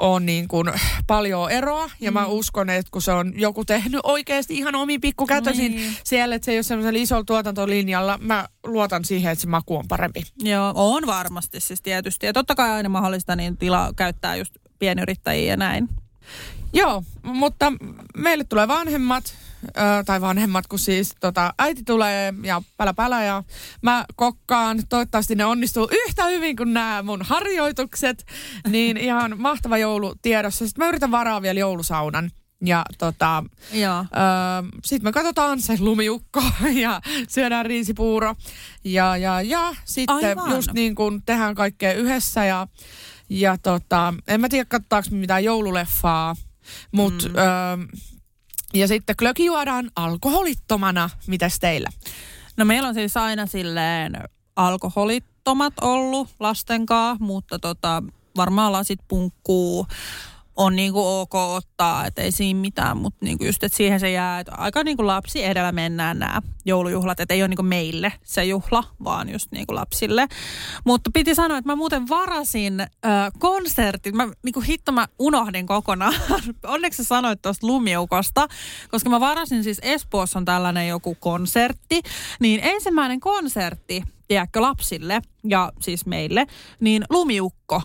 on 0.00 0.26
niin 0.26 0.48
kuin 0.48 0.66
paljon 1.06 1.50
eroa. 1.50 1.90
Ja 2.00 2.10
mm. 2.10 2.14
mä 2.14 2.26
uskon, 2.26 2.70
että 2.70 2.90
kun 2.90 3.02
se 3.02 3.12
on 3.12 3.32
joku 3.36 3.64
tehnyt 3.64 4.00
oikeasti 4.04 4.54
ihan 4.54 4.74
omin 4.74 5.00
pikkukätösin 5.00 5.72
Niin. 5.76 5.96
siellä, 6.04 6.34
että 6.34 6.44
se 6.46 6.52
ei 6.52 6.56
ole 6.58 6.62
semmoisella 6.62 6.98
isolla 7.02 7.24
tuotantolinjalla, 7.24 8.18
mä 8.22 8.48
luotan 8.66 9.04
siihen, 9.04 9.32
että 9.32 9.42
se 9.42 9.48
maku 9.48 9.76
on 9.76 9.88
parempi. 9.88 10.22
Joo, 10.38 10.72
on 10.74 11.06
varmasti 11.06 11.60
siis 11.60 11.82
tietysti. 11.82 12.26
Ja 12.26 12.32
totta 12.32 12.54
kai 12.54 12.70
aina 12.70 12.88
mahdollista 12.88 13.36
niin 13.36 13.56
tila 13.56 13.92
käyttää 13.96 14.36
just 14.36 14.54
pienyrittäjiä 14.78 15.52
ja 15.52 15.56
näin. 15.56 15.88
Joo, 16.72 17.02
mutta 17.22 17.72
meille 18.16 18.44
tulee 18.44 18.68
vanhemmat, 18.68 19.34
ö, 19.68 20.04
tai 20.06 20.20
vanhemmat, 20.20 20.66
kun 20.66 20.78
siis 20.78 21.14
tota, 21.20 21.54
äiti 21.58 21.82
tulee 21.82 22.34
ja 22.42 22.62
pälä 22.76 22.94
pälä 22.94 23.24
ja 23.24 23.42
mä 23.82 24.04
kokkaan. 24.16 24.82
Toivottavasti 24.88 25.34
ne 25.34 25.44
onnistuu 25.44 25.88
yhtä 25.92 26.24
hyvin 26.24 26.56
kuin 26.56 26.74
nämä 26.74 27.02
mun 27.02 27.22
harjoitukset. 27.22 28.26
Niin 28.68 28.96
ihan 28.96 29.40
mahtava 29.40 29.78
joulu 29.78 30.14
tiedossa. 30.22 30.66
Sitten 30.66 30.84
mä 30.84 30.88
yritän 30.88 31.10
varaa 31.10 31.42
vielä 31.42 31.60
joulusaunan. 31.60 32.30
Ja 32.64 32.84
tota, 32.98 33.44
sitten 34.84 35.08
me 35.08 35.12
katsotaan 35.12 35.60
se 35.60 35.76
lumiukko 35.80 36.42
ja 36.84 37.00
syödään 37.28 37.66
riisipuuro. 37.66 38.34
Ja, 38.84 39.16
ja, 39.16 39.42
ja 39.42 39.74
sitten 39.84 40.16
Aivan. 40.16 40.50
just 40.50 40.72
niin 40.72 40.94
kuin 40.94 41.22
tehdään 41.26 41.54
kaikkea 41.54 41.92
yhdessä. 41.92 42.44
Ja, 42.44 42.68
ja 43.28 43.58
tota, 43.58 44.14
en 44.28 44.40
mä 44.40 44.48
tiedä, 44.48 44.64
katsotaanko 44.64 45.08
me 45.10 45.16
mitään 45.16 45.44
joululeffaa. 45.44 46.36
Mut, 46.92 47.28
mm. 47.28 47.36
öö, 47.36 47.98
ja 48.74 48.88
sitten 48.88 49.16
klöki 49.16 49.44
juodaan 49.44 49.90
alkoholittomana. 49.96 51.10
Mitäs 51.26 51.58
teillä? 51.58 51.88
No 52.56 52.64
meillä 52.64 52.88
on 52.88 52.94
siis 52.94 53.16
aina 53.16 53.46
silleen 53.46 54.18
alkoholittomat 54.56 55.74
ollut 55.80 56.28
lastenkaa, 56.40 57.16
mutta 57.20 57.58
tota, 57.58 58.02
varmaan 58.36 58.72
lasit 58.72 59.00
punkkuu 59.08 59.86
on 60.56 60.76
niinku 60.76 61.06
ok 61.06 61.34
ottaa, 61.34 62.06
että 62.06 62.22
ei 62.22 62.32
siinä 62.32 62.60
mitään, 62.60 62.96
mutta 62.96 63.18
niinku 63.24 63.44
just, 63.44 63.64
että 63.64 63.76
siihen 63.76 64.00
se 64.00 64.10
jää, 64.10 64.40
että 64.40 64.52
aika 64.54 64.84
niinku 64.84 65.06
lapsi 65.06 65.44
edellä 65.44 65.72
mennään 65.72 66.18
nämä 66.18 66.42
joulujuhlat, 66.64 67.20
että 67.20 67.34
ei 67.34 67.42
ole 67.42 67.48
niinku 67.48 67.62
meille 67.62 68.12
se 68.22 68.44
juhla, 68.44 68.84
vaan 69.04 69.32
just 69.32 69.52
niinku 69.52 69.74
lapsille. 69.74 70.28
Mutta 70.84 71.10
piti 71.14 71.34
sanoa, 71.34 71.58
että 71.58 71.70
mä 71.70 71.76
muuten 71.76 72.08
varasin 72.08 72.80
äh, 72.80 72.88
konsertin, 73.38 74.16
mä 74.16 74.28
niinku 74.42 74.60
hitto 74.60 74.92
mä 74.92 75.08
unohdin 75.18 75.66
kokonaan, 75.66 76.14
onneksi 76.64 77.04
sanoit 77.04 77.42
tuosta 77.42 77.66
lumiukosta, 77.66 78.48
koska 78.90 79.10
mä 79.10 79.20
varasin 79.20 79.64
siis 79.64 79.78
Espoossa 79.82 80.38
on 80.38 80.44
tällainen 80.44 80.88
joku 80.88 81.16
konsertti, 81.20 82.02
niin 82.40 82.60
ensimmäinen 82.62 83.20
konsertti, 83.20 84.02
tiedätkö, 84.28 84.62
lapsille 84.62 85.22
ja 85.44 85.72
siis 85.80 86.06
meille, 86.06 86.46
niin 86.80 87.04
lumiukko 87.10 87.82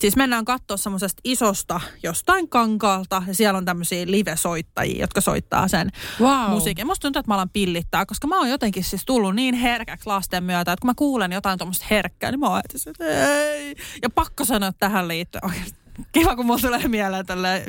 Siis 0.00 0.16
mennään 0.16 0.44
katsoa 0.44 0.76
semmoisesta 0.76 1.20
isosta 1.24 1.80
jostain 2.02 2.48
kankaalta 2.48 3.22
ja 3.26 3.34
siellä 3.34 3.58
on 3.58 3.64
tämmöisiä 3.64 4.06
live-soittajia, 4.06 5.00
jotka 5.00 5.20
soittaa 5.20 5.68
sen 5.68 5.90
Wow. 6.20 6.50
musiikin. 6.50 6.86
Musta 6.86 7.02
tuntuu, 7.02 7.20
että 7.20 7.30
mä 7.30 7.34
alan 7.34 7.50
pillittää, 7.50 8.06
koska 8.06 8.26
mä 8.26 8.38
oon 8.38 8.50
jotenkin 8.50 8.84
siis 8.84 9.02
tullut 9.06 9.34
niin 9.34 9.54
herkäksi 9.54 10.06
lasten 10.06 10.44
myötä, 10.44 10.72
että 10.72 10.80
kun 10.80 10.90
mä 10.90 10.94
kuulen 10.96 11.32
jotain 11.32 11.58
tuommoista 11.58 11.86
herkkää, 11.90 12.30
niin 12.30 12.40
mä 12.40 12.48
oon, 12.48 12.60
että 12.64 13.04
ei. 13.04 13.76
Ja 14.02 14.10
pakko 14.10 14.44
sanoa 14.44 14.72
tähän 14.72 15.08
liittyen, 15.08 15.44
oikeasti 15.44 15.80
Kiva, 16.12 16.36
kun 16.36 16.46
mulla 16.46 16.60
tulee 16.60 16.88
mieleen 16.88 17.26
tälle 17.26 17.64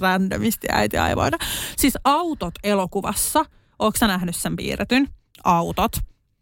randomisti 0.00 0.66
äiti 0.70 0.98
aivoina. 0.98 1.38
Siis 1.76 1.94
autot 2.04 2.54
elokuvassa. 2.64 3.44
Ootko 3.78 3.98
sä 3.98 4.06
nähnyt 4.06 4.36
sen 4.36 4.56
piirretyn? 4.56 5.08
Autot. 5.44 5.92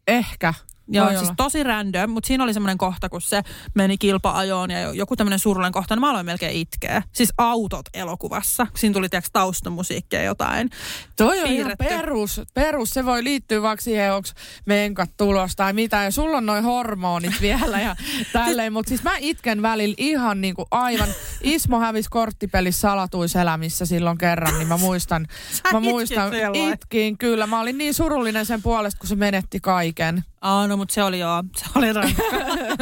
Ehkä. 0.07 0.53
Joo, 0.87 1.05
Voi 1.05 1.13
siis 1.13 1.23
olla. 1.23 1.33
tosi 1.37 1.63
random, 1.63 2.09
mutta 2.09 2.27
siinä 2.27 2.43
oli 2.43 2.53
semmoinen 2.53 2.77
kohta, 2.77 3.09
kun 3.09 3.21
se 3.21 3.41
meni 3.75 3.97
kilpa-ajoon 3.97 4.71
ja 4.71 4.93
joku 4.93 5.15
tämmöinen 5.15 5.39
surullinen 5.39 5.71
kohta, 5.71 5.95
niin 5.95 6.01
mä 6.01 6.09
aloin 6.09 6.25
melkein 6.25 6.55
itkeä. 6.57 7.03
Siis 7.11 7.33
autot 7.37 7.85
elokuvassa. 7.93 8.67
Siinä 8.75 8.93
tuli 8.93 9.09
tiiäks 9.09 9.29
taustamusiikkia 9.33 10.23
jotain. 10.23 10.69
Toi 11.17 11.41
on 11.41 11.47
ihan 11.47 11.71
perus, 11.77 12.41
perus. 12.53 12.89
Se 12.89 13.05
voi 13.05 13.23
liittyä 13.23 13.61
vaikka 13.61 13.83
siihen, 13.83 14.13
onko 14.13 14.29
menkat 14.65 15.09
tulos 15.17 15.55
tai 15.55 15.73
mitä. 15.73 16.03
Ja 16.03 16.11
sulla 16.11 16.37
on 16.37 16.45
noin 16.45 16.63
hormonit 16.63 17.41
vielä 17.41 17.79
ja 17.79 17.95
tälleen. 18.33 18.73
Mutta 18.73 18.89
siis 18.89 19.03
mä 19.03 19.11
itken 19.19 19.61
välillä 19.61 19.95
ihan 19.97 20.41
niinku 20.41 20.65
aivan. 20.71 21.09
Ismo 21.43 21.79
hävisi 21.79 22.09
korttipelissä 22.09 22.81
salatuiselämissä 22.81 23.85
silloin 23.85 24.17
kerran, 24.17 24.53
niin 24.57 24.67
mä 24.67 24.77
muistan. 24.77 25.27
Sä 25.53 25.63
Mä 25.73 25.79
muistan, 25.79 26.31
vai? 26.31 26.71
itkin 26.71 27.17
kyllä. 27.17 27.47
Mä 27.47 27.59
olin 27.61 27.77
niin 27.77 27.93
surullinen 27.93 28.45
sen 28.45 28.61
puolesta, 28.61 28.99
kun 28.99 29.07
se 29.09 29.15
menetti 29.15 29.59
kaiken. 29.59 30.23
Aa, 30.43 30.67
no 30.67 30.77
mutta 30.77 30.93
se 30.93 31.03
oli 31.03 31.19
joo, 31.19 31.43
se 31.57 31.65
oli 31.75 31.93
rankka. 31.93 32.23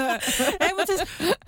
Ei, 0.59 0.73
mutta 0.73 0.85
siis 0.85 1.01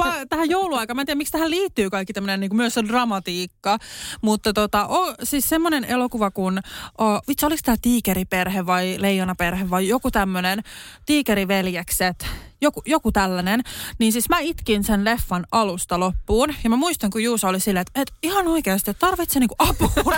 pa- 0.04 0.26
tähän 0.30 0.50
jouluaikaan, 0.50 0.96
mä 0.96 1.02
en 1.02 1.06
tiedä 1.06 1.18
miksi 1.18 1.32
tähän 1.32 1.50
liittyy 1.50 1.90
kaikki 1.90 2.14
tämmöinen 2.14 2.40
niin 2.40 2.56
myös 2.56 2.76
dramatiikka, 2.88 3.78
mutta 4.22 4.54
tota, 4.54 4.88
o, 4.88 5.14
siis 5.24 5.50
semmoinen 5.50 5.84
elokuva 5.84 6.32
kuin, 6.32 6.60
o, 7.02 7.20
vitsi 7.28 7.46
oliko 7.46 7.62
tämä 7.66 7.78
tiikeriperhe 7.82 8.66
vai 8.66 8.96
leijonaperhe 9.00 9.70
vai 9.70 9.88
joku 9.88 10.12
tämmöinen, 10.12 10.64
tiikeriveljekset, 11.06 12.28
joku, 12.64 12.82
joku 12.86 13.12
tällainen, 13.12 13.62
niin 14.00 14.12
siis 14.12 14.30
mä 14.30 14.40
itkin 14.40 14.84
sen 14.84 15.06
leffan 15.06 15.46
alusta 15.52 16.00
loppuun. 16.00 16.50
Ja 16.64 16.70
mä 16.70 16.76
muistan, 16.76 17.10
kun 17.10 17.24
Juusa 17.24 17.48
oli 17.48 17.60
silleen, 17.60 17.82
että, 17.82 18.02
että 18.02 18.14
ihan 18.24 18.48
oikeasti, 18.48 18.92
että 18.92 19.08
tarvitsee 19.08 19.40
niinku 19.40 19.56
apua. 19.60 19.92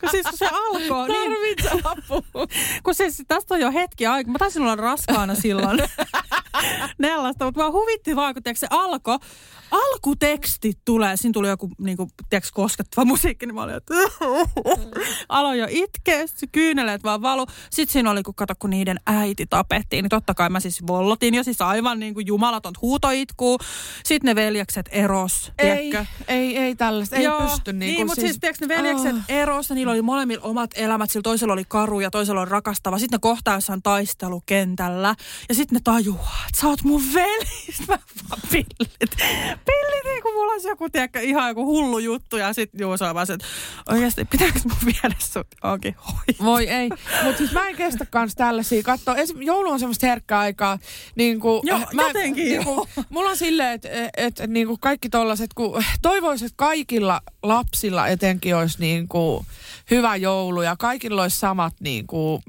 kun 0.00 0.10
siis 0.10 0.26
kun 0.26 0.38
se 0.38 0.48
alkoi, 0.52 1.08
niin 1.08 1.32
Tarvitse 1.32 1.70
apua. 1.84 2.46
kun 2.82 2.94
siis 2.94 3.22
tästä 3.28 3.54
on 3.54 3.60
jo 3.60 3.72
hetki 3.72 4.06
aikaa. 4.06 4.32
Mä 4.32 4.38
taisin 4.38 4.62
olla 4.62 4.76
raskaana 4.76 5.34
silloin 5.34 5.78
Nellasta, 6.98 7.44
mutta 7.44 7.62
mä 7.62 7.70
huvitti 7.70 8.16
vaan, 8.16 8.34
kun 8.34 8.42
tiiäks, 8.42 8.60
se 8.60 8.66
alkoi. 8.70 9.18
Alkuteksti 9.70 10.72
tulee, 10.84 11.16
siinä 11.16 11.32
tuli 11.32 11.48
joku 11.48 11.70
niinku, 11.78 12.08
tiiäks, 12.30 12.52
koskettava 12.52 13.04
musiikki, 13.04 13.46
niin 13.46 13.54
mä 13.54 13.62
olin, 13.62 13.74
että 13.74 13.94
aloin 15.28 15.58
jo 15.58 15.66
itkeä, 15.70 16.24
kyyneleet 16.52 17.02
vaan 17.02 17.22
valu. 17.22 17.46
Sitten 17.70 17.92
siinä 17.92 18.10
oli, 18.10 18.22
kun 18.22 18.34
kato, 18.34 18.54
kun 18.58 18.70
niiden 18.70 19.00
äiti 19.06 19.46
tapettiin, 19.46 20.02
niin 20.02 20.10
totta 20.10 20.34
kai 20.34 20.50
mä 20.50 20.60
siis 20.60 20.82
vollotin 21.06 21.34
jo 21.34 21.42
siis 21.42 21.60
aivan 21.60 22.00
niin 22.00 22.14
kuin 22.14 22.26
jumalaton 22.26 22.74
huutoitku. 22.82 23.58
Sitten 24.04 24.28
ne 24.28 24.34
veljekset 24.34 24.88
eros, 24.92 25.52
Ei, 25.58 25.90
tiedätkö? 25.90 26.12
ei, 26.28 26.58
ei 26.58 26.76
tällaista. 26.76 27.16
Ei 27.16 27.24
Joo, 27.24 27.40
pysty. 27.40 27.72
Niin, 27.72 27.78
niin 27.78 28.06
mutta 28.06 28.20
siis, 28.20 28.38
tiedätkö, 28.40 28.66
ne 28.66 28.76
veljekset 28.76 29.16
oh. 29.16 29.22
erossa, 29.28 29.74
niillä 29.74 29.92
oli 29.92 30.02
molemmilla 30.02 30.42
omat 30.44 30.70
elämät, 30.74 31.10
sillä 31.10 31.22
toisella 31.22 31.52
oli 31.52 31.64
karu 31.68 32.00
ja 32.00 32.10
toisella 32.10 32.40
oli 32.40 32.50
rakastava. 32.50 32.98
Sitten 32.98 33.16
ne 33.16 33.20
kohtaa 33.20 33.54
jossain 33.54 33.82
taistelukentällä 33.82 35.14
ja 35.48 35.54
sitten 35.54 35.76
ne 35.76 35.80
tajuaa, 35.84 36.44
että 36.48 36.60
sä 36.60 36.66
oot 36.68 36.82
mun 36.82 37.02
veli. 37.14 37.46
Mä 37.88 37.98
vaan 38.30 38.42
pillit. 38.50 39.16
Pillit, 39.66 40.04
niin 40.04 40.22
kuin 40.22 40.34
mulla 40.34 40.52
olisi 40.52 40.68
joku, 40.68 40.90
tiedätkö, 40.90 41.20
ihan 41.20 41.48
joku 41.48 41.66
hullu 41.66 41.98
juttu 41.98 42.36
ja 42.36 42.52
sitten 42.52 42.80
juu, 42.80 42.96
se 42.96 43.04
on 43.04 43.14
vaan 43.14 43.26
se, 43.26 43.32
että 43.32 43.46
oikeasti 43.88 44.24
pitääkö 44.24 44.60
mun 44.64 44.94
viedä 44.94 45.16
sut 45.18 45.46
onkin 45.62 45.94
hoi. 46.06 46.44
Voi 46.44 46.68
ei. 46.68 46.88
Mutta 47.24 47.38
siis 47.38 47.52
mä 47.52 47.68
en 47.68 47.76
kestä 47.76 48.06
kans 48.06 48.34
tällaisia. 48.34 48.82
Katso, 48.82 49.14
joulu 49.40 49.70
on 49.70 49.78
semmoista 49.78 50.06
herkkää 50.06 50.40
aikaa. 50.40 50.78
Niin 51.14 51.40
kuin, 51.40 51.60
Joo, 51.64 51.80
jotenkin 51.92 52.44
niin 52.44 52.64
kuin, 52.64 52.88
Mulla 53.08 53.30
on 53.30 53.36
silleen, 53.36 53.72
että 53.72 53.88
et, 54.16 54.40
et, 54.40 54.50
niin 54.50 54.66
kuin 54.66 54.80
kaikki 54.80 55.08
tollaset, 55.08 55.54
kun 55.54 55.84
toivoisin, 56.02 56.46
että 56.46 56.56
kaikilla 56.56 57.20
lapsilla 57.42 58.08
etenkin 58.08 58.56
olisi 58.56 58.80
niin 58.80 59.08
kuin 59.08 59.46
hyvä 59.90 60.16
joulu 60.16 60.62
ja 60.62 60.76
kaikilla 60.76 61.22
olisi 61.22 61.38
samat 61.38 61.74
niin 61.80 62.06
kuin, 62.06 62.42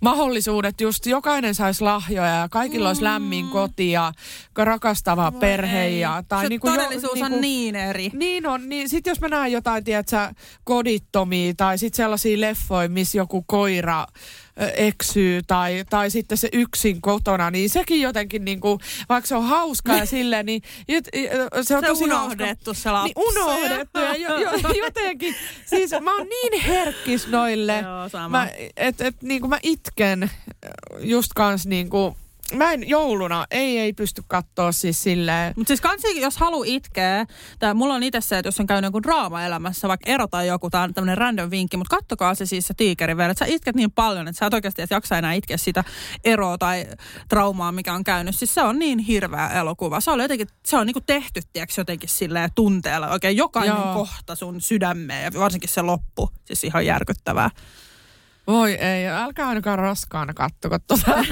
mahdollisuudet. 0.00 0.80
Just 0.80 1.06
jokainen 1.06 1.54
saisi 1.54 1.84
lahjoja 1.84 2.34
ja 2.34 2.48
kaikilla 2.50 2.88
olisi 2.88 3.02
lämmin 3.02 3.48
koti 3.48 3.90
ja 3.90 4.12
rakastava 4.56 5.32
perhe. 5.32 5.88
Ja, 5.88 6.24
tai 6.28 6.42
se 6.42 6.48
niin 6.48 6.60
kuin, 6.60 6.74
todellisuus 6.74 7.22
on 7.22 7.40
niin 7.40 7.76
eri. 7.76 8.10
niin 8.12 8.46
on, 8.46 8.68
niin 8.68 8.88
sit 8.88 9.06
jos 9.06 9.20
mä 9.20 9.28
näen 9.28 9.52
jotain, 9.52 9.84
tiedätkö, 9.84 10.34
kodittomia 10.64 11.54
tai 11.56 11.78
sit 11.78 11.94
sellaisia 11.94 12.40
leffoja, 12.40 12.88
missä 12.88 13.18
joku 13.18 13.44
koira 13.46 14.06
eksyy 14.76 15.42
tai, 15.46 15.84
tai 15.90 16.10
sitten 16.10 16.38
se 16.38 16.48
yksin 16.52 17.00
kotona, 17.00 17.50
niin 17.50 17.70
sekin 17.70 18.00
jotenkin 18.00 18.44
niinku, 18.44 18.78
vaikka 19.08 19.28
se 19.28 19.36
on 19.36 19.44
hauskaa 19.44 19.96
ja 19.96 20.06
silleen, 20.06 20.46
niin 20.46 20.62
jot, 20.88 21.04
se 21.62 21.76
on 21.76 21.82
Se 21.82 21.88
tosi 21.88 22.04
unohdettu 22.04 22.74
se 22.74 22.90
lapsi. 22.90 23.12
Niin 23.16 23.28
unohdettu 23.28 23.98
ja 23.98 24.16
jo, 24.16 24.38
jo, 24.38 24.50
jotenkin, 24.84 25.34
siis 25.66 25.90
mä 26.00 26.16
oon 26.16 26.26
niin 26.26 26.62
herkkis 26.62 27.26
noille, 27.26 27.84
mä, 28.28 28.48
et, 28.76 29.00
et, 29.00 29.22
niinku 29.22 29.48
mä 29.48 29.58
itken 29.62 30.30
just 30.98 31.32
kans 31.34 31.66
niinku, 31.66 32.16
mä 32.54 32.72
en 32.72 32.88
jouluna, 32.88 33.46
ei 33.50 33.78
ei 33.78 33.92
pysty 33.92 34.22
kattoo 34.28 34.72
siis 34.72 35.02
silleen, 35.02 35.52
Mutta 35.56 35.68
siis 35.68 35.80
kansi, 35.80 36.20
jos 36.20 36.36
halu 36.36 36.64
itkeä, 36.66 37.26
tää, 37.58 37.74
mulla 37.74 37.94
on 37.94 38.02
itse 38.02 38.20
se, 38.20 38.38
että 38.38 38.48
jos 38.48 38.60
on 38.60 38.66
käynyt 38.66 38.88
joku 38.88 39.02
draama 39.02 39.42
elämässä, 39.42 39.88
vaikka 39.88 40.10
ero 40.10 40.26
tai 40.26 40.46
joku, 40.46 40.70
tämä 40.70 40.84
on 40.84 40.94
tämmöinen 40.94 41.18
random 41.18 41.50
vinkki, 41.50 41.76
mutta 41.76 41.96
kattokaa 41.96 42.34
se 42.34 42.46
siis 42.46 42.66
se 42.66 42.74
tiikeri 42.74 43.16
vielä, 43.16 43.30
että 43.30 43.44
sä 43.44 43.52
itket 43.52 43.76
niin 43.76 43.92
paljon, 43.92 44.28
että 44.28 44.38
sä 44.38 44.46
et 44.46 44.54
oikeasti 44.54 44.82
edes 44.82 44.90
jaksa 44.90 45.18
enää 45.18 45.32
itkeä 45.32 45.56
sitä 45.56 45.84
eroa 46.24 46.58
tai 46.58 46.86
traumaa, 47.28 47.72
mikä 47.72 47.94
on 47.94 48.04
käynyt. 48.04 48.36
Siis 48.36 48.54
se 48.54 48.62
on 48.62 48.78
niin 48.78 48.98
hirveä 48.98 49.48
elokuva. 49.48 50.00
Se 50.00 50.10
on 50.10 50.20
jotenkin, 50.20 50.48
se 50.66 50.76
on 50.76 50.86
niinku 50.86 51.00
tehty, 51.00 51.40
tiedätkö, 51.52 51.80
jotenkin 51.80 52.08
silleen 52.08 52.50
tunteella. 52.54 53.08
Oikein 53.08 53.36
jokainen 53.36 53.76
Joo. 53.76 53.94
kohta 53.94 54.34
sun 54.34 54.60
sydämeen 54.60 55.24
ja 55.24 55.40
varsinkin 55.40 55.70
se 55.70 55.82
loppu. 55.82 56.30
Siis 56.44 56.64
ihan 56.64 56.86
järkyttävää. 56.86 57.50
Voi 58.46 58.72
ei, 58.72 59.08
älkää 59.08 59.48
ainakaan 59.48 59.78
raskaana 59.78 60.34
kattoko 60.34 60.78
tuota. 60.78 61.12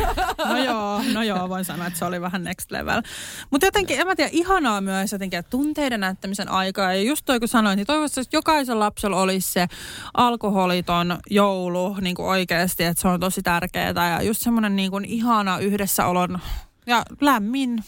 No 0.48 0.56
joo, 0.64 1.02
no 1.12 1.22
joo, 1.22 1.48
voin 1.48 1.64
sanoa, 1.64 1.86
että 1.86 1.98
se 1.98 2.04
oli 2.04 2.20
vähän 2.20 2.44
next 2.44 2.70
level. 2.70 3.02
Mutta 3.50 3.66
jotenkin, 3.66 4.00
en 4.00 4.06
mä 4.06 4.16
tiedä, 4.16 4.30
ihanaa 4.32 4.80
myös 4.80 5.12
jotenkin, 5.12 5.38
että 5.38 5.50
tunteiden 5.50 6.00
näyttämisen 6.00 6.50
aikaa. 6.50 6.94
Ja 6.94 7.02
just 7.02 7.24
toi 7.24 7.38
kun 7.40 7.48
sanoin, 7.48 7.76
niin 7.76 7.86
toivottavasti 7.86 8.20
että 8.20 8.36
jokaisella 8.36 8.84
lapsella 8.84 9.20
olisi 9.20 9.52
se 9.52 9.66
alkoholiton 10.14 11.18
joulu 11.30 11.96
niin 12.00 12.16
kuin 12.16 12.26
oikeasti, 12.26 12.84
että 12.84 13.02
se 13.02 13.08
on 13.08 13.20
tosi 13.20 13.42
tärkeää. 13.42 14.10
Ja 14.10 14.22
just 14.22 14.42
semmoinen 14.42 14.76
niin 14.76 14.90
kuin 14.90 15.04
ihana 15.04 15.58
yhdessäolon 15.58 16.38
ja 16.86 17.02
lämmin 17.20 17.84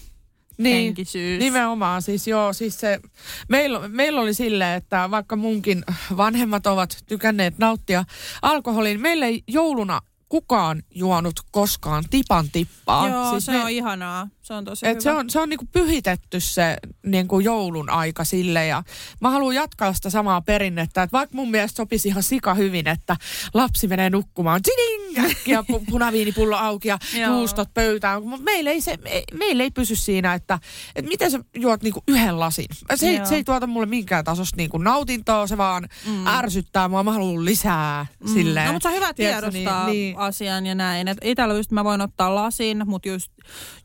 henkisyys. 0.65 1.39
Nimenomaan, 1.39 2.03
siis 2.03 2.27
joo, 2.27 2.53
siis 2.53 2.81
se, 2.81 3.01
meillä, 3.49 3.89
meillä 3.89 4.21
oli 4.21 4.35
silleen, 4.35 4.77
että 4.77 5.11
vaikka 5.11 5.37
munkin 5.37 5.85
vanhemmat 6.17 6.67
ovat 6.67 6.97
tykänneet 7.07 7.59
nauttia 7.59 8.05
alkoholin, 8.43 9.01
meillä 9.01 9.27
ei 9.27 9.43
jouluna 9.49 10.01
kukaan 10.29 10.83
juonut 10.95 11.41
koskaan 11.51 12.05
tipan 12.11 12.51
tippaa. 12.53 13.09
Joo, 13.09 13.31
siis 13.31 13.47
se 13.47 13.53
me- 13.53 13.65
on 13.65 13.71
ihanaa. 13.71 14.29
Se 14.47 14.55
on 14.55 14.65
tosi 14.65 14.87
et 14.87 14.91
hyvä. 14.91 15.01
se 15.01 15.11
on, 15.11 15.31
se 15.31 15.41
on 15.41 15.49
niinku 15.49 15.67
pyhitetty 15.73 16.41
se 16.41 16.77
niinku 17.07 17.41
joulun 17.41 17.91
aika 17.91 18.25
sille 18.25 18.67
ja 18.67 18.83
mä 19.21 19.31
haluan 19.31 19.55
jatkaa 19.55 19.93
sitä 19.93 20.11
samaa 20.11 20.41
perinnettä, 20.41 21.03
että 21.03 21.17
vaikka 21.17 21.37
mun 21.37 21.51
mielestä 21.51 21.77
sopisi 21.77 22.09
ihan 22.09 22.23
sika 22.23 22.55
hyvin, 22.55 22.89
että 22.89 23.17
lapsi 23.55 23.89
menee 23.89 24.11
nukkumaan, 24.11 24.61
tiding, 24.63 25.29
pu- 25.49 25.85
punaviinipullo 25.91 26.57
auki 26.57 26.89
ja 26.89 26.99
juustot 27.27 27.75
pöytään, 27.75 28.23
mutta 28.27 28.45
meillä 28.45 28.71
ei, 28.71 28.81
se, 28.81 28.97
me, 28.97 29.23
meillä 29.35 29.63
ei 29.63 29.71
pysy 29.71 29.97
siinä, 29.97 30.35
että, 30.35 30.59
että 30.97 31.09
miten 31.09 31.31
sä 31.31 31.39
juot 31.57 31.83
niinku 31.83 32.03
yhden 32.09 32.41
lasin. 32.41 32.67
Se 32.95 33.09
ei, 33.09 33.21
se 33.27 33.35
ei 33.35 33.45
tuota 33.45 33.67
mulle 33.67 33.87
minkään 33.87 34.25
tasosta 34.25 34.57
niinku 34.57 34.79
nautintoa, 34.79 35.47
se 35.47 35.57
vaan 35.57 35.89
mm. 36.07 36.27
ärsyttää 36.27 36.89
mua, 36.89 37.03
mä 37.03 37.13
haluan 37.13 37.45
lisää 37.45 38.07
mm. 38.21 38.33
silleen. 38.33 38.67
No, 38.67 38.73
mutta 38.73 38.89
se 38.89 38.95
on 38.95 39.01
hyvä 39.03 39.15
tiedostaa 39.15 39.87
niin- 39.87 39.93
niin. 39.93 40.19
asian 40.19 40.67
ja 40.67 40.75
näin. 40.75 41.09
Et 41.09 41.19
itellä 41.25 41.55
just 41.55 41.71
mä 41.71 41.85
voin 41.85 42.01
ottaa 42.01 42.35
lasin, 42.35 42.83
mutta 42.87 43.09
just, 43.09 43.33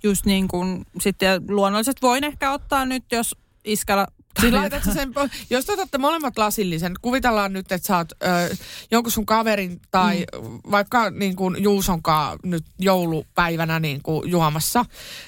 just 0.03 0.25
niin 0.25 0.47
kuin 0.47 0.85
sitten 0.99 1.41
luonnollisesti 1.49 2.01
voin 2.01 2.23
ehkä 2.23 2.51
ottaa 2.51 2.85
nyt, 2.85 3.03
jos 3.11 3.35
iskällä 3.65 4.07
Siis 4.39 4.53
laitat 4.53 4.83
sen, 4.93 5.13
jos 5.49 5.65
te 5.65 5.73
otatte 5.73 5.97
molemmat 5.97 6.37
lasillisen, 6.37 6.93
kuvitellaan 7.01 7.53
nyt, 7.53 7.71
että 7.71 7.87
sä 7.87 7.97
oot 7.97 8.11
ö, 8.11 8.55
jonkun 8.91 9.11
sun 9.11 9.25
kaverin 9.25 9.81
tai 9.91 10.25
mm. 10.41 10.59
vaikka 10.71 11.09
niin 11.09 11.35
kuin 11.35 11.63
Juusonkaan 11.63 12.39
nyt 12.43 12.65
joulupäivänä 12.79 13.79
niin 13.79 14.01
kuin 14.03 14.31
juomassa, 14.31 14.85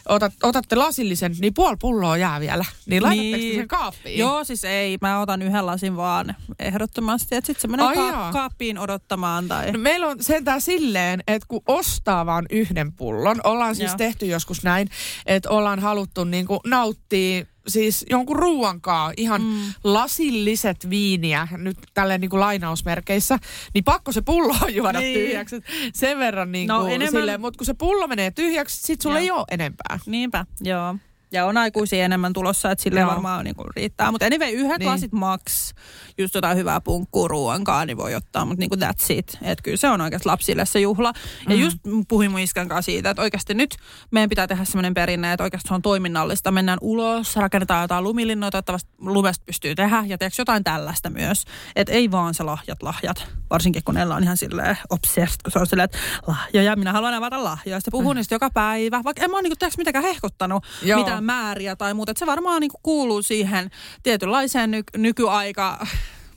otat, 0.09 0.33
otatte 0.43 0.75
lasillisen, 0.75 1.35
niin 1.39 1.53
puoli 1.53 1.77
pulloa 1.79 2.17
jää 2.17 2.39
vielä. 2.39 2.65
Niin 2.85 3.03
laitatteko 3.03 3.37
niin. 3.37 3.55
sen 3.55 3.67
kaappiin? 3.67 4.19
Joo, 4.19 4.43
siis 4.43 4.63
ei. 4.63 4.97
Mä 5.01 5.19
otan 5.19 5.41
yhden 5.41 5.65
lasin 5.65 5.97
vaan 5.97 6.35
ehdottomasti. 6.59 7.35
Että 7.35 7.47
sit 7.47 7.59
se 7.59 7.67
menee 7.67 7.95
ka- 7.95 8.29
kaappiin 8.33 8.77
odottamaan. 8.77 9.47
Tai... 9.47 9.71
No, 9.71 9.79
meillä 9.79 10.07
on 10.07 10.23
sentään 10.23 10.61
silleen, 10.61 11.23
että 11.27 11.45
kun 11.47 11.61
ostaa 11.67 12.25
vaan 12.25 12.45
yhden 12.49 12.93
pullon, 12.93 13.39
ollaan 13.43 13.75
siis 13.75 13.91
Joo. 13.91 13.97
tehty 13.97 14.25
joskus 14.25 14.63
näin, 14.63 14.89
että 15.25 15.49
ollaan 15.49 15.79
haluttu 15.79 16.23
niin 16.23 16.45
kuin 16.45 16.59
nauttia 16.65 17.45
siis 17.67 18.05
jonkun 18.09 18.35
ruuankaa, 18.35 19.13
ihan 19.17 19.41
mm. 19.41 19.73
lasilliset 19.83 20.89
viiniä, 20.89 21.47
nyt 21.57 21.77
tälleen 21.93 22.21
niin 22.21 22.29
kuin 22.29 22.39
lainausmerkeissä, 22.39 23.39
niin 23.73 23.83
pakko 23.83 24.11
se 24.11 24.21
pullo 24.21 24.55
juoda 24.67 24.99
niin. 24.99 25.19
tyhjäksi. 25.19 25.61
Sen 25.93 26.19
verran 26.19 26.51
niin 26.51 26.67
kuin 26.67 26.77
no, 26.77 26.87
enemmän... 26.87 27.21
silleen, 27.21 27.41
mutta 27.41 27.57
kun 27.57 27.65
se 27.65 27.73
pullo 27.73 28.07
menee 28.07 28.31
tyhjäksi, 28.31 28.81
sit 28.81 29.01
sulla 29.01 29.19
ei 29.19 29.31
ole 29.31 29.45
enempää. 29.51 29.99
Niinpä, 30.05 30.45
joo. 30.61 30.95
Ja 31.33 31.45
on 31.45 31.57
aikuisia 31.57 32.05
enemmän 32.05 32.33
tulossa, 32.33 32.71
että 32.71 32.83
sille 32.83 32.99
Joo. 32.99 33.09
varmaan 33.09 33.45
niin 33.45 33.55
kuin 33.55 33.67
riittää. 33.75 34.11
Mutta 34.11 34.25
anyway, 34.25 34.51
yhden 34.51 34.79
niin. 34.79 34.89
lasit 34.89 35.11
max, 35.11 35.73
just 36.17 36.35
jotain 36.35 36.57
hyvää 36.57 36.81
punkkuu 36.81 37.27
ruoankaan, 37.27 37.87
niin 37.87 37.97
voi 37.97 38.15
ottaa, 38.15 38.45
mutta 38.45 38.59
niin 38.59 38.69
kuin 38.69 38.81
that's 38.81 39.05
it. 39.09 39.37
Että 39.41 39.63
kyllä 39.63 39.77
se 39.77 39.89
on 39.89 40.01
oikeasti 40.01 40.27
lapsille 40.27 40.65
se 40.65 40.79
juhla. 40.79 41.13
Ja 41.49 41.55
mm. 41.55 41.61
just 41.61 41.77
puhuin 42.07 42.31
mun 42.31 42.39
iskän 42.39 42.67
kanssa 42.67 42.91
siitä, 42.91 43.09
että 43.09 43.21
oikeasti 43.21 43.53
nyt 43.53 43.75
meidän 44.11 44.29
pitää 44.29 44.47
tehdä 44.47 44.65
semmoinen 44.65 44.93
perinne, 44.93 45.33
että 45.33 45.43
oikeasti 45.43 45.67
se 45.67 45.73
on 45.73 45.81
toiminnallista. 45.81 46.51
Mennään 46.51 46.77
ulos, 46.81 47.35
rakennetaan 47.35 47.81
jotain 47.81 48.03
lumilinnoja, 48.03 48.51
toivottavasti 48.51 48.91
lumesta 48.99 49.43
pystyy 49.45 49.75
tehdä 49.75 50.03
ja 50.07 50.17
teeksi 50.17 50.41
jotain 50.41 50.63
tällaista 50.63 51.09
myös. 51.09 51.43
Että 51.75 51.93
ei 51.93 52.11
vaan 52.11 52.33
se 52.33 52.43
lahjat, 52.43 52.83
lahjat. 52.83 53.27
Varsinkin 53.49 53.83
kun 53.85 53.97
Ella 53.97 54.15
on 54.15 54.23
ihan 54.23 54.37
silleen 54.37 54.77
obsessed, 54.89 55.41
kun 55.43 55.51
se 55.51 55.59
on 55.59 55.67
silleen, 55.67 55.85
että 55.85 55.97
lahjoja, 56.27 56.75
minä 56.75 56.91
haluan 56.91 57.13
avata 57.13 57.43
lahjoja. 57.43 57.79
Sitten 57.79 57.91
puhun 57.91 58.15
mm. 58.15 58.17
niistä 58.17 58.35
joka 58.35 58.49
päivä, 58.49 59.01
vaikka 59.03 59.23
en 59.23 59.31
mä 59.31 59.37
ole 59.37 59.41
niin 59.41 59.53
kuin, 59.59 59.71
mitenkään 59.77 60.05
hehkuttanut 60.05 60.65
Joo. 60.81 60.99
mitään 60.99 61.22
määriä 61.23 61.75
tai 61.75 61.93
muuta. 61.93 62.11
Että 62.11 62.19
se 62.19 62.25
varmaan 62.25 62.61
niin 62.61 62.71
kuuluu 62.83 63.21
siihen 63.21 63.71
tietynlaiseen 64.03 64.71
ny- 64.71 64.83
nykyaika 64.97 65.87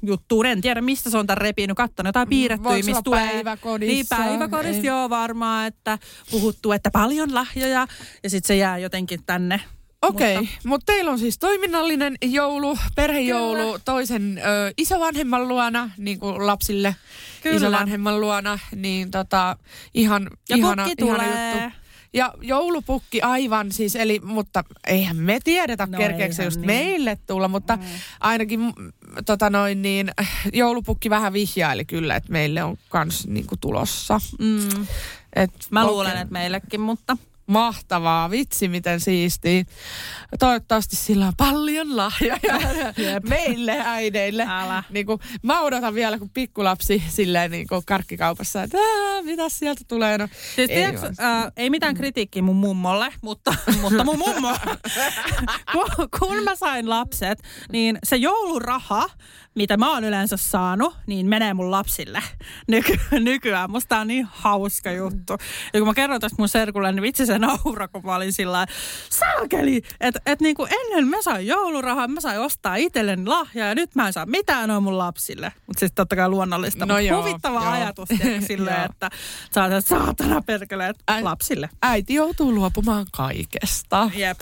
juttuun. 0.03 0.47
En 0.47 0.61
tiedä, 0.61 0.80
mistä 0.80 1.11
se 1.11 1.18
on 1.18 1.26
tämän 1.26 1.39
repinyt. 1.39 1.76
Kattonut 1.76 2.09
jotain 2.09 2.28
piirrettyä, 2.28 2.72
mistä 2.72 3.03
tulee. 3.03 3.28
päiväkodissa. 3.28 3.93
Niin, 3.93 4.07
päiväkodissa, 4.09 4.80
ei. 4.80 4.87
joo 4.87 5.11
varmaan, 5.11 5.66
että 5.66 5.99
puhuttu, 6.30 6.72
että 6.72 6.91
paljon 6.91 7.34
lahjoja. 7.34 7.87
Ja 8.22 8.30
sitten 8.30 8.49
se 8.49 8.57
jää 8.57 8.78
jotenkin 8.78 9.20
tänne 9.26 9.61
Okei, 10.03 10.37
okay, 10.37 10.43
mutta... 10.43 10.68
mutta 10.68 10.93
teillä 10.93 11.11
on 11.11 11.18
siis 11.18 11.39
toiminnallinen 11.39 12.16
joulu, 12.22 12.78
perhejoulu 12.97 13.62
Kyllä. 13.62 13.78
toisen 13.84 14.39
ö, 14.39 14.72
isovanhemman 14.76 15.49
luona, 15.49 15.91
niin 15.99 16.18
kuin 16.18 16.47
lapsille 16.47 16.97
Kyllä. 17.43 17.57
isovanhemman 17.57 18.20
luona, 18.20 18.59
niin 18.74 19.11
tota, 19.11 19.57
ihan, 19.95 20.30
ja 20.49 20.57
ihana, 20.57 20.87
ihana 20.99 21.24
juttu. 21.24 21.76
Ja 22.13 22.35
joulupukki 22.41 23.23
aivan 23.23 23.73
siis, 23.73 23.97
eli, 23.97 24.21
mutta 24.25 24.65
eihän 24.87 25.17
me 25.17 25.39
tiedetä, 25.45 25.87
no 25.87 25.99
kerkeekö 25.99 26.43
just 26.43 26.57
niin. 26.57 26.67
meille 26.67 27.19
tulla, 27.27 27.49
mutta 27.49 27.77
mm. 27.77 27.83
ainakin 28.21 28.61
tota 29.27 29.51
noin 29.51 29.83
niin, 29.83 30.11
joulupukki 30.53 31.11
vähän 31.11 31.33
vihjaili 31.33 31.85
kyllä, 31.85 32.17
että 32.17 32.33
meille 32.33 32.63
on 32.63 32.77
kans 32.89 33.27
niinku 33.27 33.57
tulossa. 33.61 34.21
Mm. 34.39 34.87
Et, 35.37 35.53
Mä 35.71 35.83
okay. 35.83 35.93
luulen, 35.93 36.17
että 36.17 36.33
meillekin, 36.33 36.81
mutta 36.81 37.17
mahtavaa. 37.47 38.31
Vitsi, 38.31 38.69
miten 38.69 39.01
siistiä. 39.01 39.65
Toivottavasti 40.39 40.97
sillä 40.97 41.27
on 41.27 41.33
paljon 41.37 41.97
lahjoja 41.97 42.39
meille 43.29 43.83
äideille. 43.85 44.47
Älä. 44.49 44.83
Niin 44.91 45.07
kuin, 45.07 45.21
mä 45.43 45.61
odotan 45.61 45.95
vielä, 45.95 46.19
kun 46.19 46.31
pikkulapsi 46.31 47.03
silleen 47.09 47.51
niin 47.51 47.67
kuin 47.69 47.83
karkkikaupassa, 47.87 48.63
että 48.63 48.79
mitä 49.23 49.49
sieltä 49.49 49.81
tulee. 49.89 50.19
No, 50.19 50.29
siis, 50.55 50.71
ei, 50.71 50.77
tiiäks, 50.77 51.03
äh, 51.03 51.53
ei 51.57 51.71
mitään 51.71 51.95
kritiikkiä 51.95 52.43
mun 52.43 52.57
mummolle, 52.57 53.13
mutta, 53.23 53.55
mutta 53.83 54.05
mun 54.05 54.19
mummo, 54.19 54.57
kun, 55.73 56.09
kun 56.21 56.45
mä 56.45 56.57
sain 56.57 56.91
lapset, 56.91 57.43
niin 57.73 57.99
se 58.05 58.17
jouluraha, 58.17 59.11
mitä 59.57 59.77
mä 59.77 59.93
oon 59.93 60.05
yleensä 60.05 60.37
saanut, 60.37 60.97
niin 61.07 61.27
menee 61.27 61.55
mun 61.55 61.71
lapsille 61.71 62.23
Nyky- 62.73 63.01
nykyään. 63.21 63.71
Musta 63.71 63.99
on 63.99 64.07
niin 64.07 64.29
hauska 64.31 64.93
juttu. 64.93 65.33
Ja 65.75 65.81
kun 65.81 65.87
mä 65.89 65.95
kerron 65.95 66.21
tästä 66.21 66.37
mun 66.39 66.49
serkulle, 66.49 66.93
niin 66.93 67.03
vitsi 67.03 67.27
se 67.27 67.39
naura, 67.47 67.89
kun 67.89 68.03
mä 68.05 68.15
olin 68.15 68.33
sillä 68.33 68.67
saakeli, 69.11 69.83
että 70.01 70.21
et 70.27 70.41
niinku 70.41 70.67
ennen 70.71 71.09
mä 71.09 71.23
sain 71.23 71.47
joulurahaa, 71.47 72.09
mä 72.09 72.21
sain 72.21 72.41
ostaa 72.41 72.77
itselleni 72.77 73.27
lahjaa 73.27 73.69
ja 73.69 73.75
nyt 73.75 73.95
mä 73.95 74.07
en 74.07 74.13
saa 74.13 74.27
mitään 74.27 74.71
on 74.71 74.83
mun 74.83 74.99
lapsille. 74.99 75.53
Mutta 75.67 75.81
siis 75.81 75.93
totta 75.95 76.17
kai 76.17 76.29
luonnollista, 76.29 76.87
no 76.87 76.95
mutta 76.95 77.01
joo, 77.01 77.23
huvittava 77.23 77.63
joo. 77.63 77.73
ajatus 77.73 78.09
silleen, 78.49 78.91
että 78.91 79.11
sä 79.55 79.81
saatana 79.81 80.43
perkeleet 80.43 80.97
lapsille. 81.23 81.69
Äiti 81.83 82.15
joutuu 82.15 82.55
luopumaan 82.55 83.07
kaikesta. 83.13 84.11
Jep. 84.15 84.41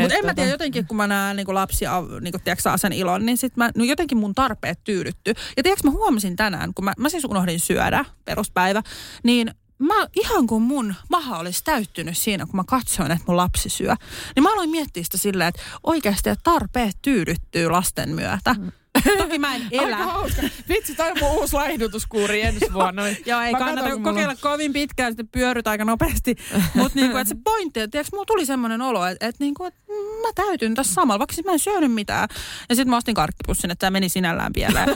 Mutta 0.00 0.14
en 0.16 0.26
mä 0.26 0.34
tiedä, 0.34 0.50
jotenkin 0.50 0.86
kun 0.86 0.96
mä 0.96 1.06
näen 1.06 1.36
niin 1.36 1.54
lapsia, 1.54 2.02
niin 2.20 2.32
kuin, 2.32 2.42
tiedätkö, 2.42 2.62
saa 2.62 2.76
sen 2.76 2.92
ilon, 2.92 3.26
niin 3.26 3.36
sit 3.36 3.56
mä, 3.56 3.70
no 3.76 3.84
jotenkin 3.84 4.18
mun 4.18 4.34
tarpeet 4.44 4.84
tyydytty. 4.84 5.34
Ja 5.56 5.62
tiedätkö, 5.62 5.88
mä 5.88 5.90
huomasin 5.90 6.36
tänään, 6.36 6.74
kun 6.74 6.84
mä, 6.84 6.92
mä 6.98 7.08
siis 7.08 7.24
unohdin 7.24 7.60
syödä 7.60 8.04
peruspäivä, 8.24 8.82
niin 9.22 9.54
mä 9.78 9.94
ihan 10.16 10.46
kuin 10.46 10.62
mun 10.62 10.94
maha 11.10 11.38
olisi 11.38 11.64
täyttynyt 11.64 12.18
siinä, 12.18 12.46
kun 12.46 12.56
mä 12.56 12.64
katsoin, 12.66 13.12
että 13.12 13.24
mun 13.26 13.36
lapsi 13.36 13.68
syö. 13.68 13.94
Niin 14.36 14.42
mä 14.42 14.52
aloin 14.52 14.70
miettiä 14.70 15.04
sitä 15.04 15.18
silleen, 15.18 15.48
että 15.48 15.62
oikeasti 15.82 16.30
että 16.30 16.42
tarpeet 16.44 16.96
tyydyttyy 17.02 17.68
lasten 17.68 18.10
myötä. 18.10 18.54
Mm. 18.58 18.72
Toki 19.18 19.38
mä 19.38 19.54
en 19.54 19.62
elä. 19.70 19.96
Aika 19.96 20.12
hauska. 20.12 20.42
Vitsi, 20.68 20.94
toi 20.94 21.10
on 21.10 21.16
mun 21.20 21.30
uusi 21.30 21.56
laihdutuskuuri 21.56 22.42
ensi 22.42 22.72
vuonna. 22.72 23.02
Joo, 23.26 23.40
ei 23.40 23.52
mä 23.52 23.58
kannata 23.58 23.88
katon, 23.88 24.02
kokeilla 24.02 24.32
mulla... 24.32 24.50
kovin 24.50 24.72
pitkään, 24.72 25.12
sitten 25.12 25.28
pyöryt 25.28 25.66
aika 25.66 25.84
nopeasti. 25.84 26.36
Mutta 26.74 26.98
niinku, 27.00 27.16
että 27.16 27.28
se 27.28 27.40
pointti, 27.44 27.80
että 27.80 28.04
mulla 28.12 28.24
tuli 28.24 28.46
semmoinen 28.46 28.82
olo, 28.82 29.06
että 29.06 29.26
et, 29.26 29.34
niinku, 29.38 29.64
et 29.64 29.74
mä 30.22 30.28
täytyn 30.34 30.74
tässä 30.74 30.94
samalla, 30.94 31.18
vaikka 31.18 31.34
siis 31.34 31.44
mä 31.46 31.52
en 31.52 31.58
syönyt 31.58 31.92
mitään. 31.92 32.28
Ja 32.68 32.74
sitten 32.74 32.90
mä 32.90 32.96
ostin 32.96 33.14
karkkipussin, 33.14 33.70
että 33.70 33.80
tämä 33.80 33.90
meni 33.90 34.08
sinällään 34.08 34.52
pieleen. 34.52 34.88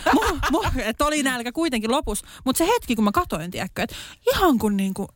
että 0.85 1.05
oli 1.05 1.23
nälkä 1.23 1.53
kuitenkin 1.53 1.91
lopussa. 1.91 2.27
Mutta 2.45 2.59
se 2.59 2.67
hetki, 2.67 2.95
kun 2.95 3.05
mä 3.05 3.13
katoin, 3.13 3.51
tiedätkö, 3.51 3.83
että 3.83 3.97
ihan 4.33 4.59
kun 4.59 4.77
niinku, 4.77 5.09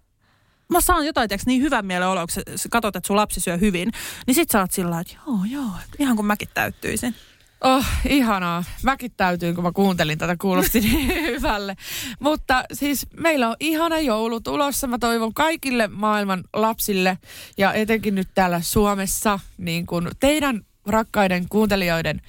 mä 0.68 0.80
saan 0.80 1.06
jotain 1.06 1.28
tiiäks, 1.28 1.46
niin 1.46 1.62
hyvän 1.62 1.86
mielen 1.86 2.08
olo, 2.08 2.20
kun 2.20 2.42
sä 2.56 2.68
katsot, 2.70 2.96
että 2.96 3.06
sun 3.06 3.16
lapsi 3.16 3.40
syö 3.40 3.56
hyvin, 3.56 3.90
niin 4.26 4.34
sit 4.34 4.50
sä 4.50 4.60
oot 4.60 4.70
sillä 4.70 5.00
että 5.00 5.14
joo, 5.26 5.38
joo, 5.50 5.70
ihan 5.98 6.16
kun 6.16 6.26
mäkin 6.26 6.48
täyttyisin. 6.54 7.14
Oh, 7.62 7.84
ihanaa. 8.08 8.64
Mäkin 8.82 9.12
täytyy, 9.16 9.54
kun 9.54 9.64
mä 9.64 9.72
kuuntelin 9.72 10.18
tätä, 10.18 10.36
kuulosti 10.40 10.80
niin 10.80 11.08
hyvälle. 11.26 11.76
Mutta 12.20 12.64
siis 12.72 13.06
meillä 13.16 13.48
on 13.48 13.56
ihana 13.60 14.00
joulu 14.00 14.40
tulossa. 14.40 14.86
Mä 14.86 14.98
toivon 14.98 15.34
kaikille 15.34 15.88
maailman 15.88 16.44
lapsille 16.52 17.18
ja 17.58 17.72
etenkin 17.72 18.14
nyt 18.14 18.28
täällä 18.34 18.60
Suomessa 18.60 19.38
niin 19.58 19.86
kuin 19.86 20.08
teidän 20.20 20.60
rakkaiden 20.86 21.48
kuuntelijoiden 21.48 22.20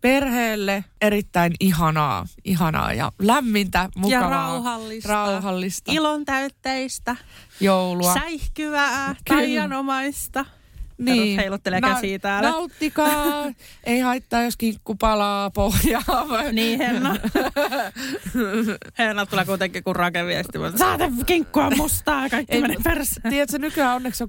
perheelle 0.00 0.84
erittäin 1.00 1.52
ihanaa, 1.60 2.26
ihanaa 2.44 2.92
ja 2.92 3.12
lämmintä, 3.18 3.88
mukavaa. 3.96 4.22
Ja 4.22 4.30
rauhallista. 4.30 5.08
Rauhallista. 5.08 5.92
Ilon 5.92 6.24
täytteistä. 6.24 7.16
Joulua. 7.60 8.14
Säihkyvää, 8.14 9.14
taianomaista. 9.28 10.44
Niin. 11.04 11.38
heiluttelee 11.38 11.80
Na- 11.80 11.94
käsiä 11.94 12.18
täällä. 12.18 12.50
Nauttikaa. 12.50 13.44
Ei 13.84 14.00
haittaa, 14.00 14.42
jos 14.42 14.56
kinkku 14.56 14.94
palaa 14.94 15.50
pohjaa. 15.50 16.26
niin, 16.52 16.78
Henna. 16.78 17.16
Henna 18.98 19.26
tulee 19.26 19.44
kuitenkin 19.44 19.84
kuin 19.84 19.96
rakeviesti. 19.96 20.58
Saate 20.76 21.10
kinkkua 21.26 21.70
mustaa, 21.70 22.28
kaikki 22.28 22.54
Ei, 22.54 22.60
menee 22.62 22.76
perässä. 22.84 23.20
Tiedätkö, 23.30 23.58
nykyään 23.58 23.96
onneksi 23.96 24.24
on 24.24 24.28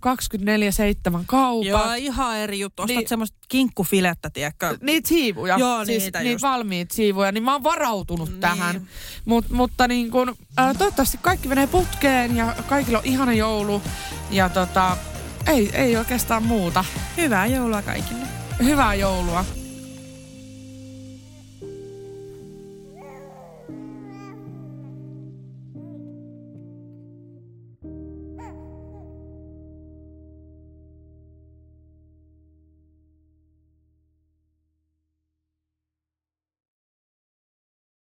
24-7 1.19 1.24
kaupat. 1.26 1.67
Joo, 1.67 1.93
ihan 1.93 2.38
eri 2.38 2.59
juttu. 2.59 2.84
Ostat 2.84 2.97
niin, 2.97 3.07
semmoista 3.07 3.38
kinkkufilettä, 3.49 4.30
tiedätkö? 4.30 4.78
Niitä 4.82 5.07
siivuja. 5.09 5.57
Joo, 5.57 5.86
siis 5.86 6.03
niitä 6.03 6.19
Niitä 6.19 6.41
valmiit 6.41 6.91
siivuja. 6.91 7.32
Niin 7.32 7.43
mä 7.43 7.51
oon 7.53 7.63
varautunut 7.63 8.30
niin. 8.30 8.39
tähän. 8.39 8.88
Mut, 9.26 9.49
mutta 9.49 9.88
niin 9.88 10.11
kun, 10.11 10.36
äh, 10.59 10.78
toivottavasti 10.78 11.19
kaikki 11.22 11.47
menee 11.47 11.67
putkeen 11.67 12.36
ja 12.36 12.55
kaikilla 12.67 12.97
on 12.97 13.05
ihana 13.05 13.34
joulu. 13.34 13.82
Ja 14.32 14.49
tota, 14.49 14.97
ei, 15.48 15.70
ei 15.74 15.98
oikeastaan 15.98 16.44
muuta. 16.44 16.86
Hyvää 17.18 17.46
joulua 17.46 17.82
kaikille. 17.82 18.26
Hyvää 18.64 18.94
joulua. 18.94 19.46